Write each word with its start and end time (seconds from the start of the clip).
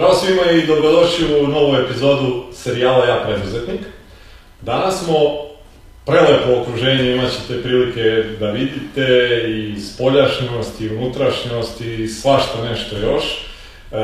Zdravo 0.00 0.14
svima 0.14 0.42
i 0.50 0.66
dobrodošli 0.66 1.40
u 1.40 1.46
novu 1.46 1.76
epizodu 1.76 2.44
serijala 2.52 3.06
Ja 3.06 3.24
preduzetnik. 3.26 3.80
Danas 4.60 5.04
smo 5.04 5.14
prelepo 6.06 6.60
okruženje, 6.60 7.12
imat 7.12 7.30
ćete 7.32 7.62
prilike 7.62 8.24
da 8.40 8.50
vidite 8.50 9.06
i 9.48 9.80
spoljašnjost 9.80 10.80
i 10.80 10.88
unutrašnjost 10.88 11.80
i 11.80 12.08
svašta 12.08 12.64
nešto 12.70 12.96
još. 12.96 13.24
E, 13.24 13.96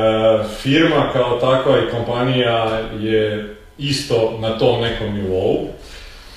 firma 0.61 1.09
kao 1.13 1.39
takva 1.39 1.77
i 1.79 1.91
kompanija 1.91 2.81
je 2.99 3.55
isto 3.77 4.37
na 4.39 4.57
tom 4.57 4.81
nekom 4.81 5.13
nivou. 5.13 5.67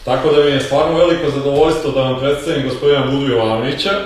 Tako 0.04 0.32
da 0.32 0.44
mi 0.44 0.50
je 0.50 0.60
stvarno 0.60 0.98
veliko 0.98 1.30
zadovoljstvo 1.30 1.90
da 1.90 2.02
vam 2.02 2.20
predstavim 2.20 2.68
gospodina 2.68 3.06
Budu 3.06 3.26
Jovanovića. 3.26 3.90
E, 3.90 4.02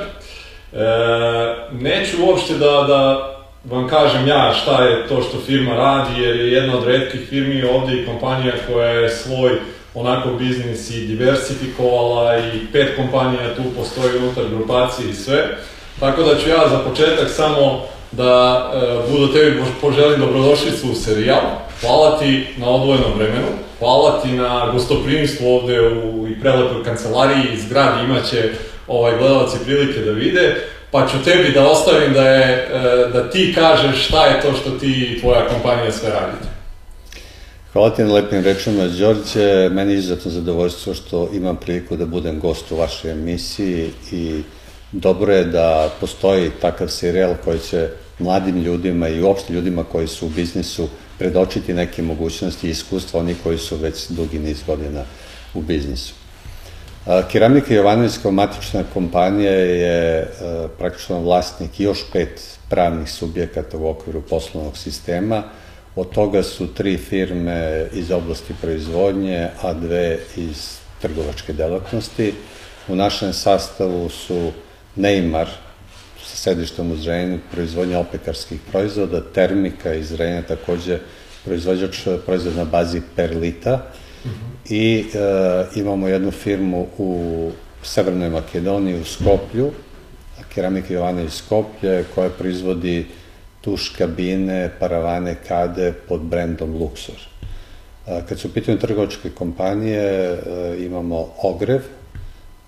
neću 1.73 2.17
uopšte 2.27 2.55
da, 2.55 2.85
da 2.89 3.34
vam 3.71 3.89
kažem 3.89 4.27
ja 4.27 4.53
šta 4.63 4.85
je 4.85 5.09
to 5.09 5.23
što 5.23 5.39
firma 5.47 5.75
radi, 5.75 6.23
jer 6.23 6.37
je 6.37 6.53
jedna 6.53 6.79
od 6.79 6.85
redkih 6.85 7.21
firmi 7.29 7.63
ovde 7.63 7.97
i 7.97 8.07
kompanija 8.07 8.53
koja 8.69 8.89
je 8.89 9.11
svoj 9.11 9.51
onako 9.95 10.29
biznis 10.29 10.91
i 10.91 11.07
diversifikovala 11.07 12.39
i 12.39 12.67
pet 12.73 12.97
kompanija 12.97 13.55
tu 13.57 13.63
postoji 13.77 14.19
unutar 14.19 14.45
grupacije 14.57 15.11
i 15.11 15.15
sve. 15.15 15.57
Tako 16.01 16.23
da 16.23 16.39
ću 16.39 16.49
ja 16.49 16.69
za 16.69 16.79
početak 16.79 17.29
samo 17.31 17.83
da 18.13 18.65
e, 18.75 19.11
budu 19.11 19.33
tebi 19.33 19.63
poželim 19.81 20.21
dobrodošlicu 20.21 20.91
u 20.91 20.95
serijal. 20.95 21.41
Hvala 21.81 22.19
ti 22.19 22.47
na 22.57 22.69
odvojenom 22.69 23.13
vremenu, 23.17 23.47
hvala 23.79 24.21
ti 24.23 24.29
na 24.29 24.71
gostoprimstvu 24.73 25.49
ovde 25.49 25.89
u 25.89 26.29
i 26.29 26.41
prelepoj 26.41 26.85
kancelariji 26.85 27.45
i 27.55 27.61
zgradi 27.61 28.05
imaće 28.05 28.51
ovaj, 28.89 29.19
gledalci 29.19 29.59
prilike 29.65 30.01
da 30.01 30.11
vide 30.11 30.57
pa 30.95 31.07
ću 31.09 31.25
tebi 31.25 31.53
da 31.53 31.69
ostavim 31.71 32.13
da, 32.13 32.23
je, 32.23 32.69
e, 32.73 33.09
da 33.13 33.31
ti 33.31 33.53
kažeš 33.55 34.07
šta 34.07 34.27
je 34.27 34.41
to 34.41 34.53
što 34.53 34.71
ti 34.71 34.87
i 34.87 35.21
tvoja 35.21 35.49
kompanija 35.49 35.93
sve 35.93 36.11
radite. 36.11 36.49
Hvala 37.73 37.91
ti 37.91 38.03
na 38.03 38.13
lepim 38.13 38.45
rečima, 38.45 38.87
Đorđe. 38.87 39.69
Meni 39.69 39.93
je 39.93 39.99
izuzetno 39.99 40.31
zadovoljstvo 40.31 40.95
što 40.95 41.29
imam 41.33 41.57
priliku 41.57 41.97
da 41.97 42.07
budem 42.07 42.41
gost 42.41 42.73
u 42.73 42.77
vašoj 42.77 43.11
emisiji 43.11 43.91
i 44.13 44.43
dobro 44.93 45.33
je 45.33 45.45
da 45.45 45.91
postoji 46.01 46.51
takav 46.61 46.89
serijal 46.89 47.35
koji 47.45 47.59
će 47.59 47.89
mladim 48.19 48.63
ljudima 48.63 49.09
i 49.09 49.23
uopšte 49.23 49.53
ljudima 49.53 49.85
koji 49.85 50.09
su 50.09 50.27
u 50.27 50.29
biznisu 50.29 50.89
predočiti 51.19 51.75
neke 51.75 52.03
mogućnosti 52.03 52.69
i 52.69 52.71
iskustva 52.71 53.21
oni 53.21 53.35
koji 53.43 53.59
su 53.59 53.77
već 53.77 54.09
dugi 54.09 54.39
niz 54.39 54.63
godina 54.67 55.03
u 55.55 55.63
biznisu. 55.63 56.24
Keramika 57.05 57.75
Jovanović 57.75 58.13
matična 58.31 58.83
kompanija 58.95 59.53
je 59.53 60.27
praktično 60.79 61.21
vlasnik 61.21 61.81
još 61.81 62.05
pet 62.13 62.59
pravnih 62.71 63.11
subjekata 63.11 63.79
u 63.79 63.89
okviru 63.89 64.23
poslovnog 64.23 64.77
sistema. 64.77 65.43
Od 65.97 66.11
toga 66.11 66.43
su 66.43 66.75
tri 66.75 66.97
firme 66.97 67.87
iz 67.93 68.11
oblasti 68.11 68.55
proizvodnje, 68.61 69.49
a 69.63 69.73
dve 69.73 70.19
iz 70.37 70.79
trgovačke 71.03 71.53
delatnosti. 71.53 72.33
U 72.89 72.97
našem 72.97 73.33
sastavu 73.33 74.09
su 74.09 74.53
Neymar, 74.97 75.47
sa 76.25 76.37
sedištom 76.37 76.93
u 76.93 76.97
Zrenju, 76.97 77.39
proizvodnja 77.53 77.99
opekarskih 77.99 78.61
proizvoda, 78.73 79.21
Termika 79.35 79.95
iz 79.95 80.09
Zrenja, 80.09 80.43
takođe 80.43 80.99
proizvođač 81.45 81.99
proizvoda 82.27 82.57
na 82.57 82.65
bazi 82.65 83.03
perlita, 83.17 83.91
i 84.69 85.05
e, 85.15 85.81
imamo 85.81 86.09
jednu 86.09 86.31
firmu 86.31 86.87
u 86.99 87.51
Severnoj 87.83 88.31
Makedoniji, 88.31 89.01
u 89.01 89.05
Skoplju, 89.05 89.71
Keramika 90.55 90.95
Jovana 90.95 91.23
iz 91.23 91.33
Skoplje, 91.33 92.05
koja 92.15 92.31
proizvodi 92.31 93.07
tuš 93.61 93.89
kabine, 93.99 94.71
paravane, 94.81 95.37
kade 95.49 95.93
pod 96.09 96.21
brendom 96.21 96.75
Luxor. 96.75 97.21
E, 98.07 98.23
kad 98.29 98.39
su 98.39 98.49
u 98.49 98.51
pitanju 98.51 98.79
trgovačke 98.79 99.31
kompanije, 99.31 100.03
e, 100.03 100.39
imamo 100.79 101.29
Ogrev, 101.43 101.83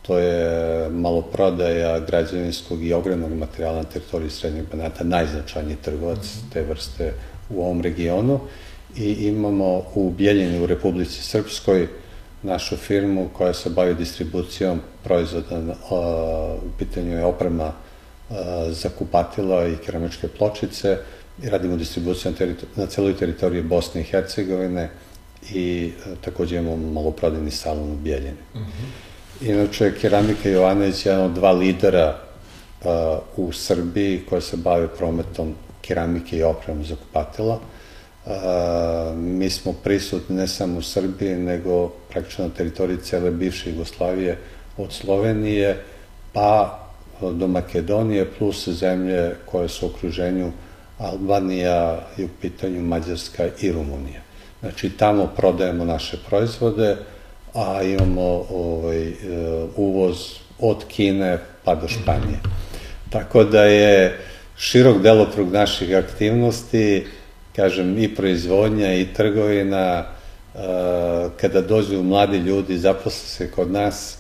to 0.03 0.19
je 0.19 0.91
maloprodaja 0.91 2.01
građevinskog 2.01 2.85
i 2.85 2.93
ogrevnog 2.93 3.33
materijala 3.33 3.77
na 3.77 3.85
teritoriji 3.85 4.31
Srednjeg 4.31 4.65
Banata, 4.71 5.05
najznačajniji 5.05 5.77
trgovac 5.77 6.37
te 6.53 6.63
vrste 6.63 7.13
u 7.51 7.63
ovom 7.63 7.81
regionu 7.81 8.41
i 8.97 9.27
imamo 9.27 9.83
u 9.95 10.11
Bijeljini 10.11 10.61
u 10.61 10.67
Republici 10.67 11.23
Srpskoj 11.23 11.89
našu 12.43 12.77
firmu 12.77 13.29
koja 13.33 13.55
se 13.55 13.71
bavi 13.71 13.95
distribucijom 13.95 14.81
proizvoda, 15.05 15.61
u 16.57 16.79
pitanju 16.79 17.13
je 17.13 17.25
oprema 17.25 17.73
za 18.69 18.89
kupatila 18.99 19.67
i 19.67 19.77
keramičke 19.77 20.29
pločice 20.29 20.99
i 21.43 21.49
radimo 21.49 21.77
distribuciju 21.77 22.33
na, 22.41 22.47
na 22.77 22.87
celoj 22.87 23.17
teritoriji 23.17 23.63
Bosne 23.63 24.01
i 24.01 24.05
Hercegovine 24.05 24.91
i 25.53 25.93
takođe 26.21 26.57
imamo 26.57 26.77
maloprodajni 26.77 27.51
salon 27.51 27.93
u 27.93 27.97
Bijeljini. 27.97 28.39
Mm 28.55 28.59
-hmm. 28.59 29.07
Inače, 29.41 29.93
Keramika 30.01 30.49
Jovanović 30.49 31.07
je 31.07 31.11
jedan 31.11 31.25
od 31.25 31.33
dva 31.33 31.53
lidera 31.53 32.19
u 33.37 33.53
Srbiji 33.53 34.23
koja 34.29 34.41
se 34.41 34.57
bave 34.57 34.89
prometom 34.89 35.55
keramike 35.83 36.37
i 36.37 36.43
oprema 36.43 36.85
za 36.85 36.97
kupatila. 36.97 37.61
Mi 39.17 39.51
smo 39.51 39.73
prisutni 39.73 40.37
ne 40.37 40.47
samo 40.49 40.79
u 40.79 40.83
Srbiji, 40.83 41.35
nego 41.35 41.89
praktično 41.89 42.45
na 42.45 42.55
teritoriji 42.55 42.99
cele 42.99 43.31
bivše 43.31 43.71
Jugoslavije, 43.71 44.39
od 44.77 44.93
Slovenije 44.93 45.83
pa 46.33 46.83
do 47.21 47.49
Makedonije, 47.49 48.31
plus 48.39 48.69
zemlje 48.69 49.35
koje 49.47 49.69
su 49.69 49.87
u 49.87 49.89
okruženju 49.89 50.53
Albanija 50.99 52.07
i 52.19 52.25
u 52.25 52.29
pitanju 52.41 52.83
Mađarska 52.83 53.49
i 53.61 53.73
Rumunija. 53.73 54.21
Znači, 54.61 54.91
tamo 54.91 55.27
prodajemo 55.37 55.85
naše 55.85 56.17
proizvode, 56.29 56.97
a 57.55 57.83
imamo 57.83 58.47
ovaj, 58.51 59.13
uvoz 59.77 60.17
od 60.59 60.85
Kine 60.89 61.39
pa 61.65 61.75
do 61.75 61.89
Španije. 61.89 62.39
Tako 63.11 63.45
da 63.45 63.65
je 63.65 64.19
širok 64.57 65.03
delokrug 65.03 65.53
naših 65.53 65.97
aktivnosti, 65.97 67.07
kažem, 67.57 67.99
i 67.99 68.15
proizvodnja 68.15 68.95
i 68.95 69.07
trgovina, 69.15 70.05
kada 71.41 71.61
dođu 71.61 72.03
mladi 72.03 72.39
ljudi, 72.39 72.79
zaposle 72.79 73.29
se 73.29 73.51
kod 73.51 73.71
nas, 73.71 74.19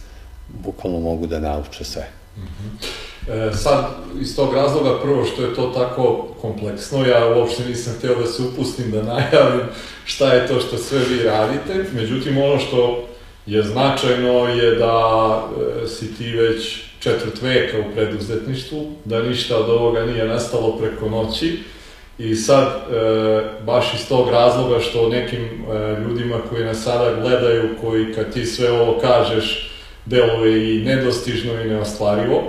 bukvalno 0.49 1.01
mogu 1.01 1.27
da 1.27 1.41
nauče 1.41 1.85
sve. 1.85 2.09
-hmm. 2.37 3.51
e, 3.51 3.53
sad, 3.53 3.85
iz 4.21 4.37
tog 4.37 4.55
razloga, 4.55 5.01
prvo 5.03 5.25
što 5.25 5.43
je 5.43 5.55
to 5.55 5.67
tako 5.67 6.29
kompleksno, 6.41 7.07
ja 7.07 7.35
uopšte 7.37 7.65
nisam 7.69 7.93
hteo 7.99 8.15
da 8.15 8.27
se 8.27 8.43
upustim, 8.43 8.91
da 8.91 9.03
najavim 9.03 9.67
šta 10.05 10.33
je 10.33 10.47
to 10.47 10.61
što 10.61 10.79
sve 10.79 10.99
vi 10.99 11.23
radite, 11.23 11.85
međutim, 11.95 12.39
ono 12.39 12.59
što 12.59 13.09
je 13.47 13.63
značajno 13.63 14.49
je 14.49 14.75
da 14.75 15.43
e, 15.85 15.89
si 15.89 16.15
ti 16.15 16.31
već 16.33 16.83
četvrt 17.01 17.43
veka 17.43 17.79
u 17.79 17.95
preduzetništvu, 17.95 18.87
da 19.05 19.23
ništa 19.23 19.59
od 19.59 19.71
ovoga 19.71 20.05
nije 20.05 20.29
nastalo 20.29 20.79
preko 20.79 21.09
noći, 21.09 21.59
I 22.19 22.34
sad, 22.34 22.66
e, 22.66 23.43
baš 23.66 23.94
iz 23.94 24.09
tog 24.09 24.31
razloga 24.31 24.81
što 24.81 25.09
nekim 25.09 25.44
e, 25.44 26.00
ljudima 26.00 26.37
koji 26.50 26.65
nas 26.65 26.82
sada 26.82 27.12
gledaju, 27.21 27.69
koji 27.81 28.15
kad 28.15 28.32
ti 28.32 28.47
sve 28.47 28.71
ovo 28.71 28.99
kažeš, 29.00 29.72
deluje 30.06 30.76
i 30.76 30.84
nedostižno 30.84 31.60
i 31.60 31.69
neostvarivo, 31.69 32.43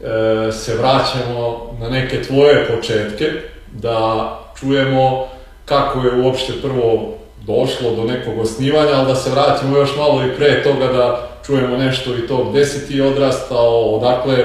e, 0.00 0.52
se 0.52 0.74
vraćamo 0.74 1.76
na 1.80 1.88
neke 1.88 2.22
tvoje 2.22 2.66
početke, 2.66 3.24
da 3.72 4.30
čujemo 4.60 5.28
kako 5.64 6.00
je 6.00 6.20
uopšte 6.20 6.52
prvo 6.62 7.14
došlo 7.46 7.90
do 7.90 8.04
nekog 8.04 8.38
osnivanja, 8.38 8.92
ali 8.94 9.06
da 9.06 9.14
se 9.14 9.30
vratimo 9.30 9.76
još 9.76 9.96
malo 9.96 10.22
i 10.24 10.36
pre 10.36 10.62
toga 10.62 10.86
da 10.86 11.28
čujemo 11.46 11.76
nešto 11.76 12.14
i 12.14 12.26
to 12.28 12.44
gde 12.50 12.64
si 12.64 12.88
ti 12.88 13.00
odrastao, 13.00 13.80
odakle 13.80 14.36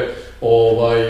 ovaj, 0.41 1.01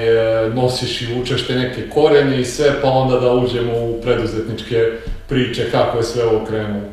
e, 0.45 0.49
nosiš 0.49 1.01
i 1.01 1.13
vučeš 1.13 1.47
te 1.47 1.55
neke 1.55 1.89
korene 1.89 2.41
i 2.41 2.45
sve, 2.45 2.81
pa 2.81 2.89
onda 2.89 3.19
da 3.19 3.33
uđemo 3.33 3.73
u 3.73 4.01
preduzetničke 4.01 4.91
priče, 5.27 5.71
kako 5.71 5.97
je 5.97 6.03
sve 6.03 6.25
ovo 6.25 6.45
krenulo. 6.45 6.85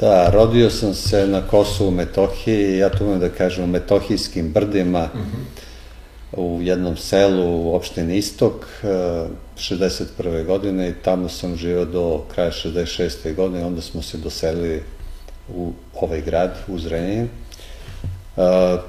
Da, 0.00 0.30
rodio 0.30 0.70
sam 0.70 0.94
se 0.94 1.26
na 1.26 1.40
Kosovu, 1.40 1.90
Metohiji, 1.90 2.78
ja 2.78 2.88
tu 2.88 3.04
umem 3.04 3.20
da 3.20 3.28
kažem 3.28 3.64
u 3.64 3.66
Metohijskim 3.66 4.52
brdima, 4.52 5.08
mm 5.14 5.18
-hmm. 5.18 6.40
u 6.40 6.62
jednom 6.62 6.96
selu 6.96 7.62
u 7.62 7.74
opštini 7.74 8.16
Istok, 8.16 8.66
61. 8.82 10.40
E, 10.40 10.44
godine 10.44 10.88
i 10.88 10.94
tamo 11.02 11.28
sam 11.28 11.56
živao 11.56 11.84
do 11.84 12.22
kraja 12.34 12.50
66. 12.50 13.34
godine, 13.34 13.64
onda 13.64 13.80
smo 13.80 14.02
se 14.02 14.18
doselili 14.18 14.82
u 15.54 15.72
ovaj 15.94 16.20
grad, 16.20 16.56
u 16.68 16.78
Zrenjanin 16.78 17.28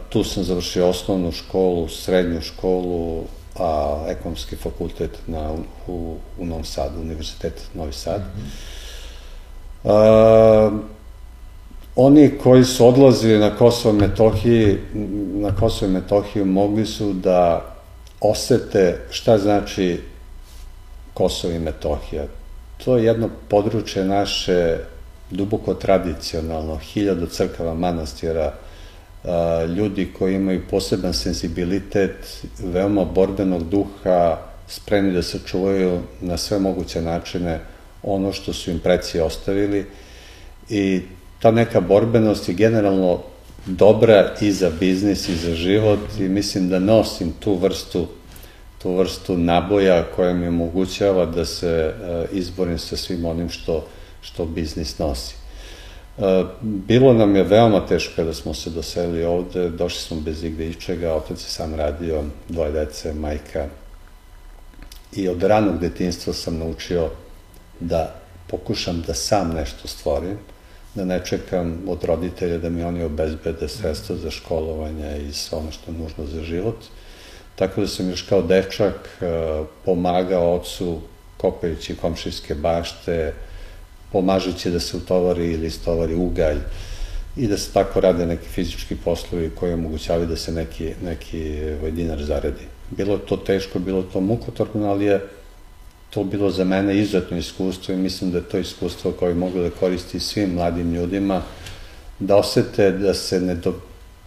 tu 0.10 0.24
sam 0.24 0.44
završio 0.44 0.90
osnovnu 0.90 1.32
školu, 1.32 1.90
srednju 1.90 2.42
školu, 2.42 3.24
a 3.60 4.04
ekonomski 4.08 4.56
fakultet 4.56 5.12
na, 5.28 5.52
u, 5.88 6.16
u 6.38 6.46
Novom 6.46 6.64
Sadu, 6.64 7.00
Univerzitet 7.00 7.68
Novi 7.74 7.94
Sad. 7.94 8.22
Mm 8.22 8.42
-hmm. 9.84 10.80
oni 11.96 12.32
koji 12.44 12.64
su 12.64 12.88
odlazili 12.88 13.40
na 13.40 13.56
Kosovo 13.56 13.96
i 13.96 13.98
Metohiji, 13.98 14.78
na 15.34 15.56
Kosovo 15.56 15.92
i 15.92 15.94
Metohiju 15.94 16.46
mogli 16.46 16.86
su 16.86 17.14
da 17.14 17.66
osete 18.22 19.00
šta 19.10 19.38
znači 19.38 20.02
Kosovo 21.14 21.54
i 21.54 21.60
Metohija. 21.60 22.26
to 22.86 22.98
je 22.98 23.06
jedno 23.06 23.30
područje 23.50 24.06
naše 24.06 24.78
duboko 25.32 25.74
tradicionalno, 25.74 26.76
hiljadu 26.76 27.26
crkava 27.26 27.74
manastira, 27.74 28.54
ljudi 29.78 30.10
koji 30.18 30.36
imaju 30.36 30.62
poseban 30.70 31.14
sensibilitet, 31.14 32.44
veoma 32.60 33.06
borbenog 33.06 33.70
duha, 33.70 34.38
spremni 34.68 35.14
da 35.14 35.22
se 35.22 35.40
čuvaju 35.46 36.00
na 36.22 36.38
sve 36.38 36.60
moguće 36.60 37.02
načine 37.02 37.60
ono 38.04 38.34
što 38.34 38.54
su 38.54 38.72
im 38.72 38.80
preci 38.80 39.20
ostavili 39.20 39.86
i 40.70 41.02
ta 41.42 41.52
neka 41.52 41.82
borbenost 41.82 42.50
je 42.50 42.56
generalno 42.56 43.22
dobra 43.66 44.34
i 44.42 44.52
za 44.52 44.72
biznis 44.80 45.30
i 45.30 45.36
za 45.36 45.56
život 45.56 46.00
i 46.20 46.24
mislim 46.24 46.70
da 46.70 46.80
nosim 46.80 47.34
tu 47.40 47.56
vrstu 47.56 48.08
tu 48.82 48.96
vrstu 48.96 49.38
naboja 49.38 50.04
koja 50.16 50.34
mi 50.34 50.48
omogućava 50.48 51.26
da 51.26 51.46
se 51.46 51.94
izborim 52.32 52.80
sa 52.80 52.98
svim 52.98 53.26
onim 53.26 53.50
što, 53.50 53.88
što 54.22 54.46
biznis 54.46 55.00
nosi. 55.00 55.36
Bilo 56.62 57.14
nam 57.14 57.36
je 57.36 57.44
veoma 57.44 57.86
teško 57.86 58.14
kada 58.16 58.34
smo 58.34 58.54
se 58.54 58.70
doselili 58.70 59.24
ovde, 59.24 59.70
došli 59.70 60.00
smo 60.00 60.18
bez 60.20 60.44
igde 60.44 60.70
ičega, 60.70 61.14
otac 61.14 61.42
je 61.44 61.50
sam 61.50 61.76
radio, 61.76 62.24
dvoje 62.50 62.72
dece, 62.72 63.14
majka. 63.14 63.68
I 65.14 65.28
od 65.30 65.44
ranog 65.44 65.80
detinstva 65.80 66.34
sam 66.34 66.58
naučio 66.58 67.10
da 67.80 68.16
pokušam 68.48 69.04
da 69.08 69.14
sam 69.14 69.54
nešto 69.54 69.88
stvorim, 69.88 70.38
da 70.96 71.06
ne 71.06 71.26
čekam 71.26 71.82
od 71.88 72.04
roditelja 72.04 72.58
da 72.58 72.70
mi 72.70 72.84
oni 72.84 73.04
obezbede 73.04 73.68
sredstva 73.68 74.16
za 74.16 74.32
školovanje 74.32 75.22
i 75.30 75.34
sve 75.34 75.58
ono 75.58 75.72
što 75.72 75.92
je 75.92 75.98
nužno 75.98 76.26
za 76.26 76.44
život. 76.44 76.78
Tako 77.56 77.82
da 77.82 77.88
sam 77.88 78.10
još 78.10 78.22
kao 78.22 78.42
dečak 78.42 79.10
e, 79.22 79.26
pomagao 79.86 80.56
ocu 80.56 81.00
kopajući 81.38 81.96
komšijske 81.96 82.56
bašte, 82.56 83.34
pomažući 84.18 84.72
da 84.72 84.80
se 84.80 84.98
utovari 84.98 85.52
ili 85.54 85.68
istovari 85.68 86.16
ugalj 86.16 86.58
i 87.36 87.48
da 87.48 87.58
se 87.58 87.74
tako 87.74 88.02
rade 88.02 88.26
neki 88.26 88.48
fizički 88.50 88.96
poslovi 88.96 89.52
koji 89.60 89.74
omogućavaju 89.74 90.26
da 90.26 90.36
se 90.36 90.52
neki, 90.52 90.94
neki 91.04 91.42
ovaj, 91.80 91.92
dinar 91.92 92.24
zaradi. 92.24 92.66
Bilo 92.90 93.18
to 93.18 93.38
teško, 93.38 93.80
bilo 93.80 94.02
to 94.04 94.22
mukotorno, 94.22 94.90
ali 94.90 95.06
je 95.06 95.20
to 96.10 96.24
bilo 96.24 96.50
za 96.50 96.64
mene 96.64 96.98
izuzetno 96.98 97.38
iskustvo 97.38 97.94
i 97.94 97.98
mislim 97.98 98.32
da 98.32 98.38
je 98.38 98.50
to 98.50 98.58
iskustvo 98.58 99.12
koje 99.12 99.36
mogu 99.36 99.60
da 99.60 99.70
koristi 99.70 100.20
svim 100.20 100.56
mladim 100.56 100.94
ljudima, 100.94 101.42
da 102.20 102.36
osete 102.36 102.92
da 102.92 103.14
se 103.14 103.40
ne, 103.42 103.56
do, 103.56 103.74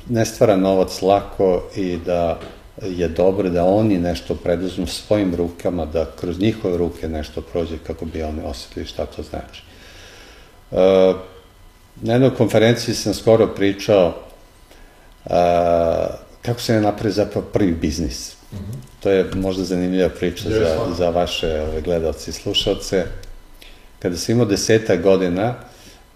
ne 0.08 0.26
stvara 0.26 0.56
novac 0.56 1.02
lako 1.02 1.64
i 1.76 1.96
da 2.06 2.38
je 2.82 3.08
dobro 3.08 3.50
da 3.50 3.64
oni 3.64 3.98
nešto 3.98 4.34
preduzmu 4.34 4.86
svojim 4.86 5.34
rukama, 5.34 5.86
da 5.86 6.06
kroz 6.20 6.38
njihove 6.38 6.76
ruke 6.76 7.08
nešto 7.08 7.40
prođe 7.40 7.78
kako 7.86 8.06
bi 8.06 8.22
oni 8.22 8.42
osetili 8.44 8.86
šta 8.86 9.06
to 9.06 9.22
znači. 9.22 9.69
E, 10.72 11.14
na 11.96 12.12
jednoj 12.12 12.34
konferenciji 12.34 12.94
sam 12.94 13.14
skoro 13.14 13.46
pričao 13.46 14.14
e, 15.24 15.30
kako 16.42 16.60
se 16.60 16.72
ne 16.72 16.80
napravi 16.80 17.12
zapravo 17.12 17.46
prvi 17.52 17.72
biznis. 17.72 18.36
Mm 18.52 18.56
-hmm. 18.56 18.90
To 19.00 19.10
je 19.10 19.30
možda 19.34 19.64
zanimljiva 19.64 20.08
priča 20.08 20.48
yes, 20.48 20.58
za, 20.58 20.94
za 20.96 21.10
vaše 21.10 21.60
ove, 21.60 21.80
gledalce 21.80 22.30
i 22.30 22.34
slušalce. 22.34 23.04
Kada 23.98 24.16
sam 24.16 24.32
imao 24.32 24.46
deseta 24.46 24.96
godina, 24.96 25.54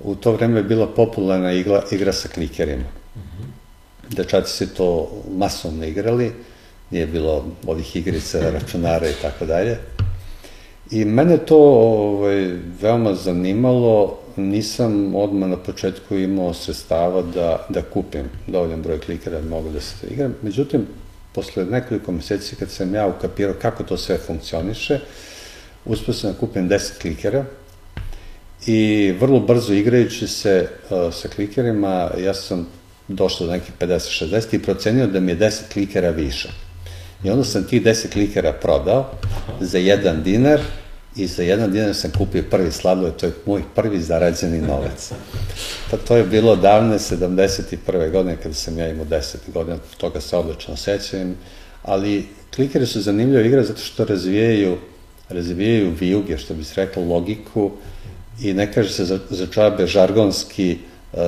u 0.01 0.15
to 0.15 0.33
vreme 0.33 0.61
je 0.61 0.63
bila 0.63 0.87
popularna 0.87 1.53
igra, 1.53 1.83
igra 1.91 2.13
sa 2.13 2.29
klikerima. 2.29 2.83
Mm 3.17 3.21
-hmm. 3.21 4.17
Dečaci 4.17 4.53
se 4.53 4.75
to 4.75 5.11
masovno 5.37 5.85
igrali, 5.85 6.33
nije 6.91 7.07
bilo 7.07 7.45
ovih 7.67 7.97
igrica, 7.97 8.39
računara 8.61 9.09
i 9.09 9.15
tako 9.23 9.47
dalje. 9.47 9.79
I 10.91 11.05
mene 11.05 11.39
to 11.39 11.59
ovaj, 11.59 12.51
veoma 12.81 13.15
zanimalo, 13.15 14.19
nisam 14.37 15.15
odmah 15.15 15.49
na 15.49 15.57
početku 15.57 16.17
imao 16.17 16.55
sredstava 16.55 17.23
da, 17.23 17.67
da 17.69 17.83
kupim 17.83 18.29
dovoljan 18.47 18.83
broj 18.83 19.01
klikera 19.01 19.41
da 19.41 19.49
mogu 19.49 19.71
da 19.71 19.81
se 19.81 20.07
igram. 20.11 20.35
Međutim, 20.43 20.87
posle 21.33 21.65
nekoliko 21.65 22.13
meseci 22.13 22.57
kad 22.57 22.71
sam 22.71 22.95
ja 22.95 23.07
ukapirao 23.07 23.55
kako 23.63 23.83
to 23.83 23.97
sve 23.97 24.19
funkcioniše, 24.19 25.01
uspio 25.85 26.15
sam 26.15 26.33
da 26.33 26.39
kupim 26.39 26.69
10 26.69 27.01
klikera 27.01 27.45
i 28.67 29.13
vrlo 29.21 29.41
brzo 29.41 29.73
igrajući 29.73 30.29
se 30.29 30.69
uh, 30.91 31.15
sa 31.15 31.29
klikerima, 31.29 32.11
ja 32.19 32.35
sam 32.35 32.67
došao 33.09 33.47
do 33.47 33.53
nekih 33.53 33.73
50-60 33.81 34.55
i 34.55 34.63
procenio 34.63 35.07
da 35.07 35.21
mi 35.21 35.33
je 35.33 35.39
10 35.39 35.73
klikera 35.73 36.11
više. 36.11 36.49
I 37.25 37.31
onda 37.31 37.45
sam 37.45 37.65
tih 37.65 37.83
10 37.83 38.13
klikera 38.13 38.53
prodao 38.53 39.11
za 39.61 39.79
jedan 39.79 40.23
dinar 40.23 40.61
i 41.17 41.27
za 41.27 41.43
jedan 41.43 41.73
dinar 41.73 41.95
sam 41.95 42.11
kupio 42.11 42.45
prvi 42.51 42.73
sladoled, 42.73 43.17
to 43.17 43.27
je 43.27 43.33
moj 43.47 43.63
prvi 43.75 44.01
zarađeni 44.01 44.61
novac. 44.61 45.13
Pa 45.91 45.97
to 45.97 46.17
je 46.17 46.25
bilo 46.25 46.57
davne 46.57 46.99
71. 46.99 48.11
godine 48.11 48.37
kada 48.43 48.55
sam 48.55 48.79
ja 48.79 48.89
imao 48.89 49.05
10 49.05 49.37
godina, 49.55 49.79
toga 49.97 50.21
se 50.21 50.37
odlično 50.37 50.77
sećam, 50.77 51.37
ali 51.83 52.27
klikeri 52.55 52.87
su 52.87 53.01
zanimljiva 53.01 53.43
igra 53.43 53.65
zato 53.65 53.81
što 53.81 54.05
razvijaju 54.05 54.77
razvijaju 55.29 55.93
vijuge, 56.01 56.39
što 56.39 56.55
bi 56.55 56.65
se 56.65 56.89
logiku 56.97 57.71
i 58.41 58.53
ne 58.53 58.73
kaže 58.73 58.91
se 58.91 59.05
za, 59.05 59.19
za 59.31 59.47
čabe 59.47 59.87
žargonski 59.87 60.79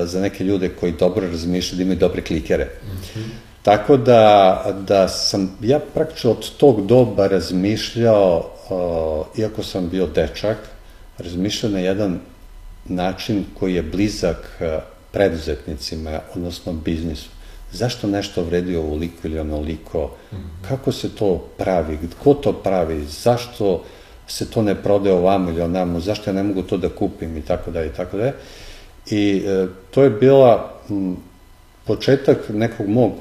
za 0.03 0.21
neke 0.21 0.43
ljude 0.43 0.69
koji 0.69 0.93
dobro 0.99 1.27
razmišljaju 1.27 1.77
da 1.77 1.83
imaju 1.83 1.99
dobre 1.99 2.21
klikere. 2.21 2.65
Mm 2.65 3.19
-hmm. 3.19 3.46
Tako 3.63 3.97
da, 3.97 4.63
da 4.87 5.07
sam 5.07 5.57
ja 5.61 5.79
praktično 5.93 6.31
od 6.31 6.57
tog 6.57 6.85
doba 6.85 7.27
razmišljao, 7.27 8.49
uh, 8.69 9.39
iako 9.39 9.63
sam 9.63 9.89
bio 9.89 10.07
dečak, 10.07 10.57
razmišljao 11.17 11.71
na 11.71 11.79
jedan 11.79 12.19
način 12.85 13.45
koji 13.59 13.75
je 13.75 13.83
blizak 13.83 14.59
uh, 14.59 14.67
preduzetnicima, 15.11 16.19
odnosno 16.35 16.73
biznisu. 16.73 17.29
Zašto 17.71 18.07
nešto 18.07 18.43
vredi 18.43 18.75
ovoliko 18.75 19.27
ili 19.27 19.39
onoliko? 19.39 20.11
Kako 20.67 20.91
se 20.91 21.15
to 21.15 21.49
pravi? 21.57 21.99
Ko 22.23 22.33
to 22.33 22.53
pravi? 22.53 23.05
Zašto 23.05 23.83
se 24.27 24.49
to 24.49 24.61
ne 24.61 24.75
prodaje 24.75 25.15
ovamo 25.15 25.49
ili 25.49 25.61
onamo? 25.61 25.99
Zašto 25.99 26.29
ja 26.29 26.33
ne 26.33 26.43
mogu 26.43 26.61
to 26.61 26.77
da 26.77 26.89
kupim? 26.89 27.37
I 27.37 27.41
tako 27.41 27.71
da 27.71 27.83
i 27.85 27.89
tako 27.89 28.17
da. 28.17 28.31
I 29.09 29.43
e, 29.47 29.67
to 29.91 30.03
je 30.03 30.09
bila 30.09 30.73
početak 31.87 32.37
nekog 32.49 32.87
mog 32.87 33.11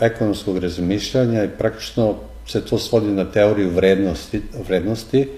ekonomskog 0.00 0.58
razmišljanja 0.58 1.44
i 1.44 1.50
praktično 1.58 2.14
se 2.46 2.64
to 2.64 2.78
svodi 2.78 3.06
na 3.06 3.24
teoriju 3.24 3.70
vrednosti, 3.70 4.42
vrednosti 4.68 5.28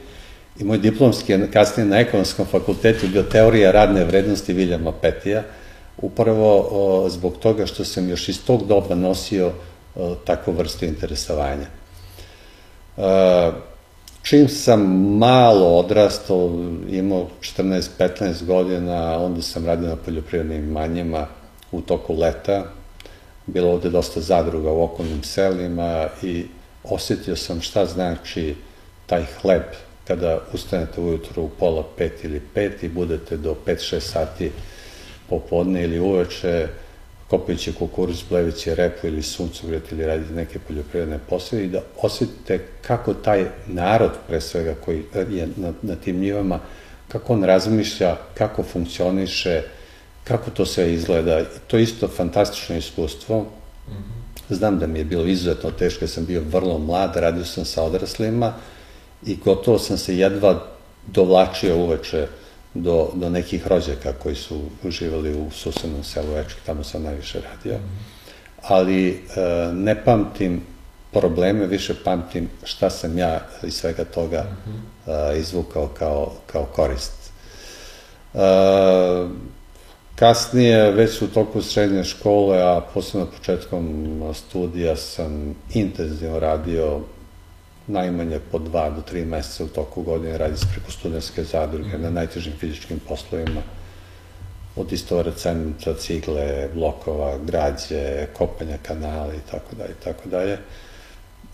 i 0.59 0.64
moj 0.64 0.78
diplomski 0.78 1.35
kasnije 1.52 1.87
na 1.87 1.99
ekonomskom 1.99 2.47
fakultetu 2.47 3.07
bio 3.09 3.23
teorija 3.23 3.71
radne 3.71 4.04
vrednosti 4.04 4.52
Viljama 4.52 4.92
Petija, 4.92 5.42
upravo 5.97 6.68
o, 6.71 7.09
zbog 7.09 7.37
toga 7.38 7.66
što 7.66 7.85
sam 7.85 8.09
još 8.09 8.28
iz 8.28 8.45
tog 8.45 8.66
doba 8.66 8.95
nosio 8.95 9.52
o, 9.95 10.14
takvu 10.14 10.52
vrstu 10.52 10.85
interesovanja. 10.85 11.66
E, 12.97 13.50
čim 14.23 14.49
sam 14.49 14.80
malo 15.18 15.78
odrastao, 15.78 16.50
imao 16.88 17.26
14-15 17.40 18.45
godina, 18.45 19.18
onda 19.18 19.42
sam 19.42 19.66
radio 19.66 19.88
na 19.88 19.97
poljoprivrednim 19.97 20.71
manjima 20.71 21.26
u 21.73 21.80
toku 21.80 22.14
leta, 22.14 22.64
bilo 23.49 23.71
ovde 23.71 23.90
dosta 23.90 24.21
zadruga 24.21 24.73
u 24.73 24.83
okolnim 24.83 25.23
selima 25.23 26.09
i 26.23 26.45
osetio 26.85 27.37
sam 27.37 27.61
šta 27.61 27.87
znači 27.87 28.55
taj 29.07 29.25
hleb 29.43 29.62
kada 30.05 30.40
ustanete 30.52 31.00
ujutru 31.00 31.43
u 31.43 31.49
pola 31.49 31.85
pet 31.97 32.25
ili 32.25 32.40
pet 32.55 32.83
i 32.83 32.88
budete 32.88 33.37
do 33.37 33.57
5-6 33.67 34.00
sati 34.00 34.50
popodne 35.28 35.85
ili 35.85 35.99
uveče 35.99 36.69
kopajući 37.28 37.73
kukuruz, 37.73 38.23
pleveći 38.28 38.75
repu 38.75 39.07
ili 39.07 39.23
suncogret 39.23 39.93
ili 39.93 40.07
radite 40.07 40.33
neke 40.33 40.59
poljoprivredne 40.59 41.19
poslove 41.28 41.64
i 41.64 41.69
da 41.69 41.81
osetite 41.97 42.59
kako 42.83 43.14
taj 43.14 43.45
narod 43.67 44.12
pre 44.28 44.40
svega 44.40 44.75
koji 44.85 45.02
je 45.31 45.49
na, 45.57 45.73
na 45.83 45.95
tim 45.95 46.21
njivama, 46.21 46.61
kako 47.09 47.33
on 47.33 47.45
razmišlja, 47.45 48.17
kako 48.35 48.62
funkcioniše, 48.62 49.62
kako 50.28 50.50
to 50.50 50.66
sve 50.66 50.92
izgleda. 50.94 51.44
To 51.66 51.76
je 51.76 51.82
isto 51.82 52.08
fantastično 52.08 52.76
iskustvo. 52.76 53.47
Znam 54.49 54.78
da 54.78 54.87
mi 54.87 54.99
je 54.99 55.04
bilo 55.04 55.25
izuzetno 55.25 55.70
teško, 55.70 56.04
ja 56.04 56.08
sam 56.08 56.25
bio 56.25 56.42
vrlo 56.50 56.78
mlad, 56.78 57.16
radio 57.16 57.44
sam 57.44 57.64
sa 57.64 57.82
odraslima 57.82 58.52
i 59.26 59.37
gotovo 59.37 59.78
sam 59.78 59.99
se 59.99 60.16
jedva 60.18 60.66
dovlačio 61.06 61.76
uveče 61.76 62.26
do, 62.75 63.11
do 63.14 63.30
nekih 63.30 63.66
rođaka 63.66 64.12
koji 64.12 64.35
su 64.35 64.61
uživali 64.82 65.35
u 65.35 65.50
susednom 65.50 66.04
selu 66.04 66.32
Večki, 66.35 66.61
tamo 66.66 66.85
sam 66.85 67.02
najviše 67.02 67.40
radio. 67.40 67.78
Ali 68.62 69.08
e, 69.11 69.16
ne 69.73 70.04
pamtim 70.04 70.62
probleme, 71.12 71.66
više 71.66 71.94
pamtim 72.04 72.49
šta 72.64 72.90
sam 72.90 73.18
ja 73.18 73.40
iz 73.62 73.75
svega 73.75 74.04
toga 74.04 74.47
e, 75.06 75.38
izvukao 75.38 75.88
kao, 75.99 76.32
kao 76.47 76.64
korist. 76.64 77.12
E, 78.35 78.38
Kasnije, 80.18 80.90
već 80.90 81.22
u 81.22 81.28
toku 81.28 81.62
srednje 81.62 82.04
škole, 82.04 82.62
a 82.62 82.80
posebno 82.94 83.26
početkom 83.26 84.34
studija 84.34 84.96
sam 84.96 85.54
intenzivno 85.75 86.38
radio 86.38 87.00
najmanje 87.87 88.40
po 88.50 88.58
dva 88.58 88.90
do 88.90 89.02
tri 89.02 89.25
meseca 89.25 89.64
u 89.64 89.68
toku 89.68 90.02
godine 90.02 90.38
radi 90.38 90.56
se 90.56 90.66
preko 90.72 90.90
studentske 90.90 91.44
zadruge 91.44 91.98
na 91.98 92.10
najtežim 92.10 92.52
fizičkim 92.58 93.00
poslovima 93.08 93.62
od 94.76 94.92
istovara 94.92 95.30
cementa, 95.30 95.94
cigle, 95.94 96.68
blokova, 96.75 97.38
građe, 97.44 98.26
kopanja 98.32 98.78
kanala 98.82 99.34
i 99.34 99.50
tako 99.50 99.76
dalje, 99.76 99.90
i 99.90 100.04
tako 100.04 100.28
dalje. 100.28 100.58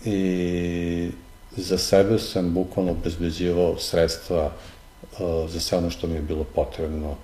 I 0.05 1.11
za 1.57 1.77
sebe 1.77 2.19
sam 2.19 2.53
bukvalno 2.53 2.91
obezbeđivao 2.91 3.77
sredstva 3.77 4.45
uh, 4.45 5.49
za 5.49 5.59
sve 5.59 5.77
ono 5.77 5.89
što 5.89 6.07
mi 6.07 6.13
je 6.13 6.21
bilo 6.21 6.43
potrebno. 6.43 7.15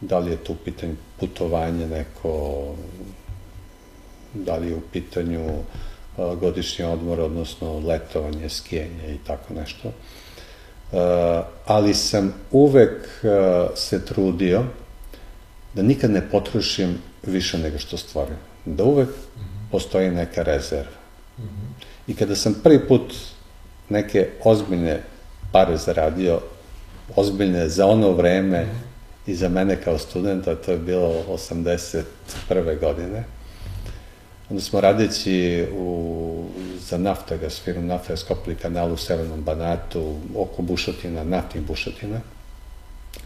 Da 0.00 0.18
li 0.18 0.30
je 0.30 0.36
to 0.36 0.52
u 0.52 0.56
pitanju 0.64 0.96
putovanje 1.20 1.86
neko, 1.86 2.64
da 4.34 4.56
li 4.56 4.68
je 4.68 4.76
u 4.76 4.80
pitanju 4.92 5.46
uh, 5.48 6.38
godišnji 6.38 6.84
odmor, 6.84 7.20
odnosno 7.20 7.78
letovanje, 7.78 8.48
skijenje 8.48 9.14
i 9.14 9.18
tako 9.26 9.54
nešto. 9.54 9.88
Uh, 9.88 10.98
ali 11.66 11.94
sam 11.94 12.34
uvek 12.50 13.24
se 13.74 14.04
trudio 14.04 14.64
da 15.74 15.82
nikad 15.82 16.10
ne 16.10 16.30
potrošim 16.30 16.98
više 17.22 17.58
nego 17.58 17.78
što 17.78 17.96
stvorim. 17.96 18.36
Da 18.64 18.84
uvek 18.84 19.08
postoji 19.70 20.10
neka 20.10 20.42
rezerva. 20.42 20.98
I 22.06 22.14
kada 22.14 22.36
sam 22.36 22.54
prvi 22.62 22.88
put 22.88 23.14
neke 23.88 24.28
ozbiljne 24.44 25.02
pare 25.52 25.76
zaradio, 25.76 26.40
ozbiljne 27.16 27.68
za 27.68 27.86
ono 27.86 28.12
vreme 28.12 28.66
i 29.28 29.34
za 29.34 29.48
mene 29.48 29.76
kao 29.82 29.98
studenta, 29.98 30.54
to 30.54 30.72
je 30.72 30.78
bilo 30.78 31.24
81. 31.28 32.02
godine, 32.80 33.24
onda 34.50 34.62
smo 34.62 34.80
radeći 34.80 35.66
u, 35.76 36.44
za 36.80 36.98
Naftagas, 36.98 37.60
firmu 37.60 37.86
Naftagas 37.86 38.22
kopili 38.22 38.56
kanal 38.56 38.92
u 38.92 38.96
Severnom 38.96 39.40
Banatu, 39.40 40.16
oko 40.36 40.62
bušotina, 40.62 41.24
naftnih 41.24 41.62
bušotina. 41.62 42.20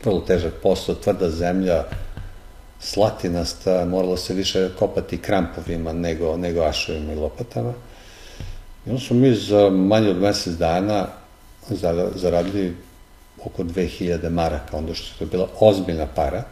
Vrlo 0.04 0.20
težak 0.20 0.52
posao, 0.62 0.94
tvrda 0.94 1.30
zemlja, 1.30 1.84
slatinasta, 2.80 3.84
moralo 3.84 4.16
se 4.16 4.34
više 4.34 4.70
kopati 4.78 5.18
krampovima 5.18 5.92
nego, 5.92 6.36
nego 6.36 6.62
ašovima 6.62 7.12
i 7.12 7.16
lopatama. 7.16 7.72
I 8.86 8.90
onda 8.90 9.00
smo 9.00 9.16
mi 9.16 9.34
za 9.34 9.70
manje 9.70 10.10
od 10.10 10.20
mesec 10.20 10.54
dana 10.54 11.06
zaradili 12.14 12.76
oko 13.44 13.64
2000 13.64 14.30
maraka, 14.30 14.76
onda 14.76 14.94
što 14.94 15.24
je 15.24 15.28
bila 15.28 15.48
ozbiljna 15.60 16.06
para. 16.06 16.42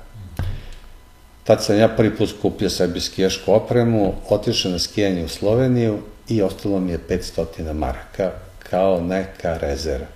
Tad 1.44 1.64
sam 1.64 1.78
ja 1.78 1.88
prvi 1.88 2.16
put 2.16 2.28
skupio 2.28 2.70
sebi 2.70 3.00
skijašku 3.00 3.52
opremu, 3.52 4.14
otišao 4.28 4.73
na 4.73 4.78
skijanje 4.78 5.25
u 5.25 5.28
Sloveniju 5.28 5.99
i 6.28 6.42
ostalo 6.42 6.80
mi 6.80 6.92
je 6.92 6.99
500 7.09 7.73
maraka 7.73 8.32
kao 8.70 9.00
neka 9.00 9.59
rezerva. 9.59 10.06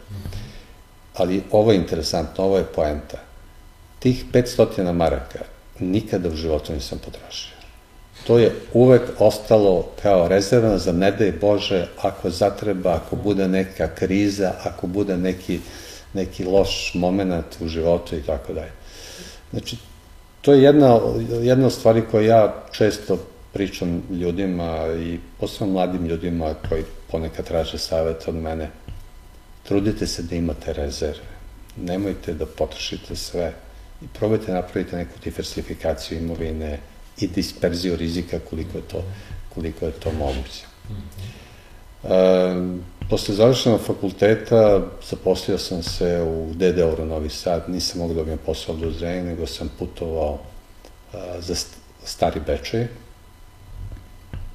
Ali 1.14 1.42
ovo 1.50 1.72
je 1.72 1.76
interesantno, 1.76 2.44
ovo 2.44 2.58
je 2.58 2.64
poenta. 2.64 3.18
Tih 3.98 4.24
500 4.32 4.92
maraka 4.92 5.38
nikada 5.80 6.28
u 6.28 6.36
životu 6.36 6.72
nisam 6.72 6.98
potrošio. 7.04 7.54
To 8.26 8.38
je 8.38 8.54
uvek 8.72 9.02
ostalo 9.18 9.88
kao 10.02 10.28
rezervno 10.28 10.78
za 10.78 10.92
ne 10.92 11.10
daj 11.10 11.32
Bože 11.40 11.86
ako 12.02 12.30
zatreba, 12.30 12.94
ako 12.94 13.16
bude 13.16 13.48
neka 13.48 13.88
kriza, 13.94 14.52
ako 14.64 14.86
bude 14.86 15.16
neki, 15.16 15.60
neki 16.14 16.44
loš 16.44 16.92
moment 16.94 17.46
u 17.60 17.68
životu 17.68 18.16
i 18.16 18.22
tako 18.22 18.52
dalje. 18.52 18.72
Znači, 19.50 19.76
to 20.42 20.52
je 20.52 20.62
jedna, 20.62 21.00
jedna 21.42 21.66
od 21.66 21.72
stvari 21.72 22.02
koju 22.10 22.26
ja 22.26 22.64
često 22.72 23.18
pričam 23.52 24.02
ljudima 24.10 24.86
i 25.00 25.18
posebno 25.40 25.72
mladim 25.72 26.06
ljudima 26.06 26.54
koji 26.68 26.84
ponekad 27.10 27.46
traže 27.46 27.78
savjet 27.78 28.28
od 28.28 28.34
mene. 28.34 28.70
Trudite 29.62 30.06
se 30.06 30.22
da 30.22 30.34
imate 30.34 30.72
rezerve. 30.72 31.34
Nemojte 31.76 32.34
da 32.34 32.46
potrošite 32.46 33.16
sve 33.16 33.52
i 34.02 34.06
probajte 34.18 34.52
napraviti 34.52 34.96
neku 34.96 35.18
diversifikaciju 35.24 36.18
imovine 36.18 36.78
i 37.18 37.26
disperziju 37.26 37.96
rizika 37.96 38.38
koliko 38.50 38.78
je 38.78 38.82
to, 38.82 39.04
koliko 39.54 39.86
je 39.86 39.92
to 39.92 40.12
moguće. 40.12 40.66
E, 42.04 42.54
posle 43.10 43.34
završenog 43.34 43.80
fakulteta 43.80 44.80
zaposlio 45.10 45.58
sam 45.58 45.82
se 45.82 46.22
u 46.22 46.54
DDR 46.54 47.06
Novi 47.06 47.28
Sad, 47.28 47.64
nisam 47.68 48.00
mogu 48.00 48.14
da 48.14 48.20
dobijem 48.20 48.38
posao 48.46 48.76
do 48.76 48.90
Zrenja, 48.90 49.22
nego 49.22 49.46
sam 49.46 49.70
putovao 49.78 50.38
za 51.38 51.54
stari 52.04 52.40
Bečaj. 52.46 52.86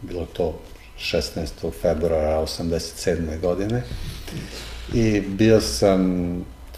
Bilo 0.01 0.25
to 0.33 0.59
16. 0.99 1.71
februara 1.81 2.41
87. 2.41 3.39
godine. 3.41 3.83
I 4.93 5.21
bio 5.21 5.61
sam 5.61 6.31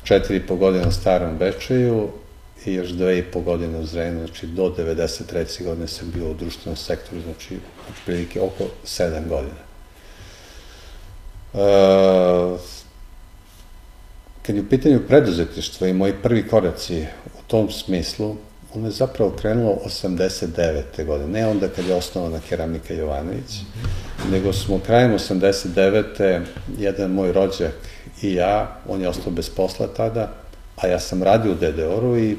četiri 0.03 0.35
i 0.35 0.47
po 0.47 0.55
godine 0.55 0.87
u 0.87 0.91
starom 0.91 1.37
Bečaju, 1.37 2.09
i 2.65 2.73
još 2.73 2.89
dve 2.89 3.19
i 3.19 3.23
po 3.23 3.41
godine 3.41 3.79
u 3.79 3.85
Zrenju, 3.85 4.27
znači 4.27 4.47
do 4.47 4.75
93. 4.77 5.63
godine 5.63 5.87
sam 5.87 6.11
bio 6.11 6.31
u 6.31 6.33
društvenom 6.33 6.77
sektoru, 6.77 7.21
znači 7.21 7.59
otprilike 7.89 8.41
oko 8.41 8.63
7 8.85 9.27
godina. 9.27 9.70
E, 11.53 12.58
kad 14.41 14.55
je 14.55 14.62
u 14.62 14.70
pitanju 14.70 15.00
preduzetništva 15.08 15.88
i 15.88 15.93
moji 15.93 16.13
prvi 16.24 16.48
koraci 16.48 17.05
u 17.25 17.41
tom 17.48 17.72
smislu, 17.72 18.36
ono 18.75 18.88
je 18.88 18.91
zapravo 18.91 19.31
krenulo 19.31 19.77
89. 19.86 21.05
godine, 21.05 21.29
ne 21.29 21.48
onda 21.48 21.67
kad 21.67 21.86
je 21.86 21.96
osnovana 21.96 22.39
keramika 22.50 22.93
Jovanović, 22.93 23.62
mm 23.62 23.79
-hmm. 23.79 24.31
nego 24.31 24.53
smo 24.53 24.79
krajem 24.79 25.13
89. 25.13 26.41
jedan 26.77 27.12
moj 27.12 27.31
rođak 27.31 27.74
i 28.22 28.34
ja, 28.34 28.79
on 28.88 29.01
je 29.01 29.10
ostao 29.10 29.31
bez 29.31 29.50
posla 29.50 29.88
tada, 29.88 30.34
a 30.77 30.88
ja 30.88 31.00
sam 31.00 31.24
radio 31.24 31.51
u 31.51 31.55
DDR-u 31.55 32.17
i 32.17 32.38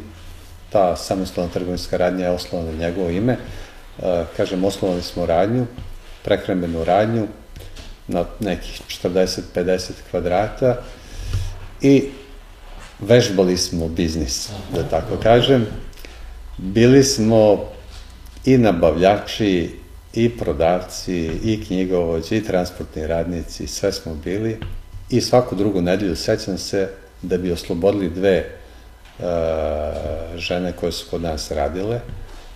ta 0.70 0.96
samostalna 0.96 1.50
trgovinska 1.50 1.96
radnja 1.96 2.24
je 2.24 2.30
osnovana 2.30 2.72
na 2.72 2.78
njegovo 2.78 3.10
ime. 3.10 3.36
E, 4.02 4.24
kažem, 4.36 4.64
osnovali 4.64 5.02
smo 5.02 5.26
radnju, 5.26 5.66
prehrambenu 6.24 6.84
radnju, 6.84 7.26
na 8.08 8.24
nekih 8.40 8.80
40-50 9.04 9.90
kvadrata 10.10 10.76
i 11.80 12.04
vežbali 13.00 13.56
smo 13.56 13.88
biznis, 13.88 14.50
da 14.74 14.82
tako 14.82 15.16
kažem. 15.22 15.66
Bili 16.58 17.04
smo 17.04 17.64
i 18.44 18.58
nabavljači, 18.58 19.70
i 20.14 20.28
prodavci, 20.28 21.30
i 21.44 21.64
knjigovođi, 21.66 22.36
i 22.36 22.44
transportni 22.44 23.06
radnici, 23.06 23.66
sve 23.66 23.92
smo 23.92 24.14
bili. 24.14 24.58
I 25.10 25.20
svaku 25.20 25.54
drugu 25.54 25.80
nedelju, 25.80 26.16
sećam 26.16 26.58
se, 26.58 26.88
da 27.22 27.38
bi 27.38 27.52
oslobodili 27.52 28.10
dve 28.10 28.44
uh, 29.18 29.24
žene 30.36 30.72
koje 30.72 30.92
su 30.92 31.06
kod 31.10 31.22
nas 31.22 31.50
radile. 31.50 32.00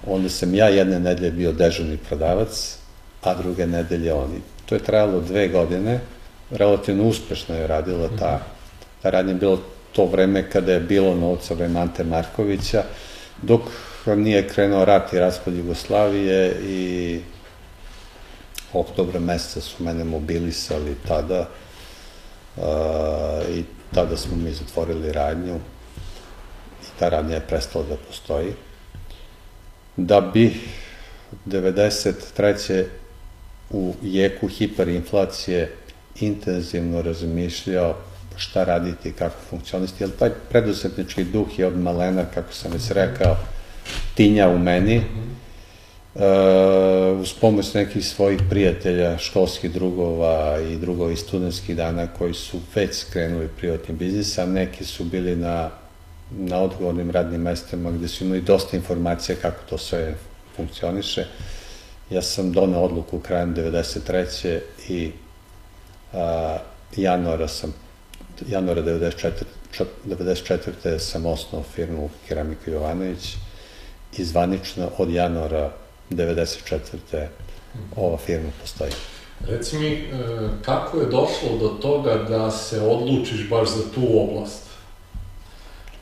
Onda 0.06 0.28
sam 0.28 0.54
ja 0.54 0.68
jedne 0.68 1.00
nedelje 1.00 1.30
bio 1.30 1.52
dežurni 1.52 1.96
prodavac, 1.96 2.78
a 3.22 3.34
druge 3.34 3.66
nedelje 3.66 4.12
oni. 4.12 4.40
To 4.66 4.74
je 4.74 4.84
trajalo 4.84 5.20
dve 5.20 5.48
godine, 5.48 6.00
relativno 6.50 7.04
uspešno 7.04 7.54
je 7.54 7.66
radila 7.66 8.08
ta, 8.18 8.40
ta 9.02 9.10
radnja 9.10 9.34
bilo 9.34 9.60
to 9.92 10.04
vreme 10.06 10.50
kada 10.50 10.72
je 10.72 10.80
bilo 10.80 11.14
novca 11.14 11.54
vreme 11.54 11.80
Ante 11.80 12.04
Markovića, 12.04 12.84
dok 13.42 13.60
nije 14.06 14.48
krenuo 14.48 14.84
rat 14.84 15.12
i 15.12 15.18
raspad 15.18 15.54
Jugoslavije 15.54 16.56
i 16.62 17.20
oktobra 18.72 19.20
meseca 19.20 19.60
su 19.60 19.84
mene 19.84 20.04
mobilisali 20.04 20.96
tada 21.08 21.48
uh, 22.56 22.64
i 23.56 23.64
tada 23.94 24.16
smo 24.16 24.36
mi 24.36 24.52
zatvorili 24.52 25.12
radnju 25.12 25.54
i 26.82 26.98
ta 26.98 27.08
radnja 27.08 27.34
je 27.34 27.40
prestala 27.40 27.84
da 27.84 27.96
postoji. 28.08 28.52
Da 29.96 30.20
bi 30.20 30.60
93. 31.46 32.84
u 33.70 33.94
jeku 34.02 34.48
hiperinflacije 34.48 35.72
intenzivno 36.20 37.02
razmišljao 37.02 37.96
šta 38.36 38.64
raditi, 38.64 39.12
kako 39.12 39.34
funkcionisati, 39.50 40.02
jer 40.02 40.10
taj 40.18 40.30
preduzetnički 40.48 41.24
duh 41.24 41.58
je 41.58 41.66
od 41.66 41.78
malena, 41.78 42.24
kako 42.34 42.52
sam 42.52 42.72
već 42.72 42.90
rekao, 42.90 43.36
tinja 44.14 44.48
u 44.48 44.58
meni, 44.58 45.02
uh, 46.14 47.20
uz 47.20 47.32
pomoć 47.40 47.74
nekih 47.74 48.06
svojih 48.06 48.40
prijatelja, 48.50 49.18
školskih 49.18 49.72
drugova 49.72 50.58
i 50.60 50.76
drugova 50.76 51.12
iz 51.12 51.18
studentskih 51.18 51.76
dana 51.76 52.06
koji 52.06 52.34
su 52.34 52.60
već 52.74 52.96
skrenuli 52.96 53.48
privatni 53.56 53.94
biznis, 53.94 54.38
a 54.38 54.46
neki 54.46 54.84
su 54.84 55.04
bili 55.04 55.36
na, 55.36 55.70
na 56.30 56.60
odgovornim 56.60 57.10
radnim 57.10 57.40
mestima 57.40 57.90
gde 57.90 58.08
su 58.08 58.24
imali 58.24 58.40
dosta 58.40 58.76
informacija 58.76 59.36
kako 59.42 59.58
to 59.70 59.78
sve 59.78 60.14
funkcioniše. 60.56 61.26
Ja 62.10 62.22
sam 62.22 62.52
donao 62.52 62.84
odluku 62.84 63.20
krajem 63.20 63.54
93. 63.54 64.60
i 64.88 65.12
a, 66.12 66.58
januara 66.96 67.48
sam 67.48 67.74
januara 68.48 68.82
94. 68.82 69.30
94. 70.06 70.98
sam 70.98 71.26
osnovao 71.26 71.68
firmu 71.74 72.10
Keramika 72.28 72.70
Jovanović 72.70 73.36
i 74.18 74.24
zvanično 74.24 74.90
od 74.98 75.10
januara 75.10 75.72
94. 76.10 77.26
ova 77.96 78.16
firma 78.16 78.50
postoji. 78.60 78.92
Reci 79.48 79.78
mi, 79.78 79.88
e, 79.88 80.08
kako 80.62 81.00
je 81.00 81.06
došlo 81.06 81.58
do 81.60 81.68
toga 81.68 82.14
da 82.14 82.50
se 82.50 82.80
odlučiš 82.80 83.48
baš 83.50 83.68
za 83.68 83.82
tu 83.94 84.00
oblast? 84.20 84.62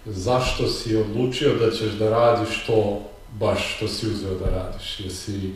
Zašto 0.06 0.68
si 0.68 0.96
odlučio 0.96 1.54
da 1.54 1.70
ćeš 1.70 1.92
da 1.92 2.10
radiš 2.10 2.66
to 2.66 3.02
baš 3.32 3.76
što 3.76 3.88
si 3.88 4.06
uzeo 4.06 4.34
da 4.34 4.50
radiš? 4.50 5.00
Jesi 5.00 5.52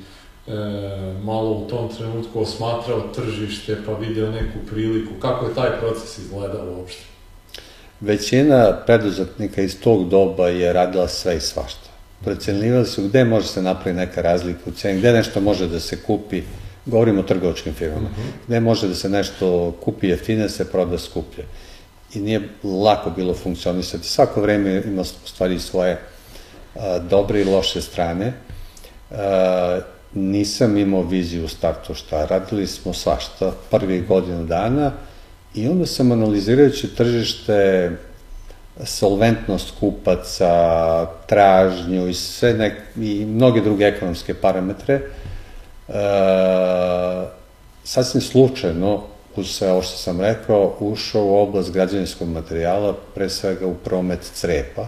e, 0.48 1.22
malo 1.24 1.50
u 1.50 1.68
tom 1.68 1.88
trenutku 1.96 2.40
osmatrao 2.40 3.00
tržište 3.00 3.76
pa 3.86 3.92
vidio 3.92 4.30
neku 4.30 4.58
priliku? 4.70 5.12
Kako 5.20 5.46
je 5.46 5.54
taj 5.54 5.80
proces 5.80 6.18
izgledao 6.18 6.74
uopšte? 6.78 7.02
Većina 8.00 8.72
preduzetnika 8.86 9.62
iz 9.62 9.80
tog 9.80 10.08
doba 10.08 10.48
je 10.48 10.72
radila 10.72 11.08
sve 11.08 11.36
i 11.36 11.40
svašta. 11.40 11.88
Procenljivali 12.24 12.86
su 12.86 13.02
gde 13.02 13.24
može 13.24 13.46
se 13.46 13.62
napraviti 13.62 13.98
neka 13.98 14.22
razlika 14.22 14.60
u 14.66 14.70
ceni, 14.70 14.98
gde 14.98 15.12
nešto 15.12 15.40
može 15.40 15.68
da 15.68 15.80
se 15.80 16.02
kupi, 16.02 16.42
govorimo 16.86 17.20
o 17.20 17.24
trgovačkim 17.24 17.74
firmama, 17.74 18.08
uh 18.08 18.16
-huh. 18.16 18.46
gde 18.46 18.60
može 18.60 18.88
da 18.88 18.94
se 18.94 19.08
nešto 19.08 19.72
kupi 19.84 20.08
jeftine, 20.08 20.48
se 20.48 20.70
proda 20.70 20.98
skuplje. 20.98 21.44
I 22.14 22.20
nije 22.20 22.48
lako 22.84 23.10
bilo 23.10 23.34
funkcionisati. 23.34 24.08
Svako 24.08 24.40
vreme 24.40 24.82
ima 24.86 25.04
stvari 25.04 25.58
svoje 25.58 25.98
a, 26.74 26.98
dobre 26.98 27.40
i 27.40 27.44
loše 27.44 27.80
strane. 27.80 28.32
A, 29.10 29.80
nisam 30.14 30.76
imao 30.76 31.02
viziju 31.02 31.44
u 31.44 31.48
startu 31.48 31.94
šta. 31.94 32.24
Radili 32.24 32.66
smo 32.66 32.92
svašta 32.92 33.52
prvih 33.70 34.06
godinu 34.08 34.44
dana 34.44 34.92
i 35.54 35.68
onda 35.68 35.86
sam 35.86 36.12
analizirajući 36.12 36.94
tržište 36.94 37.90
solventnost 38.84 39.72
kupaca, 39.80 41.06
tražnju 41.26 42.08
i 42.08 42.14
sve 42.14 42.54
nek, 42.54 42.74
i 42.96 43.24
mnoge 43.24 43.60
druge 43.60 43.84
ekonomske 43.84 44.34
parametre, 44.34 44.94
e, 44.94 45.92
sasvim 47.84 48.20
slučajno, 48.20 49.02
uz 49.36 49.50
sve 49.50 49.72
ovo 49.72 49.82
što 49.82 49.96
sam 49.96 50.20
rekao, 50.20 50.76
ušao 50.80 51.24
u 51.24 51.36
oblast 51.36 51.72
građevinskog 51.72 52.28
materijala, 52.28 52.94
pre 53.14 53.28
svega 53.28 53.66
u 53.66 53.74
promet 53.74 54.30
crepa. 54.34 54.82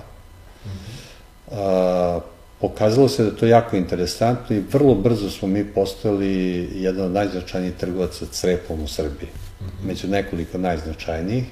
Mm 0.64 0.68
-hmm. 0.68 2.16
e, 2.16 2.20
pokazalo 2.60 3.08
se 3.08 3.22
da 3.22 3.28
je 3.28 3.36
to 3.36 3.46
jako 3.46 3.76
interesantno 3.76 4.56
i 4.56 4.62
vrlo 4.72 4.94
brzo 4.94 5.30
smo 5.30 5.48
mi 5.48 5.64
postali 5.64 6.68
jedan 6.74 7.06
od 7.06 7.12
najznačajnijih 7.12 7.74
trgovaca 7.74 8.26
crepom 8.26 8.82
u 8.82 8.88
Srbiji, 8.88 9.28
-hmm. 9.28 9.86
među 9.86 10.08
nekoliko 10.08 10.58
najznačajnijih, 10.58 11.44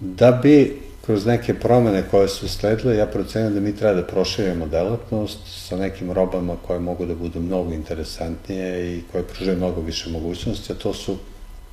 da 0.00 0.32
bi 0.32 0.80
kroz 1.06 1.26
neke 1.26 1.54
promene 1.54 2.02
koje 2.10 2.28
su 2.28 2.48
sledile, 2.48 2.96
ja 2.96 3.06
procenjam 3.06 3.54
da 3.54 3.60
mi 3.60 3.76
treba 3.76 3.94
da 3.94 4.06
proširimo 4.06 4.66
delatnost 4.66 5.38
sa 5.46 5.76
nekim 5.76 6.12
robama 6.12 6.56
koje 6.66 6.80
mogu 6.80 7.06
da 7.06 7.14
budu 7.14 7.40
mnogo 7.40 7.72
interesantnije 7.72 8.96
i 8.96 9.02
koje 9.12 9.24
pružaju 9.24 9.56
mnogo 9.56 9.80
više 9.80 10.10
mogućnosti, 10.10 10.72
a 10.72 10.76
to 10.76 10.94
su 10.94 11.16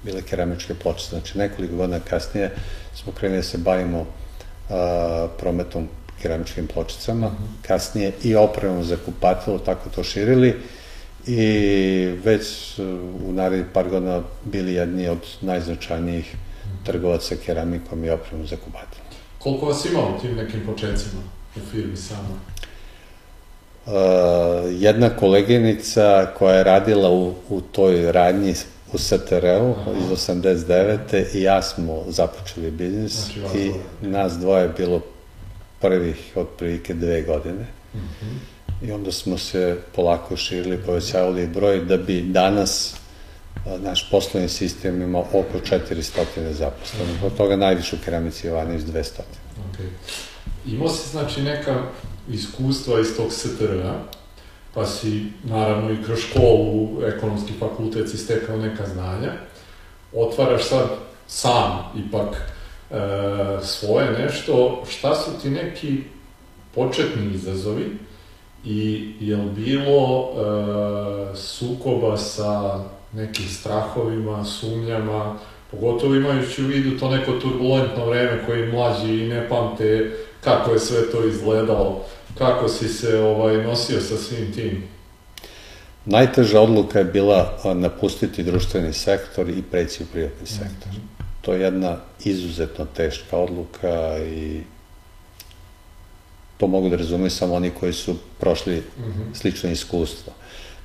bile 0.04 0.22
keramičke 0.22 0.74
ploče. 0.74 1.06
Znači, 1.10 1.38
nekoliko 1.38 1.76
godina 1.76 2.00
kasnije 2.00 2.52
smo 2.96 3.14
krenuli 3.14 3.40
da 3.40 3.44
se 3.44 3.58
bavimo 3.58 4.06
a, 4.70 5.28
prometom 5.40 5.88
keramičkim 6.24 6.68
pločicama, 6.68 7.32
kasnije 7.62 8.12
i 8.24 8.36
opremom 8.36 8.84
za 8.84 8.98
kupatilo, 9.06 9.60
tako 9.60 9.90
to 9.90 10.04
širili 10.04 10.56
i 11.28 11.40
već 12.24 12.80
u 13.28 13.32
narednih 13.32 13.66
par 13.74 13.90
godina 13.90 14.22
bili 14.44 14.74
jedni 14.74 15.08
od 15.10 15.20
najznačajnijih 15.42 16.36
trgovaca 16.86 17.36
keramikom 17.46 18.04
i 18.04 18.10
opremom 18.10 18.48
za 18.48 18.56
kupatilo. 18.56 19.04
Koliko 19.40 19.66
vas 19.66 19.86
ima 19.86 20.00
u 20.00 20.22
tim 20.22 20.36
nekim 20.36 20.62
početcima 20.66 21.22
u 21.56 21.60
firmi 21.72 21.98
samo? 21.98 22.40
Uh, 23.86 23.94
jedna 24.70 25.10
koleginica 25.10 26.28
koja 26.38 26.56
je 26.56 26.64
radila 26.64 27.10
u, 27.10 27.34
u 27.50 27.62
toj 27.62 28.12
radnji 28.12 28.54
u 28.94 28.98
STR-u 28.98 29.76
iz 29.98 30.18
89. 30.18 30.98
i 31.34 31.42
ja 31.42 31.62
smo 31.62 32.04
započeli 32.08 32.72
biznis 32.72 33.14
znači, 33.14 33.60
i 33.60 33.68
dvoje. 33.70 33.84
nas 34.02 34.34
dvoje 34.34 34.62
je 34.62 34.74
bilo 34.78 35.02
prvih 35.84 36.32
otprilike 36.36 36.94
dve 36.94 37.22
godine. 37.22 37.66
Mm 37.94 38.00
-hmm. 38.00 38.88
I 38.88 38.92
onda 38.92 39.12
smo 39.12 39.38
se 39.38 39.78
polako 39.96 40.38
širili, 40.38 40.78
povećavali 40.86 41.48
broj 41.48 41.86
da 41.86 41.98
bi 41.98 42.22
danas 42.22 42.96
naš 43.66 44.10
poslovni 44.12 44.50
sistem 44.50 45.02
ima 45.02 45.20
oko 45.20 45.60
400 45.70 46.52
zaposlenih, 46.52 47.24
od 47.24 47.38
toga 47.38 47.56
najviše 47.56 47.96
u 47.96 48.00
keramici 48.06 48.48
Jovanović 48.48 48.82
200. 48.82 49.04
Okay. 49.74 49.88
Imao 50.66 50.90
si 50.90 51.10
znači 51.10 51.42
neka 51.42 51.84
iskustva 52.30 53.00
iz 53.00 53.08
tog 53.18 53.34
STR-a, 53.34 54.04
pa 54.74 54.86
si 54.86 55.24
naravno 55.44 55.92
i 55.92 56.04
kroz 56.06 56.20
školu, 56.20 57.04
ekonomski 57.06 57.54
fakultet 57.60 58.10
si 58.10 58.18
stekao 58.18 58.58
neka 58.58 58.86
znanja, 58.86 59.34
otvaraš 60.14 60.64
sad 60.64 60.88
sam 61.28 61.92
ipak 62.08 62.53
svoje 63.62 64.12
nešto, 64.12 64.84
šta 64.90 65.16
su 65.16 65.32
ti 65.42 65.50
neki 65.50 65.98
početni 66.76 67.34
izazovi 67.34 67.98
i 68.66 69.12
je 69.20 69.36
li 69.36 69.50
bilo 69.50 70.30
e, 70.30 71.36
sukoba 71.36 72.18
sa 72.18 72.84
nekim 73.14 73.46
strahovima, 73.46 74.46
sumnjama, 74.46 75.40
pogotovo 75.72 76.16
imajući 76.16 76.64
u 76.64 76.68
vidu 76.68 77.00
to 77.00 77.10
neko 77.10 77.32
turbulentno 77.32 78.06
vreme 78.06 78.46
koji 78.46 78.72
mlađi 78.72 79.14
i 79.14 79.28
ne 79.28 79.50
pamte 79.50 80.12
kako 80.42 80.72
je 80.72 80.80
sve 80.80 81.12
to 81.12 81.28
izgledalo, 81.28 82.06
kako 82.38 82.68
si 82.68 82.88
se 82.88 83.20
ovaj, 83.20 83.64
nosio 83.64 84.02
sa 84.02 84.18
svim 84.18 84.54
tim? 84.54 84.84
Najteža 86.06 86.62
odluka 86.62 87.00
je 87.00 87.06
bila 87.06 87.60
napustiti 87.76 88.44
društveni 88.44 88.94
sektor 88.94 89.50
i 89.50 89.62
preći 89.72 90.04
u 90.04 90.06
privatni 90.06 90.48
sektor. 90.48 90.92
Mm 90.92 90.96
-hmm. 90.96 91.13
To 91.44 91.54
je 91.54 91.62
jedna 91.62 91.98
izuzetno 92.24 92.86
teška 92.96 93.38
odluka 93.38 94.18
i 94.20 94.62
to 96.58 96.68
mogu 96.68 96.90
da 96.90 96.96
razumeju 96.96 97.30
samo 97.30 97.54
oni 97.54 97.70
koji 97.70 97.94
su 97.94 98.16
prošli 98.40 98.76
mm 98.76 99.04
-hmm. 99.04 99.36
slično 99.36 99.70
iskustvo. 99.70 100.34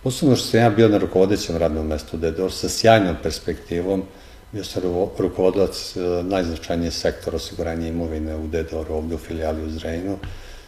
Posledno 0.03 0.37
što 0.37 0.47
sam 0.47 0.61
ja 0.61 0.71
bio 0.71 0.89
na 0.89 0.99
rukovodećem 0.99 1.57
radnom 1.57 1.87
mestu 1.87 2.17
DDOR 2.17 2.53
sa 2.53 2.69
sjajnom 2.69 3.17
perspektivom, 3.23 4.03
bio 4.53 4.65
sam 4.65 4.83
rukovodilac 5.19 5.97
e, 5.97 6.01
najznačajnije 6.23 6.91
sektora 6.91 7.37
osiguranja 7.37 7.89
imovine 7.89 8.37
u 8.37 8.47
DDOR 8.47 8.93
ovde 8.93 9.15
u 9.15 9.19
filijali 9.19 9.63
u 9.65 9.71
Zrejnu, 9.71 10.19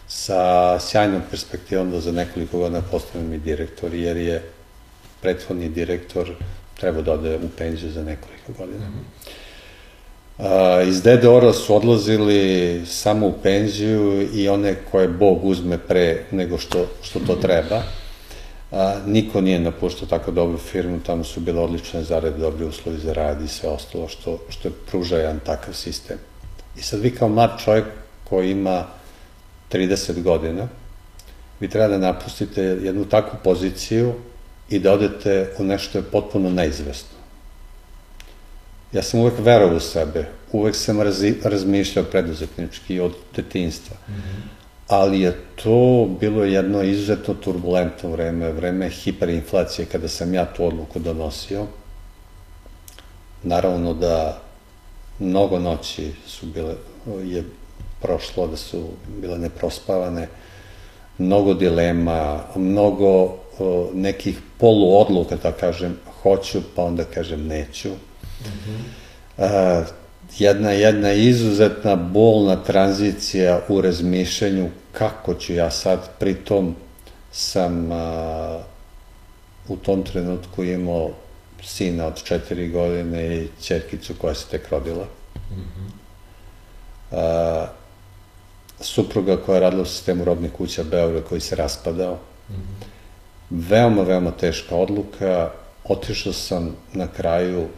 sa 0.09 0.79
sjajnom 0.81 1.23
perspektivom 1.31 1.91
da 1.91 2.01
za 2.01 2.13
nekoliko 2.13 2.59
godina 2.59 2.83
postavim 2.91 3.33
i 3.33 3.39
direktor, 3.39 3.95
jer 3.95 4.17
je 4.17 4.43
prethodni 5.21 5.69
direktor 5.69 6.35
trebao 6.81 7.03
da 7.03 7.13
ode 7.13 7.37
u 7.37 7.49
penziju 7.59 7.93
za 7.93 8.03
nekoliko 8.03 8.53
godina. 8.59 8.89
Mm 8.89 8.93
-hmm. 8.93 9.40
Iz 10.89 11.03
DDOR-a 11.03 11.53
su 11.53 11.77
odlazili 11.77 12.83
samo 12.87 13.27
u 13.27 13.33
penziju 13.43 14.29
i 14.35 14.49
one 14.49 14.75
koje 14.91 15.09
Bog 15.09 15.45
uzme 15.45 15.79
pre 15.79 16.25
nego 16.31 16.59
što, 16.59 16.87
što 17.03 17.21
to 17.21 17.35
treba. 17.35 17.83
A, 18.73 18.95
niko 19.07 19.41
nije 19.41 19.61
napuštao 19.61 20.09
tako 20.09 20.31
dobru 20.31 20.59
firmu, 20.59 21.01
tamo 21.07 21.25
su 21.25 21.41
bile 21.41 21.61
odlične 21.61 22.03
zarade, 22.03 22.39
dobri 22.39 22.65
uslovi 22.65 22.99
za 22.99 23.13
rad 23.13 23.43
i 23.43 23.49
sve 23.49 23.69
ostalo 23.69 24.09
što, 24.09 24.39
što 24.49 24.69
je 24.69 24.73
pruža 24.91 25.17
jedan 25.17 25.41
takav 25.45 25.75
sistem. 25.75 26.19
I 26.79 26.83
sad 26.83 27.01
vi 27.01 27.11
kao 27.11 27.29
mlad 27.29 27.51
čovjek 27.65 27.85
koji 28.29 28.51
ima 28.51 28.85
30 29.73 30.23
godina, 30.23 30.69
vi 31.61 31.69
treba 31.69 31.89
da 31.89 31.99
napustite 31.99 32.63
jednu 32.63 33.05
takvu 33.05 33.39
poziciju 33.45 34.13
i 34.71 34.79
da 34.79 34.93
odete 34.93 35.55
u 35.59 35.65
nešto 35.65 35.99
je 35.99 36.03
potpuno 36.03 36.51
neizvesno. 36.51 37.20
Ja 38.93 39.03
sam 39.03 39.21
uvek 39.21 39.35
verovao 39.39 39.77
u 39.77 39.81
sebe, 39.81 40.25
uvek 40.53 40.77
sam 40.77 41.01
razi, 41.01 41.35
razmišljao 41.45 42.05
preduzetnički 42.05 43.01
od 43.01 43.13
detinstva. 43.37 43.97
Mm 44.09 44.13
-hmm 44.13 44.61
ali 44.91 45.21
je 45.21 45.37
to 45.63 46.09
bilo 46.21 46.45
jedno 46.45 46.83
izuzetno 46.83 47.35
turbulentno 47.35 48.11
vreme, 48.11 48.53
vreme 48.53 48.89
hiperinflacije 48.89 49.87
kada 49.87 50.09
sam 50.09 50.35
ja 50.35 50.45
tu 50.45 50.65
odluku 50.65 50.99
donosio. 50.99 51.67
Naravno 53.43 53.95
da 53.95 54.41
mnogo 55.19 55.59
noći 55.59 56.13
su 56.27 56.47
bile, 56.47 56.75
je 57.25 57.45
prošlo, 58.03 58.47
da 58.47 58.57
su 58.57 58.83
bile 59.21 59.39
neprospavane, 59.39 60.29
mnogo 61.19 61.55
dilema, 61.55 62.41
mnogo 62.57 63.37
o, 63.59 63.91
nekih 63.95 64.41
poluodluka, 64.59 65.37
da 65.37 65.53
kažem, 65.53 65.97
hoću, 66.23 66.63
pa 66.77 66.85
onda 66.85 67.05
kažem 67.05 67.47
neću. 67.47 67.89
Mm 67.89 68.10
-hmm. 68.45 68.85
A, 69.39 69.85
jedna, 70.39 70.71
jedna 70.71 71.13
izuzetna 71.13 71.97
bolna 71.97 72.57
tranzicija 72.57 73.61
u 73.69 73.81
razmišljanju 73.81 74.71
kako 74.93 75.35
ću 75.35 75.53
ja 75.55 75.71
sad, 75.71 76.11
pritom 76.19 76.77
sam 77.33 77.93
a, 77.93 78.63
u 79.69 79.77
tom 79.77 80.03
trenutku 80.03 80.65
imao 80.65 81.11
sina 81.63 82.07
od 82.07 82.23
četiri 82.23 82.69
godine 82.69 83.37
i 83.37 83.49
čerkicu 83.63 84.15
koja 84.19 84.35
se 84.35 84.47
tek 84.51 84.69
rodila. 84.69 85.05
Mm 85.51 85.55
-hmm. 85.55 85.91
a, 87.13 87.67
supruga 88.81 89.37
koja 89.37 89.55
je 89.55 89.61
radila 89.61 89.83
u 89.83 89.87
sistemu 89.87 90.25
rodnih 90.25 90.53
kuća 90.53 90.85
Beograd 90.85 91.25
koji 91.29 91.41
se 91.41 91.57
raspadao. 91.57 92.15
Mm 92.15 92.53
-hmm. 92.53 92.85
Veoma, 93.51 94.03
veoma 94.03 94.31
teška 94.31 94.77
odluka 94.77 95.51
otišao 95.85 96.33
sam 96.33 96.77
na 96.93 97.07
kraju, 97.07 97.69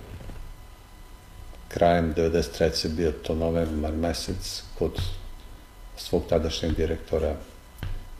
krajem 1.74 2.14
93. 2.14 2.88
bio 2.88 3.12
to 3.12 3.34
novembar 3.34 3.92
mesec, 3.92 4.62
kod 4.78 5.00
svog 5.96 6.22
tadašnjeg 6.28 6.76
direktora 6.76 7.34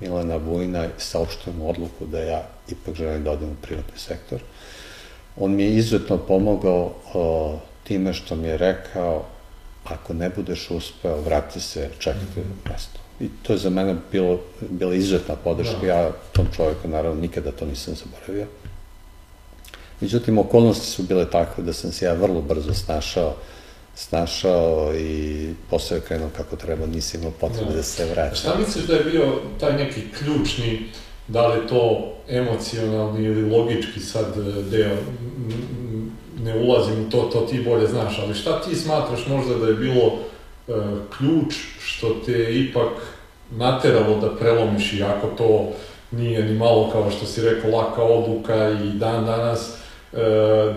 Milana 0.01 0.37
Vujna 0.37 0.87
saopštujem 0.99 1.63
odluku 1.63 2.07
da 2.07 2.19
ja 2.19 2.43
ipak 2.69 2.95
želim 2.95 3.25
da 3.25 3.31
odem 3.31 3.49
u 3.49 3.63
privatni 3.63 3.99
sektor. 3.99 4.41
On 5.37 5.55
mi 5.55 5.63
je 5.63 5.77
izuzetno 5.77 6.19
pomogao 6.19 6.95
o, 7.15 7.59
time 7.85 8.15
što 8.15 8.37
mi 8.37 8.49
je 8.49 8.57
rekao 8.57 9.25
ako 9.85 10.15
ne 10.15 10.31
budeš 10.31 10.71
uspeo, 10.71 11.21
vrati 11.21 11.61
se, 11.61 11.91
čekati 11.99 12.41
mm 12.41 12.43
-hmm. 12.43 12.73
mesto. 12.73 12.99
I 13.21 13.29
to 13.43 13.53
je 13.53 13.59
za 13.59 13.71
mene 13.71 13.97
bilo, 14.13 14.41
bila 14.61 14.95
izuzetna 14.95 15.37
podrška. 15.37 15.81
Da. 15.81 15.87
Ja 15.87 16.11
tom 16.33 16.47
čovjeku, 16.57 16.89
naravno, 16.89 17.21
nikada 17.21 17.53
to 17.53 17.67
nisam 17.67 17.95
zaboravio. 17.95 18.47
Međutim, 20.03 20.39
okolnosti 20.39 20.87
su 20.87 21.03
bile 21.03 21.31
takve 21.31 21.65
da 21.65 21.73
sam 21.73 21.93
se 21.93 22.05
ja 22.05 22.13
vrlo 22.13 22.43
brzo 22.43 22.75
snašao, 22.75 23.35
snašao 23.95 24.95
i 24.95 25.49
posao 25.71 25.97
je 25.97 26.01
krenuo 26.01 26.29
kako 26.37 26.57
treba, 26.57 26.87
nisam 26.87 27.21
imao 27.21 27.33
potrebe 27.41 27.71
da, 27.71 27.77
da 27.77 27.83
se 27.83 28.05
vraća. 28.05 28.35
Šta 28.35 28.59
misliš 28.59 28.85
da 28.85 28.95
je 28.95 29.05
bio 29.05 29.41
taj 29.61 29.73
neki 29.77 30.01
ključni, 30.19 30.89
da 31.29 31.47
li 31.47 31.67
to 31.67 32.15
emocionalni 32.29 33.25
ili 33.25 33.51
logički 33.51 34.01
sad 34.01 34.27
e, 34.37 34.63
deo, 34.63 34.97
ne 36.43 36.55
ulazim 36.55 37.07
u 37.07 37.11
to, 37.11 37.31
to 37.33 37.41
ti 37.41 37.61
bolje 37.61 37.87
znaš, 37.87 38.19
ali 38.19 38.35
šta 38.35 38.61
ti 38.61 38.77
smatraš 38.77 39.27
možda 39.27 39.55
da 39.55 39.67
je 39.67 39.75
bilo 39.75 40.07
uh, 40.07 40.75
ključ 41.19 41.55
što 41.85 42.17
te 42.27 42.55
ipak 42.55 42.89
nateralo 43.51 44.21
da 44.21 44.37
prelomiš, 44.37 44.93
iako 44.93 45.27
to 45.27 45.69
nije 46.11 46.45
ni 46.45 46.55
malo 46.55 46.91
kao 46.93 47.11
što 47.11 47.27
si 47.27 47.41
rekao 47.43 47.71
laka 47.71 48.03
odluka 48.03 48.71
i 48.71 48.99
dan 48.99 49.25
danas 49.25 49.69
e, 49.69 49.82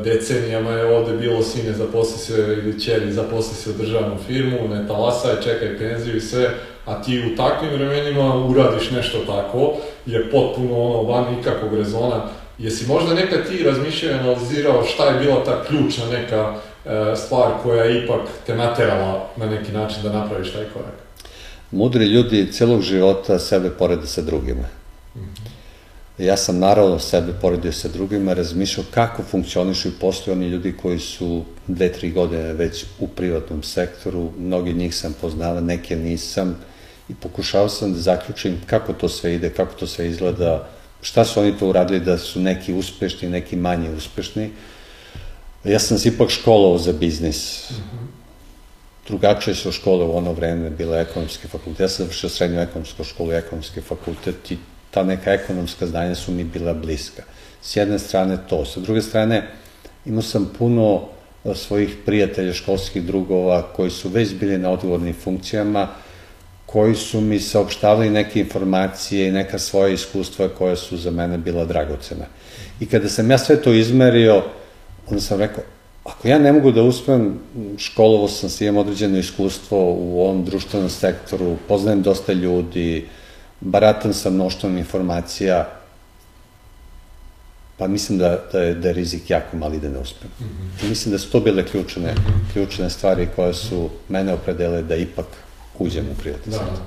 decenijama 0.04 0.72
je 0.72 0.98
ovde 0.98 1.18
bilo 1.18 1.42
sine 1.42 1.74
zaposli 1.74 2.18
se 2.18 2.34
ili 2.34 2.82
čeri 2.82 3.12
zaposli 3.12 3.56
se 3.56 3.70
u 3.70 3.74
državnu 3.74 4.18
firmu, 4.28 4.68
ne 4.68 4.88
talasaj, 4.88 5.42
čekaj 5.44 5.78
penziju 5.78 6.16
i 6.16 6.22
sve, 6.22 6.50
a 6.86 7.02
ti 7.02 7.32
u 7.34 7.36
takvim 7.36 7.72
vremenima 7.74 8.36
uradiš 8.36 8.92
nešto 8.92 9.18
tako, 9.26 9.74
je 10.06 10.32
potpuno 10.32 10.82
ono 10.82 11.04
van 11.04 11.36
nikakvog 11.36 11.74
rezona. 11.74 12.30
Jesi 12.58 12.88
možda 12.88 13.14
nekad 13.14 13.48
ti 13.48 13.64
razmišljao 13.64 14.12
i 14.12 14.20
analizirao 14.20 14.84
šta 14.84 15.06
je 15.06 15.20
bila 15.20 15.44
ta 15.44 15.64
ključna 15.64 16.06
neka 16.06 16.56
e, 16.86 17.16
stvar 17.16 17.52
koja 17.64 17.84
je 17.84 18.04
ipak 18.04 18.22
te 18.46 18.56
naterala 18.56 19.30
na 19.38 19.46
neki 19.46 19.72
način 19.72 20.04
da 20.04 20.12
napraviš 20.12 20.52
taj 20.52 20.66
korak? 20.74 20.94
Mudri 21.72 22.06
ljudi 22.06 22.52
celog 22.52 22.82
života 22.82 23.40
sebe 23.40 23.70
porede 23.70 24.08
sa 24.08 24.22
drugima. 24.22 24.64
Ja 26.18 26.38
sam 26.38 26.60
naravno 26.60 27.00
sebe 27.00 27.34
poredio 27.42 27.72
sa 27.72 27.88
drugima, 27.88 28.34
razmišljao 28.34 28.86
kako 28.92 29.24
funkcionišu 29.24 29.88
i 29.88 30.00
postoje 30.00 30.38
oni 30.38 30.48
ljudi 30.48 30.74
koji 30.82 31.00
su 31.00 31.44
dve, 31.68 31.92
tri 31.92 32.12
godine 32.12 32.54
već 32.54 32.86
u 33.00 33.08
privatnom 33.08 33.64
sektoru, 33.64 34.32
mnogi 34.40 34.74
njih 34.74 34.96
sam 34.96 35.16
poznava, 35.22 35.62
neke 35.62 35.96
nisam 35.96 36.60
i 37.10 37.16
pokušao 37.16 37.70
sam 37.70 37.94
da 37.94 38.00
zaključim 38.00 38.62
kako 38.66 38.94
to 38.94 39.10
sve 39.10 39.36
ide, 39.36 39.50
kako 39.50 39.76
to 39.80 39.88
sve 39.88 40.08
izgleda, 40.08 40.70
šta 41.02 41.26
su 41.26 41.40
oni 41.40 41.58
to 41.58 41.68
uradili 41.68 42.00
da 42.00 42.18
su 42.18 42.40
neki 42.40 42.74
uspešni, 42.74 43.30
neki 43.30 43.56
manje 43.56 43.90
uspešni. 43.90 44.52
Ja 45.64 45.80
sam 45.80 45.98
se 45.98 46.10
ipak 46.10 46.30
školovao 46.30 46.78
za 46.78 46.94
biznis. 46.94 47.72
Drugačije 49.08 49.56
su 49.56 49.72
škole 49.72 50.06
u 50.06 50.18
ono 50.18 50.34
vreme 50.34 50.70
bile 50.70 51.02
ekonomski 51.02 51.48
fakultet. 51.48 51.80
Ja 51.80 51.90
sam 51.90 52.06
završio 52.06 52.30
srednju 52.30 52.60
ekonomsku 52.60 53.04
školu 53.04 53.32
i 53.32 53.36
ekonomski 53.36 53.82
fakultet 53.82 54.52
i 54.52 54.58
ta 54.96 55.04
neka 55.04 55.34
ekonomska 55.34 55.88
znanja 55.88 56.16
su 56.16 56.32
mi 56.32 56.44
bila 56.44 56.74
bliska. 56.74 57.24
S 57.62 57.76
jedne 57.76 58.00
strane 58.00 58.38
to, 58.50 58.66
sa 58.66 58.80
druge 58.80 59.02
strane 59.02 59.48
imao 60.06 60.22
sam 60.22 60.52
puno 60.60 61.02
e, 61.44 61.56
svojih 61.56 61.98
prijatelja, 62.06 62.54
školskih 62.54 63.04
drugova 63.04 63.62
koji 63.76 63.92
su 63.92 64.10
već 64.10 64.34
bili 64.40 64.58
na 64.58 64.70
odgovornim 64.72 65.14
funkcijama, 65.24 65.88
koji 66.66 66.96
su 66.96 67.22
mi 67.22 67.40
saopštavali 67.40 68.10
neke 68.10 68.40
informacije 68.40 69.28
i 69.28 69.32
neka 69.32 69.60
svoja 69.60 69.90
iskustva 69.94 70.48
koja 70.48 70.76
su 70.76 70.98
za 70.98 71.12
mene 71.12 71.38
bila 71.38 71.66
dragocena. 71.66 72.26
I 72.80 72.86
kada 72.86 73.10
sam 73.10 73.32
ja 73.32 73.38
sve 73.38 73.62
to 73.62 73.74
izmerio, 73.74 74.44
onda 75.08 75.22
sam 75.22 75.40
rekao, 75.40 75.64
ako 76.04 76.28
ja 76.28 76.40
ne 76.40 76.54
mogu 76.54 76.72
da 76.72 76.84
uspem, 76.84 77.40
školovo 77.78 78.28
sam 78.28 78.50
imam 78.60 78.78
određeno 78.78 79.20
iskustvo 79.20 79.78
u 79.94 80.22
ovom 80.22 80.46
društvenom 80.46 80.90
sektoru, 80.90 81.58
poznajem 81.68 82.02
dosta 82.02 82.34
ljudi, 82.34 83.06
baratan 83.62 84.14
sa 84.14 84.30
mnoštvom 84.30 84.78
informacija, 84.78 85.70
pa 87.78 87.88
mislim 87.88 88.18
da, 88.18 88.40
da, 88.52 88.60
je, 88.60 88.74
da 88.74 88.88
je 88.88 88.94
rizik 88.94 89.30
jako 89.30 89.58
mali 89.58 89.80
da 89.80 89.90
ne 89.90 90.00
uspem. 90.00 90.30
Mm 90.40 90.44
-hmm. 90.44 90.86
I 90.86 90.90
mislim 90.90 91.12
da 91.12 91.18
su 91.18 91.32
to 91.32 91.40
bile 91.40 91.66
ključne, 91.66 92.14
mm 92.14 92.16
-hmm. 92.16 92.54
ključne 92.54 92.90
stvari 92.90 93.28
koje 93.36 93.54
su 93.54 93.90
mene 94.10 94.34
opredele 94.34 94.82
da 94.82 94.96
ipak 94.96 95.26
uđem 95.80 96.06
u 96.12 96.16
privatni 96.22 96.52
da. 96.52 96.58
sektor. 96.58 96.78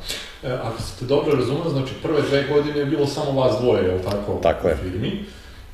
E, 0.42 0.52
ako 0.52 0.82
ste 0.82 1.04
dobro 1.04 1.36
razumeli, 1.36 1.70
znači 1.70 1.92
prve 2.02 2.22
dve 2.22 2.44
godine 2.48 2.78
je 2.78 2.86
bilo 2.86 3.06
samo 3.06 3.40
vas 3.40 3.60
dvoje, 3.60 3.84
je 3.84 3.94
li 3.94 4.02
tako? 4.02 4.40
Tako 4.42 4.68
je. 4.68 4.74
U 4.74 4.76
firmi. 4.76 5.24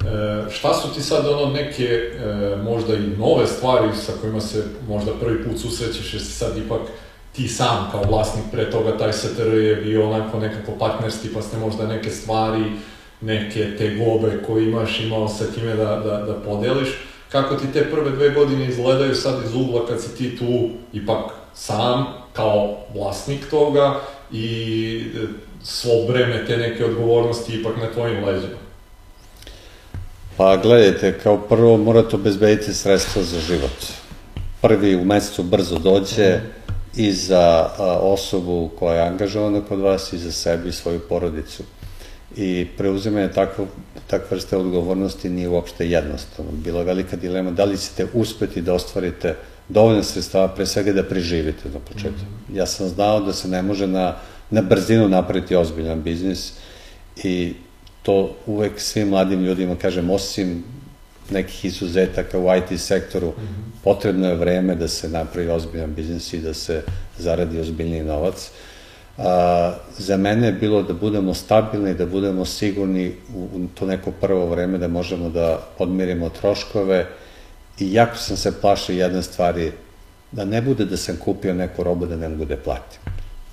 E, 0.04 0.50
šta 0.50 0.74
su 0.74 0.94
ti 0.94 1.02
sad 1.02 1.26
ono 1.26 1.52
neke 1.52 1.85
e, 1.85 2.57
možda 2.64 2.94
i 2.94 3.16
nove 3.18 3.46
stvari 3.46 3.88
sa 4.07 4.12
kojima 4.20 4.40
se 4.40 4.64
možda 4.88 5.12
prvi 5.20 5.44
put 5.44 5.61
susrećeš 5.61 6.14
jer 6.14 6.22
si 6.22 6.33
sad 6.33 6.57
ipak 6.57 6.80
ti 7.37 7.49
sam 7.49 7.88
kao 7.90 8.03
vlasnik 8.09 8.44
pre 8.53 8.70
toga 8.70 8.99
taj 8.99 9.12
STR 9.12 9.55
je 9.55 9.77
bio 9.77 10.11
onako 10.11 10.38
nekako 10.38 10.73
partnerski 10.73 11.29
pa 11.35 11.42
ste 11.42 11.59
možda 11.59 11.87
neke 11.87 12.11
stvari, 12.11 12.64
neke 13.20 13.77
te 13.79 13.94
gobe 13.94 14.42
koje 14.47 14.64
imaš 14.64 15.01
imao 15.01 15.29
sa 15.29 15.44
time 15.55 15.75
da, 15.75 15.85
da, 15.85 16.18
da 16.18 16.35
podeliš. 16.35 16.88
Kako 17.29 17.55
ti 17.55 17.73
te 17.73 17.90
prve 17.90 18.11
dve 18.11 18.31
godine 18.31 18.68
izgledaju 18.68 19.14
sad 19.14 19.44
iz 19.44 19.55
ugla 19.55 19.87
kad 19.87 20.03
si 20.03 20.16
ti 20.16 20.37
tu 20.38 20.68
ipak 20.92 21.25
sam 21.55 22.07
kao 22.33 22.77
vlasnik 22.94 23.51
toga 23.51 24.01
i 24.33 25.05
e, 25.16 25.27
svo 25.62 25.90
breme 26.09 26.47
te 26.47 26.57
neke 26.57 26.85
odgovornosti 26.85 27.55
ipak 27.55 27.77
na 27.77 27.92
tvojim 27.92 28.25
leđima? 28.25 28.64
Pa 30.37 30.57
gledajte, 30.57 31.18
kao 31.23 31.37
prvo 31.37 31.77
morate 31.77 32.16
obezbediti 32.16 32.75
sredstva 32.75 33.23
za 33.23 33.40
život. 33.40 33.85
Prvi 34.62 34.97
u 34.97 35.05
mesecu 35.05 35.42
brzo 35.42 35.79
dođe, 35.79 36.37
mm 36.37 36.63
i 36.96 37.12
za 37.12 37.70
osobu 38.00 38.70
koja 38.78 38.94
je 38.94 39.09
angažovana 39.09 39.61
kod 39.61 39.80
vas 39.80 40.12
i 40.12 40.18
za 40.18 40.33
sebe 40.33 40.68
i 40.68 40.72
svoju 40.72 41.00
porodicu. 41.09 41.62
I 42.37 42.66
preuzimanje 42.76 43.28
takve, 43.28 43.66
takve 44.07 44.26
vrste 44.30 44.57
odgovornosti 44.57 45.28
nije 45.28 45.48
uopšte 45.48 45.88
jednostavno. 45.88 46.52
Bila 46.52 46.83
velika 46.83 47.16
dilema 47.16 47.50
da 47.50 47.64
li 47.64 47.78
ćete 47.78 48.07
uspeti 48.14 48.62
da 48.62 48.74
ostvarite 48.74 49.37
dovoljno 49.68 50.02
sredstava, 50.02 50.48
pre 50.48 50.66
svega 50.66 50.92
da 50.92 51.02
preživite 51.02 51.68
na 51.68 51.78
početku. 51.78 52.20
-hmm. 52.20 52.57
Ja 52.57 52.66
sam 52.66 52.88
znao 52.88 53.20
da 53.20 53.33
se 53.33 53.48
ne 53.48 53.62
može 53.62 53.87
na, 53.87 54.16
na 54.50 54.62
brzinu 54.62 55.09
napraviti 55.09 55.57
ozbiljan 55.57 56.02
biznis 56.02 56.52
i 57.24 57.54
to 58.02 58.37
uvek 58.46 58.80
svim 58.80 59.09
mladim 59.09 59.44
ljudima, 59.44 59.76
kažem, 59.76 60.11
osim 60.11 60.64
nekih 61.30 61.64
izuzetaka 61.64 62.38
u 62.38 62.46
IT 62.56 62.80
sektoru, 62.80 63.28
mm 63.28 63.42
-hmm. 63.42 63.82
potrebno 63.84 64.28
je 64.28 64.34
vreme 64.34 64.74
da 64.74 64.88
se 64.88 65.08
napravi 65.08 65.48
ozbiljan 65.48 65.94
biznis 65.94 66.32
i 66.32 66.38
da 66.38 66.54
se 66.54 66.82
zaradi 67.18 67.60
ozbiljni 67.60 68.02
novac. 68.02 68.50
A, 69.18 69.74
za 69.98 70.16
mene 70.16 70.46
je 70.46 70.52
bilo 70.52 70.82
da 70.82 70.92
budemo 70.92 71.34
stabilni, 71.34 71.94
da 71.94 72.06
budemo 72.06 72.44
sigurni 72.44 73.12
u, 73.34 73.66
to 73.74 73.87
neko 73.87 74.10
prvo 74.10 74.46
vreme 74.46 74.78
da 74.78 74.88
možemo 74.88 75.28
da 75.28 75.58
podmirimo 75.78 76.28
troškove 76.28 77.06
i 77.78 77.92
jako 77.92 78.16
sam 78.16 78.37
se 78.37 78.60
plašio 78.60 78.96
jedne 78.96 79.22
stvari, 79.22 79.72
da 80.32 80.44
ne 80.44 80.62
bude 80.62 80.84
da 80.84 80.96
sam 80.96 81.16
kupio 81.16 81.54
neku 81.54 81.82
robu 81.82 82.06
da 82.06 82.16
ne 82.16 82.28
mogu 82.28 82.44
da 82.44 82.56
platim. 82.56 83.00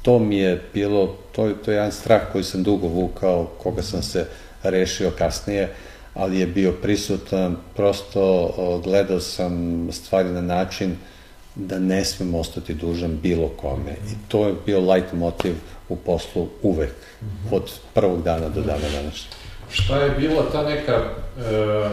To 0.01 0.19
mi 0.19 0.37
je 0.37 0.61
bilo, 0.73 1.15
to, 1.31 1.49
to 1.65 1.71
je 1.71 1.75
jedan 1.75 1.91
strah 1.91 2.21
koji 2.31 2.43
sam 2.43 2.63
dugo 2.63 2.87
vukao, 2.87 3.45
koga 3.45 3.81
sam 3.81 4.03
se 4.03 4.25
rešio 4.63 5.11
kasnije, 5.17 5.69
ali 6.13 6.39
je 6.39 6.47
bio 6.47 6.71
prisutan, 6.71 7.55
prosto 7.75 8.53
gledao 8.83 9.19
sam 9.19 9.87
stvari 9.91 10.29
na 10.29 10.41
način 10.41 10.95
da 11.55 11.79
ne 11.79 12.05
smem 12.05 12.35
ostati 12.35 12.73
dužan 12.73 13.17
bilo 13.21 13.47
kome. 13.47 13.91
I 13.91 14.27
to 14.27 14.47
je 14.47 14.53
bio 14.65 14.79
light 14.79 15.13
motiv 15.13 15.53
u 15.89 15.95
poslu 15.95 16.47
uvek, 16.61 16.93
od 17.51 17.71
prvog 17.93 18.23
dana 18.23 18.49
do 18.49 18.61
dana 18.61 18.89
današnjeg. 18.93 19.33
Šta 19.69 19.97
je 19.97 20.09
bila 20.09 20.43
ta 20.51 20.63
neka, 20.63 20.93
e, 20.93 21.89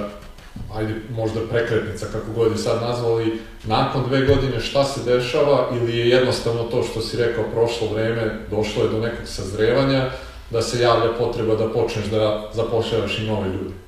ajde 0.74 0.94
možda 1.10 1.40
prekretnica, 1.50 2.06
kako 2.06 2.32
god 2.34 2.52
je 2.52 2.58
sad 2.58 2.82
nazvali, 2.82 3.40
nakon 3.64 4.02
dve 4.08 4.26
godine 4.26 4.60
šta 4.60 4.84
se 4.84 5.14
dešava 5.14 5.68
ili 5.72 5.98
je 5.98 6.08
jednostavno 6.08 6.62
to 6.62 6.82
što 6.82 7.00
si 7.00 7.16
rekao 7.16 7.44
prošlo 7.44 7.88
vreme, 7.94 8.38
došlo 8.50 8.82
je 8.82 8.88
do 8.88 9.00
nekog 9.00 9.26
sazrevanja, 9.26 10.10
da 10.50 10.62
se 10.62 10.80
javlja 10.80 11.12
potreba 11.18 11.54
da 11.54 11.72
počneš 11.72 12.06
da 12.06 12.50
zapošljavaš 12.54 13.18
i 13.18 13.26
nove 13.26 13.48
ljude? 13.48 13.87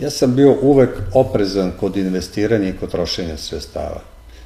Ja 0.00 0.10
sam 0.10 0.36
bio 0.36 0.56
uvek 0.62 0.90
oprezan 1.14 1.72
kod 1.80 1.96
investiranja 1.96 2.68
i 2.68 2.76
kod 2.80 2.90
trošenja 2.90 3.36
sredstava. 3.36 4.00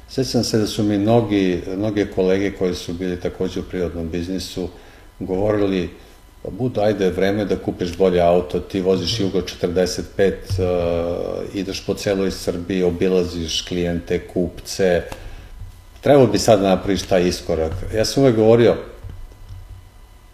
Sjećam 0.09 0.43
se 0.43 0.57
da 0.57 0.67
su 0.67 0.83
mi 0.83 0.97
mnogi, 0.97 1.63
mnoge 1.77 2.05
kolege 2.05 2.51
koji 2.51 2.75
su 2.75 2.93
bili 2.93 3.19
takođe 3.19 3.59
u 3.59 3.63
prirodnom 3.63 4.09
biznisu 4.09 4.69
govorili 5.19 5.89
Pa 6.47 6.51
budu, 6.51 6.81
ajde, 6.81 7.09
vreme 7.09 7.45
da 7.45 7.55
kupiš 7.55 7.97
bolje 7.97 8.21
auto, 8.21 8.59
ti 8.59 8.81
voziš 8.81 9.19
Jugo 9.19 9.41
45, 9.41 10.03
uh, 10.23 11.43
ideš 11.53 11.85
po 11.85 11.93
celoj 11.93 12.31
Srbiji, 12.31 12.83
obilaziš 12.83 13.61
klijente, 13.61 14.19
kupce, 14.27 15.01
trebalo 16.01 16.27
bi 16.27 16.39
sad 16.39 16.61
da 16.61 16.69
napraviš 16.69 17.03
taj 17.03 17.27
iskorak. 17.27 17.71
Ja 17.95 18.05
sam 18.05 18.23
uvek 18.23 18.35
govorio, 18.35 18.75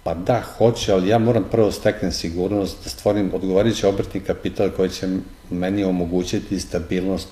pa 0.04 0.14
da, 0.14 0.42
hoće, 0.58 0.94
ali 0.94 1.08
ja 1.08 1.18
moram 1.18 1.44
prvo 1.52 1.72
steknem 1.72 2.12
sigurnost, 2.12 2.78
da 2.84 2.90
stvorim 2.90 3.32
odgovarajući 3.34 3.86
obrtni 3.86 4.20
kapital 4.20 4.70
koji 4.70 4.90
će 4.90 5.08
meni 5.50 5.84
omogućiti 5.84 6.60
stabilnost 6.60 7.28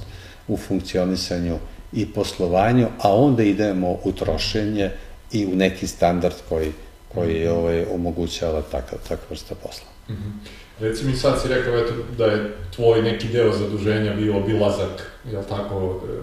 u 0.47 0.57
funkcionisanju 0.57 1.57
i 1.93 2.05
poslovanju, 2.13 2.87
a 2.99 3.15
onda 3.15 3.43
idemo 3.43 3.97
u 4.03 4.11
trošenje 4.11 4.91
i 5.31 5.45
u 5.45 5.55
neki 5.55 5.87
standard 5.87 6.35
koji 6.49 6.71
koji 7.15 7.35
-hmm. 7.35 7.51
ovaj, 7.51 7.85
omogućava 7.93 8.61
takav, 8.61 8.99
takav 9.09 9.25
vrsta 9.29 9.55
posla. 9.55 9.87
Mm 10.09 10.13
-hmm. 10.13 10.31
Reci 10.79 11.05
mi 11.05 11.15
sad 11.15 11.41
si 11.41 11.47
rekao 11.47 11.77
eto, 11.77 11.93
da 12.17 12.25
je 12.25 12.55
tvoj 12.75 13.01
neki 13.01 13.27
deo 13.27 13.53
zaduženja 13.53 14.13
bio 14.13 14.37
obilazak, 14.37 15.11
jel 15.31 15.43
tako, 15.49 16.01
e, 16.03 16.13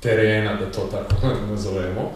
terena, 0.00 0.54
da 0.54 0.72
to 0.72 0.88
tako 0.92 1.26
nazovemo. 1.50 2.10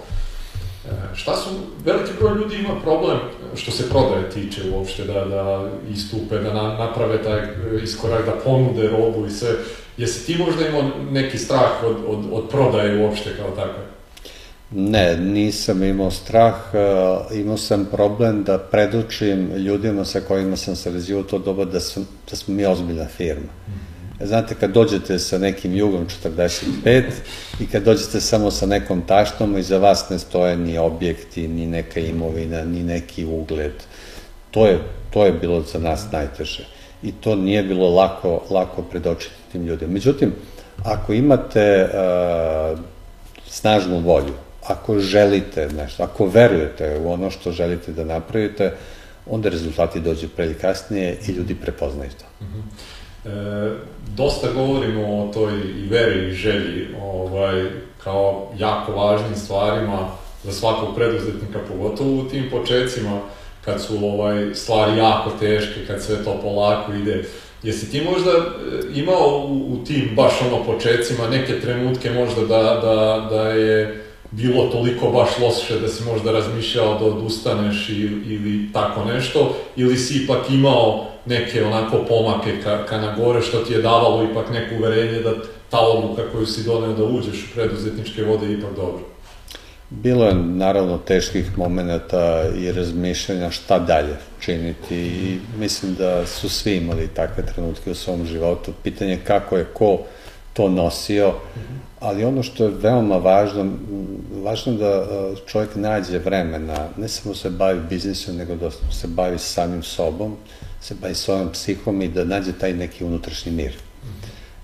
E, 0.91 1.17
šta 1.17 1.37
su, 1.37 1.51
veliki 1.85 2.11
broj 2.21 2.35
ljudi 2.39 2.57
ima 2.57 2.81
problem 2.83 3.19
što 3.57 3.71
se 3.71 3.91
prodaje 3.91 4.31
tiče 4.31 4.61
uopšte, 4.75 5.05
da, 5.05 5.25
da 5.25 5.71
istupe, 5.91 6.39
da 6.39 6.53
na, 6.53 6.63
naprave 6.63 7.23
taj 7.23 7.41
iskorak, 7.83 8.27
da 8.27 8.33
ponude 8.33 8.89
robu 8.89 9.27
i 9.27 9.31
sve. 9.31 9.49
Jesi 9.97 10.27
ti 10.27 10.43
možda 10.43 10.69
imao 10.69 10.91
neki 11.11 11.39
strah 11.39 11.85
od, 11.85 11.97
od, 12.07 12.25
od 12.33 12.49
prodaje 12.51 13.05
uopšte 13.05 13.31
kao 13.37 13.51
takve? 13.51 13.83
Ne, 14.71 15.17
nisam 15.17 15.83
imao 15.83 16.11
strah, 16.11 16.55
e, 16.75 17.39
imao 17.41 17.57
sam 17.57 17.89
problem 17.93 18.45
da 18.45 18.59
predučim 18.59 19.53
ljudima 19.57 20.05
sa 20.05 20.21
kojima 20.21 20.57
sam 20.57 20.77
sarađivao 20.77 21.23
to 21.23 21.39
doba 21.39 21.65
da, 21.65 21.81
sam, 21.81 22.07
da 22.31 22.37
smo 22.37 22.55
mi 22.55 22.67
ozbiljna 22.67 23.07
firma. 23.07 23.53
Mm 23.69 23.73
-hmm. 23.73 23.96
Znate, 24.21 24.55
kad 24.55 24.71
dođete 24.71 25.19
sa 25.19 25.39
nekim 25.39 25.75
jugom 25.75 26.07
45 26.25 27.03
i 27.61 27.67
kad 27.67 27.83
dođete 27.83 28.21
samo 28.21 28.51
sa 28.51 28.67
nekom 28.67 29.03
taštom, 29.07 29.59
iza 29.59 29.79
vas 29.79 30.11
ne 30.11 30.19
stoje 30.19 30.57
ni 30.57 30.79
objekti, 30.79 31.49
ni 31.49 31.67
neka 31.67 32.01
imovina, 32.01 32.65
ni 32.65 32.83
neki 32.83 33.25
ugled. 33.25 33.73
To 34.51 34.67
je, 34.67 34.79
to 35.11 35.27
je 35.27 35.33
bilo 35.33 35.63
za 35.63 35.79
nas 35.79 36.07
najteže. 36.13 36.67
I 37.03 37.13
to 37.13 37.37
nije 37.37 37.63
bilo 37.63 37.91
lako, 37.91 38.45
lako 38.51 38.83
predočiti 38.83 39.35
tim 39.53 39.67
ljudima. 39.67 39.93
Međutim, 39.93 40.33
ako 40.85 41.13
imate 41.13 41.85
uh, 41.85 42.79
snažnu 43.49 43.99
volju, 43.99 44.35
ako 44.67 44.99
želite 44.99 45.69
nešto, 45.69 46.03
ako 46.03 46.27
verujete 46.27 46.99
u 46.99 47.13
ono 47.13 47.31
što 47.31 47.53
želite 47.53 47.93
da 47.93 48.05
napravite, 48.05 48.73
onda 49.27 49.49
rezultati 49.49 50.01
dođu 50.01 50.29
pre 50.29 50.45
ili 50.45 50.55
kasnije 50.55 51.19
i 51.29 51.31
ljudi 51.31 51.55
prepoznaju 51.55 52.11
to. 52.11 52.27
Uh 52.41 52.47
mhm. 52.47 52.61
E, 53.27 53.71
dosta 54.17 54.47
govorimo 54.55 55.03
o 55.03 55.33
toj 55.35 55.53
i 55.85 55.89
veri 55.89 56.29
i 56.29 56.33
želji 56.33 56.87
ovaj, 57.03 57.65
kao 58.05 58.49
jako 58.59 58.93
važnim 58.93 59.37
stvarima 59.37 60.09
za 60.45 60.53
svakog 60.53 60.95
preduzetnika, 60.97 61.59
pogotovo 61.69 62.21
u 62.21 62.29
tim 62.29 62.51
početcima 62.51 63.21
kad 63.65 63.83
su 63.83 64.07
ovaj, 64.07 64.55
stvari 64.55 64.99
jako 64.99 65.31
teške, 65.41 65.87
kad 65.87 66.03
sve 66.03 66.25
to 66.25 66.41
polako 66.43 66.93
ide. 66.93 67.25
Jesi 67.63 67.91
ti 67.91 68.01
možda 68.01 68.31
e, 68.31 68.43
imao 68.95 69.47
u, 69.49 69.73
u 69.73 69.85
tim 69.85 70.11
baš 70.17 70.33
ono 70.43 70.65
početcima 70.65 71.29
neke 71.29 71.61
trenutke 71.61 72.11
možda 72.11 72.41
da, 72.41 72.63
da, 72.63 73.27
da 73.31 73.49
je 73.49 74.03
bilo 74.31 74.67
toliko 74.67 75.09
baš 75.09 75.29
loše 75.41 75.81
da 75.81 75.89
si 75.89 76.05
možda 76.05 76.33
razmišljao 76.33 76.99
da 76.99 77.05
odustaneš 77.05 77.89
ili, 77.89 78.35
ili 78.35 78.73
tako 78.73 79.05
nešto, 79.05 79.57
ili 79.77 79.97
si 79.97 80.25
ipak 80.25 80.51
imao 80.51 81.16
neke 81.27 81.65
onako 81.65 82.05
pomake 82.09 82.61
ka, 82.63 82.87
ka 82.87 82.99
na 82.99 83.17
gore, 83.17 83.43
što 83.43 83.59
ti 83.59 83.73
je 83.73 83.83
davalo 83.83 84.25
ipak 84.31 84.51
neko 84.51 84.75
uverenje 84.75 85.21
da 85.21 85.35
ta 85.71 85.79
odluka 85.81 86.23
koju 86.33 86.47
si 86.47 86.65
doneo 86.65 86.93
da 86.93 87.05
uđeš 87.05 87.45
u 87.45 87.55
preduzetničke 87.55 88.25
vode 88.25 88.47
je 88.47 88.59
ipak 88.59 88.77
dobro? 88.77 89.03
Bilo 89.91 90.25
je 90.25 90.35
naravno 90.35 90.99
teških 90.99 91.59
momenta 91.59 92.45
i 92.59 92.73
razmišljanja 92.73 93.51
šta 93.51 93.79
dalje 93.79 94.17
činiti 94.41 94.97
i 94.97 95.39
mislim 95.59 95.95
da 95.95 96.27
su 96.27 96.49
svi 96.49 96.77
imali 96.77 97.09
takve 97.09 97.47
trenutke 97.47 97.91
u 97.91 97.95
svom 97.95 98.27
životu. 98.27 98.73
Pitanje 98.83 99.19
kako 99.27 99.57
je 99.57 99.65
ko 99.65 99.99
to 100.53 100.69
nosio, 100.69 101.33
ali 102.01 102.25
ono 102.25 102.43
što 102.43 102.65
je 102.65 102.71
veoma 102.71 103.17
važno, 103.17 103.67
važno 104.45 104.73
da 104.73 104.87
e, 104.87 105.07
čovjek 105.47 105.71
nađe 105.75 106.19
vremena, 106.19 106.89
ne 106.97 107.09
samo 107.09 107.35
se 107.35 107.51
bavi 107.51 107.81
biznisom, 107.91 108.37
nego 108.37 108.55
da 108.55 108.71
se 108.71 109.07
bavi 109.07 109.39
samim 109.39 109.83
sobom, 109.83 110.37
se 110.81 110.95
bavi 110.95 111.15
svojom 111.15 111.53
psihom 111.53 112.03
i 112.03 112.09
da 112.09 112.25
nađe 112.25 112.53
taj 112.53 112.73
neki 112.73 113.05
unutrašnji 113.05 113.53
mir. 113.53 113.77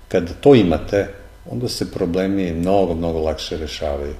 Kad 0.07 0.39
to 0.41 0.55
imate, 0.55 1.07
onda 1.49 1.69
se 1.69 1.91
problemi 1.91 2.51
mnogo, 2.51 2.93
mnogo 2.93 3.19
lakše 3.19 3.57
rešavaju. 3.57 4.13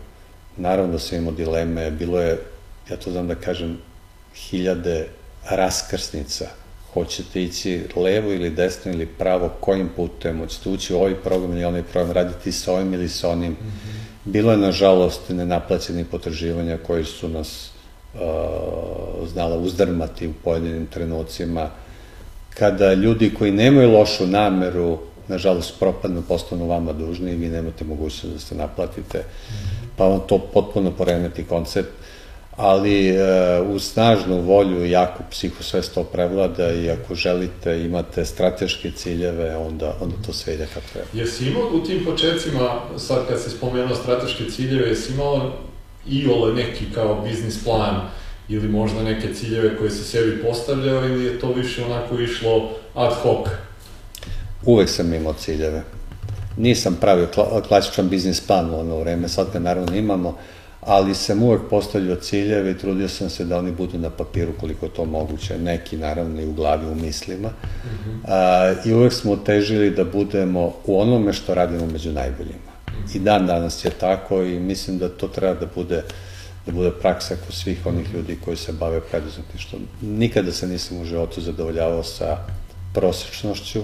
Naravno 0.57 0.97
da 0.97 1.15
imamo 1.15 1.31
dileme, 1.31 1.91
bilo 1.91 2.19
je, 2.19 2.37
ja 2.89 2.97
to 2.97 3.11
znam 3.11 3.27
da 3.27 3.35
kažem, 3.35 3.77
hiljade 4.35 5.07
raskrsnica, 5.49 6.45
hoćete 6.93 7.43
ići 7.43 7.81
levo 7.95 8.33
ili 8.33 8.49
desno 8.49 8.91
ili 8.91 9.05
pravo, 9.05 9.49
kojim 9.59 9.89
putem, 9.95 10.39
hoćete 10.39 10.69
ući 10.69 10.93
u 10.93 10.97
ovaj 10.97 11.15
program 11.15 11.51
ili 11.51 11.65
onaj 11.65 11.83
program, 11.83 12.11
raditi 12.11 12.51
sa 12.51 12.73
ovim 12.73 12.93
ili 12.93 13.09
sa 13.09 13.29
onim. 13.29 13.51
Mm 13.51 13.55
-hmm. 13.55 14.03
Bilo 14.25 14.51
je, 14.51 14.57
nažalost, 14.57 15.29
nenaplaćeni 15.29 16.05
potraživanja 16.05 16.77
koji 16.77 17.05
su 17.05 17.29
nas 17.29 17.71
uh, 18.13 18.19
znala 19.27 19.57
uzdrmati 19.57 20.27
u 20.27 20.33
pojedinim 20.43 20.87
trenucima. 20.87 21.69
Kada 22.53 22.93
ljudi 22.93 23.33
koji 23.33 23.51
nemaju 23.51 23.91
lošu 23.91 24.27
nameru, 24.27 24.97
nažalost, 25.27 25.79
propadnu, 25.79 26.21
postanu 26.21 26.67
vama 26.67 26.93
dužni 26.93 27.31
i 27.31 27.35
vi 27.35 27.49
nemate 27.49 27.85
mogućnost 27.85 28.33
da 28.33 28.39
se 28.39 28.55
naplatite, 28.55 29.23
pa 29.97 30.07
vam 30.07 30.19
to 30.27 30.37
potpuno 30.37 30.91
poremeti 30.91 31.43
koncept 31.43 31.89
ali 32.55 33.09
e, 33.09 33.61
uz 33.61 33.83
snažnu 33.83 34.41
volju 34.41 34.85
jaku 34.85 35.23
psihosvest 35.31 35.93
to 35.93 36.03
prevlada 36.03 36.73
i 36.73 36.89
ako 36.89 37.15
želite, 37.15 37.81
imate 37.81 38.25
strateške 38.25 38.91
ciljeve, 38.91 39.57
onda, 39.57 39.95
onda 40.01 40.15
to 40.25 40.33
sve 40.33 40.53
ide 40.53 40.67
kako 40.73 40.85
treba. 40.93 41.07
Jesi 41.13 41.45
imao 41.45 41.69
u 41.73 41.79
tim 41.79 42.05
početcima, 42.05 42.81
sad 42.97 43.27
kad 43.27 43.41
se 43.41 43.49
spomenuo 43.49 43.95
strateške 43.95 44.43
ciljeve, 44.49 44.89
jesi 44.89 45.13
imao 45.13 45.51
i 46.07 46.27
ole 46.27 46.53
neki 46.53 46.85
kao 46.93 47.21
biznis 47.21 47.63
plan 47.63 48.09
ili 48.47 48.67
možda 48.67 49.03
neke 49.03 49.33
ciljeve 49.33 49.77
koje 49.77 49.91
se 49.91 50.03
sebi 50.03 50.41
postavljao 50.41 51.05
ili 51.05 51.25
je 51.25 51.39
to 51.39 51.53
više 51.53 51.85
onako 51.85 52.19
išlo 52.19 52.71
ad 52.95 53.13
hoc? 53.13 53.47
Uvek 54.65 54.89
sam 54.89 55.13
imao 55.13 55.33
ciljeve. 55.33 55.83
Nisam 56.57 56.97
pravio 57.01 57.27
klasičan 57.67 58.09
biznis 58.09 58.41
plan 58.41 58.69
u 58.69 58.79
ono 58.79 58.97
vreme, 58.97 59.27
sad 59.29 59.47
ga 59.53 59.59
naravno 59.59 59.95
imamo, 59.95 60.37
ali 60.81 61.15
sam 61.15 61.43
uvek 61.43 61.61
postavljao 61.69 62.15
ciljeve 62.15 62.71
i 62.71 62.77
trudio 62.77 63.09
sam 63.09 63.29
se 63.29 63.45
da 63.45 63.57
oni 63.57 63.71
budu 63.71 63.97
na 63.97 64.09
papiru 64.09 64.53
koliko 64.59 64.87
to 64.87 65.05
moguće, 65.05 65.57
neki 65.57 65.97
naravno 65.97 66.41
i 66.41 66.45
u 66.45 66.53
glavi, 66.53 66.87
u 66.87 66.95
mislima. 66.95 67.49
Mm 67.49 67.89
-hmm. 67.89 68.19
A, 68.27 68.73
I 68.85 68.93
uvek 68.93 69.13
smo 69.13 69.35
težili 69.35 69.89
da 69.89 70.03
budemo 70.03 70.73
u 70.85 71.01
onome 71.01 71.33
što 71.33 71.53
radimo 71.53 71.85
među 71.85 72.11
najboljima. 72.11 72.71
Mm 72.87 72.91
-hmm. 72.91 73.15
I 73.15 73.19
dan 73.19 73.47
danas 73.47 73.85
je 73.85 73.91
tako 73.91 74.41
i 74.41 74.59
mislim 74.59 74.97
da 74.97 75.09
to 75.09 75.27
treba 75.27 75.53
da 75.53 75.65
bude 75.75 76.03
da 76.65 76.71
bude 76.71 76.91
praksa 76.91 77.35
kod 77.45 77.55
svih 77.55 77.85
onih 77.85 78.13
ljudi 78.13 78.37
koji 78.45 78.57
se 78.57 78.71
bave 78.71 79.01
preduzetništvom. 79.01 79.81
Nikada 80.01 80.51
se 80.51 80.67
nisam 80.67 81.01
u 81.01 81.05
životu 81.05 81.41
zadovoljavao 81.41 82.03
sa 82.03 82.37
prosečnošću 82.93 83.81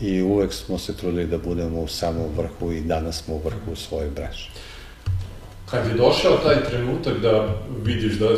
i 0.00 0.22
uvek 0.22 0.52
smo 0.52 0.78
se 0.78 0.96
trudili 0.96 1.26
da 1.26 1.38
budemo 1.38 1.80
u 1.80 1.88
samom 1.88 2.26
vrhu 2.36 2.72
i 2.72 2.80
danas 2.80 3.24
smo 3.24 3.34
u 3.34 3.40
vrhu 3.44 3.72
u 3.72 3.76
svojoj 3.76 4.10
branži 4.10 4.48
kad 5.72 5.86
je 5.86 5.94
došao 5.94 6.36
taj 6.36 6.64
trenutak 6.64 7.18
da 7.22 7.48
vidiš 7.84 8.12
da 8.12 8.28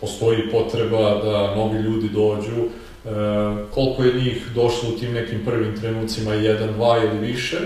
postoji 0.00 0.50
potreba 0.50 1.14
da 1.24 1.54
novi 1.56 1.78
ljudi 1.78 2.08
dođu, 2.08 2.60
e, 2.60 3.10
koliko 3.70 4.02
je 4.02 4.22
njih 4.22 4.46
došlo 4.54 4.88
u 4.88 4.98
tim 4.98 5.12
nekim 5.12 5.44
prvim 5.44 5.80
trenucima, 5.80 6.34
jedan, 6.34 6.72
dva 6.72 6.98
ili 7.04 7.18
više, 7.18 7.56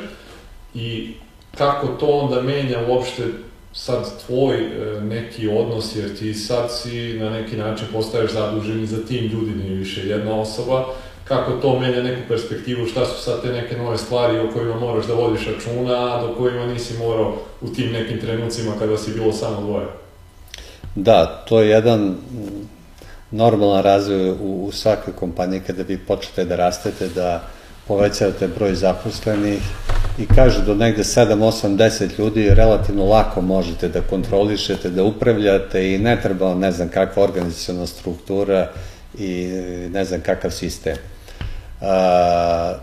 i 0.74 1.14
kako 1.58 1.86
to 1.86 2.06
onda 2.06 2.42
menja 2.42 2.78
uopšte 2.88 3.22
sad 3.72 4.24
tvoj 4.26 4.56
e, 4.56 5.00
neki 5.00 5.48
odnos, 5.48 5.96
jer 5.96 6.18
ti 6.18 6.34
sad 6.34 6.72
si 6.72 7.18
na 7.18 7.30
neki 7.30 7.56
način 7.56 7.86
postaješ 7.92 8.32
zadužen 8.32 8.82
i 8.82 8.86
za 8.86 9.06
tim 9.08 9.24
ljudi, 9.26 9.50
nije 9.50 9.74
više 9.74 10.08
jedna 10.08 10.40
osoba, 10.40 10.84
kako 11.24 11.52
to 11.52 11.80
menja 11.80 12.02
neku 12.02 12.20
perspektivu, 12.28 12.86
šta 12.86 13.06
su 13.06 13.22
sad 13.22 13.42
te 13.42 13.52
neke 13.52 13.76
nove 13.76 13.98
stvari 13.98 14.38
o 14.38 14.50
kojima 14.52 14.80
moraš 14.80 15.06
da 15.06 15.14
vodiš 15.14 15.46
računa, 15.46 16.16
a 16.16 16.20
do 16.20 16.34
kojima 16.34 16.66
nisi 16.66 16.98
morao 16.98 17.36
u 17.60 17.68
tim 17.68 17.92
nekim 17.92 18.20
trenucima 18.20 18.72
kada 18.78 18.98
si 18.98 19.14
bilo 19.14 19.32
samo 19.32 19.60
dvoje. 19.60 19.86
Da, 20.94 21.44
to 21.48 21.60
je 21.60 21.70
jedan 21.70 22.16
normalan 23.30 23.82
razvoj 23.82 24.30
u, 24.30 24.64
u 24.64 24.72
svakoj 24.72 25.14
kompaniji 25.14 25.60
kada 25.66 25.82
vi 25.82 25.98
počnete 25.98 26.44
da 26.44 26.56
rastete, 26.56 27.08
da 27.08 27.48
povećavate 27.88 28.48
broj 28.48 28.74
zaposlenih 28.74 29.62
i 30.18 30.26
kažu 30.26 30.62
do 30.66 30.74
negde 30.74 31.02
7, 31.02 31.26
8, 31.26 31.76
10 31.76 32.18
ljudi 32.18 32.50
relativno 32.54 33.04
lako 33.04 33.40
možete 33.40 33.88
da 33.88 34.00
kontrolišete, 34.00 34.90
da 34.90 35.04
upravljate 35.04 35.94
i 35.94 35.98
ne 35.98 36.20
treba 36.22 36.54
ne 36.54 36.72
znam 36.72 36.88
kakva 36.88 37.22
organizacijona 37.22 37.86
struktura 37.86 38.70
i 39.18 39.46
ne 39.92 40.04
znam 40.04 40.20
kakav 40.20 40.50
sistem. 40.50 40.96
A, 41.80 42.74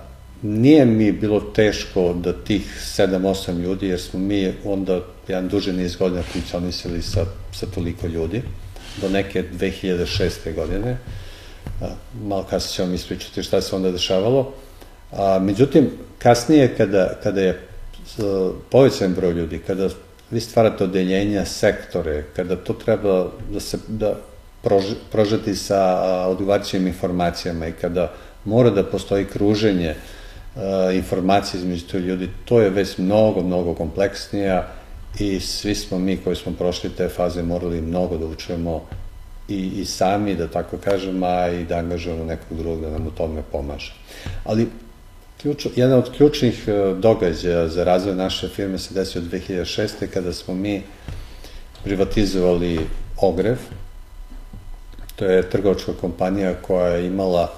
nije 0.41 0.85
mi 0.85 1.11
bilo 1.11 1.39
teško 1.39 2.13
da 2.13 2.33
tih 2.33 2.93
7-8 2.97 3.59
ljudi, 3.59 3.87
jer 3.87 4.01
smo 4.01 4.19
mi 4.19 4.53
onda 4.65 4.99
jedan 5.27 5.47
duži 5.47 5.73
niz 5.73 5.95
godina 5.95 6.23
funkcionisali 6.23 7.01
sa, 7.01 7.25
sa 7.51 7.65
toliko 7.65 8.07
ljudi, 8.07 8.41
do 9.01 9.09
neke 9.09 9.43
2006. 9.59 10.55
godine. 10.55 10.97
A, 11.81 11.87
malo 12.23 12.43
kasnije 12.43 12.75
ćemo 12.75 12.93
ispričati 12.93 13.43
šta 13.43 13.61
se 13.61 13.75
onda 13.75 13.91
dešavalo. 13.91 14.53
A, 15.11 15.39
međutim, 15.39 15.89
kasnije 16.17 16.75
kada, 16.77 17.13
kada 17.23 17.41
je 17.41 17.59
povećan 18.71 19.13
broj 19.13 19.33
ljudi, 19.33 19.59
kada 19.59 19.89
vi 20.31 20.39
stvarate 20.39 20.83
odeljenja, 20.83 21.45
sektore, 21.45 22.23
kada 22.35 22.55
to 22.55 22.73
treba 22.73 23.27
da 23.49 23.59
se 23.59 23.77
da 23.87 24.15
prož, 24.63 24.83
prožeti 25.11 25.55
sa 25.55 26.01
odgovarajućim 26.27 26.87
informacijama 26.87 27.67
i 27.67 27.71
kada 27.71 28.11
mora 28.45 28.69
da 28.69 28.83
postoji 28.83 29.25
kruženje 29.25 29.95
uh, 30.55 30.95
informacije 30.95 31.59
između 31.59 31.87
tih 31.87 32.01
ljudi, 32.01 32.29
to 32.45 32.61
je 32.61 32.69
već 32.69 32.97
mnogo, 32.97 33.41
mnogo 33.41 33.73
kompleksnija 33.73 34.67
i 35.19 35.39
svi 35.39 35.75
smo 35.75 35.99
mi 35.99 36.17
koji 36.17 36.35
smo 36.35 36.51
prošli 36.51 36.89
te 36.89 37.09
faze 37.09 37.43
morali 37.43 37.81
mnogo 37.81 38.17
da 38.17 38.25
učujemo 38.25 38.85
i, 39.47 39.81
i 39.81 39.85
sami, 39.85 40.35
da 40.35 40.47
tako 40.47 40.77
kažem, 40.77 41.23
a 41.23 41.47
i 41.47 41.65
da 41.65 41.77
angažujemo 41.77 42.23
nekog 42.23 42.57
drugog 42.57 42.81
da 42.81 42.89
nam 42.89 43.07
u 43.07 43.11
tome 43.11 43.41
pomaže. 43.51 43.93
Ali 44.43 44.67
Ključ, 45.41 45.67
jedan 45.75 45.99
od 45.99 46.11
ključnih 46.17 46.67
e, 46.67 46.93
događaja 46.93 47.67
za 47.67 47.83
razvoj 47.83 48.15
naše 48.15 48.47
firme 48.47 48.77
se 48.77 48.93
desio 48.93 49.21
2006. 49.21 50.07
kada 50.13 50.33
smo 50.33 50.53
mi 50.53 50.83
privatizovali 51.83 52.79
Ogrev. 53.17 53.57
To 55.15 55.25
je 55.25 55.49
trgovačka 55.49 55.93
kompanija 56.01 56.53
koja 56.61 56.87
je 56.87 57.07
imala 57.07 57.53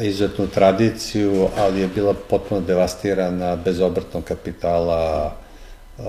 izuzetnu 0.00 0.46
tradiciju, 0.46 1.48
ali 1.56 1.80
je 1.80 1.88
bila 1.88 2.14
potpuno 2.30 2.60
devastirana, 2.60 3.56
bez 3.56 3.80
obrtnog 3.80 4.24
kapitala, 4.24 5.34
e, 5.98 6.02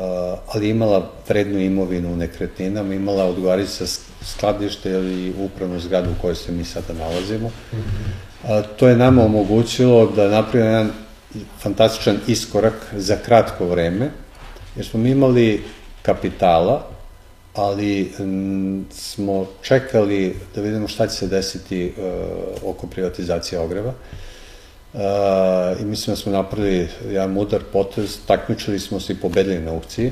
ali 0.47 0.69
imala 0.69 1.11
vrednu 1.27 1.59
imovinu 1.59 2.13
u 2.13 2.15
nekretninama, 2.15 2.93
imala 2.93 3.25
odgovarića 3.25 3.85
skladište 4.21 4.91
ili 4.91 5.33
upravnu 5.37 5.79
zgradu 5.79 6.09
u 6.09 6.21
kojoj 6.21 6.35
se 6.35 6.51
mi 6.51 6.65
sada 6.65 6.93
nalazimo. 6.93 7.47
Mm 7.47 7.77
-hmm 7.77 8.28
to 8.77 8.87
je 8.87 8.95
nama 8.95 9.25
omogućilo 9.25 10.05
da 10.15 10.27
napravimo 10.27 10.69
jedan 10.69 10.91
fantastičan 11.59 12.17
iskorak 12.27 12.93
za 12.95 13.17
kratko 13.25 13.65
vreme, 13.65 14.11
jer 14.75 14.85
smo 14.85 14.99
mi 14.99 15.09
imali 15.09 15.63
kapitala, 16.01 16.87
ali 17.53 18.11
smo 18.91 19.45
čekali 19.61 20.35
da 20.55 20.61
vidimo 20.61 20.87
šta 20.87 21.07
će 21.07 21.15
se 21.15 21.27
desiti 21.27 21.93
uh, 21.97 22.69
oko 22.69 22.87
privatizacije 22.87 23.59
ogreva. 23.59 23.93
Uh, 24.93 24.99
I 25.81 25.85
mislim 25.85 26.15
da 26.15 26.21
smo 26.21 26.31
napravili 26.31 26.87
jedan 27.09 27.31
mudar 27.31 27.61
potez, 27.73 28.17
takmičili 28.25 28.79
smo 28.79 28.99
se 28.99 29.13
i 29.13 29.15
pobedili 29.15 29.59
na 29.59 29.71
aukciji, 29.71 30.11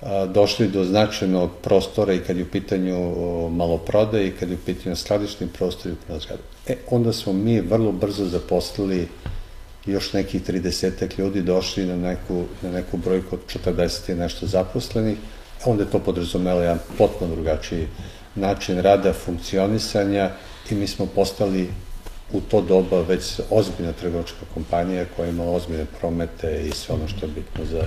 uh, 0.00 0.08
došli 0.32 0.68
do 0.68 0.84
značajnog 0.84 1.50
prostora 1.62 2.12
i 2.12 2.18
kad 2.18 2.36
je 2.36 2.42
u 2.42 2.50
pitanju 2.50 3.12
maloprodaje 3.50 4.28
i 4.28 4.32
kad 4.32 4.48
je 4.48 4.54
u 4.54 4.66
pitanju 4.66 4.96
skladišni 4.96 5.46
prostor 5.46 5.90
i 5.90 5.94
upravna. 5.94 6.55
E, 6.68 6.76
onda 6.90 7.12
smo 7.12 7.32
mi 7.32 7.60
vrlo 7.60 7.92
brzo 7.92 8.24
zaposlili 8.24 9.08
još 9.86 10.12
nekih 10.12 10.42
30 10.48 11.18
ljudi, 11.18 11.42
došli 11.42 11.86
na 11.86 11.96
neku, 11.96 12.44
na 12.62 12.70
neku 12.70 12.96
brojku 12.96 13.36
od 13.36 13.40
40 13.64 14.12
i 14.12 14.14
nešto 14.14 14.46
zaposlenih, 14.46 15.18
onda 15.64 15.82
je 15.82 15.90
to 15.90 15.98
podrazumelo 15.98 16.60
jedan 16.60 16.78
potpuno 16.98 17.34
drugačiji 17.34 17.88
način 18.34 18.78
rada, 18.78 19.12
funkcionisanja 19.12 20.30
i 20.70 20.74
mi 20.74 20.86
smo 20.86 21.06
postali 21.06 21.68
u 22.32 22.40
to 22.40 22.60
doba 22.60 23.00
već 23.00 23.40
ozbiljna 23.50 23.92
trgovačka 23.92 24.46
kompanija 24.54 25.04
koja 25.16 25.28
ima 25.28 25.44
ozbiljne 25.44 25.86
promete 26.00 26.66
i 26.68 26.70
sve 26.70 26.94
ono 26.94 27.08
što 27.08 27.26
je 27.26 27.32
bitno 27.32 27.64
za, 27.64 27.84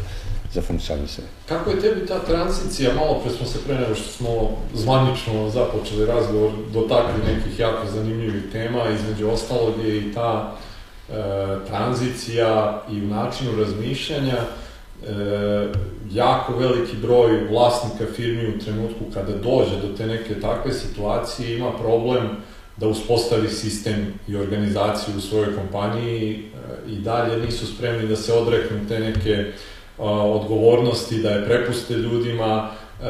za 0.53 0.61
funkcionisanje. 0.61 1.27
Kako 1.49 1.69
je 1.69 1.81
tebi 1.81 2.05
ta 2.05 2.19
tranzicija, 2.19 2.93
malo 2.93 3.19
pre 3.23 3.31
smo 3.31 3.45
se 3.45 3.59
pre 3.65 3.75
nego 3.75 3.95
što 3.95 4.11
smo 4.11 4.57
zvanično 4.73 5.49
započeli 5.49 6.05
razgovor, 6.05 6.51
dotakli 6.73 7.33
nekih 7.33 7.59
jako 7.59 7.87
zanimljivih 7.87 8.43
tema, 8.51 8.79
između 8.89 9.29
ostalog 9.29 9.73
je 9.85 9.97
i 9.97 10.13
ta 10.13 10.55
e, 11.09 11.13
tranzicija 11.67 12.83
i 12.91 13.01
u 13.01 13.07
načinu 13.07 13.51
razmišljanja, 13.59 14.37
e, 14.37 15.67
jako 16.11 16.53
veliki 16.57 16.97
broj 16.97 17.47
vlasnika 17.49 18.05
firmi 18.15 18.55
u 18.55 18.59
trenutku 18.59 19.05
kada 19.13 19.33
dođe 19.33 19.75
do 19.81 19.97
te 19.97 20.07
neke 20.07 20.39
takve 20.39 20.73
situacije 20.73 21.57
ima 21.57 21.71
problem 21.71 22.29
da 22.77 22.87
uspostavi 22.87 23.49
sistem 23.49 24.13
i 24.27 24.35
organizaciju 24.35 25.17
u 25.17 25.21
svojoj 25.21 25.55
kompaniji 25.55 26.33
e, 26.33 26.91
i 26.91 26.95
dalje 26.95 27.45
nisu 27.45 27.75
spremni 27.75 28.07
da 28.07 28.15
se 28.15 28.33
odreknu 28.33 28.77
te 28.87 28.99
neke 28.99 29.51
odgovornosti, 30.05 31.21
da 31.21 31.29
je 31.29 31.45
prepuste 31.45 31.93
ljudima. 31.93 32.69
E, 32.69 33.05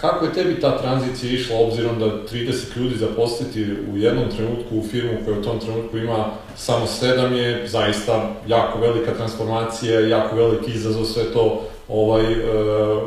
kako 0.00 0.24
je 0.24 0.32
tebi 0.32 0.60
ta 0.60 0.78
tranzicija 0.78 1.32
išla, 1.32 1.56
obzirom 1.56 1.98
da 1.98 2.06
30 2.06 2.76
ljudi 2.76 2.96
zaposliti 2.96 3.66
u 3.92 3.96
jednom 3.96 4.24
trenutku 4.36 4.78
u 4.78 4.82
firmu 4.90 5.18
koja 5.24 5.38
u 5.38 5.42
tom 5.42 5.60
trenutku 5.60 5.98
ima 5.98 6.30
samo 6.56 6.86
7 6.86 7.32
je 7.32 7.68
zaista 7.68 8.30
jako 8.46 8.78
velika 8.78 9.14
transformacija, 9.14 10.00
jako 10.00 10.36
veliki 10.36 10.70
izazov 10.70 11.04
sve 11.04 11.32
to 11.32 11.62
ovaj, 11.88 12.32
e, 12.32 12.36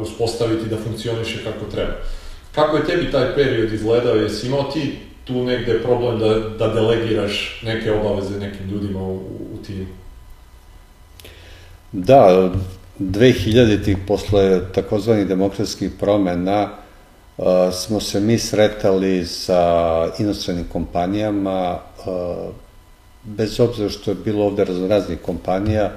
uspostaviti 0.01 0.69
da 0.69 0.77
funkcioniše 0.77 1.43
kako 1.43 1.71
treba. 1.71 1.93
Kako 2.51 2.77
je 2.77 2.85
tebi 2.85 3.11
taj 3.11 3.35
period 3.35 3.73
izgledao? 3.73 4.15
Jesi 4.15 4.47
imao 4.47 4.63
ti 4.63 4.97
tu 5.25 5.43
negde 5.43 5.79
problem 5.79 6.19
da, 6.19 6.39
da 6.39 6.73
delegiraš 6.73 7.61
neke 7.63 7.91
obaveze 7.91 8.39
nekim 8.39 8.69
ljudima 8.69 9.03
u, 9.03 9.15
u 9.53 9.57
timu? 9.65 9.85
Da, 11.91 12.51
2000-ih, 13.01 13.97
posle 14.07 14.61
takozvanih 14.73 15.27
demokratskih 15.27 15.91
promena, 15.99 16.69
smo 17.73 17.99
se 17.99 18.19
mi 18.19 18.39
sretali 18.39 19.25
sa 19.25 19.61
inostranim 20.19 20.65
kompanijama, 20.71 21.79
bez 23.23 23.59
obzira 23.59 23.89
što 23.89 24.11
je 24.11 24.15
bilo 24.15 24.45
ovde 24.45 24.65
raznih 24.89 25.19
kompanija, 25.21 25.91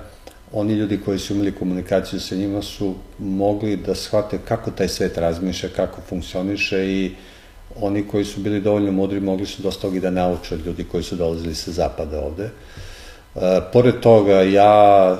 oni 0.52 0.74
ljudi 0.74 1.00
koji 1.04 1.18
su 1.18 1.34
imali 1.34 1.52
komunikaciju 1.52 2.20
sa 2.20 2.34
njima 2.34 2.62
su 2.62 2.94
mogli 3.18 3.76
da 3.76 3.94
shvate 3.94 4.38
kako 4.48 4.70
taj 4.70 4.88
svet 4.88 5.18
razmišlja, 5.18 5.68
kako 5.76 6.00
funkcioniše 6.08 6.86
i 6.86 7.10
oni 7.80 8.08
koji 8.08 8.24
su 8.24 8.40
bili 8.40 8.60
dovoljno 8.60 8.92
mudri 8.92 9.20
mogli 9.20 9.46
su 9.46 9.62
dosta 9.62 9.88
i 9.88 10.00
da 10.00 10.10
nauče 10.10 10.54
od 10.54 10.66
ljudi 10.66 10.84
koji 10.84 11.02
su 11.02 11.16
dolazili 11.16 11.54
sa 11.54 11.72
zapada 11.72 12.20
ovde. 12.20 12.44
E, 12.44 13.60
pored 13.72 14.00
toga, 14.00 14.42
ja 14.42 15.16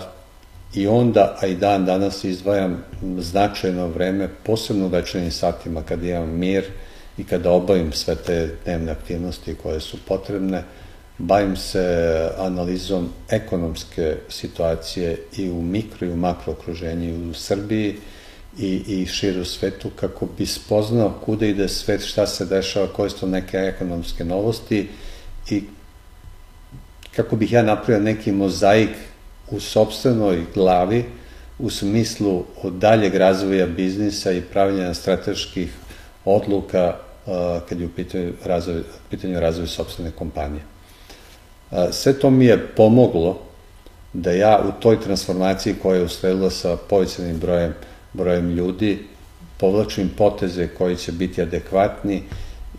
i 0.74 0.86
onda, 0.86 1.36
a 1.40 1.46
i 1.46 1.54
dan 1.54 1.84
danas 1.84 2.24
izdvajam 2.24 2.84
značajno 3.18 3.86
vreme, 3.88 4.28
posebno 4.42 4.86
u 4.86 4.88
večernim 4.88 5.30
satima 5.30 5.82
kada 5.82 6.06
imam 6.06 6.38
mir 6.38 6.64
i 7.18 7.24
kada 7.24 7.50
obavim 7.50 7.92
sve 7.92 8.14
te 8.14 8.50
dnevne 8.64 8.92
aktivnosti 8.92 9.54
koje 9.62 9.80
su 9.80 9.96
potrebne, 10.08 10.62
bavim 11.18 11.56
se 11.56 12.30
analizom 12.38 13.08
ekonomske 13.30 14.16
situacije 14.28 15.18
i 15.36 15.50
u 15.50 15.62
mikro 15.62 16.06
i 16.06 16.10
u 16.10 16.16
makro 16.16 16.52
okruženju 16.52 17.30
u 17.30 17.34
Srbiji 17.34 17.96
i, 18.58 18.82
i 18.86 19.06
širu 19.06 19.44
svetu 19.44 19.90
kako 19.96 20.26
bi 20.38 20.46
spoznao 20.46 21.14
kuda 21.24 21.46
ide 21.46 21.68
svet, 21.68 22.06
šta 22.06 22.26
se 22.26 22.44
dešava, 22.44 22.86
koje 22.86 23.10
su 23.10 23.26
neke 23.26 23.56
ekonomske 23.56 24.24
novosti 24.24 24.88
i 25.50 25.62
kako 27.16 27.36
bih 27.36 27.52
ja 27.52 27.62
napravio 27.62 28.02
neki 28.02 28.32
mozaik 28.32 28.90
u 29.50 29.60
sobstvenoj 29.60 30.44
glavi 30.54 31.04
u 31.58 31.70
smislu 31.70 32.44
daljeg 32.70 33.14
razvoja 33.14 33.66
biznisa 33.66 34.32
i 34.32 34.40
pravljanja 34.40 34.94
strateških 34.94 35.72
odluka 36.24 36.94
uh, 37.26 37.32
kad 37.68 37.80
je 37.80 37.86
u 37.86 37.90
pitanju 37.96 38.32
razvoj, 38.44 38.82
pitanju 39.10 39.40
razvoja 39.40 39.66
sobstvene 39.66 40.10
kompanije. 40.10 40.62
Uh, 41.70 41.78
sve 41.92 42.12
to 42.12 42.30
mi 42.30 42.44
je 42.44 42.66
pomoglo 42.66 43.38
da 44.12 44.32
ja 44.32 44.62
u 44.68 44.82
toj 44.82 45.00
transformaciji 45.00 45.74
koja 45.82 45.96
je 45.96 46.04
usledila 46.04 46.50
sa 46.50 46.76
povećanim 46.76 47.38
brojem, 47.38 47.74
brojem 48.12 48.50
ljudi 48.50 48.98
povlačim 49.58 50.10
poteze 50.18 50.68
koji 50.68 50.96
će 50.96 51.12
biti 51.12 51.42
adekvatni 51.42 52.22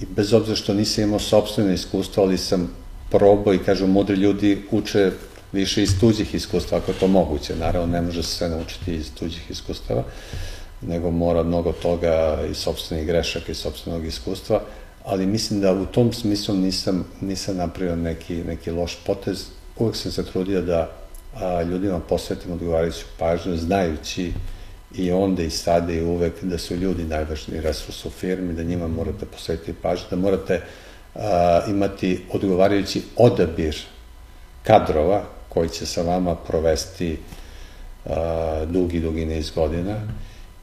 i 0.01 0.05
bez 0.05 0.33
obzira 0.33 0.55
što 0.55 0.73
nisam 0.73 1.03
imao 1.03 1.19
sobstvene 1.19 1.73
iskustva, 1.73 2.23
ali 2.23 2.37
sam 2.37 2.71
probao 3.09 3.53
i 3.53 3.63
kažu, 3.63 3.87
mudri 3.87 4.15
ljudi 4.15 4.61
uče 4.71 5.11
više 5.55 5.83
iz 5.83 5.99
tuđih 5.99 6.35
iskustva, 6.35 6.77
ako 6.77 6.91
je 6.91 6.99
to 6.99 7.07
moguće. 7.07 7.55
Naravno, 7.55 7.87
ne 7.87 8.01
može 8.01 8.23
se 8.23 8.29
sve 8.29 8.49
naučiti 8.49 8.95
iz 8.95 9.11
tuđih 9.19 9.51
iskustava, 9.51 10.03
nego 10.81 11.11
mora 11.11 11.43
mnogo 11.43 11.71
toga 11.71 12.39
iz 12.49 12.57
sobstvenih 12.57 13.07
grešaka 13.07 13.51
i 13.51 13.55
sobstvenog 13.55 14.05
iskustva, 14.05 14.61
ali 15.05 15.25
mislim 15.25 15.61
da 15.61 15.73
u 15.73 15.85
tom 15.85 16.13
smislu 16.13 16.55
nisam, 16.55 17.05
nisam 17.21 17.57
napravio 17.57 17.95
neki, 17.95 18.35
neki 18.35 18.71
loš 18.71 18.97
potez. 19.05 19.45
Uvek 19.77 19.95
sam 19.95 20.11
se 20.11 20.25
trudio 20.25 20.61
da 20.61 20.91
a, 21.35 21.61
ljudima 21.61 21.99
posvetim 21.99 22.51
odgovarajuću 22.51 23.05
pažnju, 23.19 23.57
znajući 23.57 24.33
i 24.95 25.11
onda 25.11 25.43
i 25.43 25.49
sada 25.49 25.93
i 25.93 26.01
uvek 26.01 26.43
da 26.43 26.57
su 26.57 26.75
ljudi 26.75 27.03
najvažniji 27.03 27.61
resurs 27.61 28.05
u 28.05 28.09
firmi, 28.09 28.53
da 28.53 28.63
njima 28.63 28.87
morate 28.87 29.25
posvetiti 29.25 29.73
pažnju, 29.81 30.05
da 30.09 30.15
morate 30.15 30.61
a, 31.15 31.61
imati 31.67 32.25
odgovarajući 32.31 33.01
odabir 33.15 33.75
kadrova 34.63 35.34
koji 35.55 35.69
će 35.69 35.85
sa 35.85 36.01
vama 36.01 36.35
provesti 36.35 37.17
a, 38.05 38.65
dugi, 38.67 38.99
dugi 38.99 39.25
niz 39.25 39.51
godina 39.51 39.95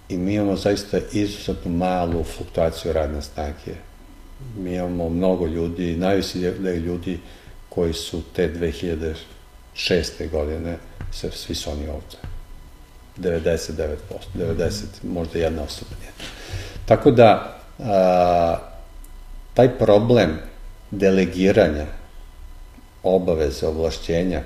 i 0.09 0.17
mi 0.17 0.35
imamo 0.35 0.57
zaista 0.57 0.99
izuzetno 1.13 1.71
malu 1.71 2.25
fluktuaciju 2.25 2.93
radne 2.93 3.23
snage. 3.23 3.75
Mi 4.57 4.75
imamo 4.75 5.09
mnogo 5.09 5.47
ljudi, 5.47 5.97
najviše 5.97 6.41
je 6.41 6.77
ljudi 6.77 7.19
koji 7.69 7.93
su 7.93 8.23
te 8.37 8.51
2006. 9.75 10.31
godine, 10.31 10.77
svi 11.13 11.55
su 11.55 11.71
oni 11.71 11.89
ovde. 11.89 12.17
99%, 13.19 13.87
90, 14.35 14.85
možda 15.03 15.39
jedna 15.39 15.63
osoba 15.63 15.91
nije. 16.01 16.13
Tako 16.87 17.11
da, 17.11 17.59
a, 17.79 18.57
taj 19.55 19.79
problem 19.79 20.39
delegiranja 20.91 21.87
obaveze, 23.03 23.67
ovlašćenja, 23.67 24.43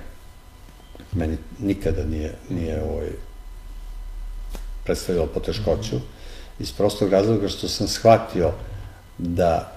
meni 1.13 1.37
nikada 1.59 2.05
nije, 2.05 2.35
nije 2.49 2.83
ovaj, 2.83 3.09
predstavilo 4.85 5.27
poteškoću, 5.27 5.97
iz 6.59 6.73
prostog 6.73 7.13
razloga 7.13 7.49
što 7.49 7.69
sam 7.69 7.89
shvatio 7.89 8.53
da 9.19 9.73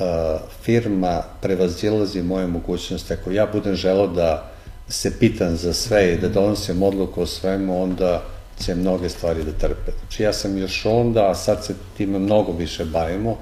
a, 0.00 0.38
firma 0.62 1.22
prevazilazi 1.40 2.22
moje 2.22 2.46
mogućnosti. 2.46 3.12
Ako 3.12 3.30
ja 3.30 3.46
budem 3.52 3.74
želao 3.74 4.06
da 4.06 4.52
se 4.88 5.18
pitan 5.18 5.56
za 5.56 5.72
sve 5.72 6.12
i 6.12 6.18
da 6.18 6.28
donosim 6.28 6.82
odluku 6.82 7.22
o 7.22 7.26
svemu, 7.26 7.82
onda 7.82 8.22
će 8.64 8.74
mnoge 8.74 9.08
stvari 9.08 9.44
da 9.44 9.52
trpe. 9.52 9.92
Znači 10.00 10.22
ja 10.22 10.32
sam 10.32 10.58
još 10.58 10.86
onda, 10.86 11.30
a 11.30 11.34
sad 11.34 11.64
se 11.64 11.74
time 11.96 12.18
mnogo 12.18 12.52
više 12.52 12.84
bavimo, 12.84 13.38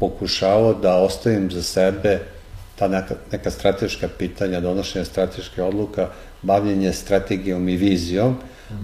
pokušavao 0.00 0.74
da 0.74 0.96
ostavim 0.96 1.50
za 1.50 1.62
sebe 1.62 2.20
ta 2.76 2.88
neka, 2.88 3.14
neka 3.32 3.50
strateška 3.50 4.08
pitanja, 4.18 4.60
donošenje 4.60 5.04
strateške 5.04 5.62
odluka, 5.62 6.08
bavljenje 6.44 6.92
strategijom 6.92 7.68
i 7.68 7.76
vizijom, 7.76 8.36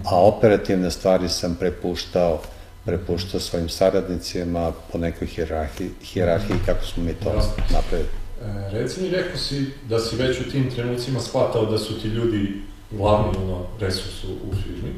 a 0.05 0.27
operativne 0.27 0.91
stvari 0.91 1.29
sam 1.29 1.55
prepuštao 1.55 2.41
prepuštao 2.85 3.41
svojim 3.41 3.69
saradnicima 3.69 4.73
po 4.93 4.99
nekoj 4.99 5.27
hirarhiji, 5.27 5.91
hirarhiji 6.03 6.57
kako 6.67 6.85
smo 6.87 7.03
mi 7.03 7.15
to 7.15 7.33
napravili. 7.73 8.09
E, 8.43 8.71
reci 8.73 9.03
mi, 9.03 9.09
rekao 9.09 9.37
si 9.37 9.67
da 9.89 9.99
si 9.99 10.17
već 10.17 10.41
u 10.41 10.51
tim 10.51 10.71
trenucima 10.71 11.21
shvatao 11.21 11.67
da 11.67 11.79
su 11.79 12.01
ti 12.01 12.09
ljudi 12.09 12.63
glavni 12.91 13.39
ono, 13.45 13.67
resurs 13.81 14.25
u, 14.25 14.33
u 14.51 14.55
firmi 14.55 14.95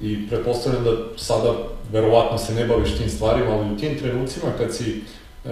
i 0.00 0.28
pretpostavljam 0.28 0.84
da 0.84 0.90
sada 1.16 1.54
verovatno 1.92 2.38
se 2.38 2.54
ne 2.54 2.66
baviš 2.66 2.96
tim 2.98 3.08
stvarima, 3.08 3.50
ali 3.50 3.74
u 3.74 3.76
tim 3.76 3.98
trenucima 3.98 4.52
kad 4.58 4.74
si 4.74 4.90
e, 5.44 5.50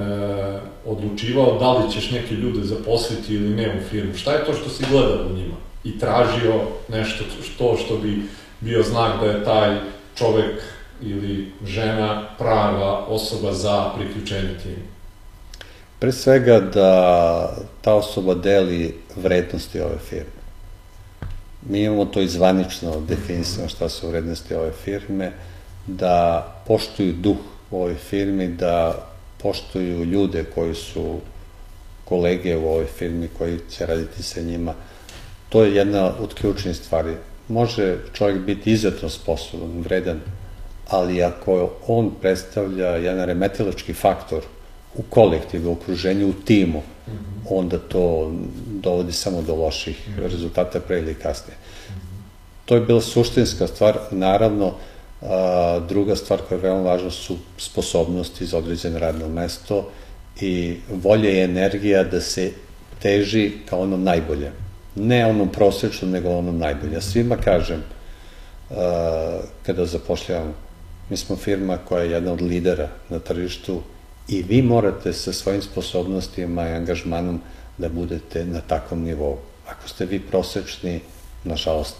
odlučivao 0.84 1.59
da 1.59 1.72
li 1.72 1.93
ćeš 1.93 2.11
neke 2.11 2.34
ljude 2.34 2.66
zaposliti 2.66 3.34
ili 3.34 3.49
ne 3.49 3.78
u 3.78 3.89
firmu, 3.91 4.14
šta 4.14 4.32
je 4.32 4.45
to 4.45 4.53
što 4.55 4.70
si 4.70 4.84
gledao 4.91 5.26
u 5.26 5.37
njima 5.37 5.65
i 5.87 5.99
tražio 5.99 6.61
nešto 6.89 7.24
što, 7.43 7.76
što 7.76 7.99
bi 7.99 8.22
bio 8.61 8.82
znak 8.82 9.20
da 9.20 9.26
je 9.26 9.45
taj 9.45 9.76
čovek 10.14 10.62
ili 11.03 11.53
žena 11.66 12.28
prava 12.39 13.07
osoba 13.07 13.53
za 13.53 13.91
priključenje 13.97 14.59
timu? 14.62 14.87
Pre 15.99 16.12
svega 16.12 16.61
da 16.61 17.57
ta 17.80 17.95
osoba 17.95 18.34
deli 18.34 18.97
vrednosti 19.16 19.80
ove 19.80 19.99
firme. 20.09 20.37
Mi 21.68 21.82
imamo 21.82 22.05
to 22.05 22.20
izvanično 22.20 23.01
definisano 23.01 23.68
šta 23.68 23.89
su 23.89 24.09
vrednosti 24.09 24.55
ove 24.55 24.72
firme, 24.84 25.32
da 25.87 26.47
poštuju 26.66 27.12
duh 27.12 27.37
u 27.70 27.76
ovoj 27.76 27.95
firmi, 27.95 28.49
da 28.49 29.07
poštuju 29.43 30.05
ljude 30.05 30.45
koji 30.55 30.74
su 30.74 31.20
kolege 32.05 32.57
u 32.57 32.68
ovoj 32.68 32.87
firmi 32.99 33.28
koji 33.39 33.59
će 33.70 33.87
raditi 33.87 34.22
sa 34.22 34.41
njima. 34.41 34.74
To 35.49 35.64
je 35.64 35.74
jedna 35.74 36.12
od 36.20 36.34
ključnih 36.34 36.76
stvari. 36.76 37.16
Može 37.49 37.99
čovjek 38.12 38.38
biti 38.38 38.72
izuzetno 38.72 39.09
sposoban, 39.09 39.80
vredan, 39.84 40.20
ali 40.88 41.22
ako 41.22 41.70
on 41.86 42.11
predstavlja 42.20 42.88
jedan 42.88 43.26
remetilački 43.26 43.94
faktor 43.94 44.42
u 44.94 45.03
kolektivu, 45.03 45.70
u 45.70 45.72
okruženju, 45.72 46.28
u 46.28 46.32
timu, 46.32 46.82
onda 47.51 47.78
to 47.78 48.32
dovodi 48.66 49.12
samo 49.12 49.42
do 49.42 49.55
loših 49.55 50.09
rezultata 50.16 50.80
pre 50.80 50.99
ili 50.99 51.14
kasnije. 51.14 51.57
To 52.64 52.74
je 52.74 52.80
bila 52.80 53.01
suštinska 53.01 53.66
stvar, 53.66 53.99
naravno, 54.11 54.74
a, 55.22 55.80
druga 55.88 56.16
stvar 56.16 56.40
koja 56.49 56.57
je 56.57 56.62
veoma 56.62 56.80
važna 56.80 57.11
su 57.11 57.36
sposobnosti 57.59 58.47
za 58.47 58.59
određeno 58.59 58.99
radno 58.99 59.28
mesto 59.28 59.90
i 60.40 60.76
volja 60.90 61.30
i 61.30 61.42
energija 61.44 62.05
da 62.05 62.20
se 62.20 62.53
teži 63.03 63.53
kao 63.68 63.80
onom 63.80 64.03
najbolje. 64.03 64.65
Ne 64.97 65.26
onom 65.26 65.49
prosečnom, 65.49 66.11
nego 66.11 66.30
onom 66.30 66.59
najbolje. 66.59 66.92
Ja 66.92 67.01
svima 67.01 67.36
kažem, 67.36 67.82
a, 68.70 69.40
kada 69.66 69.86
zapošljavam 69.86 70.55
Mi 71.11 71.16
smo 71.16 71.36
firma 71.36 71.78
koja 71.88 72.03
je 72.03 72.11
jedna 72.11 72.32
od 72.32 72.42
lidera 72.42 72.88
na 73.09 73.18
tržištu 73.18 73.82
i 74.28 74.42
vi 74.42 74.62
morate 74.62 75.12
sa 75.12 75.32
svojim 75.32 75.62
sposobnostima 75.62 76.68
i 76.68 76.72
angažmanom 76.72 77.40
da 77.78 77.88
budete 77.88 78.44
na 78.44 78.61
takvom 78.61 79.03
nivou. 79.03 79.38
Ako 79.68 79.88
ste 79.88 80.07
vi 80.07 80.20
prosečni, 80.20 81.01
nažalost, 81.44 81.97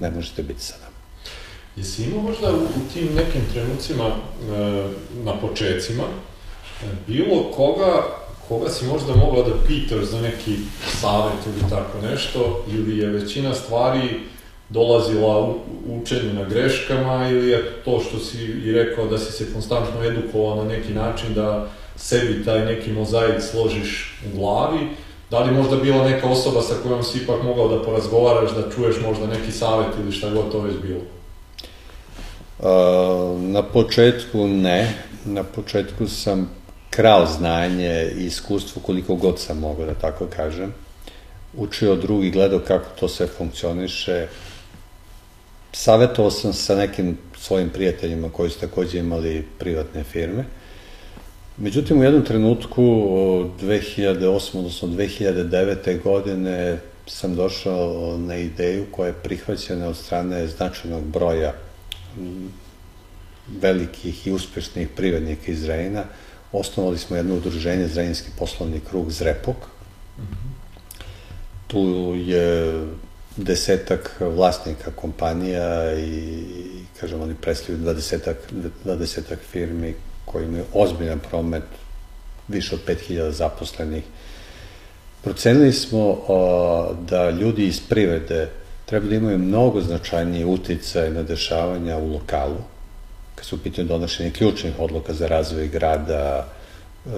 ne 0.00 0.10
možete 0.10 0.42
biti 0.42 0.60
sa 0.60 0.74
nama. 0.76 0.96
Jesi 1.76 2.02
imao 2.02 2.22
možda 2.22 2.52
u, 2.52 2.62
u 2.62 2.92
tim 2.94 3.14
nekim 3.14 3.42
trenucima 3.52 4.04
e, 4.04 4.12
na 5.24 5.40
počecima 5.40 6.04
e, 6.04 6.86
bilo 7.06 7.52
koga 7.56 8.02
koga 8.50 8.70
si 8.70 8.86
možda 8.86 9.14
mogla 9.16 9.42
da 9.42 9.54
pitaš 9.66 10.04
za 10.04 10.20
neki 10.20 10.56
savet 11.00 11.46
ili 11.46 11.70
tako 11.70 11.98
nešto, 12.10 12.64
ili 12.72 12.98
je 12.98 13.08
većina 13.08 13.54
stvari 13.54 14.20
dolazila 14.68 15.54
učenju 15.86 16.32
na 16.34 16.44
greškama 16.44 17.28
ili 17.28 17.50
je 17.50 17.72
to 17.84 18.00
što 18.00 18.18
si 18.18 18.38
i 18.38 18.72
rekao 18.72 19.06
da 19.06 19.18
si 19.18 19.32
se 19.32 19.52
konstantno 19.52 20.04
edukovao 20.04 20.56
na 20.56 20.64
neki 20.64 20.92
način 20.92 21.34
da 21.34 21.68
sebi 21.96 22.44
taj 22.44 22.64
neki 22.64 22.92
mozaik 22.92 23.42
složiš 23.50 24.18
u 24.26 24.38
glavi, 24.38 24.78
da 25.30 25.38
li 25.40 25.54
možda 25.54 25.76
bila 25.76 26.04
neka 26.04 26.28
osoba 26.28 26.62
sa 26.62 26.74
kojom 26.82 27.02
si 27.02 27.18
ipak 27.18 27.42
mogao 27.42 27.68
da 27.68 27.82
porazgovaraš, 27.82 28.50
da 28.50 28.70
čuješ 28.74 28.96
možda 29.02 29.26
neki 29.26 29.52
savet 29.52 29.88
ili 30.02 30.12
šta 30.12 30.30
god 30.30 30.52
to 30.52 30.60
već 30.60 30.74
bilo? 30.82 31.00
Na 33.38 33.62
početku 33.62 34.46
ne, 34.46 34.94
na 35.24 35.42
početku 35.42 36.06
sam 36.08 36.59
krao 36.90 37.26
znanje 37.26 38.12
i 38.16 38.24
iskustvo 38.24 38.82
koliko 38.82 39.14
god 39.14 39.40
sam 39.40 39.58
mogao 39.58 39.86
da 39.86 39.94
tako 39.94 40.26
kažem. 40.36 40.74
Učio 41.56 41.96
drugi, 41.96 42.30
gledao 42.30 42.58
kako 42.58 42.86
to 43.00 43.08
sve 43.08 43.26
funkcioniše, 43.26 44.26
savetovao 45.72 46.30
sam 46.30 46.52
sa 46.52 46.74
nekim 46.74 47.18
svojim 47.38 47.70
prijateljima 47.70 48.28
koji 48.28 48.50
su 48.50 48.60
takođe 48.60 48.98
imali 48.98 49.46
privatne 49.58 50.04
firme. 50.04 50.44
Međutim, 51.56 52.00
u 52.00 52.04
jednom 52.04 52.24
trenutku, 52.24 52.82
2008. 52.82 54.58
odnosno 54.58 54.88
2009. 54.88 56.02
godine, 56.02 56.78
sam 57.06 57.36
došao 57.36 58.18
na 58.18 58.36
ideju 58.36 58.86
koja 58.90 59.06
je 59.06 59.22
prihvaćena 59.22 59.88
od 59.88 59.96
strane 59.96 60.46
značajnog 60.46 61.04
broja 61.04 61.52
velikih 63.60 64.26
i 64.26 64.32
uspešnih 64.32 64.88
privrednika 64.96 65.52
iz 65.52 65.64
Rejna. 65.64 66.04
Osnovali 66.52 66.98
smo 66.98 67.16
jedno 67.16 67.34
udruženje 67.34 67.88
Zrenjinski 67.88 68.30
poslovni 68.38 68.80
krug 68.90 69.10
Zrepok. 69.10 69.56
Tu 71.66 72.14
je 72.16 72.86
desetak 73.36 74.16
vlasnika 74.20 74.90
kompanija 74.90 75.98
i, 75.98 76.44
kažem, 77.00 77.22
oni 77.22 77.34
predstavljaju 77.34 77.82
dvadesetak, 77.82 78.36
dvadesetak 78.84 79.38
firmi 79.50 79.94
koji 80.24 80.44
imaju 80.44 80.64
ozbiljan 80.74 81.18
promet, 81.18 81.62
više 82.48 82.74
od 82.74 82.80
5000 82.86 83.30
zaposlenih. 83.30 84.04
Procenili 85.22 85.72
smo 85.72 86.24
o, 86.28 86.94
da 87.08 87.30
ljudi 87.30 87.66
iz 87.66 87.80
privede 87.88 88.48
treba 88.86 89.06
da 89.06 89.14
imaju 89.14 89.38
mnogo 89.38 89.80
značajnije 89.80 90.46
utice 90.46 91.10
na 91.10 91.22
dešavanja 91.22 91.96
u 91.96 92.12
lokalu, 92.12 92.56
kad 93.40 93.46
su 93.46 93.56
u 93.56 93.58
pitanju 93.58 93.88
donošenje 93.88 94.30
ključnih 94.30 94.74
odluka 94.78 95.14
za 95.14 95.28
razvoj 95.28 95.68
grada, 95.68 96.46
e, 97.06 97.10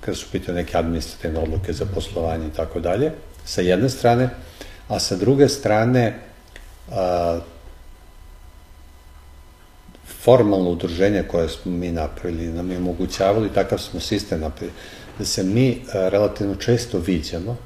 kada 0.00 0.16
su 0.16 0.26
u 0.28 0.32
pitanju 0.32 0.56
neke 0.56 0.78
administrativne 0.78 1.40
odluke 1.40 1.72
za 1.72 1.84
poslovanje 1.94 2.46
i 2.46 2.56
tako 2.56 2.80
dalje, 2.80 3.12
sa 3.44 3.60
jedne 3.60 3.90
strane, 3.90 4.30
a 4.88 4.98
sa 4.98 5.16
druge 5.16 5.48
strane 5.48 6.18
formalno 10.24 10.70
udruženje 10.70 11.22
koje 11.22 11.48
smo 11.48 11.72
mi 11.72 11.92
napravili, 11.92 12.46
nam 12.46 12.70
je 12.70 12.78
omogućavali, 12.78 13.52
takav 13.54 13.78
smo 13.78 14.00
sistem 14.00 14.40
napravili, 14.40 14.72
da 15.18 15.24
se 15.24 15.42
mi 15.42 15.82
relativno 15.92 16.54
često 16.54 16.98
viđamo, 16.98 17.56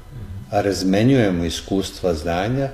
razmenjujemo 0.51 1.45
iskustva, 1.45 2.13
znanja 2.13 2.69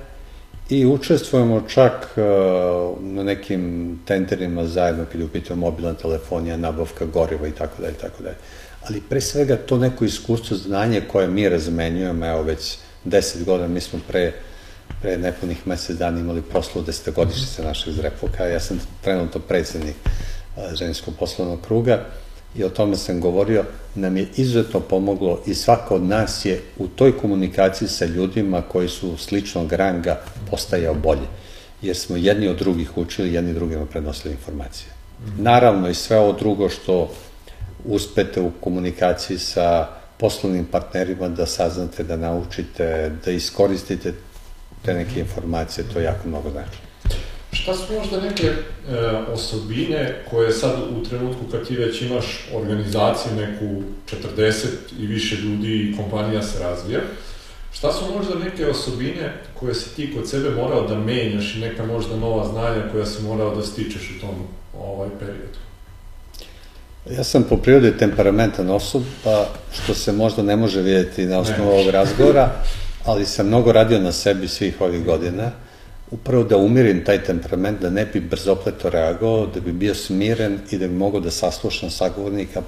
i 0.68 0.86
učestvujemo 0.86 1.60
čak 1.68 1.92
a, 2.16 2.94
na 3.00 3.22
nekim 3.22 3.98
tenderima 4.04 4.66
zajedno 4.66 5.04
kada 5.12 5.24
je 5.50 5.56
mobilna 5.56 5.94
telefonija, 5.94 6.56
nabavka 6.56 7.04
goriva 7.04 7.48
i 7.48 7.52
tako 7.52 7.82
dalje, 7.82 7.94
tako 7.94 8.22
dalje. 8.22 8.36
ali 8.86 9.00
pre 9.00 9.20
svega 9.20 9.56
to 9.56 9.78
neko 9.78 10.04
iskustvo, 10.04 10.56
znanje 10.56 11.00
koje 11.12 11.26
mi 11.28 11.48
razmenjujemo, 11.48 12.26
evo 12.26 12.42
već 12.42 12.76
deset 13.04 13.44
godina, 13.44 13.68
mi 13.68 13.80
smo 13.80 14.00
pre, 14.08 14.32
pre 15.02 15.18
nepunih 15.18 15.66
mesec 15.66 15.96
dana 15.96 16.20
imali 16.20 16.42
proslavu 16.42 16.86
desetogodišnjice 16.86 17.62
našeg 17.62 17.94
Zrepoka, 17.94 18.44
ja 18.44 18.60
sam 18.60 18.80
trenutno 19.00 19.40
predsednik 19.40 19.96
ženskog 20.74 21.14
poslovnog 21.18 21.60
kruga 21.66 22.04
i 22.56 22.64
o 22.64 22.68
tome 22.68 22.96
sam 22.96 23.20
govorio, 23.20 23.64
nam 23.94 24.16
je 24.16 24.28
izuzetno 24.36 24.80
pomoglo 24.80 25.42
i 25.46 25.54
svako 25.54 25.94
od 25.94 26.02
nas 26.02 26.44
je 26.44 26.62
u 26.78 26.88
toj 26.88 27.18
komunikaciji 27.18 27.88
sa 27.88 28.04
ljudima 28.04 28.62
koji 28.62 28.88
su 28.88 29.16
sličnog 29.16 29.72
ranga 29.72 30.20
postajao 30.50 30.94
bolje, 30.94 31.26
jer 31.82 31.96
smo 31.96 32.16
jedni 32.16 32.48
od 32.48 32.58
drugih 32.58 32.96
učili, 32.96 33.34
jedni 33.34 33.54
drugima 33.54 33.86
prenosili 33.86 34.34
informacije. 34.34 34.90
Naravno 35.38 35.88
i 35.88 35.94
sve 35.94 36.18
ovo 36.18 36.32
drugo 36.32 36.68
što 36.68 37.10
uspete 37.84 38.40
u 38.40 38.50
komunikaciji 38.60 39.38
sa 39.38 39.86
poslovnim 40.18 40.64
partnerima 40.64 41.28
da 41.28 41.46
saznate, 41.46 42.04
da 42.04 42.16
naučite, 42.16 43.12
da 43.24 43.30
iskoristite 43.30 44.12
te 44.84 44.94
neke 44.94 45.20
informacije, 45.20 45.84
to 45.92 46.00
jako 46.00 46.28
mnogo 46.28 46.50
znači. 46.50 46.87
Šta 47.52 47.74
su 47.74 47.92
možda 47.98 48.20
neke 48.20 48.46
e, 48.46 48.54
osobine 49.32 50.24
koje 50.30 50.52
sad 50.52 50.74
u 51.00 51.08
trenutku 51.08 51.44
kad 51.50 51.68
ti 51.68 51.76
već 51.76 52.02
imaš 52.02 52.48
organizaciju 52.54 53.32
neku 53.36 53.82
40 54.36 54.66
i 55.00 55.06
više 55.06 55.36
ljudi 55.36 55.74
i 55.74 55.96
kompanija 55.96 56.42
se 56.42 56.58
razvija, 56.58 57.00
šta 57.72 57.92
su 57.92 58.04
možda 58.16 58.34
neke 58.44 58.66
osobine 58.66 59.32
koje 59.60 59.74
si 59.74 59.96
ti 59.96 60.14
kod 60.14 60.28
sebe 60.28 60.50
morao 60.50 60.88
da 60.88 60.98
menjaš 60.98 61.54
i 61.54 61.60
neka 61.60 61.86
možda 61.86 62.16
nova 62.16 62.48
znanja 62.48 62.82
koja 62.92 63.06
si 63.06 63.22
morao 63.22 63.56
da 63.56 63.62
stičeš 63.62 64.02
u 64.16 64.20
tom 64.20 64.34
ovaj 64.78 65.08
periodu? 65.18 65.58
Ja 67.10 67.24
sam 67.24 67.42
po 67.42 67.56
prirodi 67.56 67.98
temperamentan 67.98 68.70
osob, 68.70 69.02
pa 69.24 69.48
što 69.72 69.94
se 69.94 70.12
možda 70.12 70.42
ne 70.42 70.56
može 70.56 70.82
vidjeti 70.82 71.26
na 71.26 71.38
osnovu 71.38 71.70
ovog 71.70 71.90
razgovora, 71.90 72.50
ali 73.04 73.26
sam 73.26 73.46
mnogo 73.46 73.72
radio 73.72 74.00
na 74.00 74.12
sebi 74.12 74.48
svih 74.48 74.80
ovih 74.80 75.04
godina, 75.04 75.50
upravo 76.10 76.44
da 76.44 76.56
umirim 76.56 77.04
taj 77.04 77.24
temperament, 77.24 77.80
da 77.80 77.90
ne 77.90 78.06
bi 78.06 78.20
brzopleto 78.20 78.90
reagovao, 78.90 79.46
da 79.46 79.60
bi 79.60 79.72
bio 79.72 79.94
smiren 79.94 80.58
i 80.70 80.78
da 80.78 80.88
bi 80.88 80.94
mogao 80.94 81.20
da 81.20 81.30
saslušam 81.30 81.90
sagovornika 81.90 82.62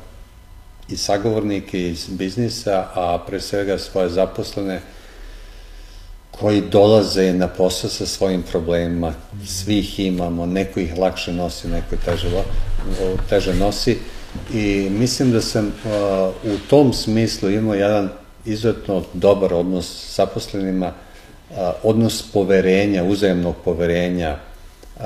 i 0.89 0.97
sagovornike 0.97 1.89
iz 1.89 2.07
biznisa, 2.09 2.87
a 2.95 3.19
pre 3.27 3.41
svega 3.41 3.79
svoje 3.79 4.09
zaposlene, 4.09 4.81
koji 6.31 6.61
dolaze 6.61 7.33
na 7.33 7.49
posao 7.49 7.91
sa 7.91 8.07
svojim 8.07 8.43
problemima, 8.43 9.15
svih 9.47 10.01
imamo, 10.01 10.47
neko 10.47 10.81
ih 10.81 10.99
lakše 10.99 11.33
nosi, 11.33 11.69
neko 11.69 11.95
ih 11.95 12.01
teže, 12.05 12.29
teže 13.29 13.55
nosi. 13.55 13.99
I 14.55 14.89
mislim 14.91 15.33
da 15.33 15.41
sam 15.41 15.67
uh, 15.67 16.53
u 16.53 16.59
tom 16.71 16.93
smislu 16.93 17.51
imao 17.51 17.75
jedan 17.75 18.09
izuzetno 18.45 19.03
dobar 19.13 19.55
odnos 19.55 19.87
sa 19.87 20.25
zaposlenima, 20.25 20.93
odnos 21.83 22.23
poverenja, 22.33 23.05
uzajemnog 23.05 23.55
poverenja, 23.65 24.37
uh, 24.97 25.05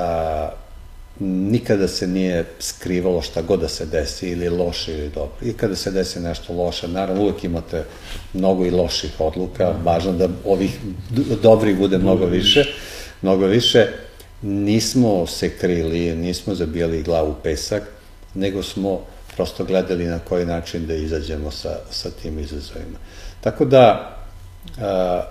nikada 1.20 1.88
se 1.88 2.06
nije 2.06 2.44
skrivalo 2.58 3.22
šta 3.22 3.42
god 3.42 3.60
da 3.60 3.68
se 3.68 3.86
desi, 3.86 4.28
ili 4.28 4.48
loše 4.48 4.92
ili 4.92 5.08
dobro. 5.08 5.36
I 5.42 5.52
kada 5.52 5.76
se 5.76 5.90
desi 5.90 6.20
nešto 6.20 6.52
loše, 6.52 6.88
naravno 6.88 7.22
uvek 7.22 7.44
imate 7.44 7.84
mnogo 8.32 8.66
i 8.66 8.70
loših 8.70 9.20
odluka, 9.20 9.74
važno 9.84 10.12
da 10.12 10.28
ovih 10.44 10.78
dobrih 11.42 11.78
bude 11.78 11.98
mnogo 11.98 12.26
više, 12.26 12.64
mnogo 13.22 13.46
više. 13.46 13.86
Nismo 14.42 15.26
se 15.26 15.50
krili, 15.58 16.16
nismo 16.16 16.54
zabijali 16.54 17.02
glavu 17.02 17.30
u 17.30 17.42
pesak, 17.42 17.82
nego 18.34 18.62
smo 18.62 19.00
prosto 19.36 19.64
gledali 19.64 20.04
na 20.04 20.18
koji 20.18 20.46
način 20.46 20.86
da 20.86 20.94
izađemo 20.94 21.50
sa, 21.50 21.78
sa 21.90 22.10
tim 22.10 22.38
izazovima. 22.38 22.98
Tako 23.40 23.64
da, 23.64 24.16
a, 24.80 25.22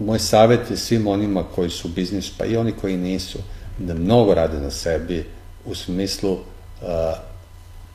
moj 0.00 0.18
savjet 0.18 0.70
je 0.70 0.76
svim 0.76 1.06
onima 1.06 1.44
koji 1.54 1.70
su 1.70 1.88
biznis, 1.88 2.30
pa 2.38 2.44
i 2.44 2.56
oni 2.56 2.72
koji 2.72 2.96
nisu, 2.96 3.38
da 3.78 3.94
mnogo 3.94 4.34
rade 4.34 4.60
na 4.60 4.70
sebi 4.70 5.26
u 5.64 5.74
smislu 5.74 6.38
a, 6.82 7.14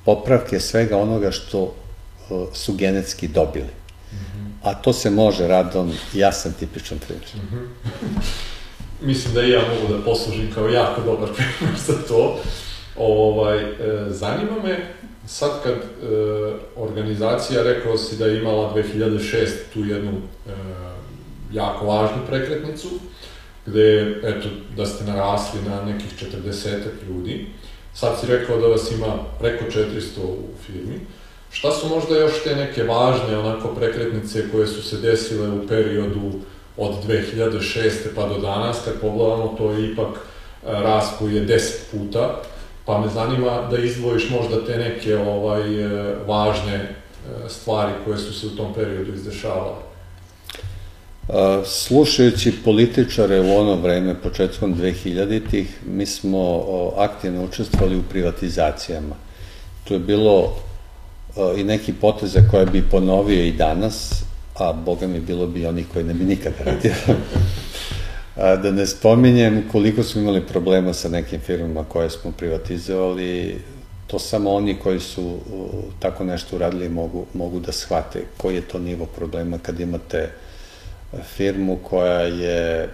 popravke 0.05 0.59
svega 0.59 0.97
onoga 0.97 1.31
što 1.31 1.73
a, 2.29 2.45
su 2.53 2.73
genetski 2.73 3.27
dobili. 3.27 3.69
Mm 4.11 4.15
-hmm. 4.15 4.69
A 4.69 4.73
to 4.73 4.93
se 4.93 5.09
može 5.09 5.47
radom, 5.47 5.93
ja 6.13 6.31
sam 6.31 6.53
tipičan 6.53 6.97
primjer. 6.99 7.29
Mm 7.35 7.55
-hmm. 7.55 7.65
Mislim 9.07 9.33
da 9.33 9.41
i 9.41 9.49
ja 9.49 9.61
mogu 9.61 9.93
da 9.93 10.03
poslužim 10.03 10.51
kao 10.53 10.67
jako 10.67 11.01
dobar 11.01 11.29
primjer 11.33 11.79
za 11.87 11.93
to. 12.07 12.39
Ovaj, 12.97 13.59
e, 13.59 13.73
zanima 14.09 14.63
me, 14.63 14.93
sad 15.27 15.63
kad 15.63 15.73
e, 15.73 15.79
organizacija, 16.75 17.63
rekao 17.63 17.97
si 17.97 18.17
da 18.17 18.25
je 18.25 18.39
imala 18.39 18.73
2006 18.75 19.47
tu 19.73 19.85
jednu 19.85 20.11
e, 20.47 20.51
jako 21.51 21.85
važnu 21.85 22.17
prekretnicu, 22.27 22.87
gde, 23.65 24.19
eto, 24.23 24.49
da 24.77 24.85
ste 24.85 25.03
narasli 25.03 25.59
na 25.69 25.83
nekih 25.85 26.13
40 26.45 26.75
ljudi. 27.07 27.47
Sad 27.93 28.19
si 28.19 28.27
rekao 28.27 28.57
da 28.57 28.67
vas 28.67 28.91
ima 28.91 29.17
preko 29.39 29.65
400 29.65 30.19
u 30.19 30.57
firmi. 30.65 30.99
Šta 31.51 31.71
su 31.71 31.89
možda 31.89 32.17
još 32.17 32.43
te 32.43 32.55
neke 32.55 32.83
važne 32.83 33.37
onako 33.37 33.67
prekretnice 33.67 34.51
koje 34.51 34.67
su 34.67 34.81
se 34.81 34.97
desile 34.97 35.49
u 35.49 35.67
periodu 35.67 36.31
od 36.77 36.93
2006. 37.07 37.89
pa 38.15 38.27
do 38.27 38.37
danas, 38.37 38.77
kad 38.85 39.01
pogledamo, 39.01 39.55
to 39.57 39.71
je 39.71 39.91
ipak 39.91 40.17
rast 40.63 41.17
koji 41.19 41.35
je 41.35 41.47
10 41.47 41.71
puta, 41.91 42.41
pa 42.85 42.99
me 42.99 43.07
zanima 43.09 43.67
da 43.71 43.77
izdvojiš 43.77 44.29
možda 44.29 44.65
te 44.65 44.77
neke 44.77 45.17
ovaj, 45.17 45.83
e, 45.83 46.15
važne 46.27 46.75
e, 46.75 46.89
stvari 47.49 47.91
koje 48.05 48.17
su 48.17 48.39
se 48.39 48.47
u 48.47 48.49
tom 48.49 48.73
periodu 48.73 49.13
izdešavale. 49.13 49.94
Slušajući 51.65 52.53
političare 52.63 53.39
u 53.39 53.57
ono 53.57 53.75
vreme, 53.75 54.15
početkom 54.21 54.75
2000-ih, 54.75 55.79
mi 55.85 56.05
smo 56.05 56.63
aktivno 56.97 57.43
učestvovali 57.43 57.97
u 57.97 58.03
privatizacijama. 58.03 59.15
Tu 59.83 59.93
je 59.93 59.99
bilo 59.99 60.53
i 61.57 61.63
neki 61.63 61.93
poteze 61.93 62.43
koje 62.51 62.65
bi 62.65 62.89
ponovio 62.91 63.43
i 63.43 63.51
danas, 63.51 64.23
a 64.55 64.73
boga 64.73 65.07
mi 65.07 65.19
bilo 65.19 65.47
bi 65.47 65.65
oni 65.65 65.85
koji 65.93 66.05
ne 66.05 66.13
bi 66.13 66.25
nikad 66.25 66.53
radio. 66.65 66.93
da 68.63 68.71
ne 68.71 68.87
spominjem 68.87 69.63
koliko 69.71 70.03
smo 70.03 70.21
imali 70.21 70.41
problema 70.41 70.93
sa 70.93 71.09
nekim 71.09 71.39
firmama 71.39 71.83
koje 71.83 72.09
smo 72.09 72.31
privatizovali, 72.31 73.61
to 74.07 74.19
samo 74.19 74.53
oni 74.53 74.75
koji 74.75 74.99
su 74.99 75.37
tako 75.99 76.23
nešto 76.23 76.55
uradili 76.55 76.89
mogu, 76.89 77.25
mogu 77.33 77.59
da 77.59 77.71
shvate 77.71 78.23
koji 78.37 78.55
je 78.55 78.61
to 78.61 78.79
nivo 78.79 79.05
problema 79.05 79.57
kad 79.57 79.79
imate 79.79 80.29
firmu 81.23 81.77
koja 81.83 82.21
je 82.21 82.89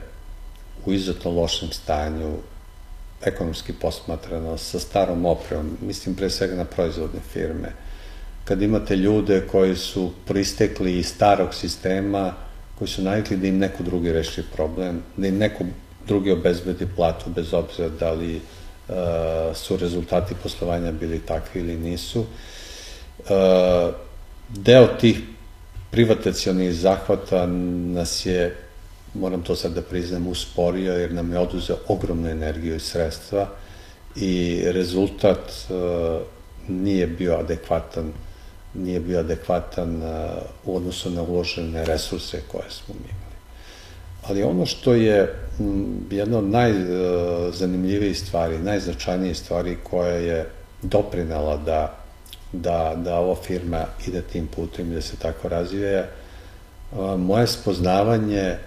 u 0.86 0.93
izuzetno 0.93 1.32
lošem 1.32 1.72
stanju, 1.72 2.38
ekonomski 3.24 3.74
posmatrano, 3.74 4.57
sa 4.57 4.80
starom 4.80 5.26
opremom, 5.26 5.78
mislim 5.82 6.15
pre 6.15 6.30
svega 6.30 6.55
na 6.55 6.65
proizvodne 6.65 7.19
firme, 7.34 7.72
kad 8.45 8.61
imate 8.61 8.95
ljude 8.95 9.47
koji 9.51 9.76
su 9.76 10.11
pristekli 10.28 10.97
iz 10.97 11.07
starog 11.07 11.53
sistema, 11.53 12.34
koji 12.80 12.88
su 12.88 13.01
navikli 13.01 13.38
da 13.38 13.47
im 13.47 13.57
neko 13.57 13.84
drugi 13.84 14.11
reši 14.11 14.43
problem, 14.55 15.03
da 15.17 15.28
im 15.28 15.38
neko 15.38 15.63
drugi 16.07 16.32
obezbedi 16.32 16.88
platu, 16.95 17.30
bez 17.30 17.53
obzira 17.53 17.89
da 17.89 18.11
li 18.11 18.36
uh, 18.36 18.95
su 19.55 19.78
rezultati 19.78 20.36
poslovanja 20.43 20.91
bili 20.91 21.19
takvi 21.19 21.61
ili 21.61 21.78
nisu. 21.78 22.19
Uh, 22.19 23.93
deo 24.49 24.88
tih 24.88 25.19
privatacijonih 25.92 26.74
zahvata 26.74 27.46
nas 27.46 28.26
je, 28.26 28.56
moram 29.14 29.42
to 29.42 29.56
sad 29.56 29.74
da 29.74 29.82
priznam, 29.82 30.28
usporio 30.28 30.94
jer 30.94 31.14
nam 31.14 31.32
je 31.32 31.39
oduzeo 31.39 31.78
ogromnu 31.88 32.30
energiju 32.30 32.76
i 32.76 32.80
sredstva 32.80 33.48
i 34.16 34.64
rezultat 34.66 35.52
uh, 35.70 36.22
nije 36.68 37.08
bio 37.08 37.36
adekvatan 37.36 38.12
nije 38.74 39.00
bio 39.00 39.20
adekvatan 39.20 39.96
uh, 39.96 40.10
u 40.66 40.76
odnosu 40.76 41.10
na 41.10 41.22
uložene 41.22 41.86
resurse 41.86 42.42
koje 42.52 42.70
smo 42.70 42.96
imali. 42.96 43.36
Ali 44.24 44.44
ono 44.44 44.66
što 44.66 44.94
je 44.94 45.36
jedna 46.12 46.38
od 46.38 46.44
najzanimljivijih 46.44 48.20
stvari, 48.20 48.58
najznačajnijih 48.58 49.38
stvari 49.38 49.78
koja 49.84 50.14
je 50.14 50.50
doprinala 50.82 51.58
da 51.58 52.01
da, 52.52 52.95
da 52.95 53.20
ova 53.20 53.36
firma 53.36 53.86
ide 54.08 54.22
tim 54.22 54.47
putem 54.47 54.91
i 54.91 54.95
da 54.95 55.02
se 55.02 55.16
tako 55.16 55.49
razvije. 55.49 56.10
Moje 57.18 57.47
spoznavanje 57.47 58.58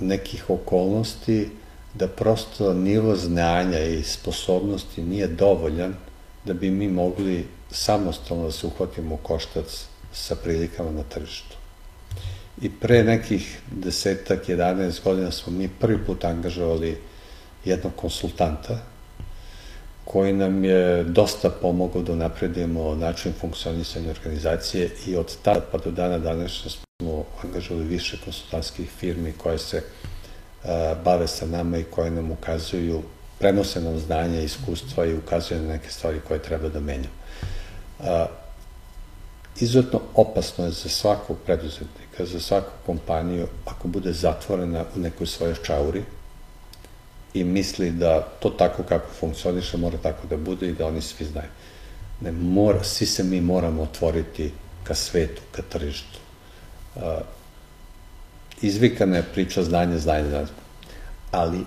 nekih 0.00 0.50
okolnosti 0.50 1.50
da 1.94 2.08
prosto 2.08 2.74
nivo 2.74 3.16
znanja 3.16 3.78
i 3.78 4.02
sposobnosti 4.02 5.02
nije 5.02 5.26
dovoljan 5.26 5.94
da 6.44 6.52
bi 6.52 6.70
mi 6.70 6.88
mogli 6.88 7.46
samostalno 7.70 8.44
da 8.44 8.52
se 8.52 8.66
uhvatimo 8.66 9.14
u 9.14 9.18
koštac 9.18 9.86
sa 10.12 10.36
prilikama 10.36 10.90
na 10.90 11.02
tržištu. 11.02 11.56
I 12.62 12.70
pre 12.70 13.04
nekih 13.04 13.60
desetak, 13.70 14.48
11 14.48 15.04
godina 15.04 15.30
smo 15.30 15.52
mi 15.52 15.68
prvi 15.68 16.04
put 16.06 16.24
angažovali 16.24 16.98
jednog 17.64 17.92
konsultanta 17.96 18.91
koji 20.12 20.32
nam 20.32 20.64
je 20.64 21.04
dosta 21.04 21.50
pomogao 21.50 22.02
da 22.02 22.14
napredimo 22.14 22.94
način 22.94 23.32
funkcionisanja 23.40 24.10
organizacije 24.10 24.90
i 25.06 25.16
od 25.16 25.36
tada 25.42 25.60
pa 25.72 25.78
do 25.78 25.90
dana 25.90 26.18
današnja 26.18 26.70
smo 26.70 27.24
angažovali 27.44 27.86
više 27.86 28.16
konsultantskih 28.24 28.90
firmi 28.90 29.32
koje 29.32 29.58
se 29.58 29.82
a, 30.64 30.94
bave 31.04 31.26
sa 31.26 31.46
nama 31.46 31.78
i 31.78 31.84
koje 31.84 32.10
nam 32.10 32.30
ukazuju, 32.30 33.02
prenose 33.38 33.80
nam 33.80 33.98
znanje, 33.98 34.44
iskustva 34.44 35.06
i 35.06 35.14
ukazuju 35.14 35.62
na 35.62 35.68
neke 35.68 35.90
stvari 35.90 36.20
koje 36.28 36.42
treba 36.42 36.68
da 36.68 36.80
menjamo. 36.80 37.16
A, 38.00 38.26
izuzetno 39.60 40.00
opasno 40.14 40.64
je 40.64 40.70
za 40.70 40.88
svakog 40.88 41.36
preduzetnika, 41.46 42.24
za 42.24 42.40
svaku 42.40 42.70
kompaniju, 42.86 43.46
ako 43.64 43.88
bude 43.88 44.12
zatvorena 44.12 44.84
u 44.96 44.98
nekoj 44.98 45.26
svojoj 45.26 45.54
čauri, 45.62 46.02
i 47.34 47.44
misli 47.44 47.90
da 47.90 48.20
to 48.20 48.50
tako 48.50 48.82
kako 48.82 49.06
funkcioniše 49.20 49.76
mora 49.76 49.98
tako 50.02 50.26
da 50.26 50.36
bude 50.36 50.68
i 50.68 50.72
da 50.72 50.86
oni 50.86 51.00
svi 51.00 51.24
znaju. 51.24 51.48
Ne, 52.20 52.32
mora, 52.32 52.84
svi 52.84 53.06
se 53.06 53.24
mi 53.24 53.40
moramo 53.40 53.82
otvoriti 53.82 54.52
ka 54.84 54.94
svetu, 54.94 55.42
ka 55.52 55.62
tržištu. 55.62 56.18
Uh, 56.94 57.02
izvikana 58.62 59.16
je 59.16 59.22
priča 59.34 59.62
znanje, 59.62 59.98
znanje, 59.98 60.28
znanje. 60.28 60.46
Ali 61.30 61.58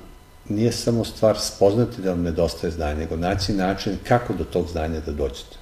nije 0.49 0.71
samo 0.71 1.03
stvar 1.05 1.39
spoznati 1.39 2.01
da 2.01 2.09
vam 2.09 2.21
nedostaje 2.21 2.71
znanje, 2.71 2.95
nego 2.95 3.15
naći 3.15 3.53
način 3.53 3.97
kako 4.07 4.33
do 4.33 4.43
tog 4.43 4.67
znanja 4.67 4.99
da 4.99 5.11
dođete. 5.11 5.57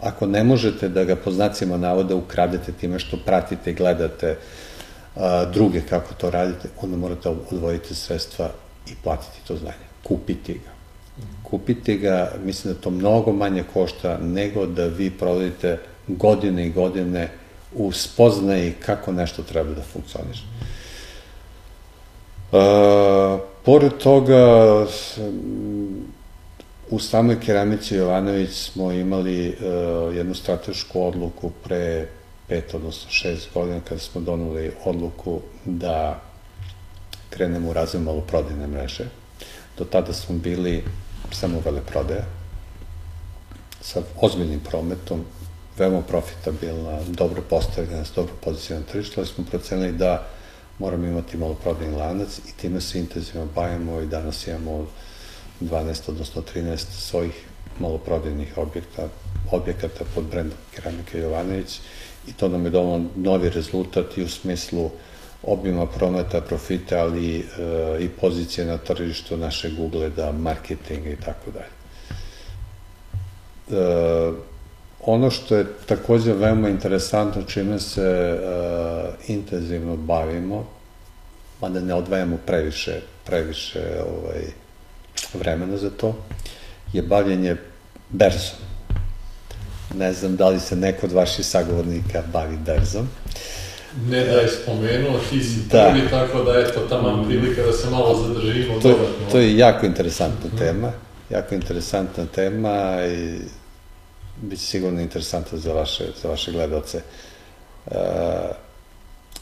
Ako 0.00 0.26
ne 0.26 0.44
možete 0.44 0.88
da 0.88 1.04
ga 1.04 1.16
po 1.16 1.30
znacima 1.30 1.76
navoda 1.76 2.14
ukradete 2.14 2.72
time 2.72 2.98
što 2.98 3.16
pratite 3.16 3.70
i 3.70 3.74
gledate 3.74 4.36
a, 5.16 5.44
druge 5.44 5.80
kako 5.80 6.14
to 6.14 6.30
radite, 6.30 6.68
onda 6.82 6.96
morate 6.96 7.28
odvojiti 7.28 7.94
sredstva 7.94 8.50
i 8.92 8.94
platiti 9.02 9.38
to 9.46 9.56
znanje. 9.56 9.88
Kupiti 10.02 10.54
ga. 10.54 10.70
Kupiti 11.42 11.96
ga, 11.96 12.32
mislim 12.44 12.74
da 12.74 12.80
to 12.80 12.90
mnogo 12.90 13.32
manje 13.32 13.64
košta 13.72 14.18
nego 14.18 14.66
da 14.66 14.86
vi 14.86 15.10
provodite 15.10 15.78
godine 16.08 16.66
i 16.66 16.70
godine 16.70 17.30
u 17.74 17.92
spoznaji 17.92 18.74
kako 18.86 19.12
nešto 19.12 19.42
treba 19.42 19.70
da 19.70 19.82
funkcioniše. 19.82 20.42
E, 22.52 23.38
pored 23.64 23.92
toga, 23.98 24.86
u 26.90 26.98
samoj 26.98 27.40
keramici 27.40 27.94
Jovanović 27.94 28.50
smo 28.50 28.92
imali 28.92 29.48
e, 29.48 29.54
jednu 30.16 30.34
stratešku 30.34 31.06
odluku 31.06 31.50
pre 31.64 32.06
pet, 32.48 32.74
odnosno 32.74 33.10
šest 33.10 33.48
godina, 33.54 33.80
kada 33.88 34.00
smo 34.00 34.20
donuli 34.20 34.72
odluku 34.84 35.40
da 35.64 36.20
krenemo 37.30 37.70
u 37.70 37.72
razvoj 37.72 38.02
maloprodajne 38.02 38.66
mreže. 38.66 39.04
Do 39.78 39.84
tada 39.84 40.12
smo 40.12 40.38
bili 40.38 40.84
samo 41.32 41.60
veleprodaja, 41.64 42.24
sa 43.80 44.02
ozbiljnim 44.20 44.60
prometom, 44.60 45.24
veoma 45.78 46.02
profitabilna, 46.02 46.98
dobro 47.08 47.42
postavljena, 47.42 48.04
dobro 48.14 48.34
pozicijna 48.40 48.80
tržišta, 48.92 49.20
ali 49.20 49.26
smo 49.26 49.44
procenili 49.44 49.92
da 49.92 50.26
moramo 50.78 51.06
imati 51.06 51.36
maloprodajni 51.36 51.96
lanac 51.96 52.38
i 52.38 52.52
time 52.60 52.80
se 52.80 52.98
intenzivno 52.98 53.46
bavimo 53.54 54.00
i 54.00 54.06
danas 54.06 54.46
imamo 54.46 54.86
12, 55.60 56.00
odnosno 56.08 56.42
13 56.54 56.76
svojih 56.76 57.46
maloprodajnih 57.78 58.58
objekta, 58.58 59.08
objekata 59.50 60.04
pod 60.14 60.24
brendom 60.24 60.58
Keramika 60.74 61.18
Jovanović 61.18 61.80
i 62.26 62.32
to 62.32 62.48
nam 62.48 62.64
je 62.64 62.70
dovoljno 62.70 63.08
novi 63.16 63.50
rezultat 63.50 64.18
i 64.18 64.22
u 64.22 64.28
smislu 64.28 64.84
uh, 64.84 64.92
obima 65.42 65.86
prometa, 65.86 66.40
profita, 66.40 66.98
ali 66.98 67.38
e, 67.38 67.42
i 68.00 68.08
pozicije 68.08 68.66
na 68.66 68.78
tržištu 68.78 69.36
našeg 69.36 69.80
ugleda, 69.80 70.32
marketinga 70.32 71.10
i 71.10 71.16
tako 71.16 71.50
dalje. 71.50 71.78
E, 73.70 74.32
ono 75.00 75.30
što 75.30 75.56
je 75.56 75.66
takođe 75.86 76.32
veoma 76.32 76.68
interesantno, 76.68 77.42
čime 77.42 77.78
se 77.78 78.02
e, 78.02 78.38
intenzivno 79.32 79.96
bavimo, 79.96 80.66
mada 81.60 81.80
ne 81.80 81.94
odvajamo 81.94 82.38
previše, 82.46 83.00
previše 83.24 83.82
ovaj, 84.06 84.42
vremena 85.34 85.76
za 85.76 85.90
to, 85.90 86.16
je 86.92 87.02
bavljanje 87.02 87.56
berzom. 88.10 88.58
Ne 89.94 90.12
znam 90.12 90.36
da 90.36 90.48
li 90.48 90.60
se 90.60 90.76
neko 90.76 91.06
od 91.06 91.12
vaših 91.12 91.46
sagovornika 91.46 92.22
bavi 92.32 92.56
berzom. 92.56 93.02
Uh, 93.02 93.67
ne 94.06 94.24
da 94.24 94.32
je 94.32 94.48
spomenuo, 94.48 95.20
ti 95.30 95.42
si 95.42 95.60
da. 95.60 95.90
prvi, 95.90 96.08
tako 96.10 96.42
da 96.42 96.58
eto, 96.58 96.80
tamo 96.88 97.24
prilika 97.24 97.62
da 97.62 97.72
se 97.72 97.90
malo 97.90 98.22
zadržimo 98.22 98.74
to, 98.74 98.88
dodatno. 98.88 99.30
To 99.32 99.38
je 99.38 99.56
jako 99.56 99.86
interesantna 99.86 100.50
mm. 100.54 100.58
tema, 100.58 100.92
jako 101.30 101.54
interesantna 101.54 102.26
tema 102.26 102.98
i 103.06 103.38
bit 104.42 104.58
će 104.58 104.66
sigurno 104.66 105.00
interesantna 105.00 105.58
za 105.58 105.72
vaše, 105.72 106.04
za 106.22 106.28
vaše 106.28 106.52
gledalce. 106.52 107.02
Uh, 107.86 107.94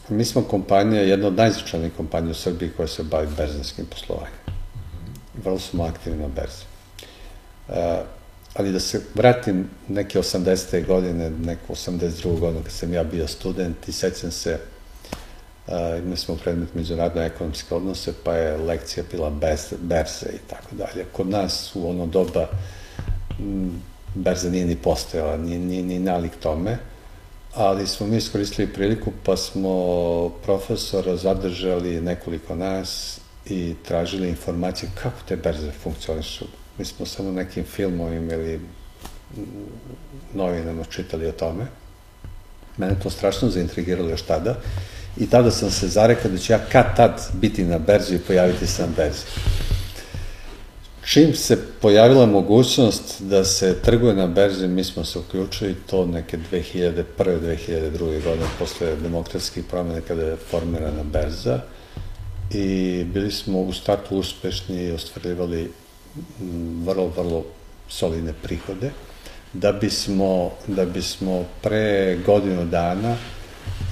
mi 0.09 0.25
smo 0.25 0.41
kompanija, 0.41 1.01
jedna 1.01 1.27
od 1.27 1.35
najznačajnijih 1.35 1.93
kompanija 1.97 2.31
u 2.31 2.35
Srbiji 2.35 2.71
koja 2.77 2.87
se 2.87 3.03
bavi 3.03 3.27
berzinskim 3.37 3.85
poslovanjem. 3.85 4.39
Mm. 4.47 5.41
Vrlo 5.43 5.59
smo 5.59 5.83
aktivni 5.83 6.19
na 6.19 6.27
berzi. 6.27 6.63
Uh, 7.67 7.75
ali 8.57 8.71
da 8.71 8.79
se 8.79 9.01
vratim 9.15 9.69
neke 9.87 10.19
80. 10.19 10.85
godine, 10.85 11.29
neko 11.29 11.73
82. 11.73 12.39
godine 12.39 12.63
kad 12.63 12.71
sam 12.71 12.93
ja 12.93 13.03
bio 13.03 13.27
student 13.27 13.87
i 13.87 13.91
sećam 13.91 14.31
se, 14.31 14.59
uh, 15.67 15.73
imali 16.03 16.17
smo 16.17 16.35
predmet 16.35 16.73
međunarodno 16.73 17.21
ekonomske 17.21 17.75
odnose, 17.75 18.13
pa 18.23 18.33
je 18.33 18.57
lekcija 18.57 19.03
bila 19.11 19.29
bez, 19.29 19.73
berze 19.81 20.25
i 20.33 20.49
tako 20.49 20.75
dalje. 20.75 21.05
Kod 21.11 21.29
nas 21.29 21.75
u 21.75 21.89
ono 21.89 22.05
doba 22.05 22.47
berza 24.15 24.49
nije 24.49 24.65
ni 24.65 24.75
postojala, 24.75 25.37
ni, 25.37 25.57
ni, 25.57 25.83
ni 25.83 25.99
nalik 25.99 26.31
tome, 26.39 26.77
ali 27.53 27.87
smo 27.87 28.07
mi 28.07 28.17
iskoristili 28.17 28.73
priliku 28.73 29.11
pa 29.23 29.37
smo 29.37 30.29
profesora 30.29 31.15
zadržali 31.15 32.01
nekoliko 32.01 32.55
nas 32.55 33.19
i 33.45 33.75
tražili 33.87 34.29
informacije 34.29 34.91
kako 35.01 35.17
te 35.27 35.35
berze 35.35 35.71
funkcionišu 35.71 36.45
Mi 36.77 36.85
smo 36.85 37.05
samo 37.05 37.31
nekim 37.31 37.63
filmovima 37.63 38.33
ili 38.33 38.59
novinama 40.33 40.83
čitali 40.83 41.27
o 41.27 41.31
tome. 41.31 41.65
Mene 42.77 42.95
to 43.03 43.09
strašno 43.09 43.49
zaintrigiralo 43.49 44.09
još 44.09 44.21
tada. 44.21 44.55
I 45.17 45.29
tada 45.29 45.51
sam 45.51 45.71
se 45.71 45.87
zarekao 45.87 46.31
da 46.31 46.37
ću 46.37 46.53
ja 46.53 46.59
kad 46.71 46.95
tad 46.95 47.21
biti 47.33 47.63
na 47.63 47.77
berzi 47.77 48.15
i 48.15 48.19
pojaviti 48.19 48.67
se 48.67 48.81
na 48.81 48.87
berzi. 48.97 49.25
Čim 51.05 51.33
se 51.35 51.57
pojavila 51.81 52.25
mogućnost 52.25 53.21
da 53.21 53.45
se 53.45 53.75
trguje 53.81 54.13
na 54.13 54.27
berzi, 54.27 54.67
mi 54.67 54.83
smo 54.83 55.05
se 55.05 55.19
uključili 55.19 55.75
to 55.89 56.05
neke 56.05 56.37
2001. 56.51 57.03
2002. 57.17 57.99
godine 57.99 58.47
posle 58.59 58.95
demokratskih 58.95 59.63
promjena 59.63 60.01
kada 60.01 60.23
je 60.23 60.35
formirana 60.49 61.03
berza 61.03 61.59
i 62.51 63.03
bili 63.03 63.31
smo 63.31 63.61
u 63.61 63.73
startu 63.73 64.17
uspešni 64.17 64.83
i 64.83 64.91
ostvarivali 64.91 65.71
vrlo, 66.85 67.07
vrlo 67.07 67.43
solidne 67.89 68.33
prihode, 68.33 68.91
da 69.53 69.71
bismo, 69.71 70.51
da 70.67 70.85
bismo 70.85 71.45
pre 71.61 72.17
godinu 72.25 72.65
dana 72.65 73.15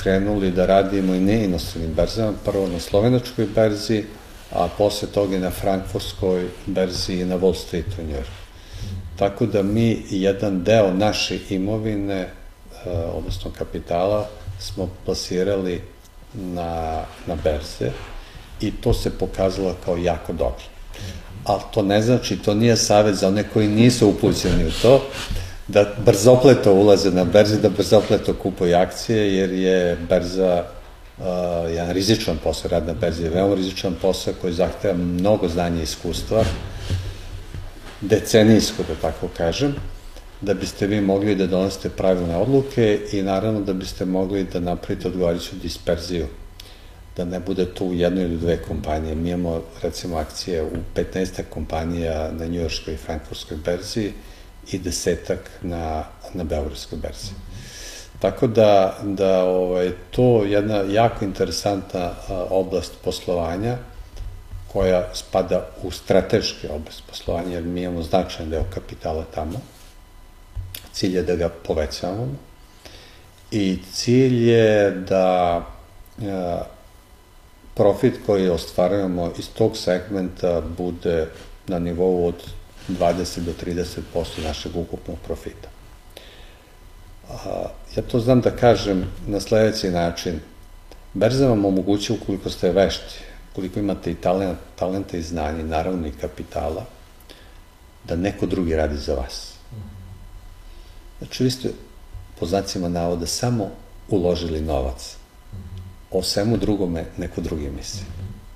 krenuli 0.03 0.51
da 0.51 0.65
radimo 0.65 1.13
i 1.13 1.19
ne 1.19 1.45
inostranim 1.45 1.93
berzama, 1.93 2.33
prvo 2.45 2.67
na 2.67 2.79
slovenačkoj 2.79 3.47
berzi, 3.55 4.03
a 4.51 4.67
posle 4.77 5.07
toga 5.07 5.39
na 5.39 5.49
frankfurtskoj 5.49 6.47
berzi 6.65 7.13
i 7.13 7.25
na 7.25 7.37
Wall 7.37 7.55
Street 7.55 7.97
u 7.99 8.03
Njorku. 8.03 8.43
Tako 9.15 9.45
da 9.45 9.63
mi 9.63 10.05
jedan 10.09 10.63
deo 10.63 10.93
naše 10.93 11.39
imovine, 11.49 12.19
e, 12.21 12.29
odnosno 12.89 13.51
kapitala, 13.57 14.29
smo 14.59 14.89
plasirali 15.05 15.81
na, 16.33 17.01
na 17.27 17.35
berze 17.43 17.91
i 18.61 18.71
to 18.71 18.93
se 18.93 19.17
pokazalo 19.17 19.75
kao 19.85 19.97
jako 19.97 20.33
dobro 20.33 20.63
ali 21.45 21.61
to 21.73 21.81
ne 21.81 22.01
znači, 22.01 22.37
to 22.37 22.53
nije 22.53 22.77
savjet 22.77 23.15
za 23.15 23.27
one 23.27 23.43
koji 23.53 23.67
nisu 23.67 24.07
upućeni 24.07 24.65
u 24.65 24.71
to, 24.81 25.01
da 25.67 25.85
brzopleto 26.05 26.73
ulaze 26.73 27.11
na 27.11 27.23
berzi, 27.23 27.61
da 27.61 27.69
brzopleto 27.69 28.33
kupuju 28.33 28.75
akcije, 28.75 29.35
jer 29.35 29.51
je 29.51 29.97
berza 30.09 30.63
uh, 31.17 31.25
jedan 31.69 31.91
rizičan 31.91 32.37
posao, 32.43 32.71
rad 32.71 32.87
na 32.87 32.93
berzi 32.93 33.23
je 33.23 33.29
veoma 33.29 33.55
rizičan 33.55 33.95
posao 34.01 34.33
koji 34.41 34.53
zahteva 34.53 34.93
mnogo 34.93 35.47
znanja 35.47 35.79
i 35.79 35.83
iskustva, 35.83 36.43
decenijsko, 38.01 38.83
da 38.87 38.95
tako 39.01 39.27
kažem, 39.37 39.75
da 40.41 40.53
biste 40.53 40.87
vi 40.87 41.01
mogli 41.01 41.35
da 41.35 41.47
donosite 41.47 41.89
pravilne 41.89 42.37
odluke 42.37 42.99
i 43.11 43.21
naravno 43.21 43.61
da 43.61 43.73
biste 43.73 44.05
mogli 44.05 44.43
da 44.43 44.59
napravite 44.59 45.07
odgovarajuću 45.07 45.55
disperziju 45.61 46.27
da 47.17 47.25
ne 47.25 47.39
bude 47.39 47.65
tu 47.73 47.93
jedno 47.93 48.21
ili 48.21 48.37
dve 48.37 48.57
kompanije. 48.61 49.15
Mi 49.15 49.29
imamo, 49.29 49.61
recimo, 49.81 50.17
akcije 50.17 50.63
u 50.63 50.71
15 50.95 51.41
kompanija 51.49 52.31
na 52.31 52.45
njujorskoj 52.45 52.93
i 52.93 52.97
frankfurtskoj 52.97 53.57
berzi 53.57 54.11
i 54.71 54.79
desetak 54.79 55.39
na, 55.61 56.03
na 56.33 56.43
beogradskoj 56.43 56.97
berzi. 56.97 57.31
Tako 58.19 58.47
da, 58.47 58.97
da 59.03 59.43
ovaj, 59.43 59.91
to 60.11 60.43
je 60.43 60.51
jedna 60.51 60.75
jako 60.75 61.25
interesantna 61.25 61.99
a, 61.99 62.45
oblast 62.49 62.93
poslovanja 63.03 63.77
koja 64.73 65.09
spada 65.13 65.67
u 65.83 65.91
strateški 65.91 66.67
oblast 66.67 67.03
poslovanja, 67.07 67.53
jer 67.53 67.63
mi 67.63 67.81
imamo 67.81 68.01
značajan 68.01 68.49
deo 68.49 68.63
kapitala 68.73 69.23
tamo. 69.35 69.61
Cilj 70.91 71.15
je 71.15 71.23
da 71.23 71.35
ga 71.35 71.49
povećavamo 71.49 72.35
i 73.51 73.77
cilj 73.93 74.49
je 74.49 74.91
da 74.91 75.61
a, 76.21 76.63
profit 77.75 78.13
koji 78.25 78.49
ostvarujemo 78.49 79.31
iz 79.39 79.49
tog 79.49 79.77
segmenta 79.77 80.61
bude 80.77 81.27
na 81.67 81.79
nivou 81.79 82.27
od 82.27 82.43
20 82.89 83.39
do 83.39 83.51
30% 83.65 84.43
našeg 84.43 84.75
ukupnog 84.75 85.17
profita. 85.25 85.69
A, 87.29 87.67
ja 87.95 88.03
to 88.03 88.19
znam 88.19 88.41
da 88.41 88.51
kažem 88.51 89.03
na 89.27 89.39
sledeći 89.39 89.89
način. 89.89 90.39
Berza 91.13 91.47
vam 91.47 91.65
omogućuje 91.65 92.19
ukoliko 92.21 92.49
ste 92.49 92.71
vešti, 92.71 93.19
ukoliko 93.51 93.79
imate 93.79 94.11
i 94.11 94.15
talent, 94.15 94.57
talenta 94.75 95.17
i 95.17 95.21
znanje, 95.21 95.63
naravno 95.63 96.07
i 96.07 96.11
kapitala, 96.21 96.85
da 98.03 98.15
neko 98.15 98.45
drugi 98.45 98.75
radi 98.75 98.97
za 98.97 99.15
vas. 99.15 99.53
Znači, 101.19 101.43
vi 101.43 101.51
ste, 101.51 101.69
po 102.39 102.45
znacima 102.45 102.89
navoda, 102.89 103.25
samo 103.25 103.69
uložili 104.09 104.61
novac. 104.61 105.14
O 106.11 106.23
svemu 106.23 106.57
drugome 106.57 107.05
neko 107.17 107.41
drugi 107.41 107.69
misli. 107.69 108.05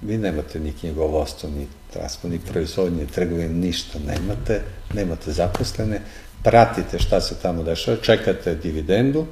Vi 0.01 0.17
nemate 0.17 0.59
ni 0.59 0.73
knjigovostvo, 0.73 1.49
ni 1.49 1.67
transport, 1.93 2.33
ni 2.33 2.39
proizvodnje, 2.39 3.01
ni 3.01 3.07
trgovine, 3.07 3.49
ništa 3.49 3.99
nemate, 3.99 4.61
nemate 4.93 5.31
zaposlene, 5.31 6.01
pratite 6.43 6.99
šta 6.99 7.21
se 7.21 7.35
tamo 7.41 7.63
dešava, 7.63 7.97
čekate 7.97 8.55
dividendu, 8.55 9.25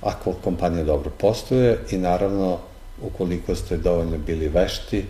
ako 0.00 0.32
kompanija 0.32 0.84
dobro 0.84 1.10
postoje 1.10 1.78
i 1.90 1.98
naravno 1.98 2.58
ukoliko 3.02 3.54
ste 3.54 3.76
dovoljno 3.76 4.18
bili 4.18 4.48
vešti, 4.48 5.04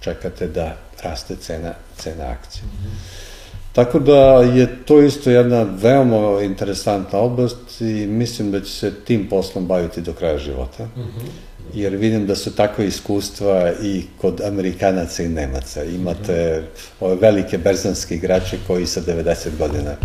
čekate 0.00 0.48
da 0.48 0.76
raste 1.02 1.36
cena, 1.36 1.74
cena 1.96 2.24
akcije. 2.24 2.62
Mm 2.64 2.86
-hmm. 2.86 3.29
Tako 3.72 3.98
da 3.98 4.42
je 4.42 4.84
to 4.84 5.02
isto 5.02 5.30
jedna 5.30 5.62
veoma 5.62 6.42
interesantna 6.42 7.18
oblast 7.18 7.80
i 7.80 8.06
mislim 8.06 8.50
da 8.50 8.60
će 8.60 8.70
se 8.70 8.94
tim 9.04 9.28
poslom 9.28 9.66
baviti 9.66 10.00
do 10.00 10.12
kraja 10.12 10.38
života. 10.38 10.84
Mm 10.84 11.00
-hmm. 11.00 11.28
Jer 11.74 11.96
vidim 11.96 12.26
da 12.26 12.36
su 12.36 12.54
takve 12.54 12.86
iskustva 12.86 13.72
i 13.82 14.04
kod 14.20 14.40
Amerikanaca 14.40 15.22
i 15.22 15.28
Nemaca. 15.28 15.84
Imate 15.84 16.60
mm 16.60 16.64
-hmm. 16.64 17.04
ove 17.04 17.14
velike 17.14 17.58
berzanske 17.58 18.14
igrače 18.14 18.58
koji 18.66 18.86
sa 18.86 19.00
90 19.00 19.48
godina 19.58 19.96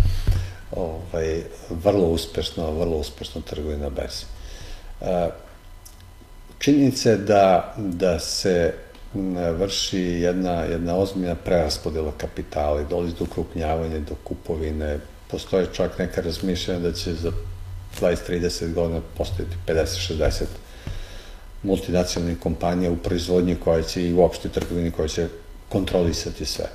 ovaj, 0.72 1.42
vrlo 1.84 2.08
uspešno, 2.08 2.70
vrlo 2.70 2.96
uspešno 2.96 3.40
trguju 3.40 3.78
na 3.78 3.90
berzi. 3.90 4.24
Činjenica 6.58 7.10
je 7.10 7.16
da, 7.16 7.74
da 7.76 8.18
se 8.18 8.74
vrši 9.58 9.98
jedna, 9.98 10.52
jedna 10.52 10.96
ozbiljna 10.96 11.34
preraspodela 11.34 12.12
kapitala 12.18 12.80
i 12.80 12.84
dolazi 12.90 13.14
do 13.18 13.24
ukrupnjavanja, 13.24 13.98
do 13.98 14.14
kupovine. 14.24 14.98
Postoje 15.30 15.66
čak 15.72 15.98
neka 15.98 16.20
razmišljanja 16.20 16.80
da 16.80 16.92
će 16.92 17.14
za 17.14 17.32
20-30 18.00 18.74
godina 18.74 19.00
postojiti 19.16 19.56
50-60 19.66 20.44
multinacionalnih 21.62 22.38
kompanija 22.38 22.90
u 22.90 22.96
proizvodnji 22.96 23.56
koja 23.64 23.82
će 23.82 24.02
i 24.02 24.14
uopšte 24.14 24.48
trgovini 24.48 24.90
koja 24.90 25.08
će 25.08 25.28
kontrolisati 25.68 26.44
sve. 26.44 26.66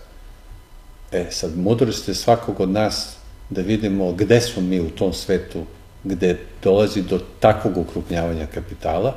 E, 1.12 1.26
sad, 1.32 1.58
mudrost 1.58 2.08
je 2.08 2.16
svakog 2.16 2.60
od 2.60 2.70
nas 2.70 3.16
da 3.50 3.62
vidimo 3.62 4.12
gde 4.12 4.42
smo 4.42 4.62
mi 4.62 4.80
u 4.80 4.90
tom 4.90 5.14
svetu, 5.14 5.66
gde 6.04 6.38
dolazi 6.64 7.02
do 7.02 7.20
takvog 7.40 7.78
ukrupnjavanja 7.78 8.46
kapitala 8.46 9.16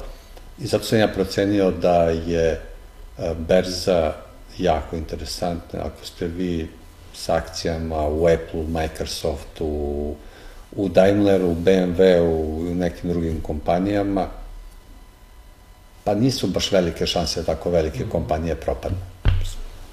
i 0.59 0.67
zato 0.67 0.85
sam 0.85 0.99
ja 0.99 1.09
procenio 1.09 1.71
da 1.71 2.03
je 2.11 2.61
berza 3.19 4.13
jako 4.59 4.97
interesantna. 4.97 5.81
Ako 5.81 6.07
ste 6.07 6.27
vi 6.27 6.69
s 7.15 7.29
akcijama 7.29 8.09
u 8.09 8.27
Apple, 8.27 8.63
Microsoftu, 8.69 9.67
u 10.77 10.89
Daimleru, 10.89 11.47
u 11.47 11.55
BMW-u 11.55 12.67
i 12.67 12.71
u 12.71 12.75
nekim 12.75 13.11
drugim 13.11 13.41
kompanijama, 13.41 14.27
pa 16.05 16.15
nisu 16.15 16.47
baš 16.47 16.73
velike 16.73 17.07
šanse 17.07 17.41
da 17.41 17.47
tako 17.47 17.71
velike 17.71 18.01
mhm. 18.01 18.11
kompanije 18.11 18.55
propadne. 18.55 18.99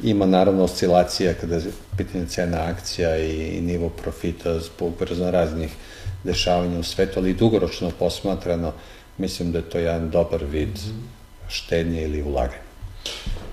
Ima 0.04 0.26
naravno 0.26 0.64
oscilacija 0.64 1.34
kada 1.34 1.56
je 1.56 1.72
pitanje 1.98 2.26
cena 2.26 2.58
akcija 2.58 3.18
i, 3.18 3.62
nivo 3.62 3.90
profita 3.90 4.60
zbog 4.60 4.94
raznih 5.32 5.70
dešavanja 6.24 6.80
u 6.80 6.84
svetu, 6.84 7.20
ali 7.20 7.34
dugoročno 7.34 7.92
posmatrano 8.00 8.74
mislim 9.18 9.52
da 9.52 9.58
je 9.58 9.70
to 9.70 9.78
jedan 9.78 10.10
dobar 10.10 10.44
vid 10.44 10.70
mhm. 10.70 11.00
štednje 11.48 12.04
ili 12.04 12.24
ulaganja. 12.24 12.71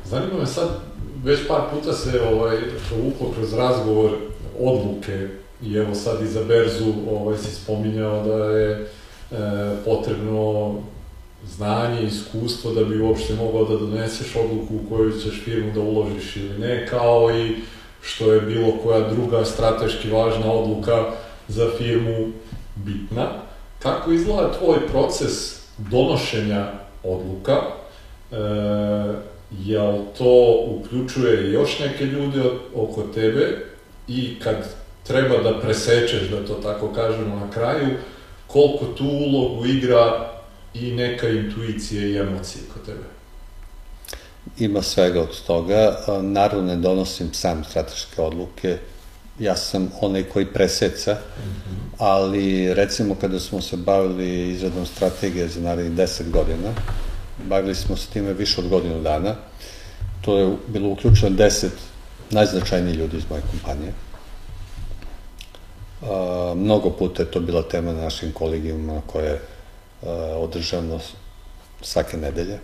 Zanima 0.05 0.38
me 0.38 0.46
sad, 0.46 0.68
već 1.24 1.40
par 1.49 1.61
puta 1.72 1.92
se 1.92 2.20
ovaj, 2.20 2.57
uvuklo 3.03 3.32
kroz 3.36 3.55
razgovor 3.55 4.11
odluke 4.61 5.28
i 5.62 5.76
evo 5.76 5.94
sad 5.94 6.22
i 6.22 6.26
za 6.26 6.44
Berzu 6.44 6.92
ovaj, 7.11 7.38
si 7.38 7.55
spominjao 7.55 8.24
da 8.24 8.44
je 8.44 8.70
e, 8.72 8.86
potrebno 9.84 10.74
znanje, 11.46 12.03
iskustvo 12.03 12.72
da 12.72 12.84
bi 12.84 13.01
uopšte 13.01 13.34
mogao 13.34 13.64
da 13.64 13.76
doneseš 13.76 14.36
odluku 14.36 14.74
u 14.74 14.88
koju 14.88 15.12
ćeš 15.20 15.42
firmu 15.44 15.72
da 15.72 15.80
uložiš 15.80 16.36
ili 16.36 16.59
ne, 16.59 16.86
kao 16.86 17.30
i 17.30 17.57
što 18.03 18.32
je 18.32 18.40
bilo 18.40 18.72
koja 18.82 19.09
druga 19.09 19.44
strateški 19.44 20.11
važna 20.11 20.53
odluka 20.53 21.05
za 21.49 21.66
firmu 21.78 22.32
bitna. 22.76 23.26
Kako 23.78 24.12
izgleda 24.12 24.53
tvoj 24.59 24.86
proces 24.86 25.61
donošenja 25.78 26.72
odluka? 27.05 27.57
E, 28.32 28.36
jel 29.51 29.99
to 30.18 30.64
uključuje 30.68 31.53
još 31.53 31.78
neke 31.78 32.05
ljude 32.05 32.42
oko 32.74 33.03
tebe 33.03 33.64
i 34.09 34.38
kad 34.42 34.57
treba 35.07 35.42
da 35.42 35.61
presečeš, 35.61 36.28
da 36.30 36.46
to 36.46 36.55
tako 36.55 36.92
kažemo 36.92 37.36
na 37.36 37.51
kraju, 37.51 37.88
koliko 38.46 38.84
tu 38.84 39.05
ulogu 39.05 39.66
igra 39.66 40.30
i 40.74 40.92
neka 40.92 41.28
intuicija 41.28 42.07
i 42.07 42.16
emocije 42.16 42.64
kod 42.74 42.86
tebe? 42.86 43.05
Ima 44.59 44.82
svega 44.82 45.20
od 45.20 45.42
toga. 45.46 45.96
Naravno 46.22 46.66
ne 46.66 46.76
donosim 46.76 47.34
sam 47.34 47.64
strateške 47.64 48.22
odluke. 48.22 48.78
Ja 49.38 49.57
sam 49.57 49.90
onaj 50.01 50.22
koji 50.22 50.46
preseca, 50.46 51.12
mm 51.12 51.42
-hmm. 51.42 51.94
ali 51.99 52.74
recimo 52.74 53.14
kada 53.14 53.40
smo 53.40 53.61
se 53.61 53.76
bavili 53.76 54.51
izradom 54.51 54.86
strategije 54.86 55.49
za 55.49 55.61
narednih 55.61 55.92
10 55.92 56.30
godina, 56.30 56.72
bavili 57.49 57.74
smo 57.74 57.96
se 57.96 58.09
time 58.12 58.32
više 58.32 58.61
od 58.61 58.68
godinu 58.68 59.03
dana. 59.03 59.34
To 60.20 60.38
je 60.38 60.57
bilo 60.66 60.88
uključeno 60.88 61.36
deset 61.36 61.72
najznačajnijih 62.30 62.99
ljudi 62.99 63.16
iz 63.16 63.24
moje 63.30 63.42
kompanije. 63.51 63.92
Mnogo 66.55 66.90
puta 66.90 67.22
je 67.22 67.30
to 67.30 67.40
bila 67.40 67.62
tema 67.62 67.92
na 67.92 68.03
našim 68.03 68.32
kolegijuma 68.32 69.01
koje 69.07 69.26
je 69.26 69.40
održano 70.36 71.01
svake 71.82 72.16
nedelje. 72.16 72.59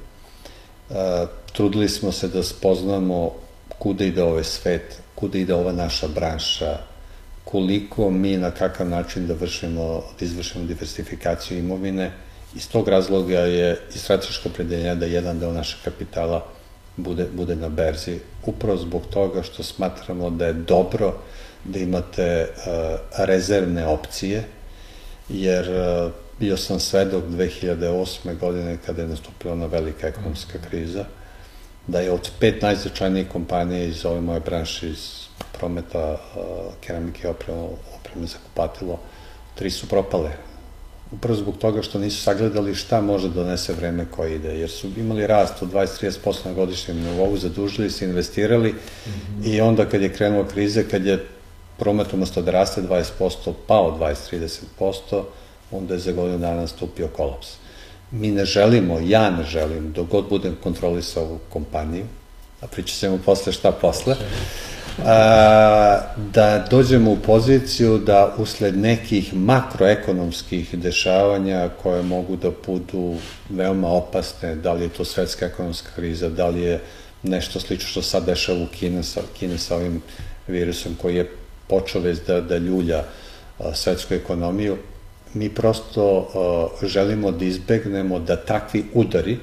Trudili 1.52 1.88
smo 1.88 2.12
se 2.12 2.28
da 2.28 2.42
spoznamo 2.42 3.32
kuda 3.78 4.04
ide 4.04 4.22
ovaj 4.22 4.44
svet, 4.44 4.98
kuda 5.14 5.38
ide 5.38 5.54
ova 5.54 5.72
naša 5.72 6.08
branša, 6.08 6.78
koliko 7.44 8.10
mi 8.10 8.36
na 8.36 8.50
kakav 8.50 8.88
način 8.88 9.26
da 9.26 9.34
vršimo, 9.34 10.02
da 10.18 10.24
izvršimo 10.24 10.64
diversifikaciju 10.64 11.58
imovine, 11.58 12.12
Iz 12.54 12.68
tog 12.68 12.88
razloga 12.88 13.40
je 13.40 13.80
i 13.94 13.98
strateško 13.98 14.48
predeljenje 14.48 14.94
da 14.94 15.06
jedan 15.06 15.38
deo 15.38 15.52
našeg 15.52 15.80
kapitala 15.84 16.44
bude, 16.96 17.26
bude 17.32 17.56
na 17.56 17.68
berzi. 17.68 18.18
Upravo 18.46 18.76
zbog 18.76 19.02
toga 19.06 19.42
što 19.42 19.62
smatramo 19.62 20.30
da 20.30 20.46
je 20.46 20.52
dobro 20.52 21.14
da 21.64 21.78
imate 21.78 22.48
uh, 22.48 22.98
rezervne 23.18 23.86
opcije, 23.86 24.44
jer 25.28 25.70
uh, 25.70 26.12
bio 26.38 26.56
sam 26.56 26.80
svedok 26.80 27.24
2008. 27.24 28.38
godine 28.38 28.78
kada 28.86 29.02
je 29.02 29.08
nastupila 29.08 29.52
ona 29.52 29.66
velika 29.66 30.08
ekonomska 30.08 30.58
kriza, 30.68 31.04
da 31.86 32.00
je 32.00 32.12
od 32.12 32.30
pet 32.40 32.62
najznačajnijih 32.62 33.28
kompanija 33.28 33.84
iz 33.84 34.04
ove 34.04 34.20
moje 34.20 34.40
branše, 34.40 34.88
iz 34.88 35.26
prometa 35.58 36.12
uh, 36.12 36.42
keramike 36.80 37.28
opreme, 37.28 37.60
opreme 38.00 38.26
za 38.26 38.36
kupatilo, 38.46 39.00
tri 39.54 39.70
su 39.70 39.88
propale 39.88 40.53
upravo 41.12 41.36
zbog 41.36 41.56
toga 41.58 41.82
što 41.82 41.98
nisu 41.98 42.22
sagledali 42.22 42.74
šta 42.74 43.00
može 43.00 43.28
da 43.28 43.34
donese 43.34 43.72
vreme 43.72 44.06
koje 44.10 44.34
ide, 44.34 44.58
jer 44.58 44.70
su 44.70 44.88
imali 44.96 45.26
rast 45.26 45.62
od 45.62 45.72
20-30% 45.72 46.34
na 46.44 46.52
godišnjem 46.52 46.96
nivou, 46.96 47.36
zadužili 47.36 47.90
se, 47.90 48.04
investirali 48.04 48.72
mm 48.72 49.10
-hmm. 49.10 49.54
i 49.54 49.60
onda 49.60 49.84
kad 49.84 50.02
je 50.02 50.12
krenula 50.12 50.48
kriza, 50.48 50.82
kad 50.90 51.06
je 51.06 51.26
promet 51.78 52.12
umesto 52.12 52.42
da 52.42 52.50
raste 52.50 52.82
20%, 52.82 53.52
pao 53.66 53.98
20-30%, 54.78 55.22
onda 55.70 55.94
je 55.94 56.00
za 56.00 56.12
godinu 56.12 56.38
dana 56.38 56.60
nastupio 56.60 57.08
kolaps. 57.08 57.48
Mi 58.10 58.30
ne 58.30 58.44
želimo, 58.44 59.00
ja 59.00 59.30
ne 59.30 59.44
želim, 59.44 59.92
dok 59.92 60.08
god 60.08 60.28
budem 60.28 60.56
kontrolisao 60.62 61.22
ovu 61.22 61.38
kompaniju, 61.48 62.06
a 62.60 62.66
pričat 62.66 62.98
ćemo 62.98 63.18
posle 63.24 63.52
šta 63.52 63.72
posle, 63.72 64.16
a, 64.98 66.00
da 66.16 66.66
dođemo 66.70 67.10
u 67.10 67.16
poziciju 67.16 67.98
da 67.98 68.34
usled 68.38 68.78
nekih 68.78 69.34
makroekonomskih 69.34 70.78
dešavanja 70.78 71.70
koje 71.82 72.02
mogu 72.02 72.36
da 72.36 72.50
budu 72.66 73.16
veoma 73.48 73.88
opasne, 73.88 74.54
da 74.54 74.72
li 74.72 74.82
je 74.82 74.88
to 74.88 75.04
svetska 75.04 75.46
ekonomska 75.46 75.88
kriza, 75.96 76.28
da 76.28 76.48
li 76.48 76.62
je 76.62 76.80
nešto 77.22 77.60
slično 77.60 77.88
što 77.88 78.02
sad 78.02 78.24
dešava 78.26 78.58
u 78.58 78.66
Kini 78.66 79.02
sa, 79.02 79.20
Kini 79.38 79.58
sa 79.58 79.76
ovim 79.76 80.02
virusom 80.48 80.94
koji 81.02 81.16
je 81.16 81.30
počeo 81.68 82.00
već 82.00 82.18
da, 82.26 82.40
da 82.40 82.56
ljulja 82.56 83.04
a, 83.58 83.74
svetsku 83.74 84.14
ekonomiju. 84.14 84.76
Mi 85.34 85.48
prosto 85.48 86.28
a, 86.34 86.86
želimo 86.86 87.30
da 87.30 87.44
izbegnemo 87.44 88.18
da 88.18 88.36
takvi 88.36 88.84
udari 88.94 89.38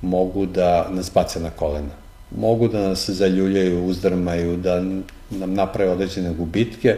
mogu 0.00 0.46
da 0.46 0.88
nas 0.90 1.10
bace 1.14 1.40
na 1.40 1.50
kolena. 1.50 2.01
Mogu 2.36 2.68
da 2.68 2.80
nas 2.80 3.10
zaljuljaju, 3.10 3.84
uzdrmaju, 3.84 4.56
da 4.56 4.80
nam 5.30 5.54
naprave 5.54 5.90
određene 5.90 6.32
gubitke, 6.34 6.96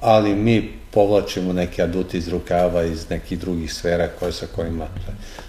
ali 0.00 0.34
mi 0.34 0.72
povlačimo 0.90 1.52
neke 1.52 1.82
aduti 1.82 2.18
iz 2.18 2.28
rukava 2.28 2.82
iz 2.82 3.10
nekih 3.10 3.38
drugih 3.38 3.74
sfera 3.74 4.08
koje 4.18 4.32
sa 4.32 4.46
kojima... 4.46 4.86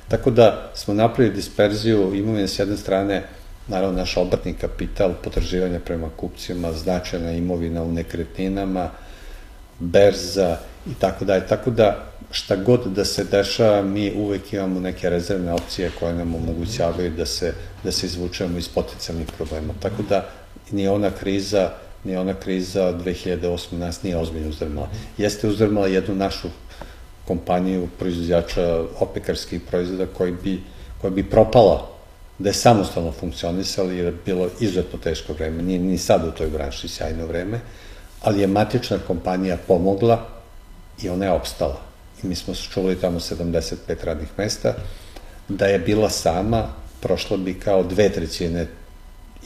Tako 0.07 0.31
da 0.31 0.71
smo 0.75 0.93
napravili 0.93 1.35
disperziju 1.35 2.15
imovine 2.15 2.47
s 2.47 2.59
jedne 2.59 2.77
strane 2.77 3.23
naravno 3.67 3.97
naš 3.97 4.17
obrtni 4.17 4.53
kapital, 4.53 5.13
potraživanja 5.23 5.79
prema 5.79 6.09
kupcima, 6.17 6.73
značajna 6.73 7.31
imovina 7.31 7.83
u 7.83 7.91
nekretninama, 7.91 8.89
berza 9.79 10.57
i 10.87 10.93
tako 10.99 11.25
dalje. 11.25 11.47
Tako 11.47 11.71
da 11.71 12.10
šta 12.31 12.55
god 12.55 12.87
da 12.87 13.05
se 13.05 13.23
dešava, 13.23 13.81
mi 13.81 14.13
uvek 14.15 14.53
imamo 14.53 14.79
neke 14.79 15.09
rezervne 15.09 15.53
opcije 15.53 15.91
koje 15.99 16.13
nam 16.13 16.35
omogućavaju 16.35 17.11
da 17.11 17.25
se, 17.25 17.53
da 17.83 17.91
se 17.91 18.05
izvučemo 18.05 18.57
iz 18.57 18.69
potencijalnih 18.69 19.27
problema. 19.37 19.73
Tako 19.81 20.03
da 20.09 20.29
ni 20.71 20.87
ona 20.87 21.11
kriza 21.11 21.71
ni 22.03 22.15
ona 22.15 22.33
kriza 22.33 22.93
2008. 23.05 23.77
nas 23.77 24.03
nije 24.03 24.17
ozbiljno 24.17 24.49
uzdrmala. 24.49 24.89
Jeste 25.17 25.47
uzdrmala 25.47 25.87
jednu 25.87 26.15
našu 26.15 26.47
kompaniju 27.27 27.87
proizvođača 27.99 28.83
opekarskih 28.99 29.61
proizvoda 29.61 30.05
koji 30.05 30.31
bi, 30.31 30.63
koja 31.01 31.11
bi 31.11 31.29
propala 31.29 31.87
da 32.39 32.49
je 32.49 32.53
samostalno 32.53 33.11
funkcionisala 33.11 33.91
jer 33.91 34.05
je 34.05 34.17
bilo 34.25 34.49
izuzetno 34.59 34.99
teško 34.99 35.33
vreme. 35.33 35.63
Nije 35.63 35.79
ni 35.79 35.97
sad 35.97 36.27
u 36.27 36.31
toj 36.31 36.47
branši 36.47 36.87
sjajno 36.87 37.25
vreme, 37.25 37.59
ali 38.21 38.41
je 38.41 38.47
matična 38.47 38.97
kompanija 39.07 39.57
pomogla 39.67 40.27
i 41.01 41.09
ona 41.09 41.25
je 41.25 41.31
opstala. 41.31 41.90
I 42.23 42.27
mi 42.27 42.35
smo 42.35 42.53
čuli 42.55 42.95
tamo 42.95 43.19
75 43.19 43.75
radnih 44.03 44.27
mesta. 44.37 44.73
Da 45.47 45.65
je 45.65 45.79
bila 45.79 46.09
sama, 46.09 46.63
prošla 47.01 47.37
bi 47.37 47.59
kao 47.59 47.83
dve 47.83 48.09
trećine 48.09 48.67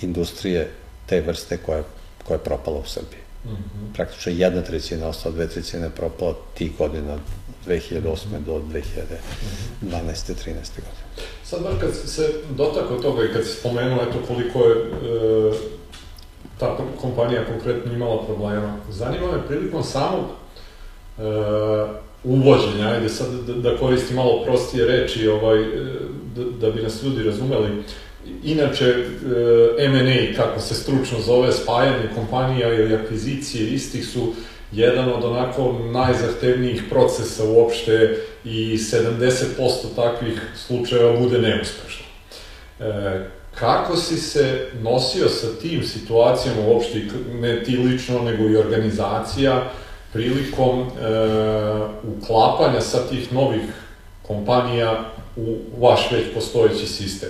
industrije 0.01 0.71
te 1.05 1.21
vrste 1.21 1.57
koja, 1.57 1.83
koja 2.27 2.35
je 2.35 2.43
propala 2.43 2.79
u 2.79 2.85
Srbiji. 2.85 3.19
Mm 3.45 3.49
-hmm. 3.49 3.95
Praktično 3.95 4.31
jedna 4.31 4.61
trećina 4.61 5.07
ostala, 5.07 5.35
dve 5.35 5.47
trećine 5.47 5.89
propala 5.89 6.35
tih 6.53 6.77
godina 6.77 7.17
2008. 7.67 8.39
do 8.45 8.53
2012. 8.53 8.83
13. 9.81 10.35
godine. 10.45 11.05
Sad, 11.43 11.63
baš 11.63 11.73
kad 11.81 12.09
se 12.09 12.29
dotako 12.49 12.95
toga 12.95 13.23
i 13.23 13.33
kad 13.33 13.45
si 13.45 13.59
spomenuo 13.59 14.03
eto 14.03 14.17
koliko 14.27 14.59
je 14.59 14.75
e, 14.75 15.51
ta 16.59 16.77
kompanija 17.01 17.45
konkretno 17.45 17.93
imala 17.93 18.25
problema, 18.25 18.77
zanima 18.89 19.31
me 19.31 19.47
prilikom 19.47 19.83
samog 19.83 20.25
e, 21.17 21.21
uvođenja, 22.25 22.87
ajde 22.87 23.09
sad 23.09 23.27
da, 23.47 23.53
da 23.53 23.77
koristim 23.77 24.15
malo 24.15 24.43
prostije 24.43 24.85
reči, 24.85 25.27
ovaj, 25.27 25.61
e, 25.61 25.65
da, 26.35 26.43
da 26.61 26.71
bi 26.71 26.81
nas 26.81 27.03
ljudi 27.03 27.23
razumeli, 27.23 27.69
Inače, 28.43 28.85
e, 28.85 29.85
M&A, 29.85 30.35
kako 30.35 30.59
se 30.59 30.75
stručno 30.75 31.21
zove, 31.21 31.51
spajanje 31.51 32.09
kompanija 32.15 32.73
ili 32.73 32.95
akvizicije 32.95 33.69
istih 33.69 34.05
su 34.07 34.33
jedan 34.71 35.13
od 35.13 35.23
onako 35.23 35.75
najzahtevnijih 35.91 36.83
procesa 36.89 37.43
uopšte 37.43 38.17
i 38.45 38.77
70% 38.77 39.95
takvih 39.95 40.41
slučajeva 40.55 41.19
bude 41.19 41.37
neuspešno. 41.37 42.05
E, 42.79 43.29
kako 43.55 43.95
si 43.95 44.17
se 44.17 44.67
nosio 44.81 45.29
sa 45.29 45.47
tim 45.61 45.83
situacijama 45.83 46.61
uopšte, 46.67 47.01
ne 47.41 47.63
ti 47.63 47.77
lično, 47.77 48.21
nego 48.21 48.49
i 48.49 48.57
organizacija, 48.57 49.71
prilikom 50.15 50.79
e, 50.79 50.85
uklapanja 52.17 52.81
sa 52.81 53.07
tih 53.09 53.33
novih 53.33 53.61
kompanija 54.27 55.05
u 55.35 55.57
vaš 55.81 56.11
već 56.11 56.33
postojeći 56.33 56.87
sistem? 56.87 57.29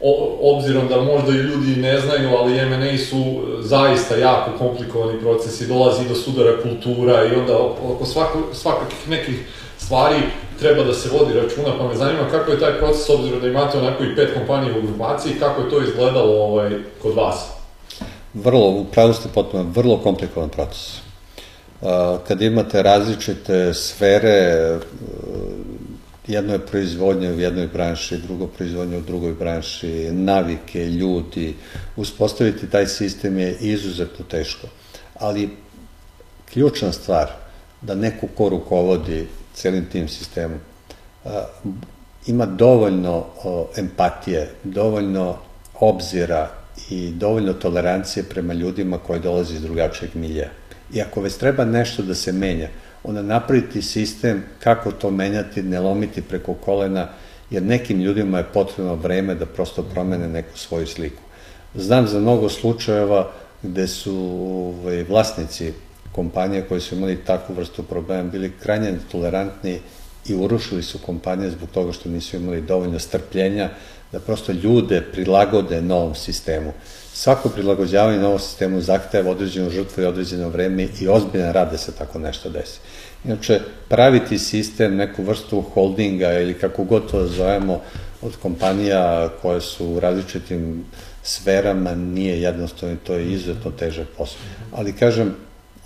o, 0.00 0.38
obzirom 0.56 0.88
da 0.88 1.00
možda 1.00 1.32
i 1.32 1.36
ljudi 1.36 1.80
ne 1.80 2.00
znaju, 2.00 2.36
ali 2.38 2.58
M&A 2.58 2.98
su 2.98 3.40
zaista 3.60 4.16
jako 4.16 4.58
komplikovani 4.58 5.20
procesi, 5.20 5.66
dolazi 5.66 6.08
do 6.08 6.14
sudara 6.14 6.62
kultura 6.62 7.24
i 7.24 7.34
onda 7.34 7.58
oko 7.92 8.04
svako, 8.04 8.38
svakakih 8.52 9.08
nekih 9.08 9.46
stvari 9.78 10.16
treba 10.60 10.84
da 10.84 10.94
se 10.94 11.10
vodi 11.18 11.34
računa, 11.34 11.78
pa 11.78 11.88
me 11.88 11.96
zanima 11.96 12.30
kako 12.30 12.50
je 12.50 12.60
taj 12.60 12.78
proces, 12.78 13.10
obzirom 13.10 13.40
da 13.40 13.48
imate 13.48 13.78
onako 13.78 14.04
i 14.04 14.16
pet 14.16 14.34
kompanija 14.34 14.78
u 14.78 14.86
grupaciji, 14.86 15.38
kako 15.40 15.62
je 15.62 15.70
to 15.70 15.82
izgledalo 15.82 16.44
ovaj, 16.44 16.70
kod 17.02 17.14
vas? 17.14 17.50
Vrlo, 18.34 18.68
upravo 18.68 19.12
ste 19.12 19.28
potpuno, 19.34 19.62
vrlo 19.74 19.96
komplikovan 19.96 20.48
proces. 20.48 21.07
Kad 22.28 22.42
imate 22.42 22.82
različite 22.82 23.74
sfere, 23.74 24.78
jedno 26.26 26.52
je 26.52 26.66
proizvodnja 26.66 27.30
u 27.30 27.40
jednoj 27.40 27.66
branši, 27.66 28.18
drugo 28.18 28.46
proizvodnja 28.46 28.98
u 28.98 29.00
drugoj 29.00 29.32
branši, 29.32 30.08
navike, 30.12 30.86
ljudi, 30.86 31.54
uspostaviti 31.96 32.70
taj 32.70 32.86
sistem 32.86 33.38
je 33.38 33.56
izuzetno 33.60 34.24
teško. 34.30 34.66
Ali 35.14 35.50
ključna 36.52 36.92
stvar 36.92 37.30
da 37.80 37.94
neko 37.94 38.26
ko 38.34 38.48
rukovodi 38.48 39.26
celim 39.54 39.86
tim 39.86 40.08
sistemom 40.08 40.58
ima 42.26 42.46
dovoljno 42.46 43.26
empatije, 43.76 44.50
dovoljno 44.64 45.36
obzira 45.74 46.50
i 46.90 47.10
dovoljno 47.10 47.52
tolerancije 47.52 48.22
prema 48.22 48.54
ljudima 48.54 48.98
koji 48.98 49.20
dolaze 49.20 49.54
iz 49.54 49.62
drugačijeg 49.62 50.14
milija. 50.14 50.48
I 50.92 51.02
ako 51.02 51.20
već 51.20 51.34
treba 51.34 51.64
nešto 51.64 52.02
da 52.02 52.14
se 52.14 52.32
menja, 52.32 52.68
onda 53.04 53.22
napraviti 53.22 53.82
sistem 53.82 54.44
kako 54.62 54.92
to 54.92 55.10
menjati, 55.10 55.62
ne 55.62 55.80
lomiti 55.80 56.22
preko 56.22 56.54
kolena, 56.54 57.08
jer 57.50 57.62
nekim 57.62 58.00
ljudima 58.00 58.38
je 58.38 58.52
potrebno 58.54 58.94
vreme 58.94 59.34
da 59.34 59.46
prosto 59.46 59.82
promene 59.82 60.28
neku 60.28 60.58
svoju 60.58 60.86
sliku. 60.86 61.22
Znam 61.74 62.06
za 62.06 62.20
mnogo 62.20 62.48
slučajeva 62.48 63.32
gde 63.62 63.86
su 63.86 64.14
ovaj, 64.82 65.02
vlasnici 65.02 65.72
kompanije 66.12 66.62
koji 66.68 66.80
su 66.80 66.94
imali 66.94 67.24
takvu 67.24 67.54
vrstu 67.54 67.82
problema 67.82 68.30
bili 68.30 68.52
krajnje 68.62 68.94
tolerantni 69.10 69.80
i 70.26 70.34
urušili 70.34 70.82
su 70.82 70.98
kompanije 70.98 71.50
zbog 71.50 71.68
toga 71.70 71.92
što 71.92 72.08
nisu 72.08 72.36
imali 72.36 72.60
dovoljno 72.60 72.98
strpljenja 72.98 73.70
da 74.12 74.20
prosto 74.20 74.52
ljude 74.52 75.02
prilagode 75.12 75.82
novom 75.82 76.14
sistemu. 76.14 76.72
Svako 77.18 77.48
prilagođavanje 77.48 78.18
novom 78.18 78.38
sistemu 78.38 78.80
zahteva 78.80 79.30
određenu 79.30 79.70
žrtvu 79.70 80.02
i 80.02 80.06
određeno 80.06 80.48
vreme 80.48 80.88
i 81.00 81.08
ozbiljan 81.08 81.52
rad 81.52 81.70
da 81.70 81.78
se 81.78 81.92
tako 81.92 82.18
nešto 82.18 82.50
desi. 82.50 82.78
Inače, 83.24 83.60
praviti 83.88 84.38
sistem, 84.38 84.96
neku 84.96 85.22
vrstu 85.22 85.60
holdinga 85.60 86.32
ili 86.32 86.54
kako 86.54 86.84
god 86.84 87.10
to 87.10 87.26
zovemo, 87.26 87.80
od 88.22 88.36
kompanija 88.42 89.28
koje 89.42 89.60
su 89.60 89.86
u 89.86 90.00
različitim 90.00 90.84
sferama 91.22 91.94
nije 91.94 92.42
jednostavno 92.42 92.94
i 92.94 93.04
to 93.06 93.14
je 93.14 93.32
izuzetno 93.32 93.70
težak 93.70 94.06
posao. 94.18 94.38
Ali 94.72 94.92
kažem, 94.92 95.34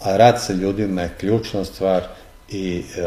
a 0.01 0.16
rad 0.16 0.43
sa 0.43 0.53
ljudima 0.53 1.03
je 1.03 1.14
ključna 1.20 1.64
stvar 1.64 2.03
i 2.49 2.78
e, 2.78 3.03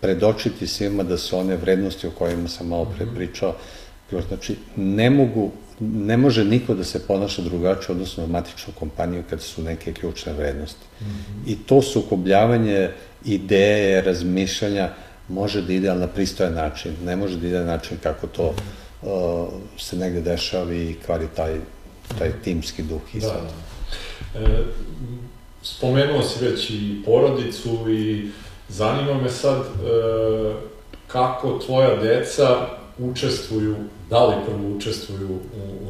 predočiti 0.00 0.66
svima 0.66 1.02
da 1.02 1.18
su 1.18 1.38
one 1.38 1.56
vrednosti 1.56 2.06
o 2.06 2.14
kojima 2.18 2.48
sam 2.48 2.68
malo 2.68 2.92
pre 2.96 3.06
pričao, 3.14 3.54
znači 4.28 4.56
ne 4.76 5.10
mogu 5.10 5.50
ne 5.80 6.16
može 6.16 6.44
niko 6.44 6.74
da 6.74 6.84
se 6.84 7.06
ponaša 7.06 7.42
drugačije 7.42 7.92
odnosno 7.92 8.26
na 8.26 8.32
matičnu 8.32 8.72
kompaniju 8.78 9.22
kad 9.30 9.42
su 9.42 9.62
neke 9.62 9.92
ključne 9.92 10.32
vrednosti. 10.32 10.86
Mm 11.00 11.04
-hmm. 11.04 11.52
I 11.52 11.56
to 11.56 11.82
sukobljavanje 11.82 12.90
ideje, 13.24 14.02
razmišljanja 14.02 14.90
može 15.28 15.62
da 15.62 15.72
ide, 15.72 15.88
ali 15.88 16.00
na 16.00 16.06
pristojan 16.06 16.54
način. 16.54 16.94
Ne 17.04 17.16
može 17.16 17.36
da 17.36 17.46
ide 17.46 17.58
na 17.58 17.64
način 17.64 17.96
kako 18.02 18.26
to 18.26 18.54
-hmm. 19.02 19.08
uh, 19.10 19.48
se 19.78 19.96
negde 19.96 20.20
dešava 20.20 20.74
i 20.74 20.96
kvari 21.06 21.26
taj, 21.36 21.58
taj 22.18 22.32
timski 22.44 22.82
duh 22.82 23.14
i 23.14 23.20
da, 23.20 23.26
sad. 23.26 23.40
Da. 23.42 24.40
E, 24.40 24.64
spomenuo 25.62 26.22
si 26.22 26.44
već 26.44 26.70
i 26.70 27.02
porodicu 27.04 27.90
i 27.90 28.30
zanima 28.68 29.14
me 29.22 29.30
sad 29.30 29.58
e, 29.58 29.64
kako 31.06 31.58
tvoja 31.66 31.96
deca 31.96 32.66
učestvuju, 32.98 33.76
da 34.10 34.26
li 34.26 34.34
prvo 34.46 34.76
učestvuju 34.76 35.28
u, 35.28 35.38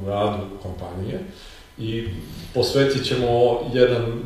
u 0.02 0.08
radu 0.08 0.42
kompanije 0.62 1.20
i 1.78 2.08
posvetit 2.54 3.04
ćemo 3.04 3.60
jedan 3.72 4.22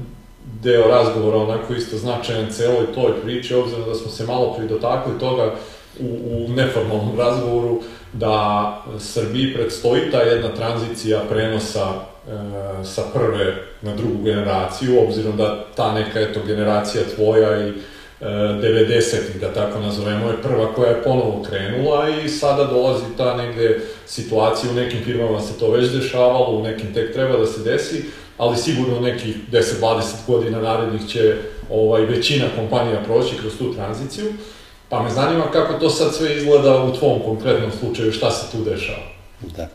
deo 0.62 0.88
razgovora 0.88 1.36
onako 1.36 1.74
isto 1.74 1.96
značajan 1.96 2.50
celoj 2.50 2.92
toj 2.94 3.12
priči, 3.22 3.54
obzirom 3.54 3.88
da 3.88 3.94
smo 3.94 4.10
se 4.10 4.26
malo 4.26 4.54
pridotakli 4.58 5.18
toga 5.18 5.54
u, 6.00 6.04
u 6.04 6.48
neformalnom 6.48 7.18
razgovoru, 7.18 7.80
da 8.12 8.84
Srbiji 8.98 9.54
predstoji 9.54 10.10
ta 10.10 10.18
jedna 10.20 10.48
tranzicija 10.48 11.20
prenosa 11.28 11.86
e, 11.88 12.84
sa 12.84 13.02
prve 13.14 13.56
na 13.82 13.96
drugu 13.96 14.22
generaciju, 14.24 15.04
obzirom 15.04 15.36
da 15.36 15.64
ta 15.76 15.92
neka 15.92 16.20
eto 16.20 16.40
generacija 16.46 17.02
tvoja 17.16 17.68
i 17.68 17.72
90-ih, 18.20 19.40
da 19.40 19.52
tako 19.52 19.80
nazovemo, 19.80 20.28
je 20.28 20.42
prva 20.42 20.74
koja 20.74 20.90
je 20.90 21.02
ponovo 21.02 21.42
krenula 21.48 22.08
i 22.24 22.28
sada 22.28 22.64
dolazi 22.64 23.04
ta 23.16 23.36
negde 23.36 23.80
situacija, 24.06 24.70
u 24.70 24.74
nekim 24.74 25.04
firmama 25.04 25.40
se 25.40 25.58
to 25.58 25.70
već 25.70 25.90
dešavalo, 25.90 26.56
u 26.56 26.62
nekim 26.62 26.94
tek 26.94 27.12
treba 27.12 27.36
da 27.36 27.46
se 27.46 27.62
desi, 27.62 28.04
ali 28.38 28.56
sigurno 28.56 29.00
nekih 29.00 29.36
10-20 29.52 30.02
godina 30.26 30.60
narednih 30.60 31.08
će 31.08 31.36
ovaj, 31.70 32.02
većina 32.02 32.44
kompanija 32.56 33.02
proći 33.04 33.36
kroz 33.40 33.52
tu 33.58 33.74
tranziciju. 33.74 34.32
Pa 34.88 35.02
me 35.02 35.10
zanima 35.10 35.50
kako 35.52 35.72
to 35.72 35.90
sad 35.90 36.14
sve 36.14 36.36
izgleda 36.36 36.82
u 36.82 36.96
tvom 36.96 37.20
konkretnom 37.24 37.70
slučaju, 37.80 38.12
šta 38.12 38.30
se 38.30 38.52
tu 38.52 38.64
dešava? 38.64 39.06
Da. 39.56 39.68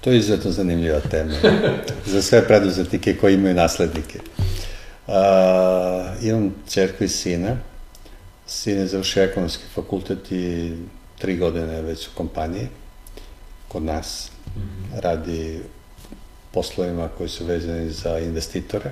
To 0.00 0.10
je 0.10 0.18
izuzetno 0.18 0.50
zanimljiva 0.50 1.00
tema 1.00 1.34
za 2.12 2.22
sve 2.22 2.46
preduzetnike 2.46 3.16
koji 3.16 3.34
imaju 3.34 3.54
naslednike. 3.54 4.18
Uh, 5.06 5.14
imam 6.22 6.54
čerku 6.70 7.04
i 7.04 7.08
sina. 7.08 7.56
Sin 8.52 8.78
je 8.78 8.86
završio 8.86 9.22
ekonomski 9.22 9.64
fakultet 9.74 10.32
i 10.32 10.72
tri 11.18 11.36
godine 11.36 11.82
već 11.82 12.08
u 12.08 12.10
kompaniji 12.14 12.68
kod 13.68 13.82
nas. 13.82 14.30
Mm 14.46 14.60
-hmm. 14.60 15.00
Radi 15.00 15.60
poslovima 16.50 17.08
koji 17.18 17.28
su 17.28 17.44
vezani 17.44 17.90
za 17.90 18.18
investitore. 18.18 18.90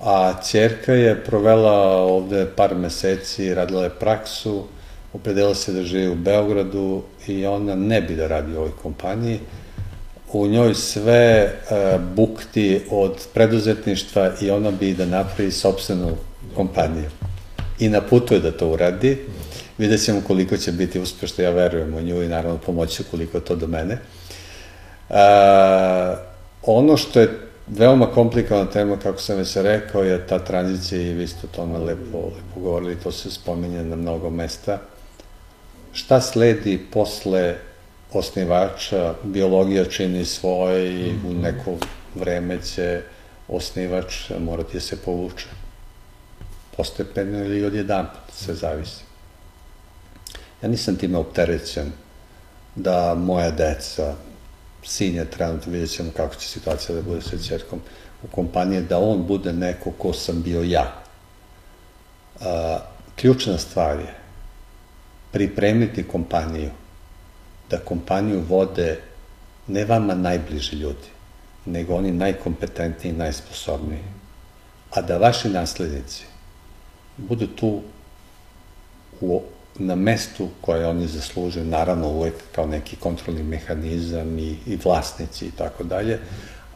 A 0.00 0.34
čerka 0.50 0.92
je 0.92 1.24
provela 1.24 1.96
ovde 1.96 2.46
par 2.56 2.74
meseci, 2.74 3.54
radila 3.54 3.84
je 3.84 3.90
praksu, 3.90 4.64
opredela 5.12 5.54
se 5.54 5.72
da 5.72 5.82
živi 5.82 6.08
u 6.08 6.14
Beogradu 6.14 7.02
i 7.26 7.46
ona 7.46 7.74
ne 7.74 8.00
bi 8.02 8.16
da 8.16 8.26
radi 8.26 8.52
u 8.52 8.58
ovoj 8.58 8.72
kompaniji. 8.82 9.40
U 10.32 10.46
njoj 10.46 10.74
sve 10.74 11.44
uh, 11.44 12.00
bukti 12.14 12.80
od 12.90 13.26
preduzetništva 13.34 14.32
i 14.40 14.50
ona 14.50 14.70
bi 14.70 14.94
da 14.94 15.06
napravi 15.06 15.50
sobstvenu 15.50 16.16
kompaniju. 16.54 17.10
I 17.80 17.88
na 17.88 18.00
putu 18.00 18.34
je 18.34 18.40
da 18.40 18.50
to 18.52 18.68
uradi. 18.68 19.18
Vidjet 19.78 20.04
ćemo 20.04 20.20
koliko 20.26 20.56
će 20.56 20.72
biti 20.72 21.00
uspešno, 21.00 21.44
ja 21.44 21.50
verujem 21.50 21.94
u 21.94 22.00
nju 22.00 22.22
i 22.22 22.28
naravno 22.28 22.58
pomoći 22.58 23.04
koliko 23.10 23.40
to 23.40 23.56
do 23.56 23.66
mene. 23.66 23.98
Uh, 25.08 25.16
ono 26.62 26.96
što 26.96 27.20
je 27.20 27.38
veoma 27.66 28.06
komplikovana 28.06 28.70
tema, 28.70 28.96
kako 28.96 29.18
sam 29.18 29.36
već 29.36 29.56
rekao, 29.56 30.02
je 30.02 30.26
ta 30.26 30.38
tranzicija 30.38 31.00
i 31.00 31.14
vi 31.14 31.26
ste 31.26 31.38
o 31.46 31.56
tome 31.56 31.78
lepo, 31.78 32.18
lepo 32.18 32.60
govorili, 32.60 33.00
to 33.00 33.12
se 33.12 33.30
spominje 33.30 33.84
na 33.84 33.96
mnogo 33.96 34.30
mesta. 34.30 34.78
Šta 35.92 36.20
sledi 36.20 36.86
posle 36.92 37.54
osnivača, 38.12 39.14
biologija 39.22 39.84
čini 39.84 40.24
svoje 40.24 40.92
i 40.92 41.10
u 41.10 41.30
mhm. 41.30 41.40
neko 41.40 41.76
vreme 42.14 42.58
će 42.62 43.02
osnivač 43.48 44.30
morati 44.38 44.74
da 44.74 44.80
se 44.80 44.96
povuče. 44.96 45.59
Postepeno 46.80 47.44
ili 47.44 47.64
odjedan, 47.64 48.06
sve 48.32 48.54
zavisi. 48.54 49.02
Ja 50.62 50.68
nisam 50.68 50.96
time 50.96 51.18
opterećen 51.18 51.92
da 52.74 53.14
moja 53.14 53.50
deca, 53.50 54.14
sin 54.82 55.14
je 55.14 55.30
trenutno, 55.30 55.72
vidjet 55.72 55.90
ćemo 55.90 56.10
kako 56.16 56.34
će 56.34 56.48
situacija 56.48 56.94
da 56.94 57.02
bude 57.02 57.22
sa 57.22 57.38
čerkom 57.48 57.80
u 58.22 58.26
kompaniji, 58.26 58.80
da 58.80 58.98
on 58.98 59.26
bude 59.26 59.52
neko 59.52 59.90
ko 59.90 60.12
sam 60.12 60.42
bio 60.42 60.62
ja. 60.62 61.02
A, 62.40 62.78
ključna 63.16 63.58
stvar 63.58 63.98
je 63.98 64.14
pripremiti 65.32 66.08
kompaniju, 66.08 66.70
da 67.70 67.78
kompaniju 67.78 68.40
vode 68.48 69.00
ne 69.66 69.84
vama 69.84 70.14
najbliži 70.14 70.76
ljudi, 70.76 71.12
nego 71.66 71.94
oni 71.94 72.12
najkompetentniji 72.12 73.12
i 73.12 73.16
najsposobniji. 73.16 74.04
A 74.90 75.02
da 75.02 75.18
vaši 75.18 75.48
naslednici 75.48 76.29
budu 77.28 77.46
tu 77.46 77.80
u 79.20 79.42
na 79.78 79.94
mestu 79.94 80.48
koje 80.60 80.86
oni 80.86 81.06
zaslužuju, 81.06 81.64
naravno 81.64 82.08
uvek 82.08 82.34
kao 82.54 82.66
neki 82.66 82.96
kontrolni 82.96 83.42
mehanizam 83.42 84.38
i, 84.38 84.56
i 84.66 84.78
vlasnici 84.84 85.46
i 85.46 85.50
tako 85.50 85.84
dalje, 85.84 86.18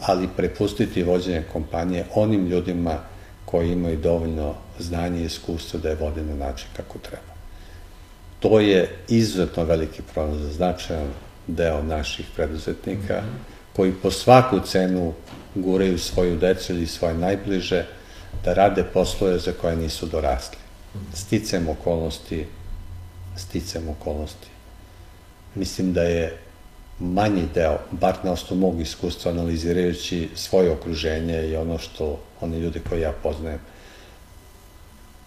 ali 0.00 0.28
prepustiti 0.36 1.02
vođenje 1.02 1.42
kompanije 1.52 2.04
onim 2.14 2.46
ljudima 2.46 2.98
koji 3.44 3.72
imaju 3.72 3.96
dovoljno 3.96 4.54
znanje 4.78 5.20
i 5.20 5.24
iskustva 5.24 5.80
da 5.80 5.88
je 5.88 5.94
vode 5.94 6.22
na 6.22 6.34
način 6.34 6.66
kako 6.76 6.98
treba. 6.98 7.34
To 8.40 8.60
je 8.60 8.96
izuzetno 9.08 9.64
veliki 9.64 10.02
problem 10.14 10.38
za 10.38 10.52
značajan 10.52 11.08
deo 11.46 11.82
naših 11.82 12.26
preduzetnika, 12.36 13.14
mm 13.14 13.26
-hmm. 13.26 13.76
koji 13.76 13.92
po 13.92 14.10
svaku 14.10 14.60
cenu 14.60 15.12
guraju 15.54 15.98
svoju 15.98 16.36
decu 16.36 16.72
ili 16.72 16.86
svoje 16.86 17.14
najbliže 17.14 17.86
da 18.44 18.54
rade 18.54 18.84
poslove 18.84 19.38
za 19.38 19.52
koje 19.60 19.76
nisu 19.76 20.06
dorasli. 20.06 20.58
Sticam 21.14 21.68
okolnosti 21.68 22.46
sticam 23.36 23.88
okolnosti. 23.88 24.48
Mislim 25.54 25.92
da 25.92 26.02
je 26.02 26.38
manji 26.98 27.42
deo, 27.54 27.78
bar 27.90 28.14
na 28.22 28.32
osnovu 28.32 28.60
mog 28.60 28.80
iskustva 28.80 29.30
analizirajući 29.30 30.28
svoje 30.34 30.70
okruženje 30.70 31.48
i 31.48 31.56
ono 31.56 31.78
što 31.78 32.20
oni 32.40 32.58
ljudi 32.58 32.80
koje 32.88 33.00
ja 33.00 33.12
poznajem, 33.22 33.60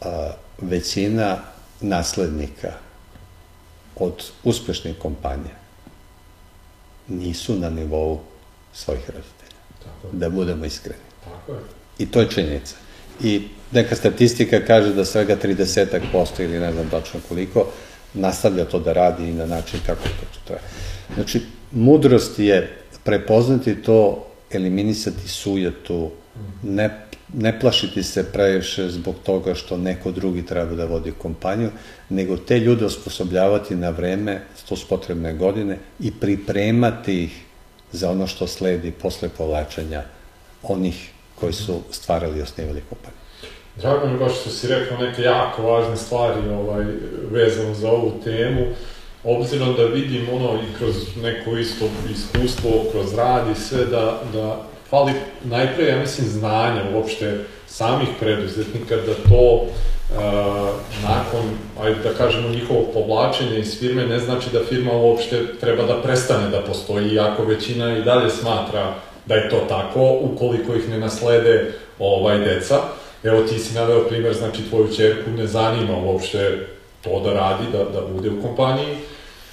a, 0.02 0.32
većina 0.62 1.38
naslednika 1.82 2.74
od 3.96 4.24
uspešnih 4.44 4.96
kompanija 5.00 5.56
nisu 7.08 7.56
na 7.56 7.70
nivou 7.70 8.20
svojih 8.74 9.10
roditelja. 9.10 9.60
Tako 9.84 10.16
Da 10.16 10.30
budemo 10.30 10.66
iskreni. 10.66 11.00
Tako 11.24 11.52
je. 11.52 11.60
I 11.98 12.12
to 12.12 12.20
je 12.20 12.30
činjenica. 12.30 12.76
I 13.24 13.42
neka 13.72 13.96
statistika 13.96 14.60
kaže 14.68 14.94
da 14.94 15.06
svega 15.06 15.38
30% 15.44 16.44
ili 16.44 16.60
ne 16.60 16.72
znam 16.72 16.90
tačno 16.90 17.20
koliko 17.28 17.68
nastavlja 18.14 18.66
to 18.66 18.80
da 18.80 18.94
radi 18.94 19.30
i 19.30 19.34
na 19.34 19.46
način 19.46 19.80
kako 19.86 20.04
to 20.04 20.40
treba. 20.46 20.62
Znači, 21.16 21.42
mudrost 21.72 22.40
je 22.40 22.78
prepoznati 23.04 23.76
to, 23.76 24.28
eliminisati 24.52 25.28
sujetu, 25.28 26.12
ne, 26.64 27.08
ne 27.34 27.60
plašiti 27.60 28.04
se 28.04 28.32
previše 28.32 28.90
zbog 28.90 29.16
toga 29.24 29.56
što 29.56 29.78
neko 29.78 30.12
drugi 30.12 30.46
treba 30.46 30.76
da 30.76 30.86
vodi 30.86 31.12
kompaniju, 31.18 31.70
nego 32.10 32.38
te 32.38 32.60
ljude 32.60 32.86
osposobljavati 32.86 33.76
na 33.76 33.90
vreme, 33.90 34.42
to 34.70 34.76
su 34.76 34.88
potrebne 34.88 35.34
godine, 35.34 35.78
i 36.00 36.12
pripremati 36.12 37.24
ih 37.24 37.42
za 37.92 38.12
ono 38.12 38.28
što 38.28 38.48
sledi 38.48 38.92
posle 38.92 39.30
povlačenja 39.30 40.04
onih 40.64 41.12
koji 41.40 41.54
su 41.54 41.80
stvarali 41.92 42.40
i 42.40 42.42
osnivali 42.42 42.84
kompaniju. 42.90 43.18
Drago 43.76 44.08
mi 44.08 44.20
baš 44.20 44.40
što 44.42 44.50
si 44.50 44.68
rekao 44.68 44.98
neke 44.98 45.22
jako 45.22 45.62
važne 45.62 45.98
stvari 45.98 46.50
ovaj, 46.50 46.86
vezano 47.32 47.74
za 47.74 47.92
ovu 47.92 48.14
temu, 48.24 48.62
obzirom 49.24 49.76
da 49.76 49.84
vidim 49.84 50.30
ono 50.34 50.54
i 50.54 50.78
kroz 50.78 50.96
neko 51.22 51.58
isto 51.58 51.86
iskustvo, 52.12 52.72
kroz 52.92 53.14
rad 53.14 53.52
i 53.52 53.60
sve, 53.60 53.86
da, 53.86 54.22
da 54.34 54.62
fali 54.90 55.14
najpre, 55.44 55.86
ja 55.86 56.00
mislim, 56.00 56.28
znanja 56.28 56.84
uopšte 56.96 57.40
samih 57.68 58.08
preduzetnika, 58.20 58.96
da 58.96 59.30
to 59.30 59.52
uh, 59.54 59.68
nakon, 61.04 61.42
ajde 61.82 62.00
da 62.04 62.14
kažemo, 62.18 62.50
njihovog 62.50 62.86
povlačenja 62.94 63.58
iz 63.58 63.80
firme 63.80 64.08
ne 64.08 64.20
znači 64.20 64.50
da 64.54 64.66
firma 64.70 64.92
uopšte 64.94 65.46
treba 65.60 65.84
da 65.84 66.02
prestane 66.02 66.50
da 66.50 66.62
postoji, 66.62 67.14
iako 67.14 67.44
većina 67.44 67.98
i 67.98 68.04
dalje 68.04 68.30
smatra 68.30 68.94
da 69.28 69.36
je 69.36 69.50
to 69.50 69.60
tako, 69.70 70.18
ukoliko 70.22 70.76
ih 70.76 70.90
ne 70.90 70.98
naslede 71.00 71.74
ovaj 72.00 72.38
deca. 72.38 72.80
Evo 73.24 73.42
ti 73.42 73.60
si 73.60 73.76
naveo 73.76 74.04
primer, 74.04 74.34
znači 74.34 74.70
tvoju 74.70 74.96
čerku 74.96 75.30
ne 75.32 75.48
zanima 75.48 75.98
uopšte 75.98 76.68
to 77.02 77.20
da 77.20 77.34
radi, 77.34 77.64
da, 77.72 77.78
da 77.78 78.08
bude 78.08 78.30
u 78.30 78.42
kompaniji. 78.42 78.96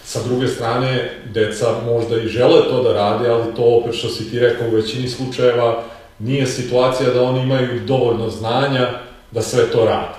Sa 0.05 0.23
druge 0.23 0.49
strane, 0.49 1.11
deca 1.25 1.67
možda 1.85 2.17
i 2.17 2.29
žele 2.29 2.63
to 2.71 2.83
da 2.83 2.93
rade, 2.93 3.29
ali 3.29 3.55
to 3.57 3.63
opet 3.63 3.95
što 3.95 4.09
si 4.09 4.31
ti 4.31 4.39
rekao 4.39 4.69
u 4.69 4.75
većini 4.75 5.09
slučajeva 5.09 5.83
nije 6.19 6.47
situacija 6.47 7.11
da 7.11 7.23
oni 7.23 7.43
imaju 7.43 7.81
dovoljno 7.87 8.31
znanja 8.31 8.89
da 9.31 9.43
sve 9.43 9.71
to 9.73 9.85
rade. 9.85 10.19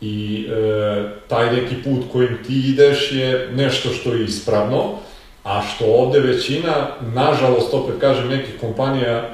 I 0.00 0.46
e, 0.48 1.04
taj 1.28 1.52
neki 1.52 1.74
put 1.84 2.02
kojim 2.12 2.38
ti 2.46 2.62
ideš 2.68 3.12
je 3.12 3.48
nešto 3.52 3.88
što 3.88 4.12
je 4.12 4.24
ispravno, 4.24 4.98
a 5.44 5.62
što 5.62 5.84
ovde 5.84 6.20
većina, 6.20 6.88
nažalost, 7.00 7.74
opet 7.74 7.94
kažem, 8.00 8.28
nekih 8.28 8.54
kompanija 8.60 9.12
e, 9.12 9.24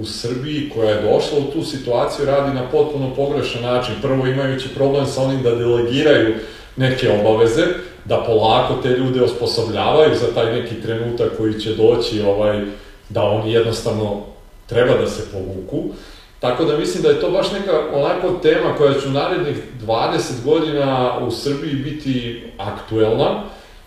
u 0.00 0.04
Srbiji 0.04 0.70
koja 0.74 0.90
je 0.90 1.02
došla 1.02 1.38
u 1.38 1.52
tu 1.52 1.62
situaciju 1.62 2.26
radi 2.26 2.54
na 2.54 2.62
potpuno 2.72 3.14
pogrešan 3.14 3.62
način. 3.62 3.94
Prvo 4.02 4.26
imajući 4.26 4.74
problem 4.74 5.06
sa 5.06 5.22
onim 5.22 5.42
da 5.42 5.54
delegiraju 5.54 6.34
neke 6.76 7.10
obaveze, 7.20 7.66
da 8.04 8.24
polako 8.26 8.74
te 8.82 8.88
ljude 8.88 9.22
osposobljavaju 9.22 10.14
za 10.14 10.34
taj 10.34 10.52
neki 10.60 10.82
trenutak 10.82 11.36
koji 11.36 11.60
će 11.60 11.74
doći, 11.74 12.22
ovaj, 12.22 12.60
da 13.08 13.22
oni 13.22 13.52
jednostavno 13.52 14.20
treba 14.66 14.94
da 14.94 15.06
se 15.06 15.22
povuku. 15.32 15.94
Tako 16.40 16.64
da 16.64 16.78
mislim 16.78 17.02
da 17.02 17.08
je 17.08 17.20
to 17.20 17.30
baš 17.30 17.52
neka 17.52 17.72
onako 17.94 18.30
tema 18.42 18.74
koja 18.78 18.94
će 18.94 19.08
u 19.08 19.10
narednih 19.10 19.56
20 19.86 20.44
godina 20.44 21.18
u 21.18 21.30
Srbiji 21.30 21.74
biti 21.74 22.42
aktuelna 22.58 23.42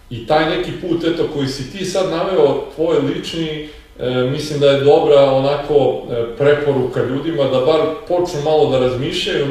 i 0.10 0.28
taj 0.28 0.50
neki 0.50 0.72
put 0.82 1.04
eto 1.04 1.28
koji 1.34 1.48
si 1.48 1.72
ti 1.72 1.86
sad 1.86 2.10
naveo, 2.10 2.64
tvoj 2.76 2.98
lični, 3.00 3.70
e, 4.00 4.10
mislim 4.32 4.60
da 4.60 4.70
je 4.70 4.84
dobra 4.84 5.32
onako 5.32 6.02
e, 6.12 6.24
preporuka 6.38 7.04
ljudima 7.04 7.44
da 7.44 7.60
bar 7.60 7.80
počnu 8.08 8.42
malo 8.44 8.70
da 8.70 8.80
razmišljaju 8.80 9.46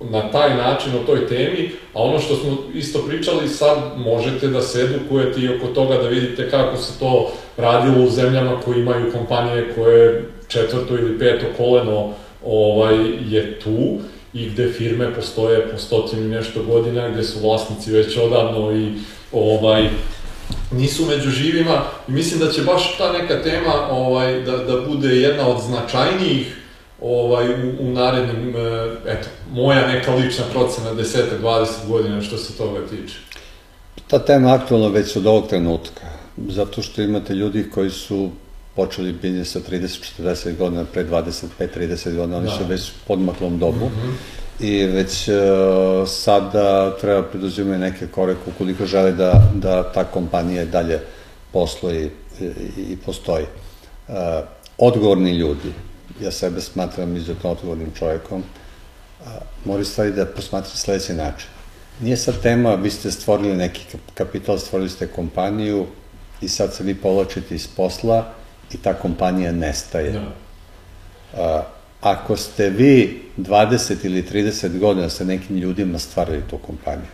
na 0.00 0.30
taj 0.30 0.56
način 0.56 0.92
o 0.94 1.06
toj 1.06 1.26
temi, 1.26 1.70
a 1.94 2.02
ono 2.02 2.18
što 2.18 2.36
smo 2.36 2.56
isto 2.74 2.98
pričali 3.08 3.48
sad 3.48 3.78
možete 3.96 4.48
da 4.48 4.62
se 4.62 4.80
edukujete 4.80 5.40
i 5.40 5.56
oko 5.56 5.66
toga 5.66 5.96
da 5.96 6.08
vidite 6.08 6.50
kako 6.50 6.76
se 6.76 6.98
to 6.98 7.32
radilo 7.56 8.04
u 8.04 8.10
zemljama 8.10 8.60
koji 8.64 8.80
imaju 8.80 9.12
kompanije 9.12 9.72
koje 9.74 10.24
četvrto 10.48 10.94
ili 10.94 11.18
peto 11.18 11.46
koleno 11.56 12.10
ovaj, 12.46 12.96
je 13.28 13.58
tu 13.60 13.98
i 14.34 14.50
gde 14.50 14.72
firme 14.72 15.14
postoje 15.14 15.70
po 15.70 15.78
stotinu 15.78 16.28
nešto 16.28 16.62
godina, 16.62 17.08
gde 17.08 17.22
su 17.22 17.40
vlasnici 17.40 17.92
već 17.92 18.16
odavno 18.16 18.76
i 18.76 18.92
ovaj, 19.32 19.88
nisu 20.72 21.06
među 21.06 21.30
živima 21.30 21.82
i 22.08 22.12
mislim 22.12 22.40
da 22.40 22.52
će 22.52 22.62
baš 22.62 22.98
ta 22.98 23.12
neka 23.12 23.42
tema 23.42 23.88
ovaj, 23.90 24.42
da, 24.42 24.56
da 24.56 24.80
bude 24.80 25.16
jedna 25.16 25.48
od 25.48 25.62
značajnijih 25.62 26.56
ovaj, 27.00 27.48
u, 27.48 27.72
u 27.80 27.90
narednim, 27.92 28.56
e, 28.56 28.96
eto, 29.06 29.28
moja 29.52 29.86
neka 29.86 30.14
lična 30.14 30.44
procena 30.52 30.90
10-20 30.94 31.66
godina 31.88 32.22
što 32.22 32.36
se 32.36 32.56
toga 32.56 32.80
tiče. 32.86 33.14
Ta 34.06 34.18
tema 34.18 34.48
je 34.48 34.54
aktualna 34.54 34.88
već 34.88 35.16
od 35.16 35.26
ovog 35.26 35.48
trenutka, 35.48 36.06
zato 36.48 36.82
što 36.82 37.02
imate 37.02 37.34
ljudi 37.34 37.70
koji 37.74 37.90
su 37.90 38.30
počeli 38.76 39.12
biznis 39.12 39.52
sa 39.52 39.60
30-40 39.70 40.56
godina, 40.56 40.84
pre 40.84 41.04
25-30 41.04 42.16
godina, 42.16 42.36
oni 42.36 42.46
da. 42.46 42.56
su 42.56 42.64
već 42.64 42.92
podmaklom 43.06 43.58
dobu. 43.58 43.86
Mm 43.86 43.90
-hmm 43.90 44.44
i 44.60 44.84
već 44.86 45.28
uh, 45.28 45.34
sada 46.08 46.96
treba 47.00 47.22
preduzimati 47.22 47.80
neke 47.80 48.06
koreke 48.06 48.40
ukoliko 48.46 48.86
žele 48.86 49.12
da, 49.12 49.52
da 49.54 49.92
ta 49.92 50.04
kompanija 50.04 50.64
dalje 50.64 51.00
posluje 51.52 52.10
i, 52.40 52.44
i, 52.76 52.96
postoji. 52.96 53.46
Uh, 54.08 54.14
odgovorni 54.78 55.30
ljudi, 55.30 55.72
ja 56.20 56.30
sebe 56.30 56.60
smatram 56.60 57.16
izuzetno 57.16 57.50
odgovornim 57.50 57.92
čovjekom, 57.98 58.42
uh, 59.20 59.26
moraju 59.64 59.84
stvari 59.84 60.12
da 60.12 60.26
posmatrati 60.26 60.78
sledeći 60.78 61.12
način. 61.12 61.48
Nije 62.00 62.16
sad 62.16 62.42
tema, 62.42 62.74
vi 62.74 62.90
ste 62.90 63.10
stvorili 63.10 63.56
neki 63.56 63.80
kapital, 64.14 64.58
stvorili 64.58 64.90
ste 64.90 65.06
kompaniju 65.06 65.86
i 66.40 66.48
sad 66.48 66.74
se 66.74 66.84
vi 66.84 66.94
povlačite 66.94 67.54
iz 67.54 67.68
posla 67.76 68.32
i 68.72 68.76
ta 68.76 68.94
kompanija 68.94 69.52
nestaje. 69.52 70.12
Da. 70.12 70.20
Uh, 71.32 71.64
ako 72.00 72.36
ste 72.36 72.70
vi 72.70 73.22
20 73.38 74.06
ili 74.06 74.22
30 74.22 74.78
godina 74.78 75.08
sa 75.08 75.24
nekim 75.24 75.56
ljudima 75.56 75.98
stvarali 75.98 76.42
tu 76.50 76.58
kompaniju, 76.58 77.10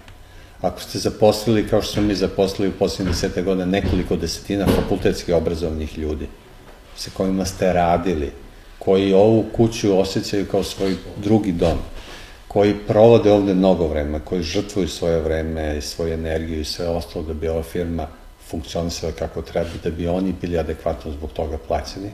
ako 0.60 0.80
ste 0.80 0.98
zaposlili, 0.98 1.68
kao 1.68 1.82
što 1.82 1.92
smo 1.92 2.02
mi 2.02 2.14
zaposlili 2.14 2.68
u 2.68 2.78
posljednje 2.78 3.12
desete 3.12 3.42
godine, 3.42 3.66
nekoliko 3.66 4.16
desetina 4.16 4.66
fakultetski 4.66 5.32
obrazovnih 5.32 5.98
ljudi, 5.98 6.26
sa 6.96 7.10
kojima 7.14 7.44
ste 7.44 7.72
radili, 7.72 8.32
koji 8.78 9.12
ovu 9.12 9.44
kuću 9.56 9.98
osjećaju 9.98 10.46
kao 10.46 10.62
svoj 10.62 10.96
drugi 11.16 11.52
dom, 11.52 11.78
koji 12.48 12.74
provode 12.88 13.32
ovde 13.32 13.54
mnogo 13.54 13.86
vremena, 13.86 14.20
koji 14.20 14.42
žrtvuju 14.42 14.88
svoje 14.88 15.20
vreme 15.20 15.78
i 15.78 15.80
svoju 15.80 16.12
energiju 16.12 16.60
i 16.60 16.64
sve 16.64 16.88
ostalo 16.88 17.24
da 17.24 17.34
bi 17.34 17.48
ova 17.48 17.62
firma 17.62 18.06
funkcionisala 18.50 19.12
kako 19.12 19.42
treba, 19.42 19.70
da 19.84 19.90
bi 19.90 20.08
oni 20.08 20.34
bili 20.40 20.58
adekvatno 20.58 21.12
zbog 21.12 21.32
toga 21.32 21.58
plaćeni, 21.68 22.10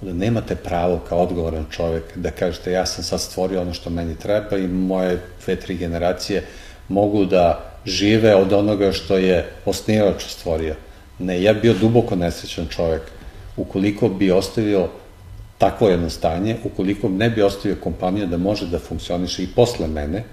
da 0.00 0.12
nemate 0.12 0.54
pravo 0.54 1.00
kao 1.08 1.18
odgovoran 1.18 1.66
čovek 1.70 2.16
da 2.16 2.30
kažete 2.30 2.72
ja 2.72 2.86
sam 2.86 3.04
sad 3.04 3.20
stvorio 3.20 3.60
ono 3.60 3.74
što 3.74 3.90
meni 3.90 4.16
treba 4.16 4.56
i 4.56 4.68
moje 4.68 5.18
dve, 5.44 5.56
tri 5.56 5.76
generacije 5.76 6.44
mogu 6.88 7.24
da 7.24 7.64
žive 7.84 8.34
od 8.34 8.52
onoga 8.52 8.92
što 8.92 9.16
je 9.16 9.46
osnivač 9.64 10.24
stvorio. 10.26 10.74
Ne, 11.18 11.42
ja 11.42 11.52
bio 11.52 11.74
duboko 11.74 12.16
nesrećan 12.16 12.66
čovek 12.66 13.02
ukoliko 13.56 14.08
bi 14.08 14.30
ostavio 14.30 14.88
takvo 15.58 15.88
jedno 15.88 16.10
stanje, 16.10 16.56
ukoliko 16.64 17.08
ne 17.08 17.30
bi 17.30 17.42
ostavio 17.42 17.76
kompaniju 17.82 18.26
da 18.26 18.36
može 18.36 18.66
da 18.66 18.78
funkcioniše 18.78 19.42
i 19.42 19.46
posle 19.56 19.88
mene, 19.88 20.24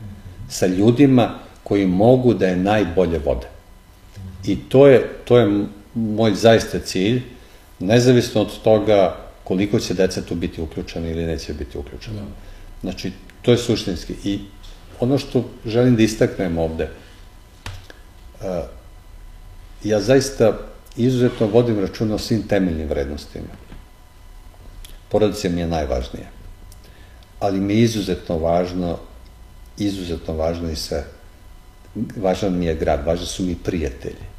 sa 0.49 0.67
ljudima 0.67 1.39
koji 1.63 1.87
mogu 1.87 2.33
da 2.33 2.47
je 2.47 2.55
najbolje 2.55 3.19
vode. 3.25 3.54
I 4.47 4.57
to 4.69 4.87
je, 4.87 5.09
to 5.25 5.37
je 5.37 5.65
moj 5.93 6.35
zaista 6.35 6.79
cilj, 6.79 7.21
nezavisno 7.79 8.41
od 8.41 8.61
toga 8.61 9.15
koliko 9.43 9.79
će 9.79 9.93
deca 9.93 10.21
tu 10.21 10.35
biti 10.35 10.61
uključena 10.61 11.09
ili 11.09 11.25
neće 11.25 11.53
biti 11.53 11.77
uključena. 11.77 12.21
Da. 12.21 12.27
Znači, 12.81 13.11
to 13.41 13.51
je 13.51 13.57
suštinski. 13.57 14.13
I 14.23 14.39
ono 14.99 15.17
što 15.17 15.49
želim 15.65 15.95
da 15.95 16.03
istaknem 16.03 16.57
ovde, 16.57 16.89
uh, 18.41 18.47
ja 19.83 20.01
zaista 20.01 20.57
izuzetno 20.97 21.47
vodim 21.47 21.79
računa 21.79 22.15
o 22.15 22.19
svim 22.19 22.47
temeljnim 22.47 22.87
vrednostima. 22.87 23.53
Porodica 25.09 25.49
mi 25.49 25.61
je 25.61 25.67
najvažnija. 25.67 26.29
Ali 27.39 27.59
mi 27.59 27.73
je 27.73 27.81
izuzetno 27.81 28.37
važno, 28.37 28.97
izuzetno 29.77 30.33
važno 30.33 30.69
i 30.71 30.75
sve. 30.75 31.03
Važan 32.15 32.57
mi 32.57 32.65
je 32.65 32.75
grad, 32.75 33.05
važni 33.05 33.25
su 33.25 33.43
mi 33.43 33.55
prijatelji. 33.55 34.34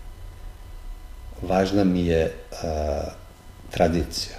Važna 1.43 1.84
mi 1.84 2.07
je 2.07 2.24
uh, 2.24 2.59
tradicija 3.70 4.37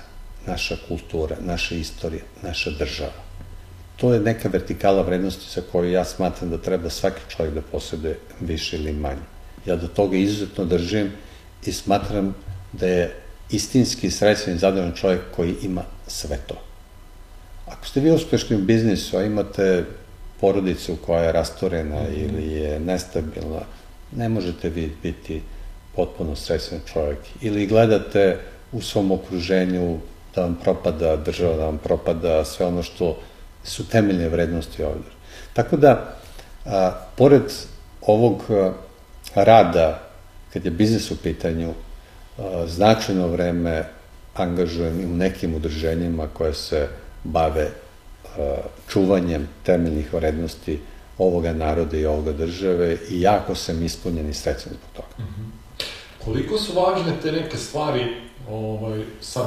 naša 0.48 0.76
kultura, 0.88 1.36
naša 1.40 1.76
istorija, 1.76 2.24
naša 2.44 2.72
država. 2.72 3.28
To 3.98 4.14
je 4.14 4.20
neka 4.20 4.50
vertikala 4.50 5.02
vrednosti 5.02 5.50
sa 5.50 5.62
koju 5.72 5.92
ja 5.92 6.06
smatram 6.06 6.50
da 6.50 6.58
treba 6.58 6.90
svaki 6.90 7.22
čovjek 7.30 7.54
da 7.54 7.62
posede 7.62 8.18
više 8.40 8.78
ili 8.78 8.94
manje. 8.94 9.26
Ja 9.66 9.76
do 9.76 9.88
toga 9.88 10.18
izuzetno 10.18 10.66
držim 10.66 11.12
i 11.66 11.72
smatram 11.72 12.36
da 12.74 12.88
je 12.88 13.16
istinski 13.50 14.12
srećan 14.12 14.54
i 14.54 14.58
zadovoljan 14.58 14.96
čovjek 14.96 15.22
koji 15.36 15.56
ima 15.64 15.84
sve 16.08 16.38
to. 16.48 16.56
Ako 17.68 17.88
ste 17.88 18.00
vi 18.00 18.12
uspešni 18.12 18.56
u 18.56 18.60
biznisu, 18.60 19.18
a 19.18 19.24
imate 19.24 19.86
porodicu 20.42 20.98
koja 21.06 21.24
je 21.24 21.32
rastorena 21.32 22.02
mm 22.02 22.06
-hmm. 22.06 22.24
ili 22.24 22.54
je 22.54 22.80
nestabilna, 22.80 23.62
ne 24.16 24.30
možete 24.30 24.70
vi 24.70 24.96
biti 25.04 25.42
potpuno 25.98 26.36
srećan 26.36 26.80
čovjek. 26.94 27.20
Ili 27.42 27.68
gledate 27.68 28.38
u 28.72 28.82
svom 28.82 29.12
okruženju 29.12 29.98
da 30.36 30.42
vam 30.42 30.58
propada 30.64 31.16
država, 31.16 31.56
da 31.58 31.66
vam 31.66 31.78
propada 31.78 32.46
sve 32.46 32.66
ono 32.66 32.84
što 32.84 33.18
su 33.64 33.88
temeljne 33.90 34.30
vrednosti 34.30 34.84
ovde. 34.84 35.10
Tako 35.54 35.78
da, 35.78 36.16
a, 36.66 36.92
pored 37.16 37.50
ovog 38.02 38.44
a, 38.50 38.74
rada, 39.36 40.00
kad 40.54 40.66
je 40.66 40.72
biznis 40.72 41.12
u 41.12 41.18
pitanju, 41.24 41.74
a, 42.38 42.68
značajno 42.68 43.28
vreme 43.28 43.86
angažujem 44.36 45.00
u 45.12 45.16
nekim 45.16 45.56
udrženjima 45.56 46.28
koje 46.34 46.54
se 46.54 46.88
bave 47.24 47.70
a, 48.38 48.56
čuvanjem 48.88 49.48
temeljnih 49.64 50.14
vrednosti 50.14 50.80
ovoga 51.18 51.54
naroda 51.54 51.98
i 51.98 52.06
ovoga 52.06 52.32
države 52.32 52.98
i 53.10 53.22
jako 53.22 53.56
sam 53.56 53.84
ispunjen 53.84 54.30
i 54.30 54.34
srećan 54.34 54.74
zbog 54.78 54.90
toga. 54.94 55.16
Mm 55.18 55.24
-hmm. 55.24 55.67
Koliko 56.28 56.58
su 56.58 56.74
važne 56.74 57.14
te 57.22 57.32
neke 57.32 57.58
stvari, 57.58 58.06
ovaj, 58.50 59.02
sad 59.22 59.46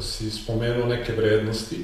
si 0.00 0.30
spomenuo 0.30 0.86
neke 0.86 1.12
vrednosti 1.12 1.76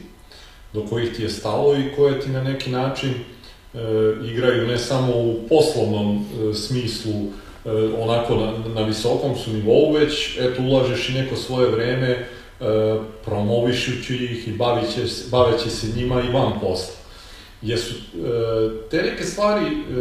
do 0.73 0.87
kojih 0.91 1.17
ti 1.17 1.23
je 1.23 1.29
stalo 1.29 1.77
i 1.77 1.95
koje 1.97 2.21
ti 2.21 2.31
na 2.31 2.43
neki 2.43 2.71
način 2.71 3.11
e, 3.11 3.79
igraju 4.25 4.67
ne 4.67 4.79
samo 4.79 5.13
u 5.17 5.37
poslovnom 5.49 6.17
e, 6.17 6.55
smislu 6.55 7.13
e, 7.13 7.71
onako 7.99 8.35
na, 8.35 8.53
na 8.75 8.83
visokom 8.83 9.37
su 9.37 9.53
nivou, 9.53 9.93
već 9.93 10.39
eto 10.41 10.63
ulažeš 10.63 11.09
i 11.09 11.13
neko 11.13 11.37
svoje 11.37 11.71
vreme 11.71 12.09
e, 12.09 12.27
promovišući 13.25 14.15
ih 14.15 14.49
i 14.49 14.53
baviće, 14.53 15.01
baveći 15.31 15.71
se 15.71 15.87
njima 15.97 16.23
i 16.23 16.33
van 16.33 16.53
posla. 16.61 16.95
Jesu 17.63 17.95
e, 17.95 18.89
te 18.91 19.03
neke 19.03 19.25
stvari 19.25 19.67
e, 19.67 19.95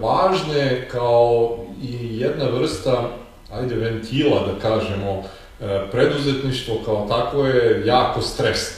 važne 0.00 0.88
kao 0.90 1.58
i 1.82 2.18
jedna 2.18 2.44
vrsta, 2.44 3.10
ajde, 3.52 3.74
ventila 3.74 4.46
da 4.46 4.60
kažemo, 4.68 5.22
E, 5.60 5.90
preduzetništvo 5.90 6.74
kao 6.84 7.08
takvo 7.08 7.46
je 7.46 7.86
jako 7.86 8.22
stresno. 8.22 8.76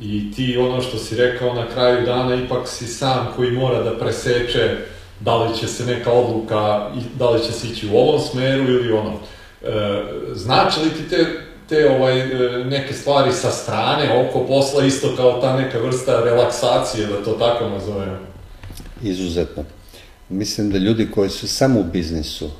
I 0.00 0.32
ti 0.32 0.56
ono 0.56 0.82
što 0.82 0.98
si 0.98 1.16
rekao 1.16 1.54
na 1.54 1.66
kraju 1.68 2.06
dana 2.06 2.34
ipak 2.34 2.68
si 2.68 2.86
sam 2.86 3.28
koji 3.36 3.50
mora 3.50 3.82
da 3.82 3.98
preseče 3.98 4.76
da 5.20 5.36
li 5.36 5.58
će 5.58 5.66
se 5.66 5.86
neka 5.86 6.12
odluka, 6.12 6.90
da 7.18 7.30
li 7.30 7.40
će 7.46 7.52
se 7.52 7.66
ići 7.66 7.88
u 7.88 7.96
ovom 7.96 8.20
smeru 8.20 8.64
ili 8.64 8.92
ono. 8.92 9.12
E, 9.62 10.02
znači 10.34 10.80
li 10.80 10.90
ti 10.90 11.08
te, 11.10 11.26
te 11.68 11.90
ovaj, 11.90 12.20
e, 12.20 12.64
neke 12.64 12.94
stvari 12.94 13.32
sa 13.32 13.50
strane, 13.50 14.26
oko 14.28 14.46
posla, 14.46 14.84
isto 14.84 15.16
kao 15.16 15.40
ta 15.40 15.56
neka 15.56 15.78
vrsta 15.78 16.24
relaksacije, 16.24 17.06
da 17.06 17.24
to 17.24 17.32
tako 17.32 17.68
nazovemo? 17.68 18.18
Izuzetno. 19.02 19.64
Mislim 20.28 20.70
da 20.70 20.78
ljudi 20.78 21.10
koji 21.10 21.30
su 21.30 21.48
samo 21.48 21.80
u 21.80 21.84
biznisu, 21.84 22.50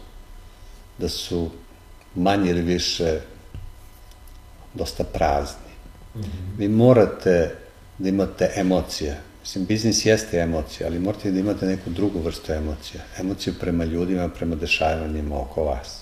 da 1.00 1.08
su 1.08 1.50
manje 2.14 2.50
ili 2.50 2.62
više 2.62 3.20
dosta 4.74 5.04
prazni. 5.04 5.72
Mm 6.14 6.20
-hmm. 6.20 6.58
Vi 6.58 6.68
morate 6.68 7.54
da 7.98 8.08
imate 8.08 8.50
emocije. 8.54 9.16
Mislim, 9.40 9.66
biznis 9.66 10.06
jeste 10.06 10.38
emocija, 10.38 10.86
ali 10.86 10.98
morate 10.98 11.30
da 11.30 11.40
imate 11.40 11.66
neku 11.66 11.90
drugu 11.90 12.20
vrstu 12.20 12.52
emocija. 12.52 13.02
Emociju 13.18 13.54
prema 13.60 13.84
ljudima, 13.84 14.28
prema 14.28 14.54
dešavanjima 14.54 15.40
oko 15.40 15.64
vas. 15.64 16.00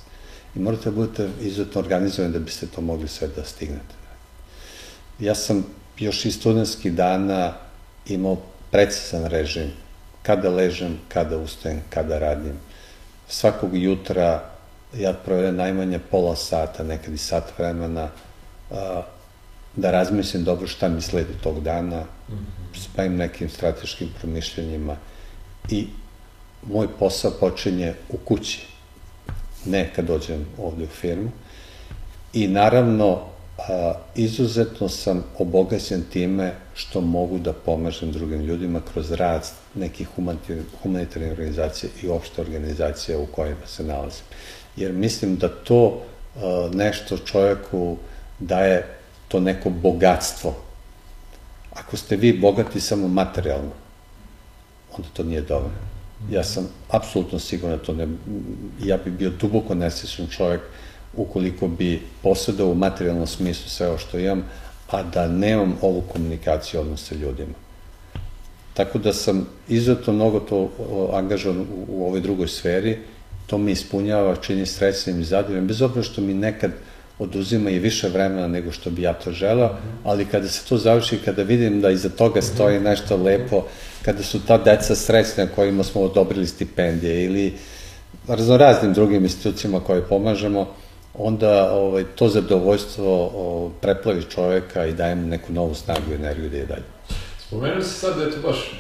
I 0.55 0.59
morate 0.59 0.85
da 0.85 0.91
budete 0.91 1.29
izuzetno 1.41 1.81
organizovani 1.81 2.33
da 2.33 2.39
biste 2.39 2.67
to 2.67 2.81
mogli 2.81 3.09
sve 3.09 3.29
da 3.29 3.45
stignete. 3.45 3.95
Ja 5.19 5.35
sam 5.35 5.67
još 5.99 6.25
iz 6.25 6.35
studentskih 6.35 6.93
dana 6.93 7.55
imao 8.07 8.37
precizan 8.71 9.27
režim 9.27 9.73
kada 10.23 10.51
ležem, 10.51 10.99
kada 11.09 11.37
ustajem, 11.37 11.83
kada 11.91 12.19
radim. 12.19 12.59
Svakog 13.29 13.77
jutra 13.77 14.58
ja 14.97 15.13
provedem 15.13 15.57
najmanje 15.57 15.99
pola 15.99 16.37
sata, 16.37 16.83
nekad 16.83 17.15
i 17.15 17.19
sat 17.19 17.59
vremena, 17.59 18.09
a, 18.71 19.03
da 19.77 19.91
razmislim 19.91 20.45
dobro 20.45 20.67
šta 20.67 20.89
mi 20.89 21.03
sledi 21.03 21.33
tog 21.43 21.61
dana, 21.63 22.01
mm 22.01 22.33
-hmm. 22.33 22.85
spavim 22.85 23.17
nekim 23.17 23.49
strateškim 23.49 24.09
promišljenjima 24.19 24.97
i 25.71 25.87
moj 26.67 26.89
posao 26.99 27.31
počinje 27.31 27.95
u 28.09 28.17
kući, 28.17 28.67
ne 29.65 29.91
kad 29.97 30.05
dođem 30.05 30.47
ovde 30.59 30.85
u 30.85 30.87
firmu. 30.87 31.31
I 32.33 32.49
naravno, 32.49 33.21
a, 33.59 33.93
izuzetno 34.15 34.89
sam 34.89 35.25
obogaćen 35.39 36.05
time 36.13 36.55
što 36.75 37.01
mogu 37.01 37.39
da 37.39 37.53
pomažem 37.53 38.13
drugim 38.13 38.41
ljudima 38.41 38.81
kroz 38.93 39.13
rad 39.13 39.51
nekih 39.75 40.09
humanitarnih 40.83 41.33
organizacija 41.33 41.91
i 42.03 42.09
opšte 42.09 42.41
organizacija 42.41 43.19
u 43.19 43.27
kojima 43.27 43.67
se 43.67 43.85
nalazim. 43.85 44.25
Jer 44.79 44.93
mislim 44.93 45.37
da 45.37 45.49
to 45.49 46.03
a, 46.37 46.71
nešto 46.73 47.19
čovjeku 47.19 47.97
daje 48.39 48.87
to 49.29 49.41
neko 49.41 49.71
bogatstvo. 49.71 50.55
Ako 51.73 51.97
ste 51.97 52.17
vi 52.17 52.33
bogati 52.33 52.81
samo 52.81 53.09
materijalno, 53.09 53.71
onda 54.97 55.09
to 55.13 55.23
nije 55.23 55.41
dobro. 55.41 55.71
Ja 56.31 56.45
sam 56.45 56.69
apsolutno 56.89 57.39
siguran 57.39 57.79
da 57.79 57.85
to 57.85 57.93
ne... 57.93 58.09
Ja 58.85 58.97
bi 58.97 59.11
bio 59.11 59.31
duboko 59.31 59.75
nesrećan 59.75 60.27
čovjek 60.27 60.61
ukoliko 61.17 61.69
bi 61.69 62.03
posjedao 62.23 62.71
u 62.71 62.75
materijalnom 62.75 63.27
smislu 63.27 63.69
sve 63.69 63.89
ovo 63.89 63.99
što 63.99 64.19
imam, 64.19 64.45
a 64.91 65.03
da 65.03 65.29
nemam 65.29 65.79
ovu 65.83 66.03
komunikaciju 66.13 66.81
odnos 66.81 67.09
sa 67.09 67.15
ljudima. 67.15 67.55
Tako 68.75 68.99
da 68.99 69.13
sam 69.13 69.49
izuzetno 69.69 70.13
mnogo 70.13 70.41
to 70.41 70.71
angažovan 71.13 71.61
u, 71.61 71.85
u 71.89 72.07
ovoj 72.07 72.21
drugoj 72.21 72.49
sferi, 72.49 72.99
to 73.49 73.59
mi 73.59 73.73
ispunjava, 73.73 74.37
čini 74.37 74.67
srećnim 74.67 75.21
i 75.21 75.25
zadovoljnim, 75.25 75.67
bez 75.67 75.83
obzira 75.83 76.03
što 76.03 76.21
mi 76.21 76.35
nekad 76.35 76.71
oduzima 77.19 77.71
i 77.71 77.79
više 77.79 78.09
vremena 78.09 78.49
nego 78.49 78.73
što 78.73 78.91
bi 78.91 79.03
ja 79.03 79.13
to 79.13 79.33
želao, 79.33 79.77
ali 80.05 80.25
kada 80.25 80.49
se 80.49 80.69
to 80.69 80.77
završi, 80.77 81.19
kada 81.25 81.43
vidim 81.43 81.81
da 81.81 81.91
iza 81.91 82.09
toga 82.09 82.43
stoji 82.43 82.81
nešto 82.81 83.17
lepo, 83.17 83.65
kada 84.03 84.23
su 84.23 84.41
ta 84.47 84.59
deca 84.59 84.95
srećna 84.95 85.47
kojima 85.47 85.85
smo 85.85 86.01
odobrili 86.01 86.47
stipendije 86.47 87.25
ili 87.25 87.55
raznoraznim 88.29 88.93
drugim 88.93 89.23
institucijama 89.23 89.81
koje 89.81 90.09
pomažemo, 90.09 90.67
onda 91.15 91.73
ovaj, 91.73 92.05
to 92.15 92.29
zadovoljstvo 92.29 93.73
preplavi 93.81 94.23
čoveka 94.23 94.87
i 94.87 94.93
daje 94.93 95.15
mu 95.15 95.27
neku 95.27 95.53
novu 95.53 95.75
snagu 95.75 96.13
i 96.13 96.15
energiju 96.15 96.51
da 96.51 96.57
je 96.57 96.67
dalje. 96.67 96.85
Spomenuo 97.47 97.83
si 97.83 97.99
sad 97.99 98.17
da 98.17 98.23
je 98.23 98.31
to 98.31 98.41
baš 98.43 98.73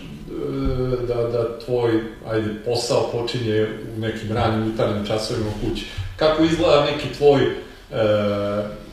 da, 1.08 1.14
da 1.14 1.58
tvoj 1.64 2.00
ajde, 2.30 2.48
posao 2.64 3.10
počinje 3.12 3.66
u 3.96 4.00
nekim 4.00 4.32
ranim 4.32 4.66
jutarnjim 4.70 5.06
časovima 5.06 5.50
kući. 5.60 5.86
Kako 6.16 6.42
izgleda 6.42 6.84
neki 6.84 7.08
tvoj, 7.18 7.42
e, 7.42 7.52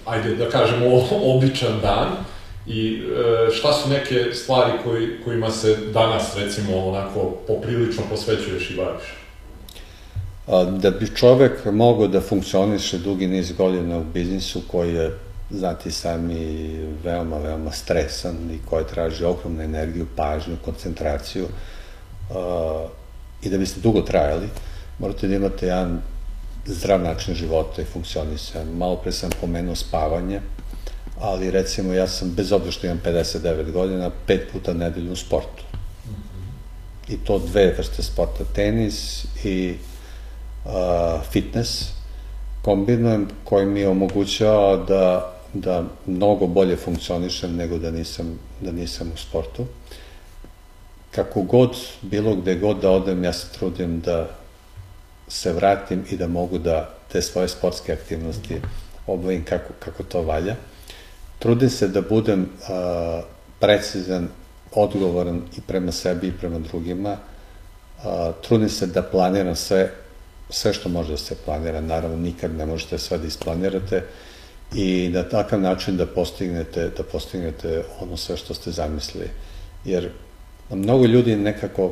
ajde 0.06 0.36
da 0.36 0.50
kažemo, 0.50 0.86
običan 1.24 1.80
dan 1.82 2.08
i 2.68 3.02
e, 3.02 3.52
šta 3.52 3.74
su 3.74 3.90
neke 3.90 4.34
stvari 4.34 4.72
koji, 4.84 5.08
kojima 5.24 5.52
se 5.52 5.78
danas, 5.94 6.38
recimo, 6.38 6.88
onako 6.88 7.38
poprilično 7.48 8.04
posvećuješ 8.10 8.70
i 8.70 8.76
baviš? 8.76 9.04
da 10.78 10.92
bi 10.92 11.16
čovek 11.16 11.66
mogao 11.66 12.08
da 12.08 12.22
funkcioniše 12.22 12.98
dugi 12.98 13.28
niz 13.28 13.52
godina 13.52 13.98
u 13.98 14.04
biznisu 14.04 14.62
koji 14.68 14.94
je, 14.94 15.12
znati 15.50 15.92
sami, 15.92 16.78
veoma, 17.04 17.38
veoma 17.38 17.72
stresan 17.72 18.52
i 18.52 18.60
koji 18.70 18.86
traži 18.86 19.26
ogromnu 19.26 19.62
energiju, 19.62 20.08
pažnju, 20.16 20.58
koncentraciju 20.66 21.48
i 23.44 23.50
da 23.50 23.58
biste 23.58 23.80
dugo 23.80 24.02
trajali, 24.02 24.50
morate 25.00 25.28
da 25.28 25.36
imate 25.36 25.66
jedan 25.66 26.02
zdrav 26.66 27.02
način 27.02 27.36
života 27.36 27.82
i 27.82 27.86
funkcionisanja. 27.86 28.72
Malo 28.74 28.96
pre 28.96 29.12
sam 29.12 29.30
pomenuo 29.42 29.76
spavanje, 29.76 30.42
ali 31.20 31.52
recimo 31.52 31.94
ja 31.94 32.08
sam, 32.08 32.32
bez 32.32 32.52
obzira 32.52 32.72
što 32.72 32.88
imam 32.88 33.02
59 33.06 33.72
godina, 33.72 34.12
pet 34.28 34.52
puta 34.52 34.74
nedelju 34.74 35.12
u 35.12 35.16
sportu. 35.16 35.64
I 37.08 37.18
to 37.18 37.40
dve 37.40 37.74
vrste 37.78 38.04
sporta, 38.04 38.44
tenis 38.56 39.26
i 39.44 39.76
fitness 41.32 41.96
kombinujem 42.62 43.28
koji 43.44 43.66
mi 43.66 43.86
omogućava 43.86 44.78
da, 44.78 45.35
da 45.56 45.84
mnogo 46.06 46.48
bolje 46.48 46.76
funkcionišem 46.76 47.56
nego 47.56 47.78
da 47.78 47.92
nisam, 47.92 48.40
da 48.62 48.72
nisam 48.72 49.12
u 49.14 49.18
sportu. 49.18 49.66
Kako 51.12 51.42
god, 51.42 51.78
bilo 52.02 52.36
gde 52.36 52.56
god 52.56 52.82
da 52.82 52.92
odem, 52.92 53.24
ja 53.24 53.34
se 53.34 53.48
trudim 53.60 54.00
da 54.00 54.30
se 55.28 55.54
vratim 55.54 56.06
i 56.10 56.18
da 56.18 56.28
mogu 56.28 56.58
da 56.58 56.90
te 57.12 57.22
svoje 57.22 57.48
sportske 57.48 57.94
aktivnosti 57.94 58.62
obavim 59.08 59.46
kako, 59.46 59.74
kako 59.80 60.04
to 60.04 60.22
valja. 60.22 60.56
Trudim 61.40 61.70
se 61.70 61.88
da 61.88 62.02
budem 62.02 62.50
a, 62.70 63.22
precizan, 63.60 64.28
odgovoran 64.72 65.42
i 65.58 65.62
prema 65.62 65.92
sebi 65.92 66.28
i 66.28 66.38
prema 66.40 66.60
drugima. 66.60 67.18
A, 68.04 68.32
trudim 68.42 68.70
se 68.70 68.88
da 68.88 69.04
planiram 69.04 69.56
sve 69.56 69.92
sve 70.50 70.74
što 70.74 70.90
može 70.90 71.12
da 71.12 71.18
se 71.18 71.36
planira, 71.46 71.82
naravno 71.82 72.18
nikad 72.18 72.56
ne 72.56 72.66
možete 72.66 72.98
sve 72.98 73.18
da 73.18 73.28
isplanirate 73.28 74.04
i 74.76 75.10
na 75.10 75.24
takav 75.24 75.62
način 75.62 75.98
da 75.98 76.06
postignete, 76.06 76.90
da 76.98 77.04
postignete 77.04 77.84
ono 78.00 78.18
sve 78.18 78.38
što 78.38 78.54
ste 78.54 78.72
zamislili. 78.72 79.30
Jer 79.86 80.10
mnogo 80.70 81.06
ljudi 81.06 81.36
nekako 81.36 81.92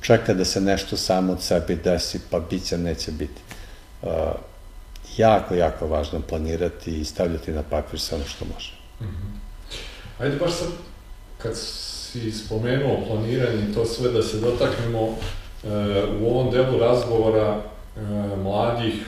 čeka 0.00 0.34
da 0.34 0.44
se 0.44 0.60
nešto 0.60 0.96
samo 0.96 1.32
od 1.32 1.42
sebe 1.42 1.76
desi, 1.76 2.20
pa 2.30 2.40
biće, 2.40 2.78
neće 2.78 3.12
biti. 3.12 3.40
Uh, 4.02 4.08
jako, 5.16 5.54
jako 5.54 5.86
važno 5.86 6.20
planirati 6.20 7.00
i 7.00 7.04
stavljati 7.04 7.52
na 7.52 7.62
papir 7.62 8.00
sve 8.00 8.16
ono 8.16 8.26
što 8.26 8.44
može. 8.54 8.72
Mm 9.00 9.04
-hmm. 9.04 10.22
Ajde, 10.22 10.36
baš 10.36 10.52
sad, 10.52 10.68
kad 11.38 11.52
si 11.56 12.32
spomenuo 12.32 13.04
planiranje 13.06 13.62
i 13.70 13.74
to 13.74 13.84
sve, 13.84 14.10
da 14.10 14.22
se 14.22 14.40
dotaknemo 14.40 15.02
uh, 15.02 15.16
u 16.20 16.26
ovom 16.26 16.50
delu 16.50 16.78
razgovora 16.78 17.62
E, 17.96 18.36
mladih, 18.36 19.04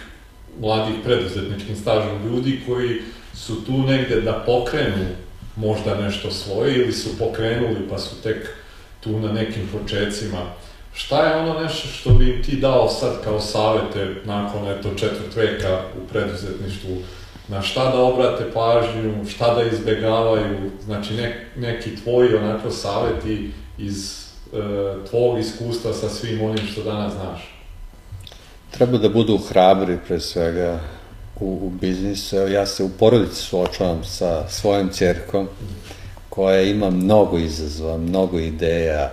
mladih 0.61 0.95
preduzetničkim 1.05 1.77
stažom 1.77 2.27
ljudi 2.27 2.61
koji 2.67 3.01
su 3.35 3.65
tu 3.65 3.73
negde 3.73 4.21
da 4.21 4.43
pokrenu 4.47 5.05
možda 5.57 6.01
nešto 6.01 6.31
svoje 6.31 6.75
ili 6.75 6.93
su 6.93 7.19
pokrenuli 7.19 7.89
pa 7.91 7.99
su 7.99 8.23
tek 8.23 8.49
tu 9.01 9.19
na 9.19 9.33
nekim 9.33 9.69
početcima. 9.73 10.39
Šta 10.95 11.27
je 11.27 11.37
ono 11.37 11.61
nešto 11.61 11.89
što 11.89 12.11
bi 12.11 12.31
im 12.31 12.43
ti 12.43 12.57
dao 12.57 12.89
sad 12.89 13.25
kao 13.25 13.41
savete 13.41 14.15
nakon 14.25 14.69
eto 14.69 14.89
četvrt 14.97 15.37
veka 15.37 15.81
u 16.05 16.09
preduzetništvu? 16.09 16.97
Na 17.49 17.63
šta 17.63 17.91
da 17.91 18.03
obrate 18.03 18.45
pažnju, 18.55 19.25
šta 19.29 19.55
da 19.55 19.63
izbegavaju, 19.63 20.71
znači 20.85 21.15
ne, 21.15 21.47
neki 21.57 21.97
tvoji 21.97 22.35
onako 22.35 22.71
saveti 22.71 23.51
iz 23.79 24.25
e, 24.53 24.57
tvog 25.11 25.39
iskustva 25.39 25.93
sa 25.93 26.09
svim 26.09 26.43
onim 26.43 26.67
što 26.67 26.83
danas 26.83 27.13
znaš? 27.13 27.54
Treba 28.75 28.99
da 28.99 29.09
budu 29.09 29.39
hrabri 29.39 29.99
pre 30.07 30.21
svega 30.21 30.81
u, 31.41 31.47
u 31.63 31.71
biznisu. 31.71 32.37
Ja 32.37 32.67
se 32.67 32.85
u 32.85 32.89
porodici 32.89 33.43
suočavam 33.43 34.05
sa 34.05 34.49
svojom 34.49 34.91
čerkom 34.93 35.49
koja 36.29 36.63
ima 36.63 36.91
mnogo 36.91 37.39
izazova, 37.39 37.97
mnogo 37.99 38.39
ideja, 38.39 39.13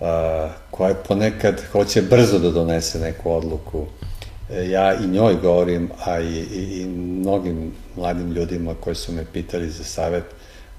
a, 0.00 0.48
koja 0.70 0.94
ponekad 0.94 1.62
hoće 1.72 2.02
brzo 2.02 2.38
da 2.38 2.50
donese 2.50 2.98
neku 2.98 3.32
odluku. 3.32 3.86
E, 4.50 4.70
ja 4.70 4.94
i 4.94 5.06
njoj 5.06 5.34
govorim, 5.34 5.90
a 6.04 6.20
i, 6.20 6.46
i, 6.54 6.80
i 6.80 6.86
mnogim 6.86 7.72
mladim 7.96 8.32
ljudima 8.32 8.74
koji 8.80 8.96
su 8.96 9.12
me 9.12 9.24
pitali 9.32 9.70
za 9.70 9.84
savet, 9.84 10.24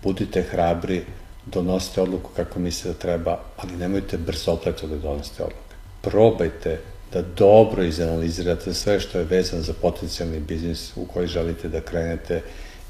budite 0.03 0.41
hrabri, 0.41 1.01
donosite 1.45 2.01
odluku 2.01 2.29
kako 2.35 2.59
mislite 2.59 2.89
da 2.89 2.99
treba, 2.99 3.39
ali 3.57 3.77
nemojte 3.77 4.17
brzo 4.17 4.51
opleto 4.51 4.87
da 4.87 4.97
donosite 4.97 5.43
odluku. 5.43 5.75
Probajte 6.01 6.79
da 7.13 7.21
dobro 7.21 7.83
izanalizirate 7.83 8.73
sve 8.73 8.99
što 8.99 9.17
je 9.17 9.25
vezano 9.25 9.63
za 9.63 9.73
potencijalni 9.81 10.39
biznis 10.39 10.91
u 10.95 11.05
koji 11.05 11.27
želite 11.27 11.69
da 11.69 11.81
krenete 11.81 12.41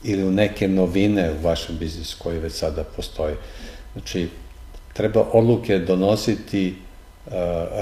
ili 0.03 0.23
u 0.23 0.31
neke 0.31 0.67
novine 0.67 1.31
u 1.31 1.43
vašem 1.43 1.77
biznisu 1.77 2.17
koji 2.19 2.39
već 2.39 2.53
sada 2.53 2.83
postoji. 2.83 3.35
Znači, 3.93 4.27
treba 4.93 5.25
odluke 5.31 5.79
donositi 5.79 6.75
uh, 7.25 7.33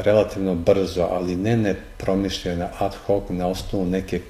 relativno 0.04 0.56
brzo, 0.56 1.08
ali 1.12 1.36
ne 1.36 1.58
nepromišljene 1.58 2.68
ad 2.80 2.96
hoc 3.06 3.24
na 3.30 3.48
osnovu 3.48 3.86
neke 3.86 4.22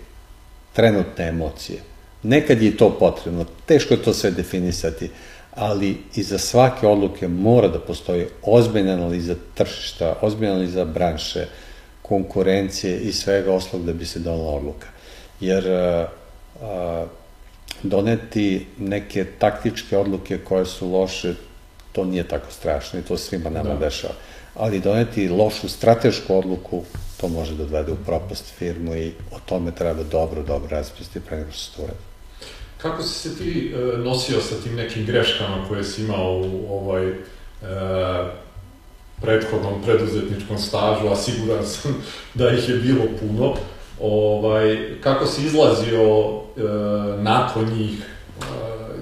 trenutne 0.74 1.28
emocije. 1.28 1.80
Nekad 2.24 2.62
je 2.62 2.78
to 2.78 2.98
potrebno, 3.00 3.46
teško 3.66 3.94
je 3.94 4.04
to 4.04 4.14
sve 4.14 4.32
definisati, 4.32 5.10
ali 5.56 5.98
iza 6.16 6.38
svake 6.38 6.88
odluke 6.88 7.28
mora 7.28 7.68
da 7.68 7.80
postoji 7.80 8.26
ozbiljna 8.44 8.94
analiza 8.94 9.36
tržišta, 9.54 10.16
ozbiljna 10.22 10.54
analiza 10.54 10.86
branše, 10.86 11.48
konkurencije 12.10 13.00
i 13.00 13.14
svega 13.14 13.54
oslog 13.54 13.86
da 13.86 13.94
bi 13.94 14.06
se 14.06 14.20
donala 14.20 14.54
odluka. 14.54 14.88
Jer 15.40 15.68
a, 15.68 16.08
a, 16.62 17.06
doneti 17.84 18.66
neke 18.78 19.26
taktičke 19.40 19.98
odluke 19.98 20.38
koje 20.38 20.66
su 20.66 20.92
loše, 20.92 21.34
to 21.92 22.06
nije 22.06 22.24
tako 22.24 22.52
strašno 22.52 23.00
i 23.00 23.04
to 23.04 23.18
svima 23.18 23.50
nama 23.50 23.74
da. 23.74 23.86
dešava. 23.86 24.14
ali 24.56 24.80
doneti 24.80 25.30
lošu 25.30 25.70
stratešku 25.70 26.36
odluku, 26.36 26.84
to 27.22 27.28
može 27.28 27.56
da 27.56 27.64
odvede 27.64 27.92
u 27.92 27.96
propast 28.06 28.46
firmu 28.58 28.96
i 28.96 29.12
o 29.32 29.40
tome 29.46 29.72
treba 29.72 30.04
dobro, 30.04 30.44
dobro 30.44 30.70
razmisliti 30.70 31.20
pre 31.20 31.38
nego 31.38 31.52
što 31.52 31.62
se 31.62 31.76
to 31.76 31.84
uradi. 31.84 32.00
Kako 32.78 33.04
si 33.04 33.30
se 33.30 33.38
ti 33.38 33.74
e, 33.76 33.98
nosio 33.98 34.42
sa 34.42 34.56
tim 34.64 34.76
nekim 34.76 35.06
greškama 35.06 35.66
koje 35.68 35.84
si 35.84 36.02
imao 36.02 36.42
u 36.42 36.66
ovaj 36.70 37.08
e, 37.08 37.16
prethodnom 39.22 39.82
preduzetničkom 39.86 40.58
stažu, 40.58 41.08
a 41.08 41.16
siguran 41.16 41.66
sam 41.66 41.96
da 42.34 42.50
ih 42.50 42.70
je 42.70 42.76
bilo 42.76 43.06
puno. 43.20 43.54
Ovaj, 44.02 44.78
kako 45.04 45.26
si 45.26 45.46
izlazio 45.46 46.02
e, 46.02 46.62
nakon 47.18 47.66
njih, 47.78 48.00
e, 48.00 48.44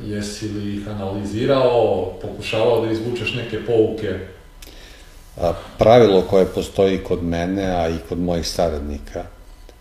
jesi 0.06 0.48
li 0.48 0.76
ih 0.76 0.88
analizirao, 0.88 2.14
pokušavao 2.22 2.86
da 2.86 2.92
izvučeš 2.92 3.34
neke 3.34 3.66
pouke? 3.66 4.20
A, 5.42 5.54
pravilo 5.78 6.22
koje 6.22 6.46
postoji 6.46 6.98
kod 6.98 7.24
mene, 7.24 7.66
a 7.66 7.90
i 7.90 7.96
kod 8.10 8.20
mojih 8.20 8.48
saradnika, 8.48 9.24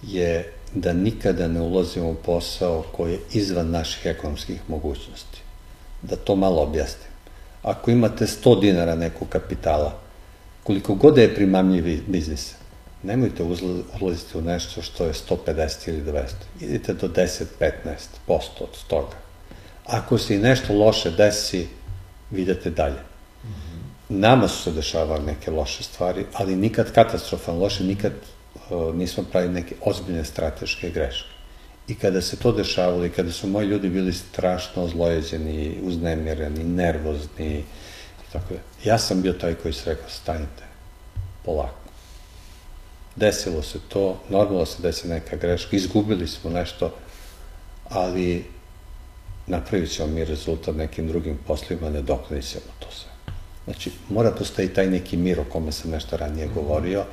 je 0.03 0.53
da 0.75 0.93
nikada 0.93 1.49
ne 1.49 1.61
ulazimo 1.61 2.11
u 2.11 2.15
posao 2.15 2.85
koji 2.93 3.13
je 3.13 3.21
izvan 3.33 3.71
naših 3.71 4.07
ekonomskih 4.07 4.61
mogućnosti. 4.69 5.41
Da 6.03 6.17
to 6.17 6.37
malo 6.37 6.63
objasnim. 6.63 7.11
Ako 7.63 7.91
imate 7.91 8.27
100 8.27 8.61
dinara 8.61 8.95
nekog 8.95 9.29
kapitala, 9.29 10.06
koliko 10.67 10.95
god 10.95 11.15
da 11.15 11.21
je 11.23 11.35
primamljiv 11.35 12.03
biznis, 12.07 12.55
nemojte 13.03 13.43
ulaziti 14.01 14.39
u 14.39 14.41
nešto 14.41 14.83
što 14.83 15.05
je 15.05 15.13
150 15.13 15.89
ili 15.89 16.03
200. 16.03 16.25
Idite 16.61 16.95
do 16.95 17.09
10-15% 17.09 17.45
od 18.61 18.85
toga. 18.89 19.17
Ako 19.85 20.19
se 20.19 20.35
i 20.35 20.39
nešto 20.39 20.75
loše 20.75 21.11
desi, 21.11 21.67
vidite 22.31 22.71
dalje. 22.71 22.99
Nama 24.09 24.49
su 24.49 24.63
se 24.63 24.73
dešavale 24.73 25.23
neke 25.23 25.51
loše 25.51 25.83
stvari, 25.83 26.27
ali 26.33 26.57
nikad 26.57 26.93
katastrofalno 26.93 27.61
loše, 27.61 27.85
nikad 27.85 28.13
uh, 28.13 28.95
nismo 28.95 29.25
pravili 29.33 29.55
neke 29.55 29.75
ozbiljne 29.81 30.25
strateške 30.25 30.91
greške. 30.91 31.31
I 31.89 31.95
kada 31.95 32.21
se 32.21 32.37
to 32.37 32.53
dešavalo 32.53 33.07
i 33.07 33.11
kada 33.11 33.33
su 33.33 33.47
moji 33.47 33.69
ljudi 33.69 33.89
bili 33.89 34.13
strašno 34.13 34.83
ozlojeđeni, 34.83 35.79
uznemireni, 35.83 36.65
nervozni, 36.65 37.59
i 37.59 37.63
tako 38.39 38.55
da, 38.55 38.91
ja 38.91 38.99
sam 38.99 39.23
bio 39.23 39.33
taj 39.33 39.55
koji 39.55 39.75
se 39.75 39.91
rekao, 39.91 40.09
stanite, 40.09 40.65
polako. 41.45 41.87
Desilo 43.17 43.63
se 43.63 43.79
to, 43.89 44.21
normalno 44.29 44.67
se 44.67 44.83
desi 44.83 45.09
neka 45.09 45.37
greška, 45.37 45.77
izgubili 45.77 46.29
smo 46.29 46.51
nešto, 46.51 46.95
ali 47.89 48.45
napravit 49.47 49.91
ćemo 49.91 50.09
mi 50.09 50.25
rezultat 50.25 50.77
nekim 50.77 51.09
drugim 51.09 51.39
poslima, 51.47 51.91
ne 51.91 52.03
ćemo 52.43 52.73
to 52.79 52.87
sve. 52.91 53.11
Znači, 53.65 53.91
mora 54.09 54.31
postoji 54.31 54.69
taj 54.69 54.87
neki 54.87 55.17
mir 55.17 55.41
o 55.41 55.45
kome 55.45 55.73
sam 55.73 55.91
nešto 55.91 56.17
ranije 56.17 56.49
govorio, 56.55 57.05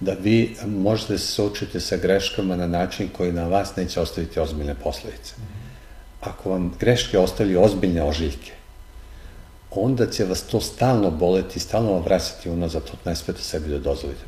da 0.00 0.12
vi 0.12 0.56
možete 0.66 1.18
se 1.18 1.26
suočiti 1.26 1.80
sa 1.80 1.96
greškama 1.96 2.56
na 2.56 2.66
način 2.66 3.08
koji 3.16 3.32
na 3.32 3.46
vas 3.48 3.76
neće 3.76 4.00
ostaviti 4.00 4.40
ozbiljne 4.40 4.74
posledice. 4.74 5.34
Ako 6.20 6.50
vam 6.50 6.74
greške 6.80 7.18
ostavljaju 7.18 7.62
ozbiljne 7.62 8.02
ožiljke, 8.02 8.52
onda 9.74 10.06
će 10.06 10.24
vas 10.24 10.42
to 10.42 10.60
stalno 10.60 11.10
boleti, 11.10 11.60
stalno 11.60 11.92
vam 11.92 12.02
vraćati 12.02 12.50
unazad, 12.50 12.84
to 12.84 12.92
ne 13.04 13.16
smete 13.16 13.42
sebi 13.42 13.68
da 13.68 13.78
dozvolite. 13.78 14.24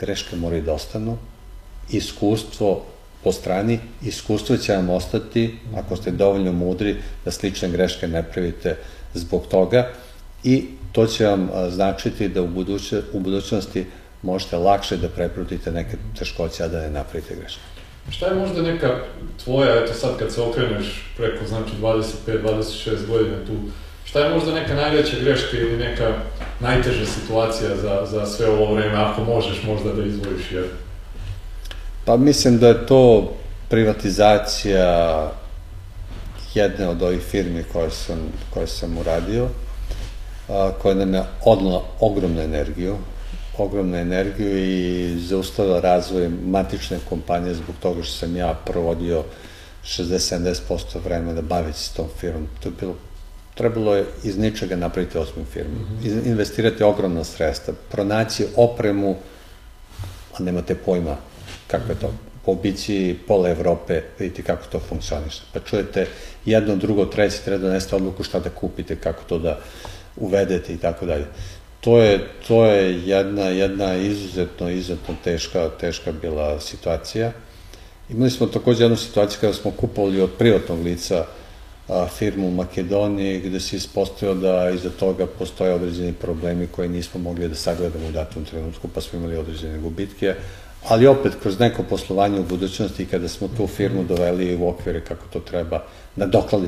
Greške 0.00 0.36
moraju 0.36 0.62
da 0.62 0.72
ostanu, 0.72 1.16
iskustvo 1.90 2.82
po 3.24 3.32
strani, 3.32 3.78
iskustvo 4.02 4.56
će 4.56 4.72
vam 4.72 4.90
ostati, 4.90 5.58
ako 5.76 5.96
ste 5.96 6.10
dovoljno 6.10 6.52
mudri, 6.52 6.96
da 7.24 7.30
slične 7.30 7.68
greške 7.68 8.08
ne 8.08 8.22
pravite 8.22 8.76
zbog 9.14 9.46
toga 9.46 9.90
i 10.44 10.66
to 10.92 11.06
će 11.06 11.26
vam 11.26 11.50
značiti 11.70 12.28
da 12.28 12.42
u, 12.42 12.46
buduće, 12.46 13.02
u 13.12 13.20
budućnosti 13.20 13.86
možete 14.22 14.56
lakše 14.56 14.96
da 14.96 15.08
preprotite 15.08 15.72
neke 15.72 15.96
teškoće, 16.18 16.64
a 16.64 16.68
da 16.68 16.80
ne 16.80 16.90
napravite 16.90 17.34
greške. 17.34 17.60
Šta 18.10 18.26
je 18.26 18.34
možda 18.34 18.62
neka 18.62 18.98
tvoja, 19.44 19.84
eto 19.84 19.94
sad 19.94 20.18
kad 20.18 20.32
se 20.32 20.40
okreneš 20.40 21.12
preko, 21.16 21.46
znači 21.46 21.70
25-26 22.26 23.06
godina 23.06 23.36
tu, 23.46 23.52
šta 24.14 24.20
je 24.20 24.34
možda 24.34 24.52
neka 24.52 24.74
najveća 24.74 25.16
greška 25.20 25.56
ili 25.56 25.76
neka 25.76 26.12
najteža 26.60 27.06
situacija 27.06 27.76
za, 27.76 28.06
za 28.10 28.26
sve 28.26 28.48
ovo 28.48 28.74
vreme, 28.74 28.96
ako 28.96 29.24
možeš 29.24 29.62
možda 29.62 29.92
da 29.92 30.04
izvojiš 30.04 30.52
jednu? 30.52 30.70
Pa 32.04 32.16
mislim 32.16 32.58
da 32.58 32.68
je 32.68 32.86
to 32.86 33.32
privatizacija 33.68 35.30
jedne 36.54 36.88
od 36.88 37.02
ovih 37.02 37.20
firmi 37.20 37.64
koje 37.72 37.90
sam, 37.90 38.18
koje 38.50 38.66
sam 38.66 38.98
uradio, 38.98 39.48
a, 40.48 40.70
koja 40.82 40.94
nam 40.94 41.14
je 41.14 41.22
odnala 41.44 41.82
ogromnu 42.00 42.40
energiju, 42.40 42.96
ogromnu 43.58 43.96
energiju 43.96 44.58
i 44.58 45.18
zaustavila 45.18 45.80
razvoj 45.80 46.28
matične 46.28 46.98
kompanije 47.08 47.54
zbog 47.54 47.74
toga 47.80 48.02
što 48.02 48.12
sam 48.12 48.36
ja 48.36 48.54
provodio 48.64 49.24
60-70% 49.84 50.52
vremena 51.04 51.42
baviti 51.42 51.78
se 51.78 51.94
tom 51.94 52.08
firmom. 52.20 52.46
To 52.62 52.68
je 52.68 52.72
bilo 52.80 52.94
trebalo 53.54 53.94
je 53.94 54.04
iz 54.22 54.38
ničega 54.38 54.76
napraviti 54.76 55.18
ozbiljnu 55.18 55.46
firmu. 55.52 55.74
Mm 55.74 56.04
-hmm. 56.04 56.26
Investirati 56.26 56.82
ogromna 56.82 57.24
sredstva, 57.24 57.74
pronaći 57.90 58.46
opremu, 58.56 59.16
a 60.38 60.42
nemate 60.42 60.74
pojma 60.74 61.16
kako 61.66 61.92
je 61.92 61.98
to. 61.98 62.14
Pobići 62.44 63.16
pola 63.26 63.48
Evrope, 63.50 64.02
vidite 64.18 64.42
kako 64.42 64.66
to 64.72 64.80
funkcioniše. 64.80 65.42
Pa 65.52 65.60
čujete 65.60 66.06
jedno, 66.44 66.76
drugo, 66.76 67.04
treće, 67.04 67.38
treba 67.44 67.58
doneste 67.58 67.96
odluku 67.96 68.22
šta 68.22 68.40
da 68.40 68.50
kupite, 68.50 68.96
kako 68.96 69.24
to 69.28 69.38
da 69.38 69.60
uvedete 70.16 70.74
i 70.74 70.76
tako 70.76 71.06
dalje. 71.06 71.24
To 71.80 71.98
je, 71.98 72.28
to 72.48 72.66
je 72.66 73.08
jedna, 73.08 73.42
jedna 73.42 73.96
izuzetno, 73.96 74.70
izuzetno 74.70 75.14
teška, 75.24 75.70
teška 75.80 76.12
bila 76.12 76.60
situacija. 76.60 77.32
Imali 78.10 78.30
smo 78.30 78.46
takođe 78.46 78.84
jednu 78.84 78.96
situaciju 78.96 79.38
kada 79.40 79.52
smo 79.52 79.70
kupovali 79.70 80.20
od 80.20 80.30
privatnog 80.38 80.80
lica 80.80 81.26
a, 81.88 82.06
firmu 82.06 82.48
u 82.48 82.50
Makedoniji, 82.50 83.40
gde 83.40 83.60
se 83.60 83.76
ispostavio 83.76 84.34
da 84.34 84.70
iza 84.70 84.90
toga 84.90 85.26
postoje 85.26 85.74
određeni 85.74 86.12
problemi 86.12 86.66
koje 86.66 86.88
nismo 86.88 87.20
mogli 87.20 87.48
da 87.48 87.54
sagledamo 87.54 88.08
u 88.08 88.12
datom 88.12 88.44
trenutku, 88.44 88.88
pa 88.88 89.00
smo 89.00 89.18
imali 89.18 89.36
određene 89.36 89.78
gubitke, 89.78 90.34
ali 90.88 91.06
opet 91.06 91.32
kroz 91.42 91.58
neko 91.58 91.82
poslovanje 91.82 92.40
u 92.40 92.44
budućnosti 92.44 93.06
kada 93.06 93.28
smo 93.28 93.48
tu 93.56 93.66
firmu 93.66 94.04
doveli 94.04 94.56
u 94.56 94.68
okvire 94.68 95.00
kako 95.00 95.26
to 95.32 95.40
treba, 95.40 95.84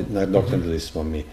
nadokladili 0.08 0.80
smo 0.80 1.02
mi. 1.02 1.24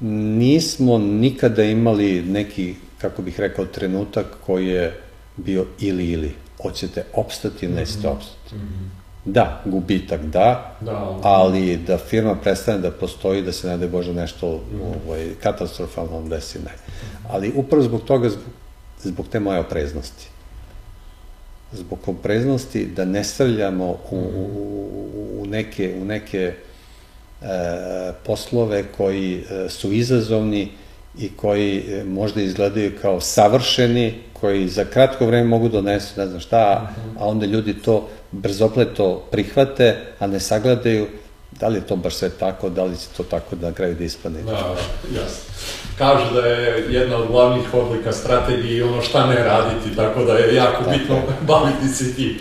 Nismo 0.00 0.98
nikada 0.98 1.64
imali 1.64 2.22
neki, 2.22 2.74
kako 2.98 3.22
bih 3.22 3.40
rekao, 3.40 3.66
trenutak 3.66 4.26
koji 4.46 4.66
je 4.66 5.00
bio 5.36 5.66
ili 5.80 6.10
ili. 6.10 6.34
Hoćete 6.62 7.04
opstati 7.12 7.66
ili 7.66 7.74
nećete 7.74 7.98
mhm. 7.98 8.16
opstati. 8.16 8.54
Da, 9.24 9.62
gubitak 9.64 10.20
da, 10.20 10.76
da, 10.80 11.18
ali 11.22 11.76
da 11.76 11.98
firma 11.98 12.34
prestane 12.34 12.78
da 12.78 12.90
postoji, 12.90 13.42
da 13.42 13.52
se 13.52 13.68
ne 13.68 13.76
da 13.76 13.88
Bože 13.88 14.14
nešto 14.14 14.60
ovaj, 15.06 15.28
katastrofalno 15.42 16.22
desi, 16.28 16.58
ne. 16.58 16.72
Ali 17.28 17.52
upravo 17.56 17.82
zbog 17.82 18.04
toga, 18.04 18.28
zbog, 18.28 18.44
zbog 19.02 19.28
te 19.28 19.40
moje 19.40 19.58
opreznosti. 19.58 20.28
Zbog 21.72 21.98
opreznosti 22.06 22.86
da 22.86 23.04
ne 23.04 23.24
stavljamo 23.24 23.86
u, 24.10 24.16
u, 24.16 25.42
u 25.42 25.46
neke, 25.46 25.94
u 26.02 26.04
neke 26.04 26.52
e, 27.42 27.46
poslove 28.26 28.84
koji 28.96 29.44
e, 29.50 29.68
su 29.68 29.92
izazovni 29.92 30.68
i 31.18 31.30
koji 31.36 31.78
e, 31.78 32.04
možda 32.04 32.42
izgledaju 32.42 32.92
kao 33.02 33.20
savršeni, 33.20 34.14
koji 34.40 34.68
za 34.68 34.84
kratko 34.84 35.26
vreme 35.26 35.48
mogu 35.48 35.68
donesu 35.68 36.20
ne 36.20 36.26
znam 36.26 36.40
šta, 36.40 36.92
a 37.18 37.26
onda 37.26 37.46
ljudi 37.46 37.74
to 37.74 38.08
brzopleto 38.32 39.26
prihvate, 39.30 39.96
a 40.18 40.26
ne 40.26 40.40
sagledaju 40.40 41.06
da 41.60 41.68
li 41.68 41.76
je 41.76 41.86
to 41.86 41.96
baš 41.96 42.14
sve 42.14 42.30
tako, 42.30 42.68
da 42.68 42.84
li 42.84 42.96
će 42.96 43.06
to 43.16 43.22
tako 43.22 43.56
da 43.56 43.68
na 43.68 43.74
kraju 43.74 43.94
da 43.94 44.04
ispane. 44.04 44.42
Da, 44.42 44.76
jasno. 45.14 45.54
Kažu 45.98 46.34
da 46.34 46.46
je 46.46 46.86
jedna 46.90 47.16
od 47.16 47.28
glavnih 47.28 47.74
odlika 47.74 48.12
strategije 48.12 48.84
ono 48.84 49.02
šta 49.02 49.26
ne 49.26 49.44
raditi, 49.44 49.96
tako 49.96 50.24
da 50.24 50.32
je 50.32 50.54
jako 50.54 50.84
tako. 50.84 50.98
bitno 50.98 51.16
baviti 51.52 51.88
se 51.88 52.14
tim. 52.14 52.38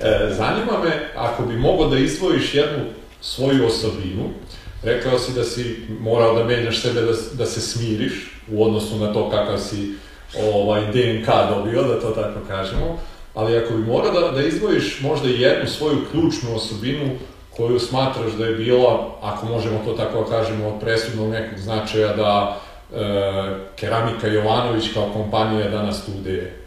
E, 0.00 0.34
zanima 0.36 0.78
me, 0.84 1.10
ako 1.16 1.42
bi 1.42 1.56
mogao 1.56 1.88
da 1.88 1.98
izdvojiš 1.98 2.54
jednu 2.54 2.84
svoju 3.20 3.66
osobinu, 3.66 4.30
rekao 4.82 5.18
si 5.18 5.32
da 5.32 5.44
si 5.44 5.86
morao 6.00 6.34
da 6.34 6.44
menjaš 6.44 6.82
sebe 6.82 7.00
da, 7.00 7.12
da 7.32 7.46
se 7.46 7.60
smiriš 7.60 8.40
u 8.52 8.64
odnosu 8.64 8.98
na 8.98 9.12
to 9.12 9.30
kakav 9.30 9.58
si 9.58 9.94
ovaj, 10.40 10.80
DNK 10.80 11.26
dobio, 11.48 11.82
da 11.82 12.00
to 12.00 12.10
tako 12.10 12.40
kažemo, 12.48 12.98
ali 13.34 13.56
ako 13.56 13.74
bi 13.74 13.82
morao 13.82 14.12
da, 14.12 14.30
da 14.30 14.42
izdvojiš 14.42 15.00
možda 15.00 15.28
jednu 15.28 15.68
svoju 15.68 15.98
ključnu 16.10 16.56
osobinu 16.56 17.10
koju 17.56 17.78
smatraš 17.78 18.32
da 18.32 18.46
je 18.46 18.54
bila, 18.54 19.10
ako 19.22 19.46
možemo 19.46 19.78
to 19.84 19.92
tako 19.92 20.18
da 20.18 20.36
kažemo, 20.36 20.68
od 20.68 20.80
presudnog 20.80 21.30
nekog 21.30 21.58
značaja 21.58 22.16
da 22.16 22.58
e, 22.92 22.96
Keramika 23.76 24.26
Jovanović 24.26 24.84
kao 24.94 25.10
kompanija 25.12 25.70
danas 25.70 26.04
tu 26.04 26.12
gde 26.20 26.32
je? 26.32 26.58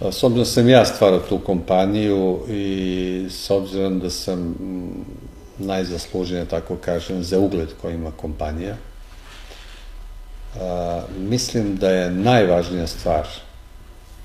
S 0.00 0.22
obzirom 0.22 0.38
da 0.38 0.44
sam 0.44 0.68
ja 0.68 0.84
stvarao 0.84 1.18
tu 1.18 1.38
kompaniju 1.38 2.38
i 2.48 3.26
s 3.30 3.50
obzirom 3.50 4.00
da 4.00 4.10
sam 4.10 4.56
najzasluženija, 5.58 6.44
tako 6.44 6.76
kažem, 6.76 7.22
za 7.22 7.38
ugled 7.38 7.68
koji 7.82 7.94
ima 7.94 8.10
kompanija, 8.16 8.76
a, 10.56 11.02
mislim 11.18 11.76
da 11.76 11.90
je 11.90 12.10
najvažnija 12.10 12.86
stvar 12.86 13.26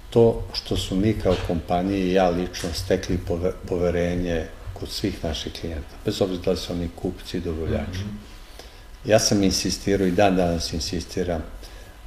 to 0.10 0.44
što 0.54 0.78
su 0.78 0.96
mi 0.96 1.14
kao 1.14 1.36
kompanije 1.48 2.00
i 2.00 2.14
ja 2.14 2.30
lično 2.30 2.70
stekli 2.74 3.20
poverenje 3.68 4.46
kod 4.74 4.90
svih 4.90 5.24
naših 5.24 5.54
klijenta, 5.62 5.96
bez 6.06 6.22
obzira 6.22 6.42
da 6.46 6.52
li 6.52 6.58
su 6.58 6.74
oni 6.74 6.90
kupci 6.96 7.38
i 7.38 7.42
dobavljači. 7.42 8.00
Mm 8.00 8.10
-hmm. 8.10 9.10
Ja 9.10 9.20
sam 9.20 9.44
insistirao 9.44 10.08
i 10.08 10.12
dan 10.12 10.36
danas 10.36 10.74
insistiram 10.74 11.44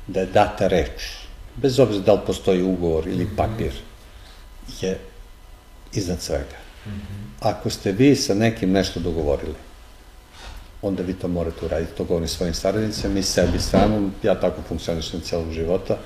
da 0.06 0.20
je 0.20 0.26
data 0.26 0.66
reč, 0.66 1.28
bez 1.56 1.78
obzira 1.78 2.04
da 2.04 2.12
li 2.12 2.20
postoji 2.26 2.62
ugovor 2.62 3.08
ili 3.08 3.24
mhm. 3.24 3.36
papir, 3.36 3.72
je 4.80 4.98
iznad 5.92 6.20
svega. 6.20 6.58
Mm 6.86 6.90
-hmm. 6.90 7.48
Ako 7.48 7.70
ste 7.70 7.92
vi 7.92 8.16
sa 8.16 8.34
nekim 8.34 8.72
nešto 8.72 9.00
dogovorili, 9.00 9.54
onda 10.82 11.02
vi 11.02 11.14
to 11.14 11.28
morate 11.28 11.66
uraditi. 11.66 11.96
To 11.96 12.04
govorim 12.04 12.28
svojim 12.28 12.54
saradnicama 12.54 13.18
i 13.18 13.22
sebi 13.22 13.58
samom, 13.58 14.12
ja 14.22 14.40
tako 14.40 14.62
funkcionišem 14.68 15.20
celog 15.20 15.52
života. 15.52 15.98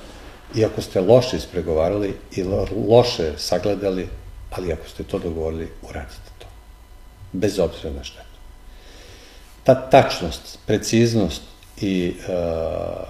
I 0.54 0.64
ako 0.64 0.82
ste 0.82 1.00
loše 1.00 1.36
ispregovarali 1.36 2.14
i 2.32 2.42
loše 2.88 3.32
sagledali, 3.36 4.08
ali 4.50 4.72
ako 4.72 4.88
ste 4.88 5.02
to 5.02 5.18
dogovorili, 5.18 5.68
uradite 5.82 6.30
to. 6.38 6.46
Bez 7.32 7.58
obzira 7.58 7.90
na 7.90 8.04
štetu. 8.04 8.26
Ta 9.64 9.74
tačnost, 9.74 10.58
preciznost 10.66 11.42
i 11.80 12.14
uh, 12.18 13.08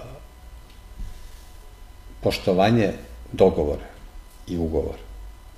poštovanje 2.21 2.93
dogovora 3.31 3.85
i 4.47 4.57
ugovora 4.57 5.03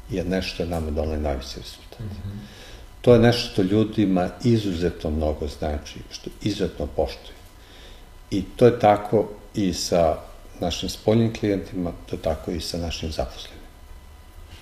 je 0.09 0.23
nešto 0.23 0.53
što 0.53 0.63
je 0.63 0.69
nama 0.69 0.91
donali 0.91 1.17
najveći 1.17 1.59
rezultat. 1.59 1.99
Mm 1.99 2.03
-hmm. 2.03 2.64
To 3.05 3.13
je 3.13 3.19
nešto 3.19 3.49
što 3.51 3.61
ljudima 3.61 4.29
izuzetno 4.43 5.09
mnogo 5.09 5.47
znači, 5.47 5.99
što 6.11 6.29
izuzetno 6.41 6.87
poštuju. 6.95 7.37
I 8.31 8.43
to 8.55 8.65
je 8.65 8.79
tako 8.79 9.27
i 9.53 9.73
sa 9.73 10.17
našim 10.59 10.89
spoljnim 10.89 11.33
klijentima, 11.33 11.91
to 12.05 12.15
je 12.15 12.21
tako 12.21 12.51
i 12.51 12.59
sa 12.59 12.77
našim 12.77 13.11
zaposlenim. 13.11 13.61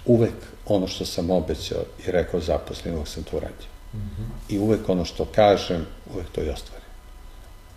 Uvek 0.06 0.34
ono 0.66 0.88
što 0.88 1.06
sam 1.06 1.30
obećao 1.30 1.84
i 2.08 2.12
rekao 2.12 2.40
zaposlenim, 2.40 3.06
sam 3.06 3.24
to 3.24 3.38
uradio. 3.38 3.72
Mm 3.94 3.98
-hmm. 3.98 4.54
I 4.54 4.60
uvek 4.60 4.90
ono 4.90 5.06
što 5.06 5.26
kažem, 5.26 5.86
uvek 6.14 6.30
to 6.30 6.44
i 6.44 6.50
ostvarim. 6.50 6.90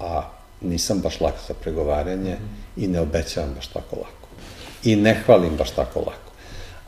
A 0.01 0.31
nisam 0.61 1.01
baš 1.01 1.21
lak 1.21 1.35
za 1.49 1.55
pregovaranje 1.55 2.35
mm 2.35 2.49
-hmm. 2.77 2.85
i 2.85 2.89
ne 2.89 3.01
obećavam 3.01 3.55
baš 3.55 3.67
tako 3.67 3.97
lako. 3.97 4.29
I 4.85 4.97
ne 4.97 5.15
hvalim 5.27 5.57
baš 5.57 5.71
tako 5.71 6.01
lako 6.01 6.26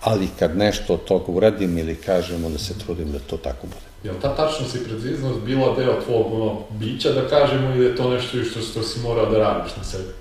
ali 0.00 0.28
kad 0.38 0.56
nešto 0.56 0.94
od 0.94 1.04
toga 1.04 1.24
uradim 1.32 1.78
ili 1.78 1.94
kažem, 1.94 2.44
onda 2.44 2.58
se 2.58 2.78
trudim 2.78 3.12
da 3.12 3.18
to 3.18 3.36
tako 3.36 3.66
bude. 3.66 3.88
Je 4.04 4.12
li 4.12 4.20
ta 4.20 4.36
tačnost 4.36 4.74
i 4.74 4.84
preciznost 4.84 5.40
bila 5.40 5.76
deo 5.76 6.00
tvojeg 6.04 6.26
ono, 6.26 6.60
bića, 6.70 7.12
da 7.12 7.28
kažemo, 7.28 7.74
ili 7.74 7.84
je 7.84 7.96
to 7.96 8.10
nešto 8.10 8.44
što, 8.44 8.60
što 8.60 8.82
si 8.82 9.00
morao 9.00 9.30
da 9.30 9.38
radiš 9.38 9.76
na 9.76 9.84
sebi? 9.84 10.12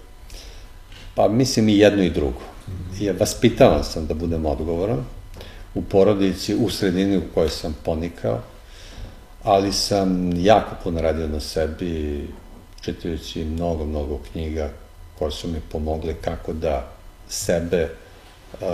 Pa 1.16 1.28
mislim 1.28 1.70
i 1.70 1.78
jedno 1.78 2.04
i 2.04 2.10
drugo. 2.10 2.40
-hmm. 2.40 3.04
Ja 3.04 3.14
vaspitavan 3.20 3.84
sam 3.84 4.08
da 4.08 4.14
budem 4.14 4.46
odgovoran 4.46 5.06
u 5.76 5.82
porodici, 5.82 6.56
u 6.56 6.70
sredini 6.70 7.18
u 7.18 7.22
kojoj 7.34 7.50
sam 7.50 7.76
ponikao, 7.86 8.40
ali 9.44 9.74
sam 9.74 10.32
jako 10.36 10.76
puno 10.84 11.02
radio 11.02 11.28
na 11.28 11.40
sebi, 11.40 12.28
čitajući 12.82 13.46
mnogo, 13.46 13.86
mnogo 13.86 14.20
knjiga 14.32 14.70
koje 15.20 15.32
su 15.32 15.48
mi 15.48 15.60
pomogle 15.72 16.14
kako 16.22 16.54
da 16.54 16.92
sebe 17.30 17.90
uh, 18.54 18.68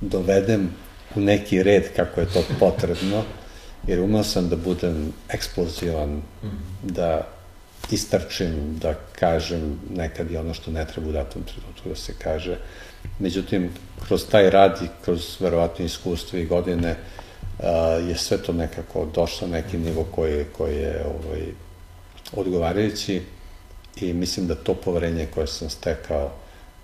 dovedem 0.00 0.70
u 1.16 1.20
neki 1.20 1.62
red 1.62 1.84
kako 1.96 2.20
je 2.20 2.26
to 2.26 2.42
potrebno, 2.58 3.22
jer 3.86 4.00
umeo 4.00 4.24
sam 4.24 4.48
da 4.48 4.56
budem 4.56 5.12
eksplozivan, 5.28 6.10
mm 6.10 6.22
-hmm. 6.42 6.90
da 6.92 7.26
istrčim, 7.90 8.78
da 8.78 8.94
kažem 9.18 9.80
nekad 9.94 10.30
i 10.30 10.36
ono 10.36 10.54
što 10.54 10.70
ne 10.70 10.86
treba 10.86 11.08
u 11.08 11.12
datom 11.12 11.42
trenutku 11.42 11.88
da 11.88 11.94
se 11.94 12.12
kaže. 12.18 12.58
Međutim, 13.18 13.70
kroz 14.06 14.26
taj 14.30 14.50
rad 14.50 14.78
i 14.82 15.04
kroz 15.04 15.36
verovatno 15.40 15.84
iskustvo 15.84 16.38
i 16.38 16.46
godine 16.46 16.96
uh, 17.58 17.64
je 18.08 18.16
sve 18.16 18.38
to 18.42 18.52
nekako 18.52 19.06
došlo 19.14 19.48
na 19.48 19.56
neki 19.56 19.78
nivo 19.78 20.04
koji, 20.04 20.44
koji 20.56 20.76
je 20.76 21.04
ovaj, 21.04 21.42
odgovarajući 22.32 23.22
i 23.96 24.12
mislim 24.12 24.46
da 24.46 24.54
to 24.54 24.74
poverenje 24.74 25.26
koje 25.34 25.46
sam 25.46 25.70
stekao 25.70 26.32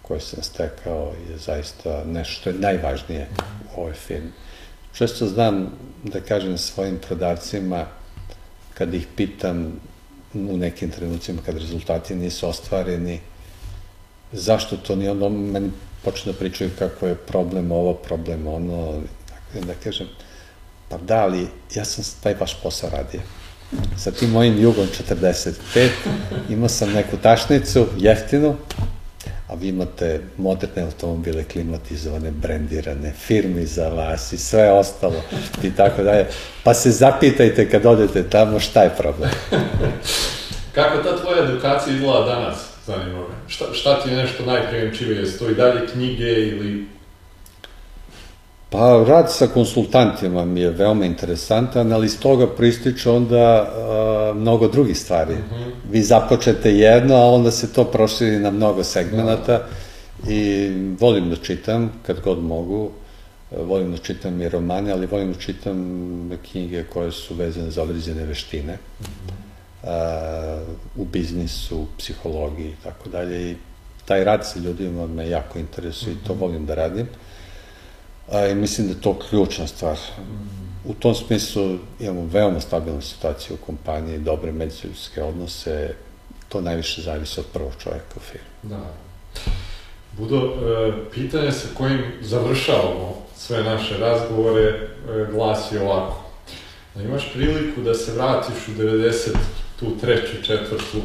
koje 0.08 0.20
sam 0.20 0.42
stekao 0.42 1.12
je 1.30 1.38
zaista 1.38 2.04
nešto 2.04 2.32
što 2.32 2.50
je 2.50 2.58
najvažnije 2.58 3.26
u 3.76 3.80
ovoj 3.80 3.92
firmi. 3.92 4.30
Često 4.94 5.26
znam 5.26 5.72
da 6.04 6.20
kažem 6.20 6.58
svojim 6.58 6.98
prodavcima, 7.06 7.86
kad 8.74 8.94
ih 8.94 9.06
pitam 9.16 9.80
u 10.34 10.56
nekim 10.56 10.90
trenucima 10.90 11.42
kad 11.46 11.58
rezultati 11.58 12.14
nisu 12.14 12.48
ostvareni, 12.48 13.20
zašto 14.32 14.76
to 14.76 14.96
nije 14.96 15.10
ono, 15.10 15.28
meni 15.28 15.70
počne 16.04 16.32
da 16.32 16.38
pričaju 16.38 16.70
kako 16.78 17.06
je 17.06 17.14
problem 17.14 17.72
ovo, 17.72 17.94
problem 17.94 18.46
ono, 18.46 19.02
da 19.54 19.74
kažem, 19.84 20.06
pa 20.88 20.98
da, 20.98 21.22
ali 21.22 21.46
ja 21.74 21.84
sam 21.84 22.04
taj 22.22 22.34
vaš 22.34 22.62
posao 22.62 22.90
radio. 22.90 23.20
Sa 23.98 24.10
tim 24.10 24.30
mojim 24.30 24.58
jugom 24.62 24.86
45 25.10 25.88
imao 26.48 26.68
sam 26.68 26.92
neku 26.92 27.16
tašnicu, 27.16 27.86
jeftinu, 27.98 28.56
a 29.48 29.54
vi 29.54 29.68
imate 29.68 30.20
moderne 30.36 30.82
automobile, 30.82 31.44
klimatizovane, 31.44 32.30
brendirane, 32.30 33.12
firmi 33.12 33.66
za 33.66 33.88
vas 33.88 34.32
i 34.32 34.38
sve 34.38 34.72
ostalo 34.72 35.22
i 35.62 35.70
tako 35.76 36.02
dalje. 36.02 36.26
Pa 36.62 36.74
se 36.74 36.90
zapitajte 36.90 37.70
kad 37.70 37.86
odete 37.86 38.22
tamo 38.22 38.60
šta 38.60 38.82
je 38.82 38.90
problem. 38.98 39.30
Kako 40.74 41.02
ta 41.02 41.16
tvoja 41.20 41.44
edukacija 41.44 41.94
izgleda 41.94 42.24
danas, 42.24 42.56
zanima? 42.86 43.24
Šta, 43.46 43.64
šta 43.72 44.02
ti 44.02 44.10
je 44.10 44.16
nešto 44.16 44.46
najprijemčivije? 44.46 45.26
Stoji 45.26 45.54
dalje 45.54 45.86
knjige 45.86 46.32
ili 46.32 46.86
Pa 48.76 49.04
rad 49.08 49.32
sa 49.32 49.46
konsultantima 49.46 50.44
mi 50.44 50.60
je 50.60 50.70
veoma 50.70 51.04
interesantan, 51.04 51.92
ali 51.92 52.06
iz 52.06 52.18
toga 52.20 52.46
prističe 52.46 53.10
onda 53.10 53.62
uh, 53.62 54.36
mnogo 54.36 54.68
drugih 54.68 54.98
stvari. 54.98 55.34
Mm 55.34 55.54
-hmm. 55.54 55.72
Vi 55.90 56.02
započete 56.02 56.72
jedno, 56.72 57.14
a 57.14 57.30
onda 57.30 57.50
se 57.50 57.72
to 57.72 57.84
proširi 57.84 58.38
na 58.38 58.50
mnogo 58.50 58.84
segmenata 58.84 59.60
mm. 60.22 60.30
i 60.30 60.70
volim 61.00 61.30
da 61.30 61.36
čitam 61.36 61.92
kad 62.06 62.20
god 62.20 62.42
mogu. 62.42 62.90
Volim 63.50 63.92
da 63.92 63.98
čitam 63.98 64.42
i 64.42 64.48
romane, 64.48 64.92
ali 64.92 65.06
volim 65.06 65.32
da 65.32 65.38
čitam 65.38 66.30
knjige 66.50 66.84
koje 66.84 67.12
su 67.12 67.34
vezane 67.34 67.70
za 67.70 67.82
određene 67.82 68.24
veštine. 68.24 68.72
Mm 69.00 69.04
-hmm. 69.04 69.32
uh, 69.82 70.68
u 70.96 71.04
biznisu, 71.04 71.86
psihologiji 71.98 72.68
i 72.68 72.84
tako 72.84 73.08
dalje. 73.08 73.50
I 73.50 73.56
taj 74.04 74.24
rad 74.24 74.46
sa 74.46 74.58
ljudima 74.58 75.06
me 75.06 75.28
jako 75.28 75.58
interesuje 75.58 76.12
mm 76.12 76.16
-hmm. 76.18 76.24
i 76.24 76.26
to 76.26 76.34
mhm. 76.34 76.42
volim 76.42 76.66
da 76.66 76.74
radim. 76.74 77.06
Uh, 77.06 77.35
a, 78.32 78.46
i 78.46 78.54
mislim 78.54 78.86
da 78.86 78.92
je 78.92 79.00
to 79.00 79.18
ključna 79.30 79.66
stvar. 79.66 79.98
U 80.84 80.94
tom 80.94 81.14
smislu 81.14 81.78
imamo 82.00 82.28
veoma 82.32 82.60
stabilnu 82.60 83.02
situaciju 83.02 83.56
u 83.56 83.66
kompaniji, 83.66 84.18
dobre 84.18 84.52
međuljudske 84.52 85.22
odnose, 85.22 85.94
to 86.48 86.60
najviše 86.60 87.02
zavisi 87.02 87.40
od 87.40 87.46
prvog 87.52 87.72
čoveka 87.82 88.14
u 88.16 88.20
firmi. 88.20 88.46
Da. 88.62 88.92
Budo, 90.18 90.36
e, 90.36 90.92
pitanje 91.14 91.52
sa 91.52 91.68
kojim 91.74 92.02
završavamo 92.20 93.26
sve 93.36 93.62
naše 93.62 93.98
razgovore 93.98 94.62
e, 94.62 94.88
glasi 95.32 95.78
ovako. 95.78 96.24
Da 96.94 97.02
imaš 97.02 97.32
priliku 97.32 97.80
da 97.80 97.94
se 97.94 98.12
vratiš 98.12 98.68
u 98.68 98.80
90 98.80 99.36
tu 99.80 99.86
treću, 100.00 100.42
četvrtu 100.42 101.00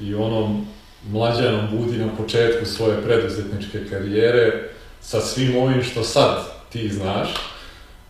i 0.00 0.14
onom 0.14 0.66
mlađanom 1.10 1.78
budi 1.78 1.98
na 1.98 2.16
početku 2.16 2.66
svoje 2.66 3.02
preduzetničke 3.02 3.78
karijere, 3.90 4.70
sa 5.02 5.20
svim 5.20 5.56
ovim 5.56 5.82
što 5.82 6.04
sad 6.04 6.44
ti 6.72 6.88
znaš, 6.88 7.28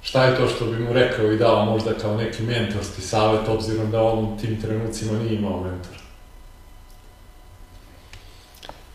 šta 0.03 0.25
je 0.25 0.37
to 0.37 0.49
što 0.49 0.65
bi 0.65 0.79
mu 0.79 0.93
rekao 0.93 1.33
i 1.33 1.39
dao 1.39 1.65
možda 1.65 1.95
kao 1.95 2.17
neki 2.17 2.43
mentorski 2.43 3.03
savjet, 3.03 3.49
obzirom 3.49 3.91
da 3.91 4.03
on 4.03 4.19
u 4.19 4.39
tim 4.41 4.63
trenucima 4.63 5.19
nije 5.19 5.35
imao 5.35 5.61
mentora? 5.61 6.01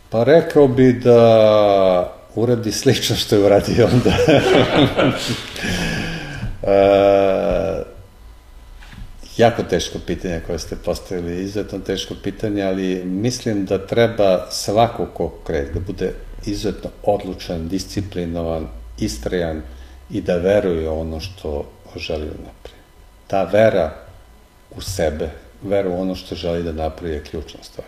Pa 0.09 0.23
rekao 0.23 0.67
bi 0.67 0.93
da 0.93 2.15
uradi 2.35 2.71
slično 2.71 3.15
što 3.15 3.35
je 3.35 3.45
uradio 3.45 3.89
onda. 3.93 4.09
e, 6.63 7.83
jako 9.37 9.63
teško 9.63 9.99
pitanje 10.07 10.41
koje 10.47 10.59
ste 10.59 10.75
postavili, 10.75 11.43
izuzetno 11.43 11.79
teško 11.79 12.13
pitanje, 12.23 12.63
ali 12.63 13.03
mislim 13.05 13.65
da 13.65 13.87
treba 13.87 14.47
svako 14.51 15.05
ko 15.05 15.29
kreće 15.43 15.73
da 15.73 15.79
bude 15.79 16.13
izuzetno 16.45 16.89
odlučan, 17.03 17.67
disciplinovan, 17.67 18.67
istrajan 18.99 19.61
i 20.09 20.21
da 20.21 20.35
veruje 20.35 20.89
ono 20.89 21.19
što 21.19 21.65
želi 21.95 22.25
da 22.25 22.31
napravi. 22.31 22.81
Ta 23.27 23.43
vera 23.43 23.93
u 24.77 24.81
sebe, 24.81 25.29
vera 25.63 25.89
u 25.89 26.01
ono 26.01 26.15
što 26.15 26.35
želi 26.35 26.63
da 26.63 26.71
napravi 26.71 27.13
je 27.13 27.23
ključna 27.23 27.63
stvar. 27.63 27.87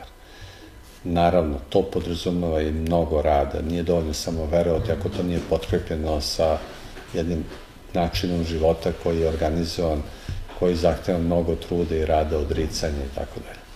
Naravno, 1.03 1.59
to 1.69 1.81
podrazumeva 1.81 2.61
i 2.61 2.71
mnogo 2.71 3.21
rada, 3.21 3.61
nije 3.61 3.83
dovoljno 3.83 4.13
samo 4.13 4.45
verovati 4.45 4.91
ako 4.91 5.09
to 5.09 5.23
nije 5.23 5.39
potkrepljeno 5.49 6.21
sa 6.21 6.57
jednim 7.13 7.43
načinom 7.93 8.43
života 8.43 8.91
koji 9.03 9.19
je 9.19 9.29
organizovan, 9.29 10.01
koji 10.59 10.75
zahteva 10.75 11.19
mnogo 11.19 11.55
truda 11.55 11.95
i 11.95 12.05
rada, 12.05 12.37
odricanja 12.37 13.03
i 13.05 13.15
tako 13.15 13.39
dalje. 13.39 13.67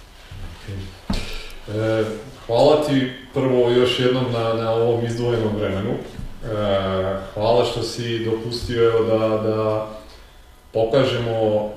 E, 1.67 2.05
hvala 2.51 2.83
ti 2.87 3.11
prvo 3.33 3.69
još 3.69 3.99
jednom 3.99 4.25
na, 4.33 4.53
na 4.53 4.71
ovom 4.71 5.05
izdvojenom 5.05 5.55
vremenu. 5.59 5.89
E, 5.91 5.97
hvala 7.33 7.65
što 7.65 7.83
si 7.83 8.25
dopustio 8.25 8.83
evo, 8.83 9.03
da, 9.03 9.49
da 9.49 9.87
pokažemo 10.73 11.31
e, 11.31 11.69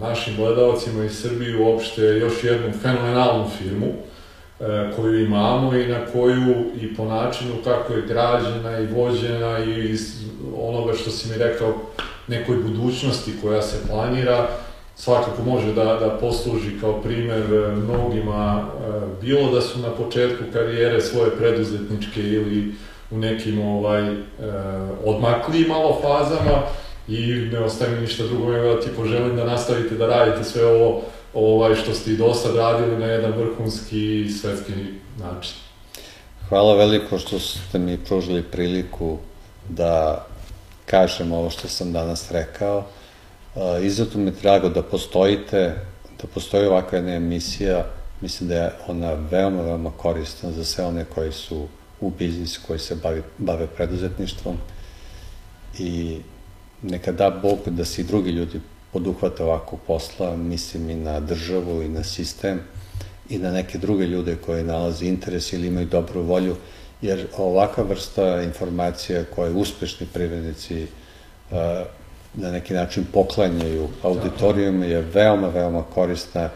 našim 0.00 0.36
gledalcima 0.36 1.04
iz 1.04 1.22
Srbije 1.22 1.56
uopšte 1.56 2.02
još 2.02 2.44
jednu 2.44 2.72
fenomenalnu 2.82 3.46
firmu 3.58 3.86
e, 3.86 4.90
koju 4.96 5.24
imamo 5.24 5.74
i 5.74 5.86
na 5.86 6.06
koju 6.12 6.64
i 6.80 6.94
po 6.94 7.04
načinu 7.04 7.54
kako 7.64 7.92
je 7.92 8.06
građena 8.06 8.78
i 8.78 8.86
vođena 8.86 9.58
i 9.58 9.90
iz 9.90 10.24
onoga 10.56 10.92
što 10.92 11.10
si 11.10 11.28
mi 11.28 11.38
rekao 11.38 11.74
nekoj 12.26 12.56
budućnosti 12.56 13.32
koja 13.42 13.62
se 13.62 13.76
planira, 13.88 14.48
svakako 14.96 15.42
može 15.42 15.72
da, 15.72 15.84
da 15.84 16.18
posluži 16.20 16.80
kao 16.80 17.02
primer 17.02 17.54
e, 17.54 17.76
mnogima, 17.76 18.62
e, 18.62 19.20
bilo 19.20 19.50
da 19.50 19.60
su 19.60 19.78
na 19.78 19.90
početku 19.90 20.44
karijere 20.52 21.00
svoje 21.00 21.30
preduzetničke 21.30 22.20
ili 22.20 22.74
u 23.10 23.18
nekim 23.18 23.60
ovaj, 23.60 24.12
e, 24.12 24.16
odmakli 25.04 25.66
malo 25.68 25.98
fazama 26.02 26.62
i 27.08 27.48
ne 27.52 27.58
ostaje 27.58 28.00
ništa 28.00 28.24
drugo 28.26 28.52
nego 28.52 28.74
da 28.74 28.80
ti 28.80 28.90
poželim 28.96 29.36
da 29.36 29.44
nastavite 29.44 29.94
da 29.94 30.06
radite 30.06 30.44
sve 30.44 30.66
ovo 30.66 31.02
ovaj, 31.34 31.74
što 31.74 31.94
ste 31.94 32.10
i 32.10 32.16
do 32.16 32.34
sad 32.34 32.56
radili 32.56 32.98
na 32.98 33.06
jedan 33.06 33.32
vrhunski 33.32 34.28
svetski 34.40 34.72
način. 35.18 35.54
Hvala 36.48 36.74
veliko 36.74 37.18
što 37.18 37.38
ste 37.38 37.78
mi 37.78 37.98
pružili 37.98 38.42
priliku 38.42 39.18
da 39.68 40.26
kažem 40.86 41.32
ovo 41.32 41.50
što 41.50 41.68
sam 41.68 41.92
danas 41.92 42.30
rekao. 42.30 42.84
Izuzetno 43.82 44.20
mi 44.20 44.26
je 44.26 44.34
drago 44.42 44.68
da 44.68 44.82
postojite, 44.82 45.74
da 46.22 46.26
postoji 46.34 46.66
ovakva 46.66 46.98
jedna 46.98 47.14
emisija. 47.14 47.86
Mislim 48.20 48.48
da 48.48 48.54
je 48.54 48.72
ona 48.88 49.12
veoma, 49.12 49.62
veoma 49.62 49.90
korisna 49.96 50.52
za 50.52 50.64
sve 50.64 50.84
one 50.84 51.04
koji 51.04 51.32
su 51.32 51.66
u 52.00 52.10
biznisu, 52.10 52.60
koji 52.66 52.78
se 52.78 52.94
bavi, 52.94 53.22
bave 53.38 53.66
preduzetništvom. 53.66 54.56
I 55.78 56.18
neka 56.82 57.12
da 57.12 57.30
Bog 57.30 57.58
da 57.66 57.84
se 57.84 58.00
i 58.00 58.04
drugi 58.04 58.30
ljudi 58.30 58.60
poduhvate 58.92 59.42
ovako 59.42 59.76
posla, 59.86 60.36
mislim 60.36 60.90
i 60.90 60.94
na 60.94 61.20
državu 61.20 61.82
i 61.82 61.88
na 61.88 62.04
sistem 62.04 62.60
i 63.28 63.38
na 63.38 63.50
neke 63.50 63.78
druge 63.78 64.06
ljude 64.06 64.36
koji 64.36 64.64
nalaze 64.64 65.06
interes 65.06 65.52
ili 65.52 65.66
imaju 65.66 65.86
dobru 65.86 66.22
volju, 66.22 66.56
jer 67.02 67.26
ovaka 67.36 67.82
vrsta 67.82 68.42
informacija 68.42 69.24
koje 69.34 69.52
uspešni 69.52 70.06
privrednici 70.12 70.86
na 72.34 72.50
neki 72.50 72.74
način 72.74 73.04
poklanjaju 73.12 73.88
auditorijum 74.02 74.82
je 74.82 75.00
veoma, 75.00 75.48
veoma 75.48 75.82
korisna 75.82 76.48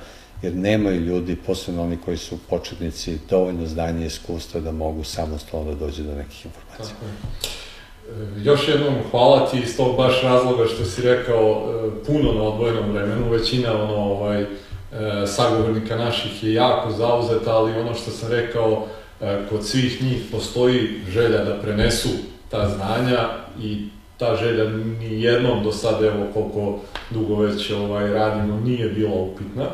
jer 0.43 0.55
nemaju 0.55 1.01
ljudi, 1.01 1.37
posebno 1.37 1.83
oni 1.83 1.99
koji 2.05 2.17
su 2.17 2.39
početnici, 2.51 3.19
dovoljno 3.31 3.67
znanja 3.67 4.05
i 4.05 4.07
iskustva 4.07 4.61
da 4.61 4.73
mogu 4.73 5.05
samostalno 5.05 5.75
da 5.75 5.87
dođe 5.87 6.03
do 6.03 6.15
nekih 6.15 6.45
informacija. 6.47 6.97
Tako 6.97 7.05
je. 7.05 8.43
Još 8.45 8.69
jednom 8.69 8.95
hvala 9.11 9.51
ti 9.51 9.59
iz 9.59 9.77
tog 9.77 9.97
baš 9.97 10.23
razloga 10.23 10.67
što 10.67 10.85
si 10.85 11.03
rekao 11.03 11.43
e, 11.43 12.05
puno 12.07 12.33
na 12.33 12.43
odvojenom 12.43 12.93
vremenu, 12.93 13.31
većina 13.31 13.83
ono, 13.83 13.97
ovaj, 13.97 14.43
e, 14.43 14.47
sagovornika 15.27 15.97
naših 15.97 16.45
je 16.45 16.55
jako 16.55 16.93
zauzeta, 16.93 17.57
ali 17.57 17.81
ono 17.81 17.95
što 17.95 18.11
sam 18.11 18.31
rekao, 18.31 18.87
e, 19.21 19.39
kod 19.51 19.67
svih 19.67 20.03
njih 20.03 20.23
postoji 20.33 21.01
želja 21.09 21.45
da 21.45 21.61
prenesu 21.63 22.09
ta 22.51 22.69
znanja 22.69 23.29
i 23.63 23.89
ta 24.19 24.37
želja 24.37 24.65
ni 24.71 25.23
jednom 25.23 25.65
do 25.65 25.73
sada, 25.73 26.07
evo 26.07 26.27
koliko 26.35 26.79
dugo 27.11 27.37
već 27.37 27.71
ovaj, 27.71 28.11
radimo, 28.11 28.61
nije 28.61 28.89
bila 28.89 29.15
upitna. 29.15 29.65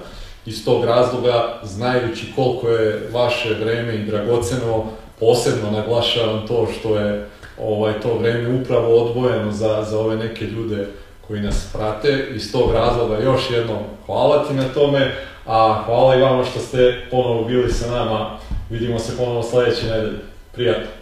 Iz 0.47 0.65
tog 0.65 0.85
razloga, 0.85 1.61
znajući 1.63 2.33
koliko 2.37 2.69
je 2.69 3.09
vaše 3.13 3.55
vreme 3.55 3.95
i 3.95 4.05
dragoceno, 4.05 4.85
posebno 5.21 5.71
naglašavam 5.71 6.47
to 6.49 6.69
što 6.79 6.99
je 6.99 7.29
ovaj 7.59 8.01
to 8.01 8.19
vreme 8.19 8.61
upravo 8.61 9.05
odvojeno 9.05 9.53
za, 9.53 9.85
za 9.91 9.99
ove 9.99 10.17
neke 10.17 10.45
ljude 10.45 10.87
koji 11.27 11.41
nas 11.41 11.69
prate. 11.73 12.29
Iz 12.35 12.53
tog 12.53 12.73
razloga 12.73 13.19
još 13.19 13.51
jednom 13.51 13.79
hvala 14.07 14.49
ti 14.49 14.55
na 14.55 14.65
tome, 14.75 15.15
a 15.47 15.83
hvala 15.87 16.17
i 16.17 16.21
vama 16.21 16.45
što 16.45 16.61
ste 16.61 17.01
ponovo 17.11 17.45
bili 17.45 17.73
sa 17.73 17.91
nama. 17.91 18.39
Vidimo 18.71 18.99
se 18.99 19.17
ponovo 19.17 19.43
sledeće 19.43 19.87
nedelje. 19.87 20.19
Prijatno. 20.53 21.02